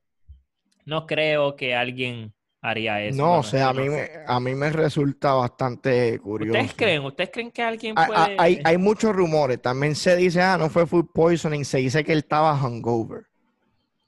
no 0.86 1.04
creo 1.04 1.56
que 1.56 1.74
alguien 1.74 2.32
haría 2.60 3.02
eso. 3.02 3.16
No, 3.16 3.38
o 3.38 3.42
sea, 3.42 3.70
a 3.70 3.72
mí, 3.72 3.88
me, 3.88 4.10
a 4.26 4.40
mí 4.40 4.54
me 4.54 4.70
resulta 4.70 5.34
bastante 5.34 6.18
curioso. 6.18 6.58
¿Ustedes 6.58 6.74
creen? 6.74 7.04
¿Ustedes 7.04 7.30
creen 7.32 7.50
que 7.50 7.62
alguien 7.62 7.94
puede...? 7.94 8.36
Hay, 8.38 8.60
hay 8.64 8.78
muchos 8.78 9.14
rumores. 9.14 9.60
También 9.60 9.94
se 9.94 10.16
dice, 10.16 10.40
ah, 10.42 10.56
no 10.58 10.68
fue 10.68 10.86
food 10.86 11.10
poisoning. 11.12 11.64
Se 11.64 11.78
dice 11.78 12.04
que 12.04 12.12
él 12.12 12.18
estaba 12.18 12.54
hungover. 12.54 13.26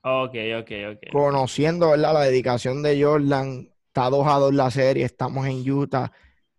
Ok, 0.03 0.35
ok, 0.61 0.71
ok. 0.93 1.13
Conociendo 1.13 1.91
¿verdad? 1.91 2.15
la 2.15 2.23
dedicación 2.23 2.83
de 2.83 3.03
Jordan, 3.03 3.69
está 3.87 4.09
2 4.09 4.27
a 4.27 4.39
2 4.39 4.55
la 4.55 4.71
serie, 4.71 5.05
estamos 5.05 5.47
en 5.47 5.71
Utah. 5.71 6.11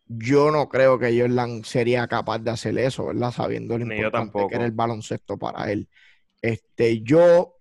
Yo 0.06 0.52
no 0.52 0.68
creo 0.70 1.00
que 1.00 1.20
Jordan 1.20 1.64
sería 1.64 2.06
capaz 2.08 2.40
de 2.40 2.52
hacer 2.52 2.78
eso, 2.78 3.08
¿verdad? 3.08 3.32
Sabiendo 3.32 3.78
lo 3.78 3.86
importante 3.86 4.46
que 4.48 4.56
era 4.56 4.66
el 4.66 4.74
baloncesto 4.74 5.38
para 5.38 5.72
él. 5.72 5.88
Este, 6.42 7.02
yo, 7.02 7.56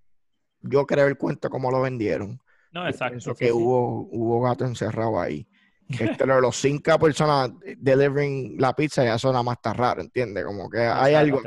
yo 0.61 0.87
creo 0.87 1.07
el 1.07 1.17
cuento 1.17 1.49
como 1.49 1.71
lo 1.71 1.81
vendieron. 1.81 2.41
No, 2.73 2.87
exacto. 2.87 3.35
que 3.35 3.53
hubo, 3.53 4.09
hubo 4.11 4.43
gato 4.43 4.65
encerrado 4.65 5.21
ahí. 5.21 5.47
Este, 5.89 6.25
los 6.25 6.57
cinco 6.57 6.97
personas 6.99 7.51
delivering 7.79 8.57
la 8.61 8.75
pizza 8.75 9.05
ya 9.05 9.19
suena 9.19 9.43
más 9.43 9.61
tan 9.61 9.75
raro, 9.75 10.01
¿entiendes? 10.01 10.45
Como 10.45 10.71
que 10.71 10.79
hay 10.79 11.15
algo. 11.15 11.43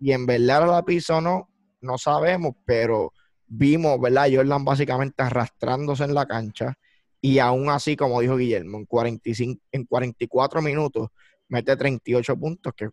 Y 0.00 0.12
en 0.12 0.26
verdad 0.26 0.66
la 0.66 0.82
pizza 0.82 1.18
o 1.18 1.20
no, 1.20 1.48
no 1.80 1.96
sabemos, 1.96 2.54
pero 2.64 3.12
vimos, 3.46 4.00
¿verdad? 4.00 4.28
Jordan 4.32 4.64
básicamente 4.64 5.22
arrastrándose 5.22 6.04
en 6.04 6.14
la 6.14 6.26
cancha 6.26 6.76
y 7.20 7.38
aún 7.38 7.70
así, 7.70 7.96
como 7.96 8.20
dijo 8.20 8.36
Guillermo, 8.36 8.78
en, 8.78 8.86
45, 8.86 9.62
en 9.72 9.84
44 9.84 10.62
minutos 10.62 11.08
mete 11.48 11.76
38 11.76 12.36
puntos, 12.36 12.72
que 12.76 12.88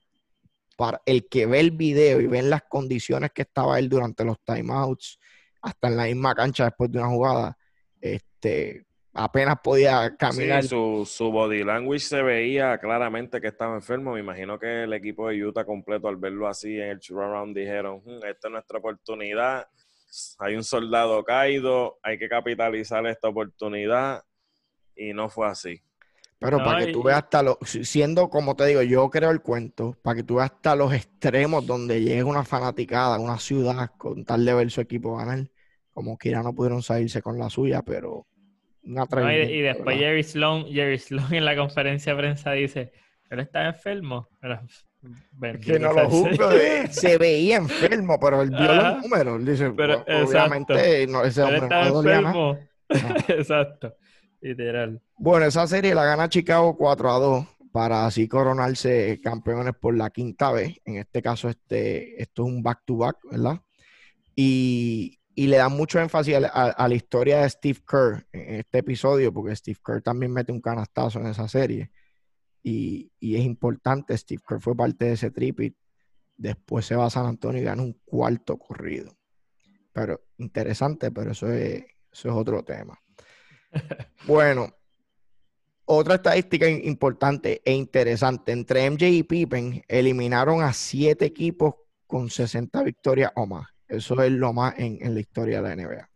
para 0.77 1.01
el 1.05 1.27
que 1.27 1.45
ve 1.45 1.59
el 1.59 1.71
video 1.71 2.21
y 2.21 2.27
ve 2.27 2.41
las 2.41 2.63
condiciones 2.63 3.31
que 3.31 3.43
estaba 3.43 3.79
él 3.79 3.89
durante 3.89 4.23
los 4.23 4.37
timeouts, 4.43 5.19
hasta 5.61 5.87
en 5.87 5.97
la 5.97 6.05
misma 6.05 6.35
cancha 6.35 6.65
después 6.65 6.91
de 6.91 6.99
una 6.99 7.09
jugada, 7.09 7.57
este, 8.03 8.85
apenas 9.13 9.57
podía 9.63 10.15
caminar. 10.17 10.63
Sí, 10.63 10.69
su, 10.69 11.07
su 11.09 11.31
body 11.31 11.63
language 11.63 12.01
se 12.01 12.21
veía 12.21 12.77
claramente 12.77 13.39
que 13.39 13.47
estaba 13.47 13.75
enfermo. 13.75 14.13
Me 14.13 14.19
imagino 14.19 14.59
que 14.59 14.83
el 14.83 14.93
equipo 14.93 15.29
de 15.29 15.45
Utah 15.45 15.65
completo, 15.65 16.07
al 16.07 16.17
verlo 16.17 16.47
así 16.47 16.75
en 16.79 16.89
el 16.89 16.99
round 17.09 17.57
dijeron: 17.57 18.01
"Hmm, 18.05 18.25
Esta 18.25 18.47
es 18.47 18.51
nuestra 18.51 18.79
oportunidad. 18.79 19.67
Hay 20.39 20.55
un 20.55 20.63
soldado 20.63 21.23
caído, 21.23 21.97
hay 22.03 22.19
que 22.19 22.27
capitalizar 22.27 23.05
esta 23.07 23.29
oportunidad. 23.29 24.23
Y 24.95 25.13
no 25.13 25.29
fue 25.29 25.47
así. 25.47 25.81
Pero 26.37 26.57
No, 26.57 26.65
para 26.65 26.85
que 26.85 26.91
tú 26.91 27.01
veas 27.01 27.19
hasta 27.19 27.41
los, 27.41 27.57
siendo 27.63 28.29
como 28.29 28.55
te 28.55 28.65
digo, 28.65 28.81
yo 28.81 29.09
creo 29.09 29.31
el 29.31 29.41
cuento, 29.41 29.97
para 30.01 30.17
que 30.17 30.23
tú 30.23 30.35
veas 30.35 30.51
hasta 30.51 30.75
los 30.75 30.93
extremos 30.93 31.65
donde 31.65 32.01
llega 32.01 32.25
una 32.25 32.43
fanaticada, 32.43 33.17
una 33.17 33.39
ciudad, 33.39 33.91
con 33.97 34.25
tal 34.25 34.43
de 34.43 34.53
ver 34.53 34.69
su 34.69 34.81
equipo 34.81 35.15
ganar, 35.15 35.49
como 35.93 36.17
que 36.17 36.31
ya 36.31 36.41
no 36.43 36.53
pudieron 36.53 36.81
salirse 36.81 37.21
con 37.21 37.37
la 37.37 37.49
suya, 37.49 37.81
pero 37.83 38.25
un 38.83 38.93
No, 38.95 39.03
y, 39.31 39.61
después 39.61 39.85
¿verdad? 39.85 39.99
Jerry 39.99 40.23
Sloan, 40.23 40.65
Jerry 40.65 40.99
Sloan 40.99 41.33
en 41.33 41.45
la 41.45 41.55
conferencia 41.55 42.13
de 42.13 42.19
prensa 42.19 42.51
dice, 42.51 42.91
él 43.29 43.39
está 43.39 43.65
enfermo. 43.67 44.27
Pero, 44.41 45.59
que 45.59 45.79
no 45.79 45.93
lo 45.93 46.09
juzgo, 46.09 46.51
eh, 46.51 46.87
se 46.89 47.17
veía 47.17 47.57
enfermo, 47.57 48.17
pero 48.19 48.41
él 48.41 48.49
vio 48.49 48.59
Ajá. 48.71 48.93
los 48.95 49.03
números. 49.03 49.45
Dice, 49.45 49.71
Pero, 49.71 50.03
"Pues, 50.05 50.29
obviamente 50.29 51.07
no, 51.07 51.23
ese 51.23 51.41
Él 51.41 51.47
hombre 51.47 51.63
está 51.63 51.79
no 51.79 51.85
le 51.85 51.91
dolía 51.91 52.21
nada". 52.21 52.49
enfermo. 52.49 52.57
Exacto. 53.29 53.95
Literal. 54.41 55.01
Bueno, 55.17 55.45
esa 55.45 55.65
serie 55.67 55.95
la 55.95 56.03
gana 56.05 56.27
Chicago 56.29 56.75
4 56.77 57.11
a 57.11 57.19
2 57.19 57.47
para 57.71 58.05
así 58.05 58.27
coronarse 58.27 59.19
campeones 59.23 59.73
por 59.79 59.95
la 59.95 60.09
quinta 60.09 60.51
vez. 60.51 60.79
En 60.85 60.97
este 60.97 61.21
caso, 61.21 61.49
este, 61.49 62.21
esto 62.21 62.43
es 62.45 62.49
un 62.49 62.61
back-to-back, 62.61 63.17
¿verdad? 63.31 63.59
Y, 64.35 65.19
y 65.35 65.47
le 65.47 65.57
dan 65.57 65.71
mucho 65.71 65.99
énfasis 65.99 66.35
a, 66.35 66.39
la- 66.41 66.47
a- 66.49 66.69
a 66.71 66.87
la 66.87 66.95
historia 66.95 67.41
de 67.41 67.49
Steve 67.49 67.79
Kerr 67.87 68.25
en 68.31 68.55
este 68.55 68.79
episodio, 68.79 69.33
porque 69.33 69.55
Steve 69.55 69.79
Kerr 69.85 70.01
también 70.01 70.31
mete 70.31 70.51
un 70.51 70.61
canastazo 70.61 71.19
en 71.19 71.27
esa 71.27 71.47
serie. 71.47 71.91
Y, 72.61 73.11
y 73.19 73.35
es 73.35 73.43
importante, 73.43 74.17
Steve 74.17 74.41
Kerr 74.47 74.61
fue 74.61 74.75
parte 74.75 75.05
de 75.05 75.13
ese 75.13 75.31
tripit. 75.31 75.75
Después 76.37 76.85
se 76.85 76.95
va 76.95 77.05
a 77.05 77.09
San 77.09 77.25
Antonio 77.25 77.61
y 77.61 77.65
gana 77.65 77.81
un 77.83 77.93
cuarto 78.05 78.57
corrido. 78.57 79.15
Pero 79.91 80.21
interesante, 80.37 81.11
pero 81.11 81.31
eso 81.31 81.51
es, 81.51 81.83
eso 82.11 82.29
es 82.29 82.35
otro 82.35 82.63
tema. 82.63 82.99
Bueno, 84.27 84.69
otra 85.85 86.15
estadística 86.15 86.69
importante 86.69 87.61
e 87.65 87.73
interesante. 87.73 88.51
Entre 88.51 88.85
MJ 88.89 89.07
y 89.09 89.23
Pippen 89.23 89.83
eliminaron 89.87 90.61
a 90.61 90.71
siete 90.73 91.25
equipos 91.25 91.75
con 92.07 92.29
60 92.29 92.83
victorias 92.83 93.31
o 93.35 93.45
más. 93.45 93.67
Eso 93.93 94.21
es 94.21 94.31
lo 94.31 94.53
más 94.53 94.75
en, 94.77 94.97
en 95.01 95.13
la 95.13 95.19
historia 95.19 95.61
de 95.61 95.75
la 95.75 95.75
NBA. 95.75 96.09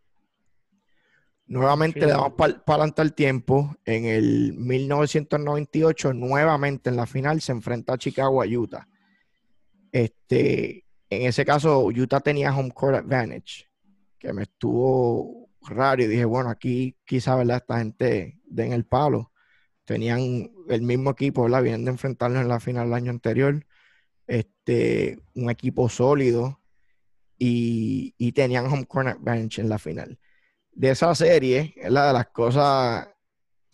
Nuevamente 1.47 2.01
Sí. 2.01 2.05
le 2.05 2.11
damos 2.11 2.33
para 2.33 2.61
adelante 2.65 3.01
el 3.01 3.13
tiempo. 3.13 3.75
En 3.85 4.05
el 4.05 4.53
1998, 4.53 6.13
nuevamente 6.13 6.89
en 6.89 6.97
la 6.97 7.05
final, 7.05 7.39
se 7.41 7.53
enfrenta 7.53 7.93
a 7.93 7.97
Chicago 7.97 8.41
a 8.41 8.45
Utah. 8.45 8.87
Este, 9.91 10.83
en 11.09 11.25
ese 11.27 11.45
caso, 11.45 11.85
Utah 11.85 12.19
tenía 12.19 12.53
home 12.55 12.71
court 12.71 12.97
advantage, 12.97 13.69
que 14.19 14.33
me 14.33 14.43
estuvo 14.43 15.49
raro 15.61 16.03
y 16.03 16.07
dije, 16.07 16.25
bueno, 16.25 16.49
aquí 16.49 16.97
quizá, 17.05 17.35
¿verdad? 17.35 17.57
Esta 17.57 17.77
gente 17.79 18.39
den 18.45 18.73
el 18.73 18.85
palo. 18.85 19.31
Tenían 19.85 20.51
el 20.67 20.81
mismo 20.81 21.11
equipo, 21.11 21.43
¿verdad? 21.43 21.63
Vienen 21.63 21.85
de 21.85 21.91
enfrentarlos 21.91 22.41
en 22.41 22.49
la 22.49 22.59
final 22.59 22.87
el 22.87 22.93
año 22.93 23.11
anterior. 23.11 23.65
Este, 24.27 25.17
un 25.33 25.49
equipo 25.49 25.87
sólido 25.87 26.59
y, 27.37 28.13
y 28.17 28.31
tenían 28.31 28.65
home 28.67 28.85
court 28.85 29.07
advantage 29.07 29.61
en 29.61 29.69
la 29.69 29.77
final. 29.79 30.19
De 30.71 30.91
esa 30.91 31.13
serie, 31.15 31.73
es 31.75 31.91
la 31.91 32.07
de 32.07 32.13
las 32.13 32.27
cosas 32.27 33.07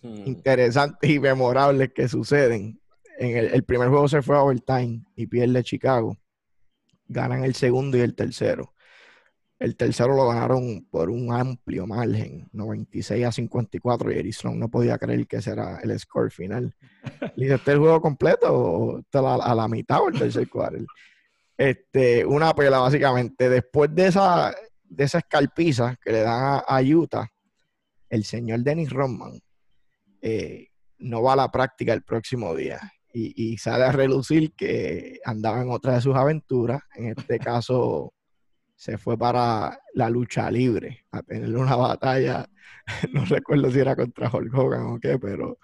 Hmm. 0.04 0.28
interesantes 0.28 1.10
y 1.10 1.18
memorables 1.18 1.94
que 1.94 2.10
suceden. 2.10 2.80
En 3.18 3.38
el, 3.38 3.46
el 3.54 3.64
primer 3.64 3.88
juego 3.88 4.10
se 4.10 4.22
fue 4.22 4.36
a 4.36 4.42
overtime 4.42 5.06
y 5.16 5.28
pierde 5.28 5.64
Chicago. 5.64 6.18
Ganan 7.08 7.46
el 7.46 7.56
segundo 7.56 7.98
y 7.98 8.02
el 8.02 8.14
tercero. 8.14 8.74
El 9.60 9.78
tercero 9.78 10.14
lo 10.14 10.28
ganaron 10.28 10.86
por 10.92 11.10
un 11.10 11.32
amplio 11.32 11.88
margen, 11.88 12.50
96 12.52 13.26
a 13.26 13.32
54. 13.32 14.12
Y 14.12 14.34
Sloan 14.34 14.60
no 14.60 14.68
podía 14.68 14.98
creer 14.98 15.26
que 15.26 15.38
ese 15.38 15.52
era 15.52 15.80
el 15.80 15.98
score 15.98 16.32
final. 16.32 16.76
Le 17.38 17.46
dice, 17.46 17.56
¿este 17.56 17.72
es 17.72 17.76
el 17.76 17.80
juego 17.80 18.02
completo 18.02 18.54
o 18.54 19.00
está 19.00 19.20
a 19.20 19.22
la, 19.22 19.36
a 19.36 19.56
la 19.56 19.68
mitad 19.70 20.02
o 20.02 20.10
el 20.10 20.20
tercer 20.20 20.50
quarter? 20.50 20.86
Este, 21.58 22.26
una 22.26 22.54
pela, 22.54 22.80
básicamente. 22.80 23.50
Después 23.50 23.94
de 23.94 24.08
esa, 24.08 24.54
de 24.84 25.04
esa 25.04 25.20
escarpiza 25.20 25.96
que 26.04 26.12
le 26.12 26.22
dan 26.22 26.44
a, 26.44 26.58
a 26.60 26.82
Utah, 26.82 27.28
el 28.10 28.24
señor 28.24 28.60
Dennis 28.62 28.92
Rodman 28.92 29.40
eh, 30.22 30.68
no 31.00 31.22
va 31.24 31.34
a 31.34 31.38
la 31.38 31.52
práctica 31.52 31.94
el 31.94 32.04
próximo 32.04 32.56
día 32.56 32.80
y, 33.12 33.34
y 33.54 33.58
sale 33.58 33.84
a 33.86 33.92
relucir 33.92 34.54
que 34.54 35.20
andaba 35.26 35.62
en 35.62 35.70
otra 35.70 35.94
de 35.96 36.02
sus 36.02 36.16
aventuras. 36.16 36.82
En 36.96 37.10
este 37.10 37.40
caso, 37.40 38.14
se 38.76 38.98
fue 38.98 39.18
para 39.18 39.80
la 39.94 40.10
lucha 40.10 40.50
libre 40.52 41.06
a 41.12 41.22
tener 41.22 41.56
una 41.56 41.76
batalla. 41.76 42.46
No 43.14 43.24
recuerdo 43.24 43.72
si 43.72 43.80
era 43.80 43.96
contra 43.96 44.30
Hulk 44.30 44.54
Hogan 44.54 44.86
o 44.88 45.00
qué, 45.00 45.18
pero 45.18 45.58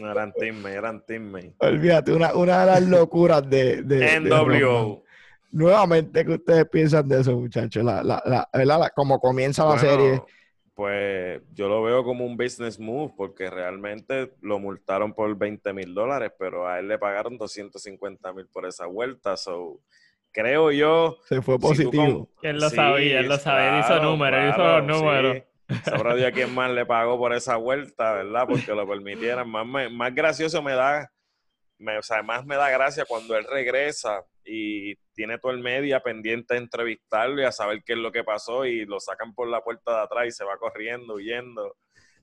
No 0.00 0.10
eran 0.10 0.32
teammates, 0.32 0.76
eran 0.78 1.04
teammates. 1.04 1.54
olvídate, 1.58 2.12
una, 2.14 2.34
una 2.34 2.60
de 2.60 2.66
las 2.66 2.82
locuras 2.88 3.48
de, 3.48 3.82
de. 3.82 4.20
NWO. 4.20 5.02
Nuevamente, 5.52 6.24
¿qué 6.24 6.32
ustedes 6.32 6.68
piensan 6.68 7.06
de 7.08 7.20
eso, 7.20 7.38
muchachos? 7.38 7.84
La, 7.84 8.02
la, 8.02 8.22
la, 8.24 8.48
¿verdad? 8.52 8.80
La- 8.80 8.90
como 8.90 9.20
comienza 9.20 9.62
la 9.64 9.68
Bueno, 9.74 9.80
serie. 9.80 10.22
Pues 10.74 11.42
yo 11.52 11.68
lo 11.68 11.82
veo 11.82 12.02
como 12.02 12.24
un 12.24 12.36
business 12.36 12.80
move 12.80 13.12
porque 13.14 13.50
realmente 13.50 14.32
lo 14.40 14.58
multaron 14.58 15.12
por 15.12 15.36
20 15.36 15.72
mil 15.74 15.92
dólares, 15.94 16.32
pero 16.38 16.66
a 16.66 16.78
él 16.78 16.88
le 16.88 16.98
pagaron 16.98 17.36
250 17.36 18.32
mil 18.32 18.46
por 18.46 18.66
esa 18.66 18.86
vuelta. 18.86 19.36
So, 19.36 19.80
creo 20.32 20.70
yo. 20.72 21.18
Se 21.28 21.42
fue 21.42 21.56
si 21.56 21.60
positivo. 21.60 22.26
con- 22.26 22.28
Él 22.50 22.58
lo 22.58 22.70
sabía, 22.70 23.20
él 23.20 23.28
lo 23.28 23.36
sabía, 23.36 23.74
él 23.74 23.80
hizo 23.84 24.02
números, 24.02 24.40
él 24.42 24.48
hizo 24.48 24.64
los 24.64 24.84
números. 24.86 25.36
sí. 25.68 25.78
Sabrá 25.84 26.14
Dios 26.14 26.30
quién 26.32 26.54
más 26.54 26.70
le 26.70 26.84
pagó 26.86 27.18
por 27.18 27.34
esa 27.34 27.56
vuelta, 27.56 28.12
¿verdad? 28.14 28.46
Porque 28.48 28.74
lo 28.74 28.86
permitieran. 28.88 29.48
Más, 29.50 29.66
me- 29.66 29.90
más 29.90 30.14
gracioso 30.14 30.62
me 30.62 30.72
da, 30.72 31.10
me- 31.82 31.98
o 31.98 32.02
sea, 32.02 32.22
más 32.22 32.46
me 32.46 32.56
da 32.56 32.70
gracia 32.70 33.04
cuando 33.06 33.36
él 33.36 33.44
regresa 33.50 34.24
y 34.44 34.96
tiene 35.14 35.38
todo 35.38 35.52
el 35.52 35.60
media 35.60 36.00
pendiente 36.02 36.54
de 36.54 36.60
entrevistarlo 36.60 37.40
y 37.42 37.44
a 37.44 37.52
saber 37.52 37.82
qué 37.84 37.94
es 37.94 37.98
lo 38.00 38.12
que 38.12 38.24
pasó 38.24 38.64
y 38.66 38.86
lo 38.86 39.00
sacan 39.00 39.34
por 39.34 39.48
la 39.48 39.62
puerta 39.62 39.92
de 39.98 40.02
atrás 40.02 40.26
y 40.28 40.32
se 40.32 40.44
va 40.44 40.56
corriendo, 40.58 41.14
huyendo. 41.14 41.76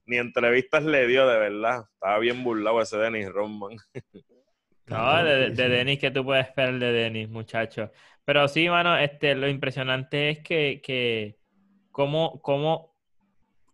Ni 0.05 0.17
entrevistas 0.17 0.83
le 0.83 1.07
dio, 1.07 1.27
de 1.27 1.39
verdad. 1.39 1.83
Estaba 1.95 2.19
bien 2.19 2.43
burlado 2.43 2.81
ese 2.81 2.97
Dennis 2.97 3.29
Rodman. 3.31 3.77
No, 4.85 5.23
de, 5.23 5.51
de 5.51 5.69
sí. 5.69 5.69
Denis, 5.69 5.99
¿qué 5.99 6.09
tú 6.09 6.23
puedes 6.25 6.47
esperar 6.47 6.79
de 6.79 6.91
Denis, 6.91 7.29
muchacho? 7.29 7.91
Pero 8.25 8.47
sí, 8.47 8.67
mano, 8.69 8.97
este, 8.97 9.35
lo 9.35 9.47
impresionante 9.47 10.29
es 10.31 10.39
que, 10.39 10.81
que 10.83 11.37
cómo, 11.91 12.41
cómo, 12.41 12.95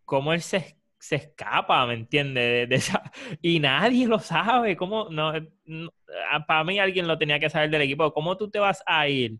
cómo 0.05 0.33
él 0.33 0.41
se, 0.41 0.74
se 1.07 1.15
escapa, 1.17 1.85
¿me 1.85 1.93
entiendes? 1.93 2.43
De, 2.43 2.67
de 2.67 2.75
esa... 2.75 3.11
Y 3.41 3.59
nadie 3.59 4.07
lo 4.07 4.19
sabe. 4.19 4.75
¿Cómo? 4.75 5.07
No, 5.09 5.33
no- 5.65 5.91
ah, 6.31 6.45
para 6.45 6.63
mí 6.63 6.79
alguien 6.79 7.07
lo 7.07 7.17
tenía 7.17 7.39
que 7.39 7.49
saber 7.49 7.69
del 7.69 7.83
equipo. 7.83 8.11
¿Cómo 8.13 8.35
tú 8.37 8.49
te 8.49 8.59
vas 8.59 8.81
a 8.87 9.07
ir 9.07 9.37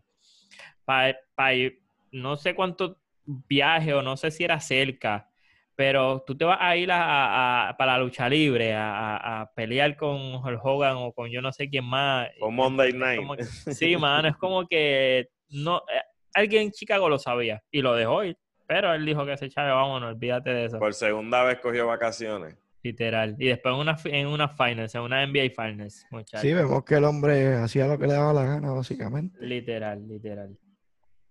para, 0.84 1.54
ir, 1.54 1.82
no 2.12 2.36
sé 2.36 2.54
cuánto 2.54 2.98
viaje 3.24 3.92
o 3.94 4.02
no 4.02 4.16
sé 4.16 4.30
si 4.30 4.44
era 4.44 4.60
cerca, 4.60 5.28
pero 5.74 6.22
tú 6.24 6.36
te 6.36 6.44
vas 6.44 6.58
a 6.60 6.76
ir 6.76 6.92
a, 6.92 7.02
a- 7.04 7.68
a- 7.70 7.76
para 7.76 7.92
la 7.94 8.04
lucha 8.04 8.28
libre, 8.28 8.72
a, 8.74 9.50
pelear 9.56 9.96
con 9.96 10.40
Hogan 10.62 10.96
o 10.98 11.12
con 11.12 11.28
yo 11.30 11.42
no 11.42 11.52
sé 11.52 11.68
quién 11.68 11.84
más. 11.84 12.28
Con 12.38 12.54
Monday 12.54 12.92
Night. 12.92 13.18
como 13.18 13.34
sí, 13.36 13.96
mano, 13.96 14.28
es 14.28 14.36
como 14.36 14.66
que 14.68 15.28
no, 15.48 15.78
eh, 15.78 16.00
alguien 16.34 16.62
en 16.62 16.70
Chicago 16.70 17.08
lo 17.08 17.18
sabía 17.18 17.60
y 17.72 17.82
lo 17.82 17.94
dejó 17.94 18.22
ir, 18.24 18.38
pero 18.66 18.92
él 18.94 19.04
dijo 19.06 19.24
que 19.26 19.36
se 19.36 19.46
echaba, 19.46 19.74
vámonos, 19.74 20.14
olvídate 20.14 20.50
de 20.50 20.64
eso, 20.66 20.78
Por 20.78 20.94
segunda 20.94 21.42
vez 21.44 21.58
cogió 21.60 21.86
vacaciones. 21.86 22.56
literal. 22.82 23.34
Y 23.38 23.48
después 23.48 23.74
en 23.74 23.80
una, 23.80 23.96
en 24.04 24.26
una 24.28 24.48
finals, 24.48 24.94
en 24.94 25.00
una 25.02 25.22
NBA 25.26 25.50
finals, 25.50 26.06
muchachos. 26.10 26.40
Sí, 26.40 26.52
vemos 26.52 26.84
que 26.84 26.94
el 26.96 27.04
hombre 27.04 27.54
hacía 27.56 27.86
lo 27.86 27.98
que 27.98 28.06
le 28.06 28.12
daba 28.14 28.32
la 28.32 28.44
gana, 28.44 28.70
básicamente. 28.72 29.38
Literal, 29.44 30.06
literal. 30.06 30.56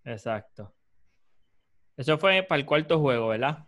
Exacto. 0.03 0.73
Eso 1.97 2.17
fue 2.17 2.43
para 2.43 2.59
el 2.59 2.65
cuarto 2.65 2.99
juego, 2.99 3.29
¿verdad? 3.29 3.65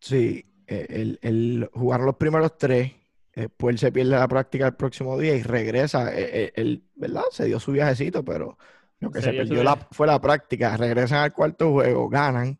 Sí, 0.00 0.44
eh, 0.66 0.86
el, 0.88 1.18
el 1.22 1.68
jugar 1.72 2.00
los 2.00 2.16
primeros 2.16 2.56
tres, 2.56 2.92
después 3.34 3.74
él 3.74 3.78
se 3.78 3.92
pierde 3.92 4.10
la 4.12 4.26
práctica 4.28 4.66
el 4.68 4.74
próximo 4.74 5.18
día 5.18 5.34
y 5.36 5.42
regresa. 5.42 6.12
eh, 6.18 6.44
eh, 6.46 6.52
Él, 6.56 6.84
¿verdad? 6.94 7.24
Se 7.30 7.44
dio 7.44 7.60
su 7.60 7.72
viajecito, 7.72 8.24
pero 8.24 8.56
lo 9.00 9.10
que 9.10 9.20
Se 9.20 9.32
perdió 9.32 9.62
la- 9.62 9.76
fue 9.90 10.06
la 10.06 10.20
práctica. 10.20 10.76
Regresan 10.78 11.18
al 11.24 11.32
cuarto 11.34 11.70
juego, 11.72 12.08
ganan. 12.08 12.58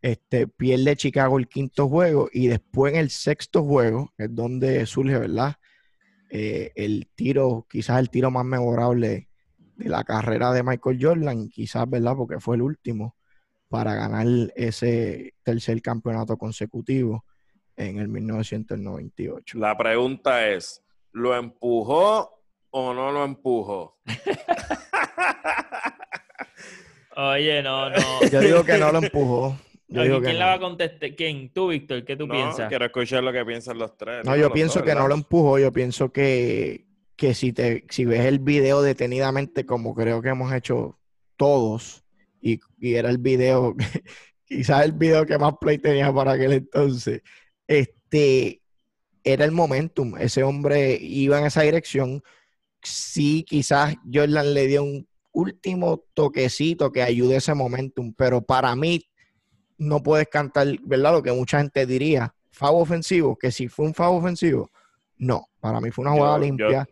Este, 0.00 0.46
pierde 0.46 0.96
Chicago 0.96 1.38
el 1.38 1.48
quinto 1.48 1.88
juego 1.88 2.28
y 2.32 2.46
después 2.46 2.94
en 2.94 3.00
el 3.00 3.10
sexto 3.10 3.64
juego 3.64 4.12
es 4.16 4.32
donde 4.32 4.86
surge, 4.86 5.18
¿verdad? 5.18 5.56
Eh, 6.30 6.72
el 6.76 7.08
tiro, 7.14 7.66
quizás 7.68 7.98
el 7.98 8.10
tiro 8.10 8.30
más 8.30 8.44
memorable 8.44 9.28
de 9.76 9.88
la 9.88 10.04
carrera 10.04 10.52
de 10.52 10.62
Michael 10.62 10.98
Jordan, 11.00 11.48
quizás, 11.48 11.88
¿verdad? 11.88 12.14
Porque 12.16 12.38
fue 12.38 12.56
el 12.56 12.62
último 12.62 13.16
para 13.68 13.94
ganar 13.94 14.26
ese 14.56 15.34
tercer 15.42 15.80
campeonato 15.82 16.36
consecutivo. 16.36 17.24
en 17.76 18.00
el 18.00 18.08
1998. 18.08 19.56
La 19.56 19.78
pregunta 19.78 20.48
es, 20.48 20.82
¿lo 21.12 21.36
empujó 21.36 22.42
o 22.70 22.92
no 22.92 23.12
lo 23.12 23.24
empujó? 23.24 24.00
Oye, 27.16 27.62
no, 27.62 27.90
no. 27.90 27.96
Yo 28.32 28.40
digo 28.40 28.64
que 28.64 28.78
no 28.78 28.90
lo 28.90 28.98
empujó. 28.98 29.56
Yo 29.88 30.20
que 30.20 30.26
¿Quién 30.26 30.34
no. 30.34 30.38
la 30.40 30.46
va 30.46 30.52
a 30.54 30.60
contestar? 30.60 31.16
¿Quién? 31.16 31.50
¿Tú, 31.50 31.68
Víctor? 31.68 32.04
¿Qué 32.04 32.14
tú 32.14 32.26
no, 32.26 32.34
piensas? 32.34 32.68
quiero 32.68 32.84
escuchar 32.84 33.24
lo 33.24 33.32
que 33.32 33.44
piensan 33.44 33.78
los 33.78 33.96
tres. 33.96 34.24
No, 34.24 34.36
yo 34.36 34.52
pienso 34.52 34.80
dos, 34.80 34.88
que 34.88 34.94
no 34.94 35.08
lo 35.08 35.14
empujó. 35.14 35.58
Yo 35.58 35.72
pienso 35.72 36.12
que, 36.12 36.84
que 37.16 37.32
si, 37.34 37.52
te, 37.52 37.84
si 37.88 38.04
ves 38.04 38.26
el 38.26 38.38
video 38.38 38.82
detenidamente, 38.82 39.64
como 39.64 39.94
creo 39.94 40.20
que 40.20 40.28
hemos 40.28 40.52
hecho 40.52 40.98
todos, 41.36 42.04
y, 42.42 42.60
y 42.78 42.94
era 42.94 43.08
el 43.08 43.16
video, 43.16 43.74
quizás 44.44 44.84
el 44.84 44.92
video 44.92 45.24
que 45.24 45.38
más 45.38 45.54
play 45.58 45.78
tenía 45.78 46.12
para 46.12 46.32
aquel 46.32 46.52
entonces, 46.52 47.22
este, 47.66 48.60
era 49.24 49.46
el 49.46 49.52
momentum. 49.52 50.18
Ese 50.18 50.42
hombre 50.42 50.98
iba 51.00 51.38
en 51.38 51.46
esa 51.46 51.62
dirección. 51.62 52.22
Sí, 52.82 53.42
quizás 53.48 53.96
Jordan 54.12 54.52
le 54.52 54.66
dio 54.66 54.82
un 54.82 55.08
último 55.32 56.04
toquecito 56.14 56.92
que 56.92 57.02
ayude 57.02 57.36
ese 57.36 57.54
momentum, 57.54 58.12
pero 58.12 58.42
para 58.42 58.74
mí 58.76 59.07
no 59.78 60.02
puedes 60.02 60.28
cantar, 60.28 60.66
¿verdad? 60.82 61.12
Lo 61.12 61.22
que 61.22 61.32
mucha 61.32 61.58
gente 61.58 61.86
diría, 61.86 62.34
favo 62.50 62.80
ofensivo, 62.80 63.36
que 63.36 63.50
si 63.50 63.68
fue 63.68 63.86
un 63.86 63.94
favo 63.94 64.16
ofensivo, 64.16 64.70
no, 65.16 65.48
para 65.60 65.80
mí 65.80 65.90
fue 65.90 66.02
una 66.04 66.12
jugada 66.12 66.36
yo- 66.38 66.44
limpia. 66.44 66.88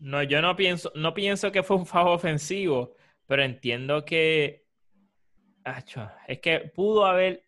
No, 0.00 0.22
yo 0.22 0.42
no 0.42 0.54
pienso, 0.56 0.92
no 0.94 1.14
pienso 1.14 1.50
que 1.52 1.62
fue 1.62 1.76
un 1.76 1.86
fajo 1.86 2.12
ofensivo, 2.12 2.94
pero 3.26 3.42
entiendo 3.42 4.04
que. 4.04 4.63
Acho, 5.66 6.10
es 6.28 6.40
que 6.40 6.60
pudo 6.74 7.06
haber. 7.06 7.42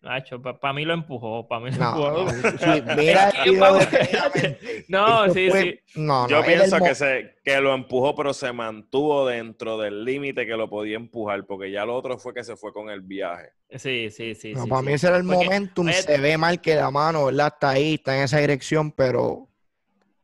Para 0.59 0.73
mí 0.73 0.85
lo 0.85 0.93
empujó. 0.95 1.47
Para 1.47 1.61
mí 1.65 1.71
lo 1.71 1.77
No, 1.77 1.89
empujó. 1.89 2.11
no, 2.25 2.29
sí, 2.57 2.81
mira. 2.97 3.31
No, 4.87 5.29
sí, 5.29 5.49
fue- 5.51 5.61
sí. 5.61 5.79
No, 5.93 6.23
no, 6.23 6.27
Yo 6.27 6.39
el 6.39 6.45
pienso 6.45 6.79
que, 6.81 6.95
se, 6.95 7.35
que 7.43 7.61
lo 7.61 7.75
empujó, 7.75 8.15
pero 8.15 8.33
se 8.33 8.51
mantuvo 8.53 9.27
dentro 9.27 9.77
del 9.77 10.03
límite 10.03 10.47
que 10.47 10.57
lo 10.57 10.67
podía 10.69 10.95
empujar, 10.95 11.45
porque 11.45 11.69
ya 11.71 11.85
lo 11.85 11.95
otro 11.95 12.17
fue 12.17 12.33
que 12.33 12.43
se 12.43 12.55
fue 12.55 12.73
con 12.73 12.89
el 12.89 13.01
viaje. 13.01 13.51
Sí, 13.77 14.09
sí, 14.09 14.33
sí. 14.33 14.53
no, 14.53 14.63
sí, 14.63 14.69
para 14.69 14.81
sí. 14.81 14.87
mí 14.87 14.93
ese 14.93 15.07
era 15.07 15.17
el 15.17 15.23
Porque, 15.23 15.45
momentum. 15.45 15.87
oye, 15.87 15.93
Se 15.93 16.17
ve 16.17 16.37
mal 16.37 16.61
que 16.61 16.75
la 16.75 16.89
mano, 16.91 17.25
¿verdad? 17.25 17.47
Está 17.53 17.69
ahí, 17.71 17.95
está 17.95 18.17
en 18.17 18.23
esa 18.23 18.39
dirección, 18.39 18.91
pero 18.91 19.49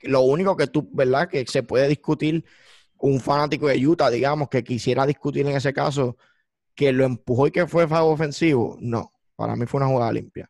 lo 0.02 0.22
único 0.22 0.58
que 0.58 0.68
tú, 0.68 0.90
¿verdad? 0.94 1.30
Que 1.30 1.46
se 1.48 1.64
puede 1.64 1.88
discutir, 1.88 2.46
un 2.98 3.20
fanático 3.22 3.68
de 3.68 3.86
Utah, 3.88 4.10
digamos, 4.10 4.50
que 4.50 4.64
quisiera 4.64 5.06
discutir 5.06 5.48
en 5.48 5.56
ese 5.58 5.74
caso, 5.74 6.18
que 6.76 6.92
lo 6.92 7.04
empujó 7.06 7.48
y 7.48 7.52
que 7.52 7.68
fue 7.68 7.88
favo 7.88 8.12
ofensivo, 8.12 8.78
no. 8.80 9.12
Para 9.36 9.56
mí 9.56 9.66
fue 9.66 9.80
una 9.80 9.88
jugada 9.90 10.12
limpia. 10.12 10.50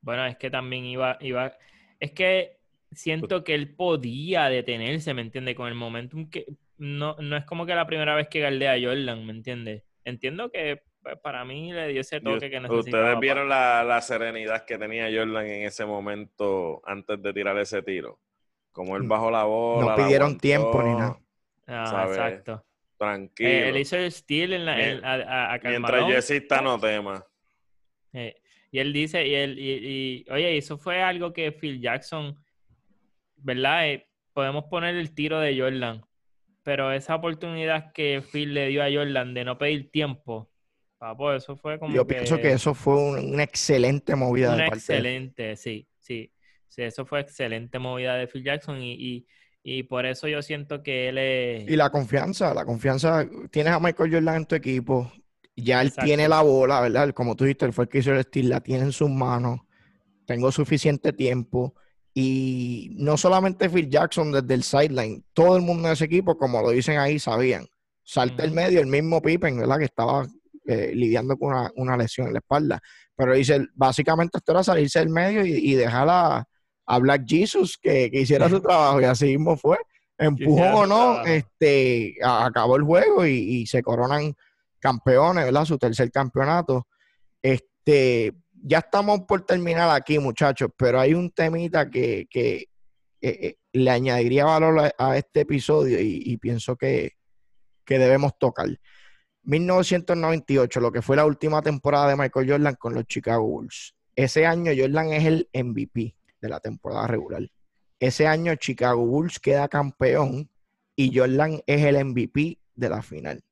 Bueno, 0.00 0.24
es 0.26 0.36
que 0.36 0.50
también 0.50 0.84
iba, 0.84 1.16
iba. 1.20 1.52
Es 1.98 2.12
que 2.12 2.58
siento 2.92 3.44
que 3.44 3.54
él 3.54 3.74
podía 3.74 4.48
detenerse, 4.48 5.12
¿me 5.14 5.22
entiendes? 5.22 5.54
Con 5.56 5.68
el 5.68 5.74
momentum 5.74 6.28
que. 6.30 6.46
No, 6.78 7.16
no 7.18 7.36
es 7.36 7.44
como 7.44 7.66
que 7.66 7.74
la 7.74 7.86
primera 7.86 8.14
vez 8.14 8.28
que 8.28 8.40
galdea 8.40 8.74
a 8.74 8.80
Jordan, 8.80 9.26
¿me 9.26 9.32
entiendes? 9.32 9.82
Entiendo 10.04 10.50
que 10.50 10.80
pues, 11.02 11.18
para 11.18 11.44
mí 11.44 11.72
le 11.72 11.88
dio 11.88 12.00
ese 12.02 12.18
Y 12.18 12.20
toque 12.20 12.48
que 12.50 12.60
necesitaba. 12.60 12.78
Ustedes 12.78 13.20
vieron 13.20 13.48
la, 13.48 13.82
la 13.82 14.00
serenidad 14.00 14.64
que 14.64 14.78
tenía 14.78 15.06
Jordan 15.06 15.46
en 15.46 15.62
ese 15.64 15.84
momento 15.84 16.80
antes 16.86 17.20
de 17.20 17.32
tirar 17.32 17.58
ese 17.58 17.82
tiro. 17.82 18.20
Como 18.70 18.96
él 18.96 19.02
No- 19.02 19.08
bajó 19.08 19.30
la 19.30 19.42
bola. 19.44 19.80
no 19.84 19.90
la 19.90 19.96
pidieron 19.96 20.38
tiempo 20.38 20.80
ni 20.82 20.90
aguantó, 20.90 21.20
Ah, 21.66 22.04
exacto. 22.08 22.64
Tranquilo. 22.98 23.48
Eh, 23.48 23.68
él 23.68 23.76
hizo 23.78 23.96
el 23.96 24.10
steal 24.10 24.52
en 24.54 24.64
la, 24.64 24.80
en- 24.90 25.04
a, 25.04 25.14
a- 25.14 25.54
a 25.54 25.58
Mientras. 25.62 26.06
Jesse 26.06 26.30
está, 26.32 26.60
no 26.60 26.78
tema. 26.80 27.24
Eh, 28.12 28.34
y 28.70 28.78
él 28.80 28.92
dice, 28.92 29.26
y 29.26 29.34
él, 29.34 29.58
y, 29.58 30.24
y- 30.26 30.30
oye, 30.30 30.56
eso 30.58 30.76
fue 30.78 31.00
algo 31.00 31.32
que 31.32 31.52
Phil 31.52 31.80
Jackson, 31.80 32.36
¿verdad? 33.36 33.88
Eh, 33.90 34.06
podemos 34.32 34.64
poner 34.64 34.96
el 34.96 35.14
tiro 35.14 35.38
de 35.40 35.58
Jordan, 35.58 36.02
pero 36.62 36.92
esa 36.92 37.14
oportunidad 37.14 37.92
que 37.92 38.22
Phil 38.32 38.54
le 38.54 38.68
dio 38.68 38.82
a 38.82 38.90
Jordan 38.90 39.32
de 39.34 39.44
no 39.44 39.58
pedir 39.58 39.90
tiempo, 39.90 40.50
papo, 40.98 41.32
eso 41.32 41.56
fue 41.56 41.78
como 41.78 41.94
Yo 41.94 42.06
pienso 42.06 42.40
que 42.40 42.52
eso 42.52 42.74
fue 42.74 42.94
un- 42.96 43.34
una 43.34 43.42
excelente 43.44 44.14
movida 44.16 44.54
una 44.54 44.64
de 44.64 44.70
parte 44.70 44.92
de 44.92 44.98
él. 44.98 45.06
excelente, 45.06 45.56
sí, 45.56 45.88
sí, 45.98 46.32
sí, 46.68 46.82
eso 46.82 47.06
fue 47.06 47.20
excelente 47.20 47.78
movida 47.78 48.16
de 48.16 48.26
Phil 48.26 48.42
Jackson 48.44 48.82
y, 48.82 48.92
y, 48.94 49.26
y 49.70 49.82
por 49.82 50.06
eso 50.06 50.28
yo 50.28 50.40
siento 50.40 50.82
que 50.82 51.10
él 51.10 51.18
es... 51.18 51.68
Y 51.68 51.76
la 51.76 51.90
confianza, 51.90 52.54
la 52.54 52.64
confianza, 52.64 53.28
tienes 53.50 53.74
a 53.74 53.78
Michael 53.78 54.14
Jordan 54.14 54.36
en 54.36 54.46
tu 54.46 54.54
equipo, 54.54 55.12
ya 55.54 55.82
él 55.82 55.88
Exacto. 55.88 56.06
tiene 56.06 56.26
la 56.26 56.40
bola, 56.40 56.80
¿verdad? 56.80 57.12
Como 57.12 57.36
tú 57.36 57.44
dijiste, 57.44 57.66
él 57.66 57.74
fue 57.74 57.84
el 57.84 57.90
que 57.90 57.98
hizo 57.98 58.14
el 58.14 58.22
steal, 58.22 58.48
la 58.48 58.60
tiene 58.60 58.84
en 58.84 58.92
sus 58.92 59.10
manos, 59.10 59.60
tengo 60.24 60.50
suficiente 60.50 61.12
tiempo. 61.12 61.74
Y 62.14 62.94
no 62.96 63.18
solamente 63.18 63.68
Phil 63.68 63.90
Jackson 63.90 64.32
desde 64.32 64.54
el 64.54 64.62
sideline, 64.62 65.22
todo 65.34 65.56
el 65.56 65.62
mundo 65.62 65.88
de 65.88 65.94
ese 65.94 66.06
equipo, 66.06 66.38
como 66.38 66.62
lo 66.62 66.70
dicen 66.70 66.98
ahí, 66.98 67.18
sabían. 67.18 67.66
Salta 68.02 68.44
el 68.44 68.52
medio, 68.52 68.80
el 68.80 68.86
mismo 68.86 69.20
Pippen, 69.20 69.58
¿verdad? 69.58 69.78
Que 69.78 69.84
estaba 69.84 70.26
eh, 70.66 70.92
lidiando 70.94 71.36
con 71.36 71.50
una, 71.50 71.70
una 71.76 71.96
lesión 71.96 72.28
en 72.28 72.32
la 72.32 72.38
espalda. 72.38 72.80
Pero 73.14 73.34
dice, 73.34 73.66
básicamente 73.74 74.38
esto 74.38 74.52
era 74.52 74.64
salirse 74.64 74.98
del 75.00 75.10
medio 75.10 75.44
y, 75.44 75.52
y 75.52 75.74
dejar 75.74 76.08
a, 76.08 76.48
a 76.88 76.98
Black 76.98 77.24
Jesus 77.26 77.78
que, 77.80 78.10
que 78.10 78.22
hiciera 78.22 78.48
su 78.48 78.60
trabajo. 78.60 79.00
Y 79.00 79.04
así 79.04 79.26
mismo 79.26 79.56
fue. 79.56 79.76
Empujó 80.16 80.80
o 80.80 80.86
no, 80.86 81.22
este, 81.24 82.16
acabó 82.24 82.76
el 82.76 82.82
juego 82.82 83.24
y, 83.24 83.34
y 83.34 83.66
se 83.66 83.82
coronan 83.82 84.34
campeones, 84.80 85.44
¿verdad? 85.44 85.64
Su 85.64 85.78
tercer 85.78 86.10
campeonato. 86.10 86.88
Este, 87.40 88.32
ya 88.52 88.78
estamos 88.78 89.20
por 89.28 89.42
terminar 89.42 89.94
aquí, 89.94 90.18
muchachos, 90.18 90.70
pero 90.76 90.98
hay 90.98 91.14
un 91.14 91.30
temita 91.30 91.88
que, 91.88 92.26
que, 92.28 92.68
eh, 93.20 93.38
eh, 93.40 93.56
le 93.72 93.90
añadiría 93.90 94.46
valor 94.46 94.80
a, 94.80 94.92
a 94.98 95.16
este 95.16 95.40
episodio 95.40 96.00
y, 96.00 96.22
y 96.24 96.36
pienso 96.38 96.74
que, 96.74 97.12
que 97.84 97.98
debemos 97.98 98.32
tocar. 98.38 98.66
1998, 99.42 100.80
lo 100.80 100.90
que 100.90 101.02
fue 101.02 101.16
la 101.16 101.26
última 101.26 101.62
temporada 101.62 102.08
de 102.08 102.16
Michael 102.16 102.50
Jordan 102.50 102.74
con 102.74 102.94
los 102.94 103.04
Chicago 103.04 103.44
Bulls. 103.44 103.94
Ese 104.16 104.46
año 104.46 104.72
Jordan 104.76 105.12
es 105.12 105.24
el 105.26 105.48
MVP 105.54 106.17
de 106.40 106.48
la 106.48 106.60
temporada 106.60 107.06
regular. 107.06 107.42
Ese 108.00 108.26
año 108.26 108.54
Chicago 108.54 109.04
Bulls 109.04 109.38
queda 109.40 109.68
campeón 109.68 110.48
y 110.94 111.16
Jordan 111.16 111.60
es 111.66 111.84
el 111.84 112.04
MVP 112.04 112.58
de 112.74 112.88
la 112.88 113.02
final. 113.02 113.42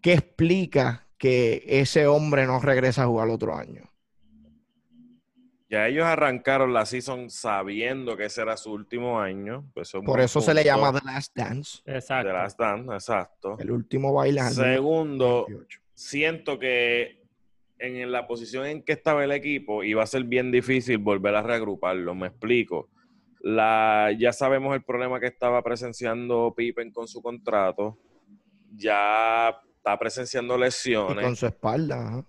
¿Qué 0.00 0.12
explica 0.14 1.06
que 1.18 1.64
ese 1.66 2.06
hombre 2.06 2.46
no 2.46 2.60
regresa 2.60 3.02
a 3.02 3.06
jugar 3.06 3.28
otro 3.28 3.56
año? 3.56 3.82
Ya 5.70 5.86
ellos 5.86 6.04
arrancaron 6.06 6.72
la 6.72 6.86
season 6.86 7.28
sabiendo 7.28 8.16
que 8.16 8.24
ese 8.24 8.40
era 8.40 8.56
su 8.56 8.72
último 8.72 9.20
año. 9.20 9.70
pues 9.74 9.88
eso 9.88 10.02
Por 10.02 10.20
eso 10.20 10.40
se 10.40 10.54
le 10.54 10.64
llama 10.64 10.98
The 10.98 11.04
Last 11.04 11.36
Dance, 11.36 11.82
Exacto. 11.84 12.28
De 12.28 12.34
Last 12.34 12.58
Dance, 12.58 12.92
exacto. 12.94 13.56
el 13.58 13.70
último 13.70 14.24
el 14.24 14.38
Segundo, 14.40 15.44
98. 15.46 15.80
siento 15.92 16.58
que 16.58 17.17
en 17.78 18.10
la 18.10 18.26
posición 18.26 18.66
en 18.66 18.82
que 18.82 18.92
estaba 18.92 19.24
el 19.24 19.32
equipo 19.32 19.84
iba 19.84 20.02
a 20.02 20.06
ser 20.06 20.24
bien 20.24 20.50
difícil 20.50 20.98
volver 20.98 21.34
a 21.34 21.42
reagruparlo. 21.42 22.14
Me 22.14 22.28
explico. 22.28 22.88
La, 23.40 24.10
ya 24.18 24.32
sabemos 24.32 24.74
el 24.74 24.82
problema 24.82 25.20
que 25.20 25.26
estaba 25.26 25.62
presenciando 25.62 26.52
Pippen 26.56 26.90
con 26.90 27.06
su 27.06 27.22
contrato. 27.22 27.98
Ya 28.74 29.50
está 29.76 29.98
presenciando 29.98 30.56
Y 30.56 30.60
lesiones. 30.60 31.24
con 31.24 31.36
su 31.36 31.46
espalda. 31.46 32.24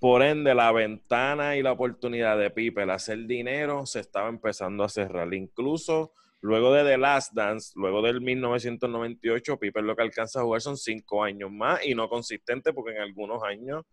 Por 0.00 0.22
ende, 0.22 0.52
la 0.54 0.72
ventana 0.72 1.56
y 1.56 1.62
la 1.62 1.70
oportunidad 1.72 2.36
de 2.36 2.50
Pippen 2.50 2.90
hacer 2.90 3.24
dinero 3.26 3.86
se 3.86 4.00
estaba 4.00 4.28
empezando 4.28 4.82
a 4.82 4.88
cerrar. 4.88 5.32
Incluso 5.32 6.12
luego 6.40 6.72
de 6.74 6.82
The 6.82 6.98
Last 6.98 7.32
Dance, 7.34 7.72
luego 7.76 8.02
del 8.02 8.20
1998, 8.20 9.58
Pippen 9.60 9.86
lo 9.86 9.94
que 9.94 10.02
alcanza 10.02 10.40
a 10.40 10.42
jugar 10.42 10.60
son 10.60 10.76
cinco 10.76 11.22
años 11.22 11.52
más 11.52 11.86
y 11.86 11.94
no 11.94 12.08
consistente 12.08 12.72
porque 12.72 12.96
en 12.96 13.02
algunos 13.02 13.44
años, 13.44 13.84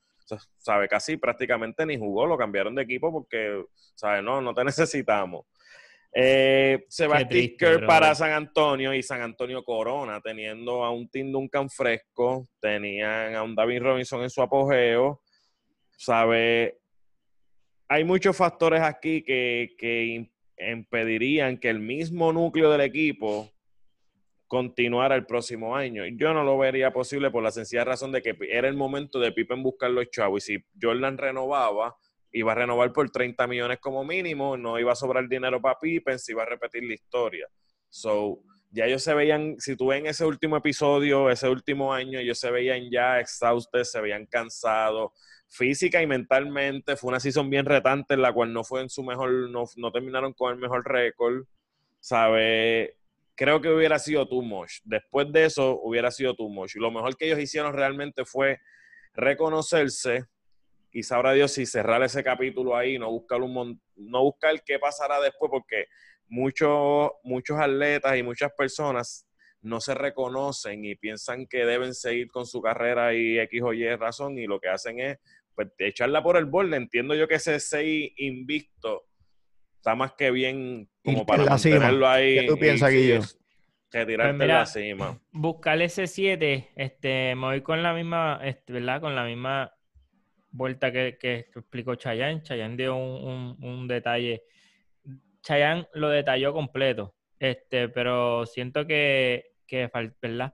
sabe, 0.57 0.87
casi 0.87 1.17
prácticamente 1.17 1.85
ni 1.85 1.97
jugó, 1.97 2.25
lo 2.25 2.37
cambiaron 2.37 2.75
de 2.75 2.83
equipo 2.83 3.11
porque, 3.11 3.63
sabe, 3.95 4.21
no, 4.21 4.41
no 4.41 4.53
te 4.53 4.63
necesitamos. 4.65 5.45
Eh, 6.11 6.85
se 6.89 7.05
va 7.05 7.19
Kerr 7.55 7.85
para 7.85 8.15
San 8.15 8.31
Antonio 8.31 8.93
y 8.95 9.03
San 9.03 9.21
Antonio 9.21 9.63
Corona, 9.63 10.19
teniendo 10.21 10.83
a 10.83 10.91
un 10.91 11.07
Tim 11.09 11.31
Duncan 11.31 11.69
fresco, 11.69 12.47
tenían 12.59 13.35
a 13.35 13.43
un 13.43 13.53
David 13.53 13.81
Robinson 13.83 14.23
en 14.23 14.29
su 14.31 14.41
apogeo, 14.41 15.21
sabe, 15.95 16.79
hay 17.87 18.03
muchos 18.03 18.35
factores 18.35 18.81
aquí 18.81 19.23
que, 19.23 19.75
que 19.77 20.03
im- 20.05 20.31
impedirían 20.57 21.57
que 21.57 21.69
el 21.69 21.79
mismo 21.79 22.33
núcleo 22.33 22.71
del 22.71 22.81
equipo 22.81 23.51
continuara 24.49 25.15
el 25.15 25.25
próximo 25.25 25.75
año. 25.75 26.03
Yo 26.17 26.33
no 26.33 26.43
lo 26.43 26.57
vería 26.57 26.91
posible 26.91 27.29
por 27.29 27.43
la 27.43 27.51
sencilla 27.51 27.85
razón 27.85 28.11
de 28.11 28.21
que 28.21 28.35
era 28.49 28.67
el 28.67 28.75
momento 28.75 29.19
de 29.19 29.31
Pippen 29.31 29.61
buscar 29.63 29.91
los 29.91 30.09
chavos 30.09 30.49
y 30.49 30.57
si 30.57 30.65
Jordan 30.81 31.17
renovaba, 31.17 31.95
iba 32.31 32.51
a 32.51 32.55
renovar 32.55 32.91
por 32.91 33.09
30 33.11 33.45
millones 33.47 33.77
como 33.79 34.03
mínimo, 34.03 34.57
no 34.57 34.79
iba 34.79 34.91
a 34.91 34.95
sobrar 34.95 35.29
dinero 35.29 35.61
para 35.61 35.79
Pippen, 35.79 36.17
se 36.17 36.31
iba 36.31 36.41
a 36.43 36.47
repetir 36.47 36.83
la 36.83 36.95
historia. 36.95 37.47
So, 37.89 38.39
ya 38.71 38.85
ellos 38.85 39.03
se 39.03 39.13
veían, 39.13 39.55
si 39.59 39.75
tú 39.75 39.87
ves 39.87 39.99
en 39.99 40.07
ese 40.07 40.25
último 40.25 40.57
episodio, 40.57 41.29
ese 41.29 41.47
último 41.47 41.93
año, 41.93 42.17
ellos 42.19 42.39
se 42.39 42.49
veían 42.49 42.89
ya 42.91 43.19
exhaustos, 43.19 43.91
se 43.91 44.01
veían 44.01 44.25
cansados. 44.25 45.11
física 45.47 46.01
y 46.01 46.07
mentalmente. 46.07 46.95
Fue 46.95 47.09
una 47.09 47.19
season 47.19 47.49
bien 47.49 47.65
retante 47.65 48.13
en 48.13 48.21
la 48.21 48.33
cual 48.33 48.53
no 48.53 48.63
fue 48.63 48.81
en 48.81 48.89
su 48.89 49.03
mejor, 49.03 49.31
no, 49.49 49.65
no 49.77 49.91
terminaron 49.91 50.33
con 50.33 50.53
el 50.53 50.59
mejor 50.59 50.83
récord. 50.87 51.45
¿Sabe? 51.99 52.98
Creo 53.39 53.61
que 53.61 53.69
hubiera 53.69 53.97
sido 53.99 54.27
too 54.27 54.41
much. 54.41 54.81
Después 54.83 55.31
de 55.31 55.45
eso, 55.45 55.79
hubiera 55.81 56.11
sido 56.11 56.35
too 56.35 56.49
much. 56.49 56.75
Y 56.75 56.79
lo 56.79 56.91
mejor 56.91 57.15
que 57.15 57.25
ellos 57.25 57.39
hicieron 57.39 57.71
realmente 57.71 58.25
fue 58.25 58.59
reconocerse 59.13 60.25
y 60.91 61.03
sabrá 61.03 61.31
Dios 61.31 61.53
si 61.53 61.65
cerrar 61.65 62.03
ese 62.03 62.21
capítulo 62.21 62.75
ahí, 62.75 62.99
no 62.99 63.09
buscar 63.09 63.41
un 63.41 63.81
no 63.95 64.23
buscar 64.23 64.61
qué 64.65 64.77
pasará 64.77 65.21
después, 65.21 65.49
porque 65.49 65.85
muchos, 66.27 67.11
muchos 67.23 67.57
atletas 67.57 68.17
y 68.17 68.23
muchas 68.23 68.51
personas 68.57 69.25
no 69.61 69.79
se 69.79 69.93
reconocen 69.93 70.83
y 70.83 70.95
piensan 70.95 71.47
que 71.47 71.63
deben 71.63 71.93
seguir 71.93 72.29
con 72.31 72.45
su 72.45 72.61
carrera 72.61 73.13
y 73.13 73.39
X 73.39 73.61
o 73.63 73.71
Y 73.71 73.87
razón, 73.95 74.37
y 74.37 74.47
lo 74.47 74.59
que 74.59 74.67
hacen 74.67 74.99
es 74.99 75.17
pues, 75.55 75.69
echarla 75.77 76.21
por 76.21 76.35
el 76.35 76.43
borde. 76.43 76.75
Entiendo 76.75 77.15
yo 77.15 77.25
que 77.25 77.35
ese 77.35 77.57
6 77.61 78.15
invicto 78.17 79.05
está 79.77 79.95
más 79.95 80.11
que 80.17 80.29
bien 80.29 80.89
como 81.13 81.25
para 81.25 81.45
mantenerlo 81.45 82.07
ahí. 82.07 82.39
¿Qué 82.39 82.47
tú 82.47 82.57
piensas, 82.57 82.91
Guillo? 82.91 83.21
Que 83.91 84.05
tirarte 84.05 84.37
pues 84.37 84.47
la 84.47 84.65
cima. 84.65 85.19
Buscar 85.31 85.81
ese 85.81 86.05
7, 86.05 86.69
este, 86.75 87.33
me 87.35 87.47
voy 87.47 87.61
con 87.61 87.81
la 87.81 87.93
misma, 87.93 88.39
este, 88.43 88.73
¿verdad? 88.73 89.01
Con 89.01 89.15
la 89.15 89.23
misma 89.23 89.73
vuelta 90.51 90.91
que, 90.91 91.17
que 91.19 91.47
explicó 91.55 91.95
Chayanne. 91.95 92.43
Chayanne 92.43 92.77
dio 92.77 92.95
un, 92.95 93.57
un, 93.61 93.87
detalle. 93.87 94.43
Chayanne 95.41 95.87
lo 95.93 96.09
detalló 96.09 96.53
completo, 96.53 97.15
este, 97.39 97.89
pero 97.89 98.45
siento 98.45 98.85
que, 98.85 99.53
que, 99.65 99.89
¿verdad? 100.21 100.53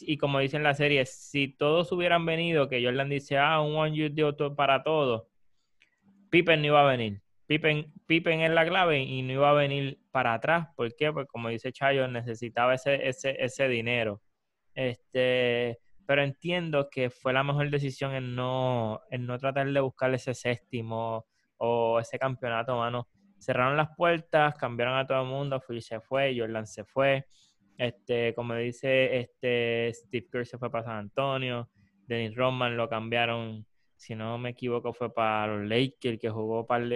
Y 0.00 0.16
como 0.16 0.40
dice 0.40 0.56
en 0.56 0.64
la 0.64 0.74
serie, 0.74 1.06
si 1.06 1.48
todos 1.48 1.92
hubieran 1.92 2.26
venido, 2.26 2.68
que 2.68 2.84
Jordan 2.84 3.08
dice, 3.08 3.38
ah, 3.38 3.60
un 3.60 3.76
one 3.76 3.96
you 3.96 4.08
dio 4.08 4.36
para 4.56 4.82
todos, 4.82 5.24
Pippen 6.30 6.60
no 6.62 6.66
iba 6.66 6.80
a 6.82 6.90
venir. 6.90 7.21
Pippen, 7.46 7.92
Pippen 8.06 8.40
es 8.40 8.50
la 8.50 8.66
clave 8.66 9.00
y 9.00 9.22
no 9.22 9.32
iba 9.32 9.50
a 9.50 9.54
venir 9.54 9.98
para 10.10 10.34
atrás. 10.34 10.68
¿Por 10.76 10.94
qué? 10.96 11.12
Pues 11.12 11.26
como 11.26 11.48
dice 11.48 11.72
Chayo, 11.72 12.08
necesitaba 12.08 12.74
ese, 12.74 13.08
ese, 13.08 13.36
ese 13.38 13.68
dinero. 13.68 14.22
Este, 14.74 15.78
pero 16.06 16.22
entiendo 16.22 16.88
que 16.90 17.10
fue 17.10 17.32
la 17.32 17.42
mejor 17.42 17.70
decisión 17.70 18.14
en 18.14 18.34
no, 18.34 19.00
en 19.10 19.26
no 19.26 19.38
tratar 19.38 19.70
de 19.70 19.80
buscar 19.80 20.12
ese 20.14 20.34
séptimo 20.34 21.26
o 21.56 22.00
ese 22.00 22.18
campeonato, 22.18 22.76
mano. 22.76 23.08
Cerraron 23.38 23.76
las 23.76 23.94
puertas, 23.96 24.54
cambiaron 24.56 24.96
a 24.96 25.06
todo 25.06 25.22
el 25.22 25.28
mundo, 25.28 25.60
Phil 25.60 25.82
se 25.82 26.00
fue, 26.00 26.36
Jordan 26.38 26.66
se 26.66 26.84
fue, 26.84 27.26
este, 27.78 28.34
como 28.34 28.54
dice 28.54 29.18
este 29.18 29.92
Steve 29.94 30.28
Kerr 30.30 30.46
se 30.46 30.58
fue 30.58 30.70
para 30.70 30.84
San 30.84 30.96
Antonio, 30.96 31.68
Dennis 32.06 32.36
Rodman 32.36 32.76
lo 32.76 32.88
cambiaron, 32.88 33.66
si 33.96 34.14
no 34.14 34.38
me 34.38 34.50
equivoco, 34.50 34.92
fue 34.92 35.12
para 35.12 35.56
los 35.56 35.68
Lakers, 35.68 36.18
que 36.20 36.30
jugó, 36.30 36.66
para, 36.66 36.86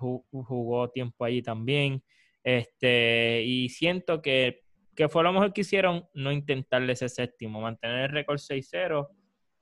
jugó 0.00 0.90
tiempo 0.90 1.24
allí 1.24 1.42
también. 1.42 2.02
Este, 2.42 3.42
y 3.44 3.68
siento 3.68 4.22
que 4.22 4.62
que 5.00 5.08
fue 5.08 5.22
lo 5.22 5.32
mejor 5.32 5.54
que 5.54 5.62
hicieron, 5.62 6.04
no 6.12 6.30
intentarle 6.30 6.92
ese 6.92 7.08
séptimo, 7.08 7.62
mantener 7.62 8.04
el 8.04 8.10
récord 8.10 8.38
6-0 8.38 9.08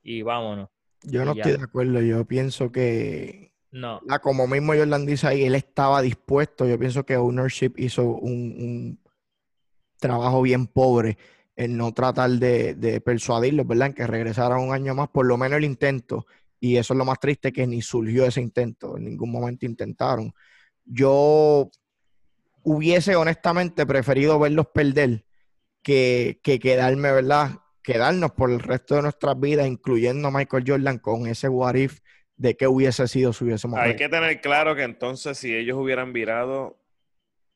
y 0.03 0.23
vámonos. 0.23 0.69
Yo 1.05 1.25
no 1.25 1.31
estoy 1.31 1.53
de 1.53 1.63
acuerdo, 1.63 2.01
yo 2.01 2.25
pienso 2.25 2.73
que, 2.73 3.53
no. 3.71 4.01
como 4.21 4.49
mismo 4.49 4.75
Jordan 4.75 5.07
dice 5.07 5.29
ahí, 5.29 5.45
él 5.45 5.55
estaba 5.55 6.03
dispuesto, 6.03 6.67
yo 6.67 6.77
pienso 6.77 7.07
que 7.07 7.17
Ownership 7.17 7.75
hizo 7.77 8.03
un, 8.03 9.01
trabajo 10.01 10.43
bien 10.43 10.67
pobre 10.67 11.19
en 11.55 11.77
no 11.77 11.95
tratar 11.95 12.31
de, 12.31 12.75
de 12.75 13.01
persuadirlos, 13.01 13.65
¿verdad? 13.65 13.89
En 13.89 13.95
que 13.95 14.09
regresaran 14.09 14.59
un 14.59 14.73
año 14.73 14.97
más, 14.97 15.09
por 15.09 15.25
lo 15.27 15.37
menos 15.37 15.59
el 15.59 15.65
intento, 15.65 16.27
y 16.61 16.77
eso 16.77 16.95
es 16.95 16.99
lo 16.99 17.05
más 17.05 17.21
triste, 17.21 17.53
que 17.53 17.67
ni 17.67 17.83
surgió 17.83 18.27
ese 18.27 18.41
intento, 18.41 18.97
en 18.97 19.05
ningún 19.05 19.31
momento 19.31 19.67
intentaron. 19.67 20.33
Yo 20.85 21.71
hubiese 22.63 23.17
honestamente 23.17 23.87
preferido 23.87 24.39
verlos 24.39 24.67
perder 24.75 25.25
que, 25.83 26.41
quedarme, 26.43 27.13
¿verdad? 27.13 27.61
Quedarnos 27.83 28.33
por 28.33 28.51
el 28.51 28.61
resto 28.61 28.97
de 28.97 29.03
nuestras 29.03 29.39
vidas, 29.39 29.67
incluyendo 29.67 30.29
a 30.29 30.31
Michael 30.31 30.65
Jordan, 30.67 30.99
con 30.99 31.27
ese 31.27 31.49
what 31.49 31.77
if 31.77 32.01
de 32.37 32.57
qué 32.57 32.67
hubiese 32.67 33.09
sido 33.09 33.33
si 33.33 33.45
hubiésemos. 33.45 33.79
Hay 33.79 33.97
que 33.97 34.09
tener 34.09 34.41
claro 34.41 34.75
que 34.77 34.83
entonces, 34.83 35.39
si 35.39 35.55
ellos 35.55 35.77
hubieran 35.79 36.13
virado, 36.13 36.79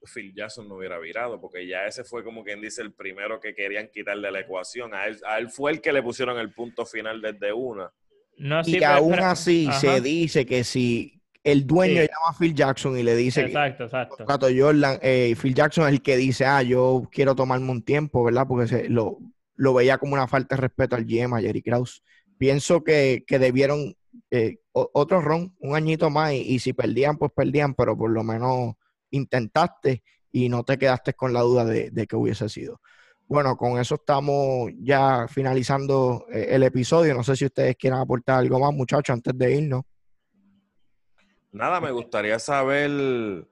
Phil 0.07 0.35
Jackson 0.35 0.69
no 0.69 0.77
hubiera 0.77 0.99
virado, 0.99 1.41
porque 1.41 1.67
ya 1.67 1.87
ese 1.87 2.05
fue 2.05 2.25
como 2.25 2.43
quien 2.45 2.61
dice 2.61 2.83
el 2.83 2.93
primero 2.93 3.41
que 3.41 3.55
querían 3.55 3.89
quitarle 3.89 4.31
la 4.31 4.41
ecuación. 4.41 4.93
A 4.95 5.07
él, 5.07 5.51
fue 5.51 5.73
el 5.73 5.81
que 5.81 5.93
le 5.93 6.03
pusieron 6.03 6.39
el 6.39 6.53
punto 6.53 6.85
final 6.85 7.21
desde 7.21 7.53
una. 7.53 7.93
No, 8.39 8.61
y 8.65 8.83
aún 8.83 9.21
así 9.21 9.69
se 9.81 10.01
dice 10.01 10.47
que 10.47 10.65
si 10.65 11.23
el 11.45 11.67
dueño 11.67 12.03
llama 12.03 12.31
a 12.31 12.39
Phil 12.39 12.55
Jackson 12.55 12.97
y 12.97 13.03
le 13.03 13.17
dice 13.17 13.43
exacto, 13.43 13.85
exacto. 13.85 14.25
Jordan, 14.57 14.99
eh, 15.03 15.35
Phil 15.41 15.55
Jackson 15.55 15.87
es 15.87 15.93
el 15.93 16.03
que 16.03 16.17
dice, 16.17 16.45
ah, 16.45 16.63
yo 16.63 17.09
quiero 17.11 17.35
tomarme 17.35 17.71
un 17.71 17.83
tiempo, 17.83 18.23
¿verdad? 18.25 18.47
Porque 18.47 18.69
se, 18.69 18.89
lo, 18.89 19.19
lo 19.57 19.75
veía 19.75 19.99
como 19.99 20.15
una 20.15 20.29
falta 20.29 20.57
de 20.57 20.63
respeto 20.63 20.97
al 20.97 21.05
GM, 21.05 21.37
a 21.37 21.41
Jerry 21.41 21.63
Krause. 21.63 22.03
Pienso 22.39 22.83
que, 22.85 23.25
debieron 23.29 23.95
eh, 24.31 24.59
otro 24.73 25.21
ron, 25.21 25.55
un 25.61 25.77
añito 25.77 26.11
más, 26.11 26.33
y, 26.33 26.59
si 26.59 26.73
perdían, 26.73 27.17
pues 27.17 27.33
perdían, 27.35 27.75
pero 27.75 27.97
por 27.97 28.11
lo 28.11 28.23
menos 28.23 28.75
intentaste 29.11 30.03
y 30.31 30.49
no 30.49 30.65
te 30.65 30.79
quedaste 30.79 31.15
con 31.15 31.33
la 31.33 31.43
duda 31.43 31.65
de, 31.65 31.91
de 31.91 32.07
que 32.07 32.17
hubiese 32.17 32.49
sido. 32.49 32.81
Bueno, 33.29 33.57
con 33.57 33.79
eso 33.79 33.95
estamos 33.95 34.71
ya 34.79 35.27
finalizando 35.29 36.27
eh, 36.31 36.49
el 36.51 36.63
episodio. 36.65 37.15
No 37.15 37.23
sé 37.23 37.37
si 37.37 37.47
ustedes 37.47 37.77
quieren 37.77 37.99
aportar 37.99 38.39
algo 38.39 38.61
más, 38.61 38.73
muchachos, 38.73 39.15
antes 39.15 39.37
de 39.37 39.57
irnos. 39.57 39.83
Nada, 41.53 41.81
me 41.81 41.91
gustaría 41.91 42.39
saber 42.39 43.47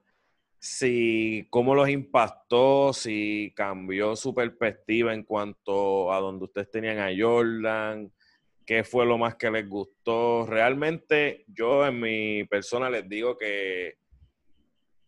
si 0.59 1.47
cómo 1.49 1.73
los 1.73 1.89
impactó, 1.89 2.93
si 2.93 3.51
cambió 3.55 4.15
su 4.15 4.33
perspectiva 4.33 5.13
en 5.13 5.23
cuanto 5.23 6.13
a 6.13 6.19
donde 6.19 6.45
ustedes 6.45 6.69
tenían 6.69 6.99
a 6.99 7.09
Jordan, 7.17 8.11
qué 8.65 8.83
fue 8.83 9.05
lo 9.05 9.17
más 9.17 9.35
que 9.35 9.49
les 9.49 9.67
gustó. 9.67 10.45
Realmente 10.45 11.45
yo 11.47 11.85
en 11.85 11.99
mi 11.99 12.43
persona 12.45 12.89
les 12.89 13.07
digo 13.09 13.37
que 13.37 13.97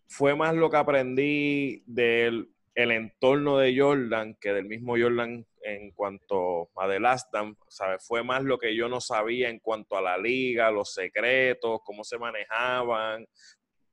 fue 0.07 0.35
más 0.35 0.55
lo 0.55 0.69
que 0.69 0.77
aprendí 0.77 1.83
del 1.85 2.52
el 2.75 2.91
entorno 2.91 3.57
de 3.57 3.77
Jordan 3.77 4.35
que 4.39 4.53
del 4.53 4.65
mismo 4.65 4.95
Jordan 4.97 5.45
en 5.61 5.91
cuanto 5.91 6.69
a 6.75 6.87
The 6.87 6.99
Last 6.99 7.31
Dance, 7.31 7.59
Fue 7.99 8.23
más 8.23 8.43
lo 8.43 8.57
que 8.57 8.75
yo 8.75 8.89
no 8.89 8.99
sabía 8.99 9.49
en 9.49 9.59
cuanto 9.59 9.97
a 9.97 10.01
la 10.01 10.17
liga, 10.17 10.71
los 10.71 10.93
secretos, 10.93 11.81
cómo 11.83 12.03
se 12.03 12.17
manejaban, 12.17 13.25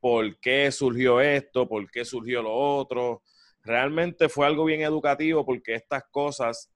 por 0.00 0.38
qué 0.40 0.72
surgió 0.72 1.20
esto, 1.20 1.68
por 1.68 1.90
qué 1.90 2.04
surgió 2.04 2.42
lo 2.42 2.54
otro. 2.54 3.22
Realmente 3.62 4.28
fue 4.28 4.46
algo 4.46 4.64
bien 4.64 4.80
educativo 4.80 5.44
porque 5.44 5.74
estas 5.74 6.04
cosas 6.10 6.70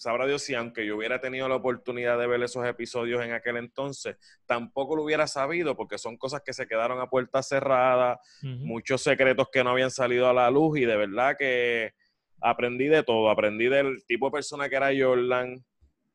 sabrá 0.00 0.26
Dios 0.26 0.42
si 0.42 0.54
aunque 0.54 0.86
yo 0.86 0.96
hubiera 0.96 1.20
tenido 1.20 1.46
la 1.46 1.56
oportunidad 1.56 2.18
de 2.18 2.26
ver 2.26 2.42
esos 2.42 2.66
episodios 2.66 3.22
en 3.22 3.32
aquel 3.32 3.58
entonces, 3.58 4.16
tampoco 4.46 4.96
lo 4.96 5.02
hubiera 5.02 5.26
sabido 5.26 5.76
porque 5.76 5.98
son 5.98 6.16
cosas 6.16 6.40
que 6.42 6.54
se 6.54 6.66
quedaron 6.66 7.00
a 7.00 7.10
puerta 7.10 7.42
cerrada, 7.42 8.18
muchos 8.40 9.02
secretos 9.02 9.48
que 9.52 9.62
no 9.62 9.70
habían 9.70 9.90
salido 9.90 10.26
a 10.26 10.32
la 10.32 10.50
luz 10.50 10.78
y 10.78 10.86
de 10.86 10.96
verdad 10.96 11.36
que 11.38 11.92
aprendí 12.40 12.86
de 12.86 13.02
todo, 13.02 13.28
aprendí 13.28 13.68
del 13.68 14.02
tipo 14.06 14.26
de 14.26 14.32
persona 14.32 14.70
que 14.70 14.76
era 14.76 14.90
Jordan, 14.98 15.62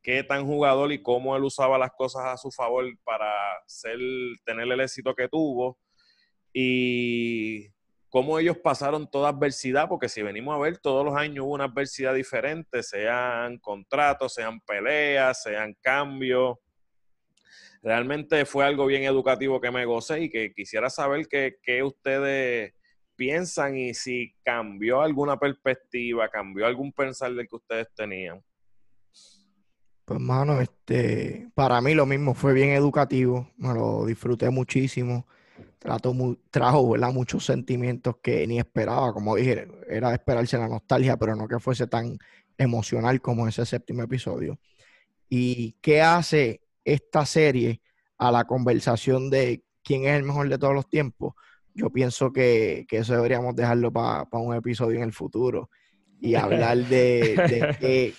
qué 0.02 0.24
tan 0.24 0.48
jugador 0.48 0.92
y 0.92 1.04
cómo 1.04 1.36
él 1.36 1.44
usaba 1.44 1.78
las 1.78 1.92
cosas 1.92 2.26
a 2.26 2.38
su 2.38 2.50
favor 2.50 2.86
para 3.04 3.32
ser, 3.68 4.00
tener 4.46 4.68
el 4.72 4.80
éxito 4.82 5.14
que 5.14 5.30
tuvo. 5.30 5.78
Y 6.52 7.68
cómo 8.16 8.40
ellos 8.40 8.58
pasaron 8.58 9.12
toda 9.12 9.28
adversidad, 9.28 9.90
porque 9.90 10.08
si 10.08 10.22
venimos 10.22 10.56
a 10.56 10.58
ver, 10.58 10.78
todos 10.78 11.04
los 11.04 11.18
años 11.18 11.44
hubo 11.44 11.54
una 11.54 11.66
adversidad 11.66 12.14
diferente, 12.14 12.82
sean 12.82 13.58
contratos, 13.58 14.34
sean 14.34 14.62
peleas, 14.62 15.44
sean 15.44 15.76
cambios. 15.82 16.56
Realmente 17.84 18.46
fue 18.46 18.64
algo 18.64 18.86
bien 18.86 19.04
educativo 19.04 19.60
que 19.60 19.70
me 19.70 19.84
gocé 19.84 20.22
y 20.22 20.30
que 20.30 20.54
quisiera 20.54 20.90
saber 20.90 21.28
qué, 21.28 21.84
ustedes 21.84 22.74
piensan 23.18 23.76
y 23.76 23.94
si 23.94 24.34
cambió 24.46 25.02
alguna 25.02 25.38
perspectiva, 25.38 26.30
cambió 26.30 26.68
algún 26.68 26.94
pensar 26.94 27.34
del 27.34 27.50
que 27.50 27.56
ustedes 27.58 27.88
tenían. 27.94 28.42
Pues, 30.06 30.22
mano, 30.22 30.62
este, 30.62 31.50
para 31.54 31.82
mí 31.82 31.94
lo 31.94 32.06
mismo, 32.06 32.34
fue 32.34 32.54
bien 32.54 32.70
educativo, 32.70 33.52
me 33.58 33.74
lo 33.74 34.06
disfruté 34.06 34.50
muchísimo 34.52 35.28
trajo 36.50 36.90
¿verdad? 36.90 37.14
muchos 37.14 37.46
sentimientos 37.46 38.16
que 38.22 38.46
ni 38.48 38.60
esperaba. 38.60 39.14
Como 39.14 39.36
dije, 39.36 39.68
era 39.90 40.10
de 40.10 40.16
esperarse 40.16 40.58
la 40.58 40.68
nostalgia, 40.68 41.18
pero 41.18 41.36
no 41.36 41.48
que 41.48 41.60
fuese 41.60 41.88
tan 41.88 42.18
emocional 42.58 43.22
como 43.22 43.48
ese 43.48 43.66
séptimo 43.66 44.04
episodio. 44.04 44.60
¿Y 45.30 45.74
qué 45.82 46.02
hace 46.02 46.62
esta 46.84 47.26
serie 47.26 47.82
a 48.18 48.32
la 48.32 48.46
conversación 48.46 49.30
de 49.30 49.64
quién 49.84 50.06
es 50.06 50.18
el 50.18 50.24
mejor 50.24 50.50
de 50.50 50.58
todos 50.58 50.74
los 50.74 50.90
tiempos? 50.90 51.34
Yo 51.74 51.90
pienso 51.90 52.32
que, 52.32 52.86
eso 52.90 53.14
deberíamos 53.14 53.56
dejarlo 53.56 53.92
para 53.92 54.28
un 54.32 54.56
episodio 54.56 54.98
en 54.98 55.04
el 55.04 55.14
futuro 55.14 55.70
y 56.20 56.36
hablar 56.36 56.78
de, 56.78 57.36
de 57.36 57.78
que... 57.80 58.14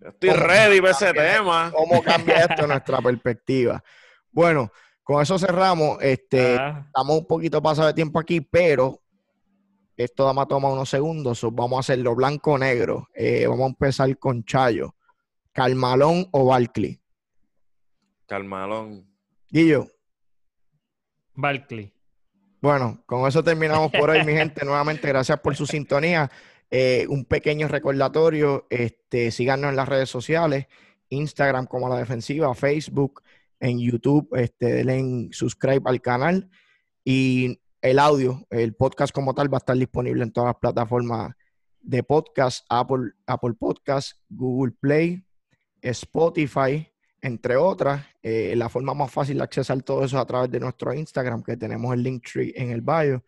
Estoy 0.00 0.30
ready 0.30 0.80
para 0.80 0.92
ese 0.92 1.12
tema. 1.12 1.72
¿Cómo 1.74 2.00
cambia 2.02 2.44
esto 2.44 2.68
nuestra 2.68 2.98
perspectiva? 3.02 3.82
Bueno, 4.30 4.70
con 5.08 5.22
eso 5.22 5.38
cerramos. 5.38 5.96
Este, 6.02 6.58
Ah, 6.58 6.84
Estamos 6.86 7.20
un 7.20 7.26
poquito 7.26 7.62
pasado 7.62 7.86
de 7.88 7.94
tiempo 7.94 8.18
aquí, 8.18 8.42
pero 8.42 9.00
esto 9.96 10.26
da 10.26 10.34
más 10.34 10.46
toma 10.46 10.70
unos 10.70 10.90
segundos. 10.90 11.38
so 11.38 11.50
vamos 11.50 11.78
a 11.78 11.80
hacerlo 11.80 12.14
blanco-negro. 12.14 13.08
Eh, 13.14 13.46
vamos 13.46 13.64
a 13.64 13.68
empezar 13.68 14.18
con 14.18 14.44
Chayo. 14.44 14.94
Carmalón 15.50 16.28
o 16.30 16.44
Barkley. 16.44 17.00
Carmalón. 18.26 19.08
Guillo. 19.48 19.86
Barkley. 21.32 21.90
Bueno, 22.60 23.02
con 23.06 23.26
eso 23.26 23.42
terminamos 23.42 23.90
por 23.90 24.10
hoy, 24.10 24.22
mi 24.26 24.34
gente. 24.34 24.62
Nuevamente, 24.62 25.08
gracias 25.08 25.40
por 25.40 25.56
su 25.56 25.64
sintonía. 25.64 26.30
Eh, 26.70 27.06
un 27.08 27.24
pequeño 27.24 27.66
recordatorio, 27.66 28.66
este, 28.68 29.30
síganos 29.30 29.70
en 29.70 29.76
las 29.76 29.88
redes 29.88 30.10
sociales, 30.10 30.66
Instagram 31.08 31.64
como 31.64 31.88
La 31.88 31.96
Defensiva, 31.96 32.54
Facebook, 32.54 33.22
en 33.60 33.78
YouTube, 33.78 34.28
este, 34.36 34.66
denle 34.72 34.98
en 34.98 35.32
subscribe 35.32 35.82
al 35.84 36.00
canal 36.00 36.50
y 37.04 37.60
el 37.80 37.98
audio, 37.98 38.46
el 38.50 38.74
podcast 38.74 39.14
como 39.14 39.34
tal 39.34 39.52
va 39.52 39.58
a 39.58 39.60
estar 39.60 39.76
disponible 39.76 40.22
en 40.22 40.32
todas 40.32 40.48
las 40.48 40.56
plataformas 40.56 41.32
de 41.80 42.02
podcast, 42.02 42.66
Apple, 42.68 43.12
Apple 43.26 43.54
Podcast, 43.54 44.18
Google 44.28 44.74
Play, 44.80 45.24
Spotify, 45.80 46.86
entre 47.22 47.56
otras. 47.56 48.04
Eh, 48.22 48.54
la 48.56 48.68
forma 48.68 48.94
más 48.94 49.10
fácil 49.10 49.38
de 49.38 49.44
accesar 49.44 49.80
todo 49.82 50.04
eso 50.04 50.16
es 50.16 50.22
a 50.22 50.26
través 50.26 50.50
de 50.50 50.60
nuestro 50.60 50.92
Instagram, 50.92 51.42
que 51.42 51.56
tenemos 51.56 51.94
el 51.94 52.02
link 52.02 52.26
tree 52.30 52.52
en 52.56 52.70
el 52.70 52.80
bio. 52.80 53.24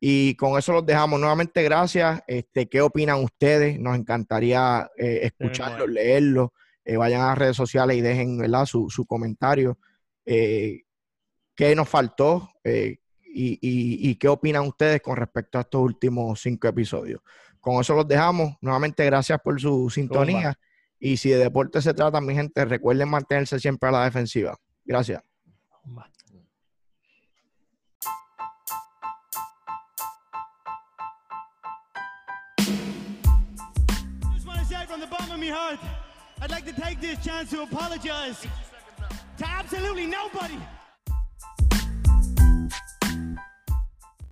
Y 0.00 0.34
con 0.34 0.58
eso 0.58 0.72
los 0.72 0.84
dejamos. 0.84 1.18
Nuevamente, 1.18 1.62
gracias. 1.62 2.22
Este, 2.26 2.68
¿Qué 2.68 2.80
opinan 2.82 3.22
ustedes? 3.22 3.78
Nos 3.78 3.96
encantaría 3.96 4.90
eh, 4.98 5.20
escucharlos, 5.22 5.88
leerlos. 5.88 6.50
Eh, 6.84 6.96
vayan 6.96 7.22
a 7.22 7.26
las 7.28 7.38
redes 7.38 7.56
sociales 7.56 7.96
y 7.96 8.00
dejen 8.00 8.38
¿verdad? 8.38 8.66
Su, 8.66 8.90
su 8.90 9.06
comentario. 9.06 9.78
Eh, 10.26 10.82
¿Qué 11.54 11.74
nos 11.74 11.88
faltó? 11.88 12.50
Eh, 12.64 12.98
y, 13.22 13.52
y- 13.60 14.10
y 14.10 14.14
qué 14.16 14.28
opinan 14.28 14.66
ustedes 14.66 15.00
con 15.02 15.16
respecto 15.16 15.58
a 15.58 15.62
estos 15.62 15.80
últimos 15.80 16.40
cinco 16.40 16.68
episodios? 16.68 17.20
Con 17.60 17.80
eso 17.80 17.94
los 17.94 18.06
dejamos. 18.06 18.54
Nuevamente, 18.60 19.04
gracias 19.04 19.40
por 19.40 19.60
su 19.60 19.88
sintonía. 19.90 20.58
Y 20.98 21.16
si 21.16 21.30
de 21.30 21.38
deporte 21.38 21.80
se 21.82 21.94
trata, 21.94 22.20
mi 22.20 22.34
gente, 22.34 22.64
recuerden 22.64 23.08
mantenerse 23.08 23.58
siempre 23.58 23.88
a 23.88 23.92
la 23.92 24.04
defensiva. 24.04 24.56
Gracias. 24.84 25.22
From 34.86 35.00
the 35.00 35.06
bottom 35.08 35.32
of 35.32 35.40
my 35.40 35.46
heart, 35.46 35.80
I'd 36.44 36.50
like 36.50 36.66
to 36.66 36.78
take 36.78 37.00
this 37.00 37.24
chance 37.24 37.48
to 37.52 37.62
apologize 37.62 38.46
to 39.38 39.48
absolutely 39.48 40.04
nobody 40.04 40.58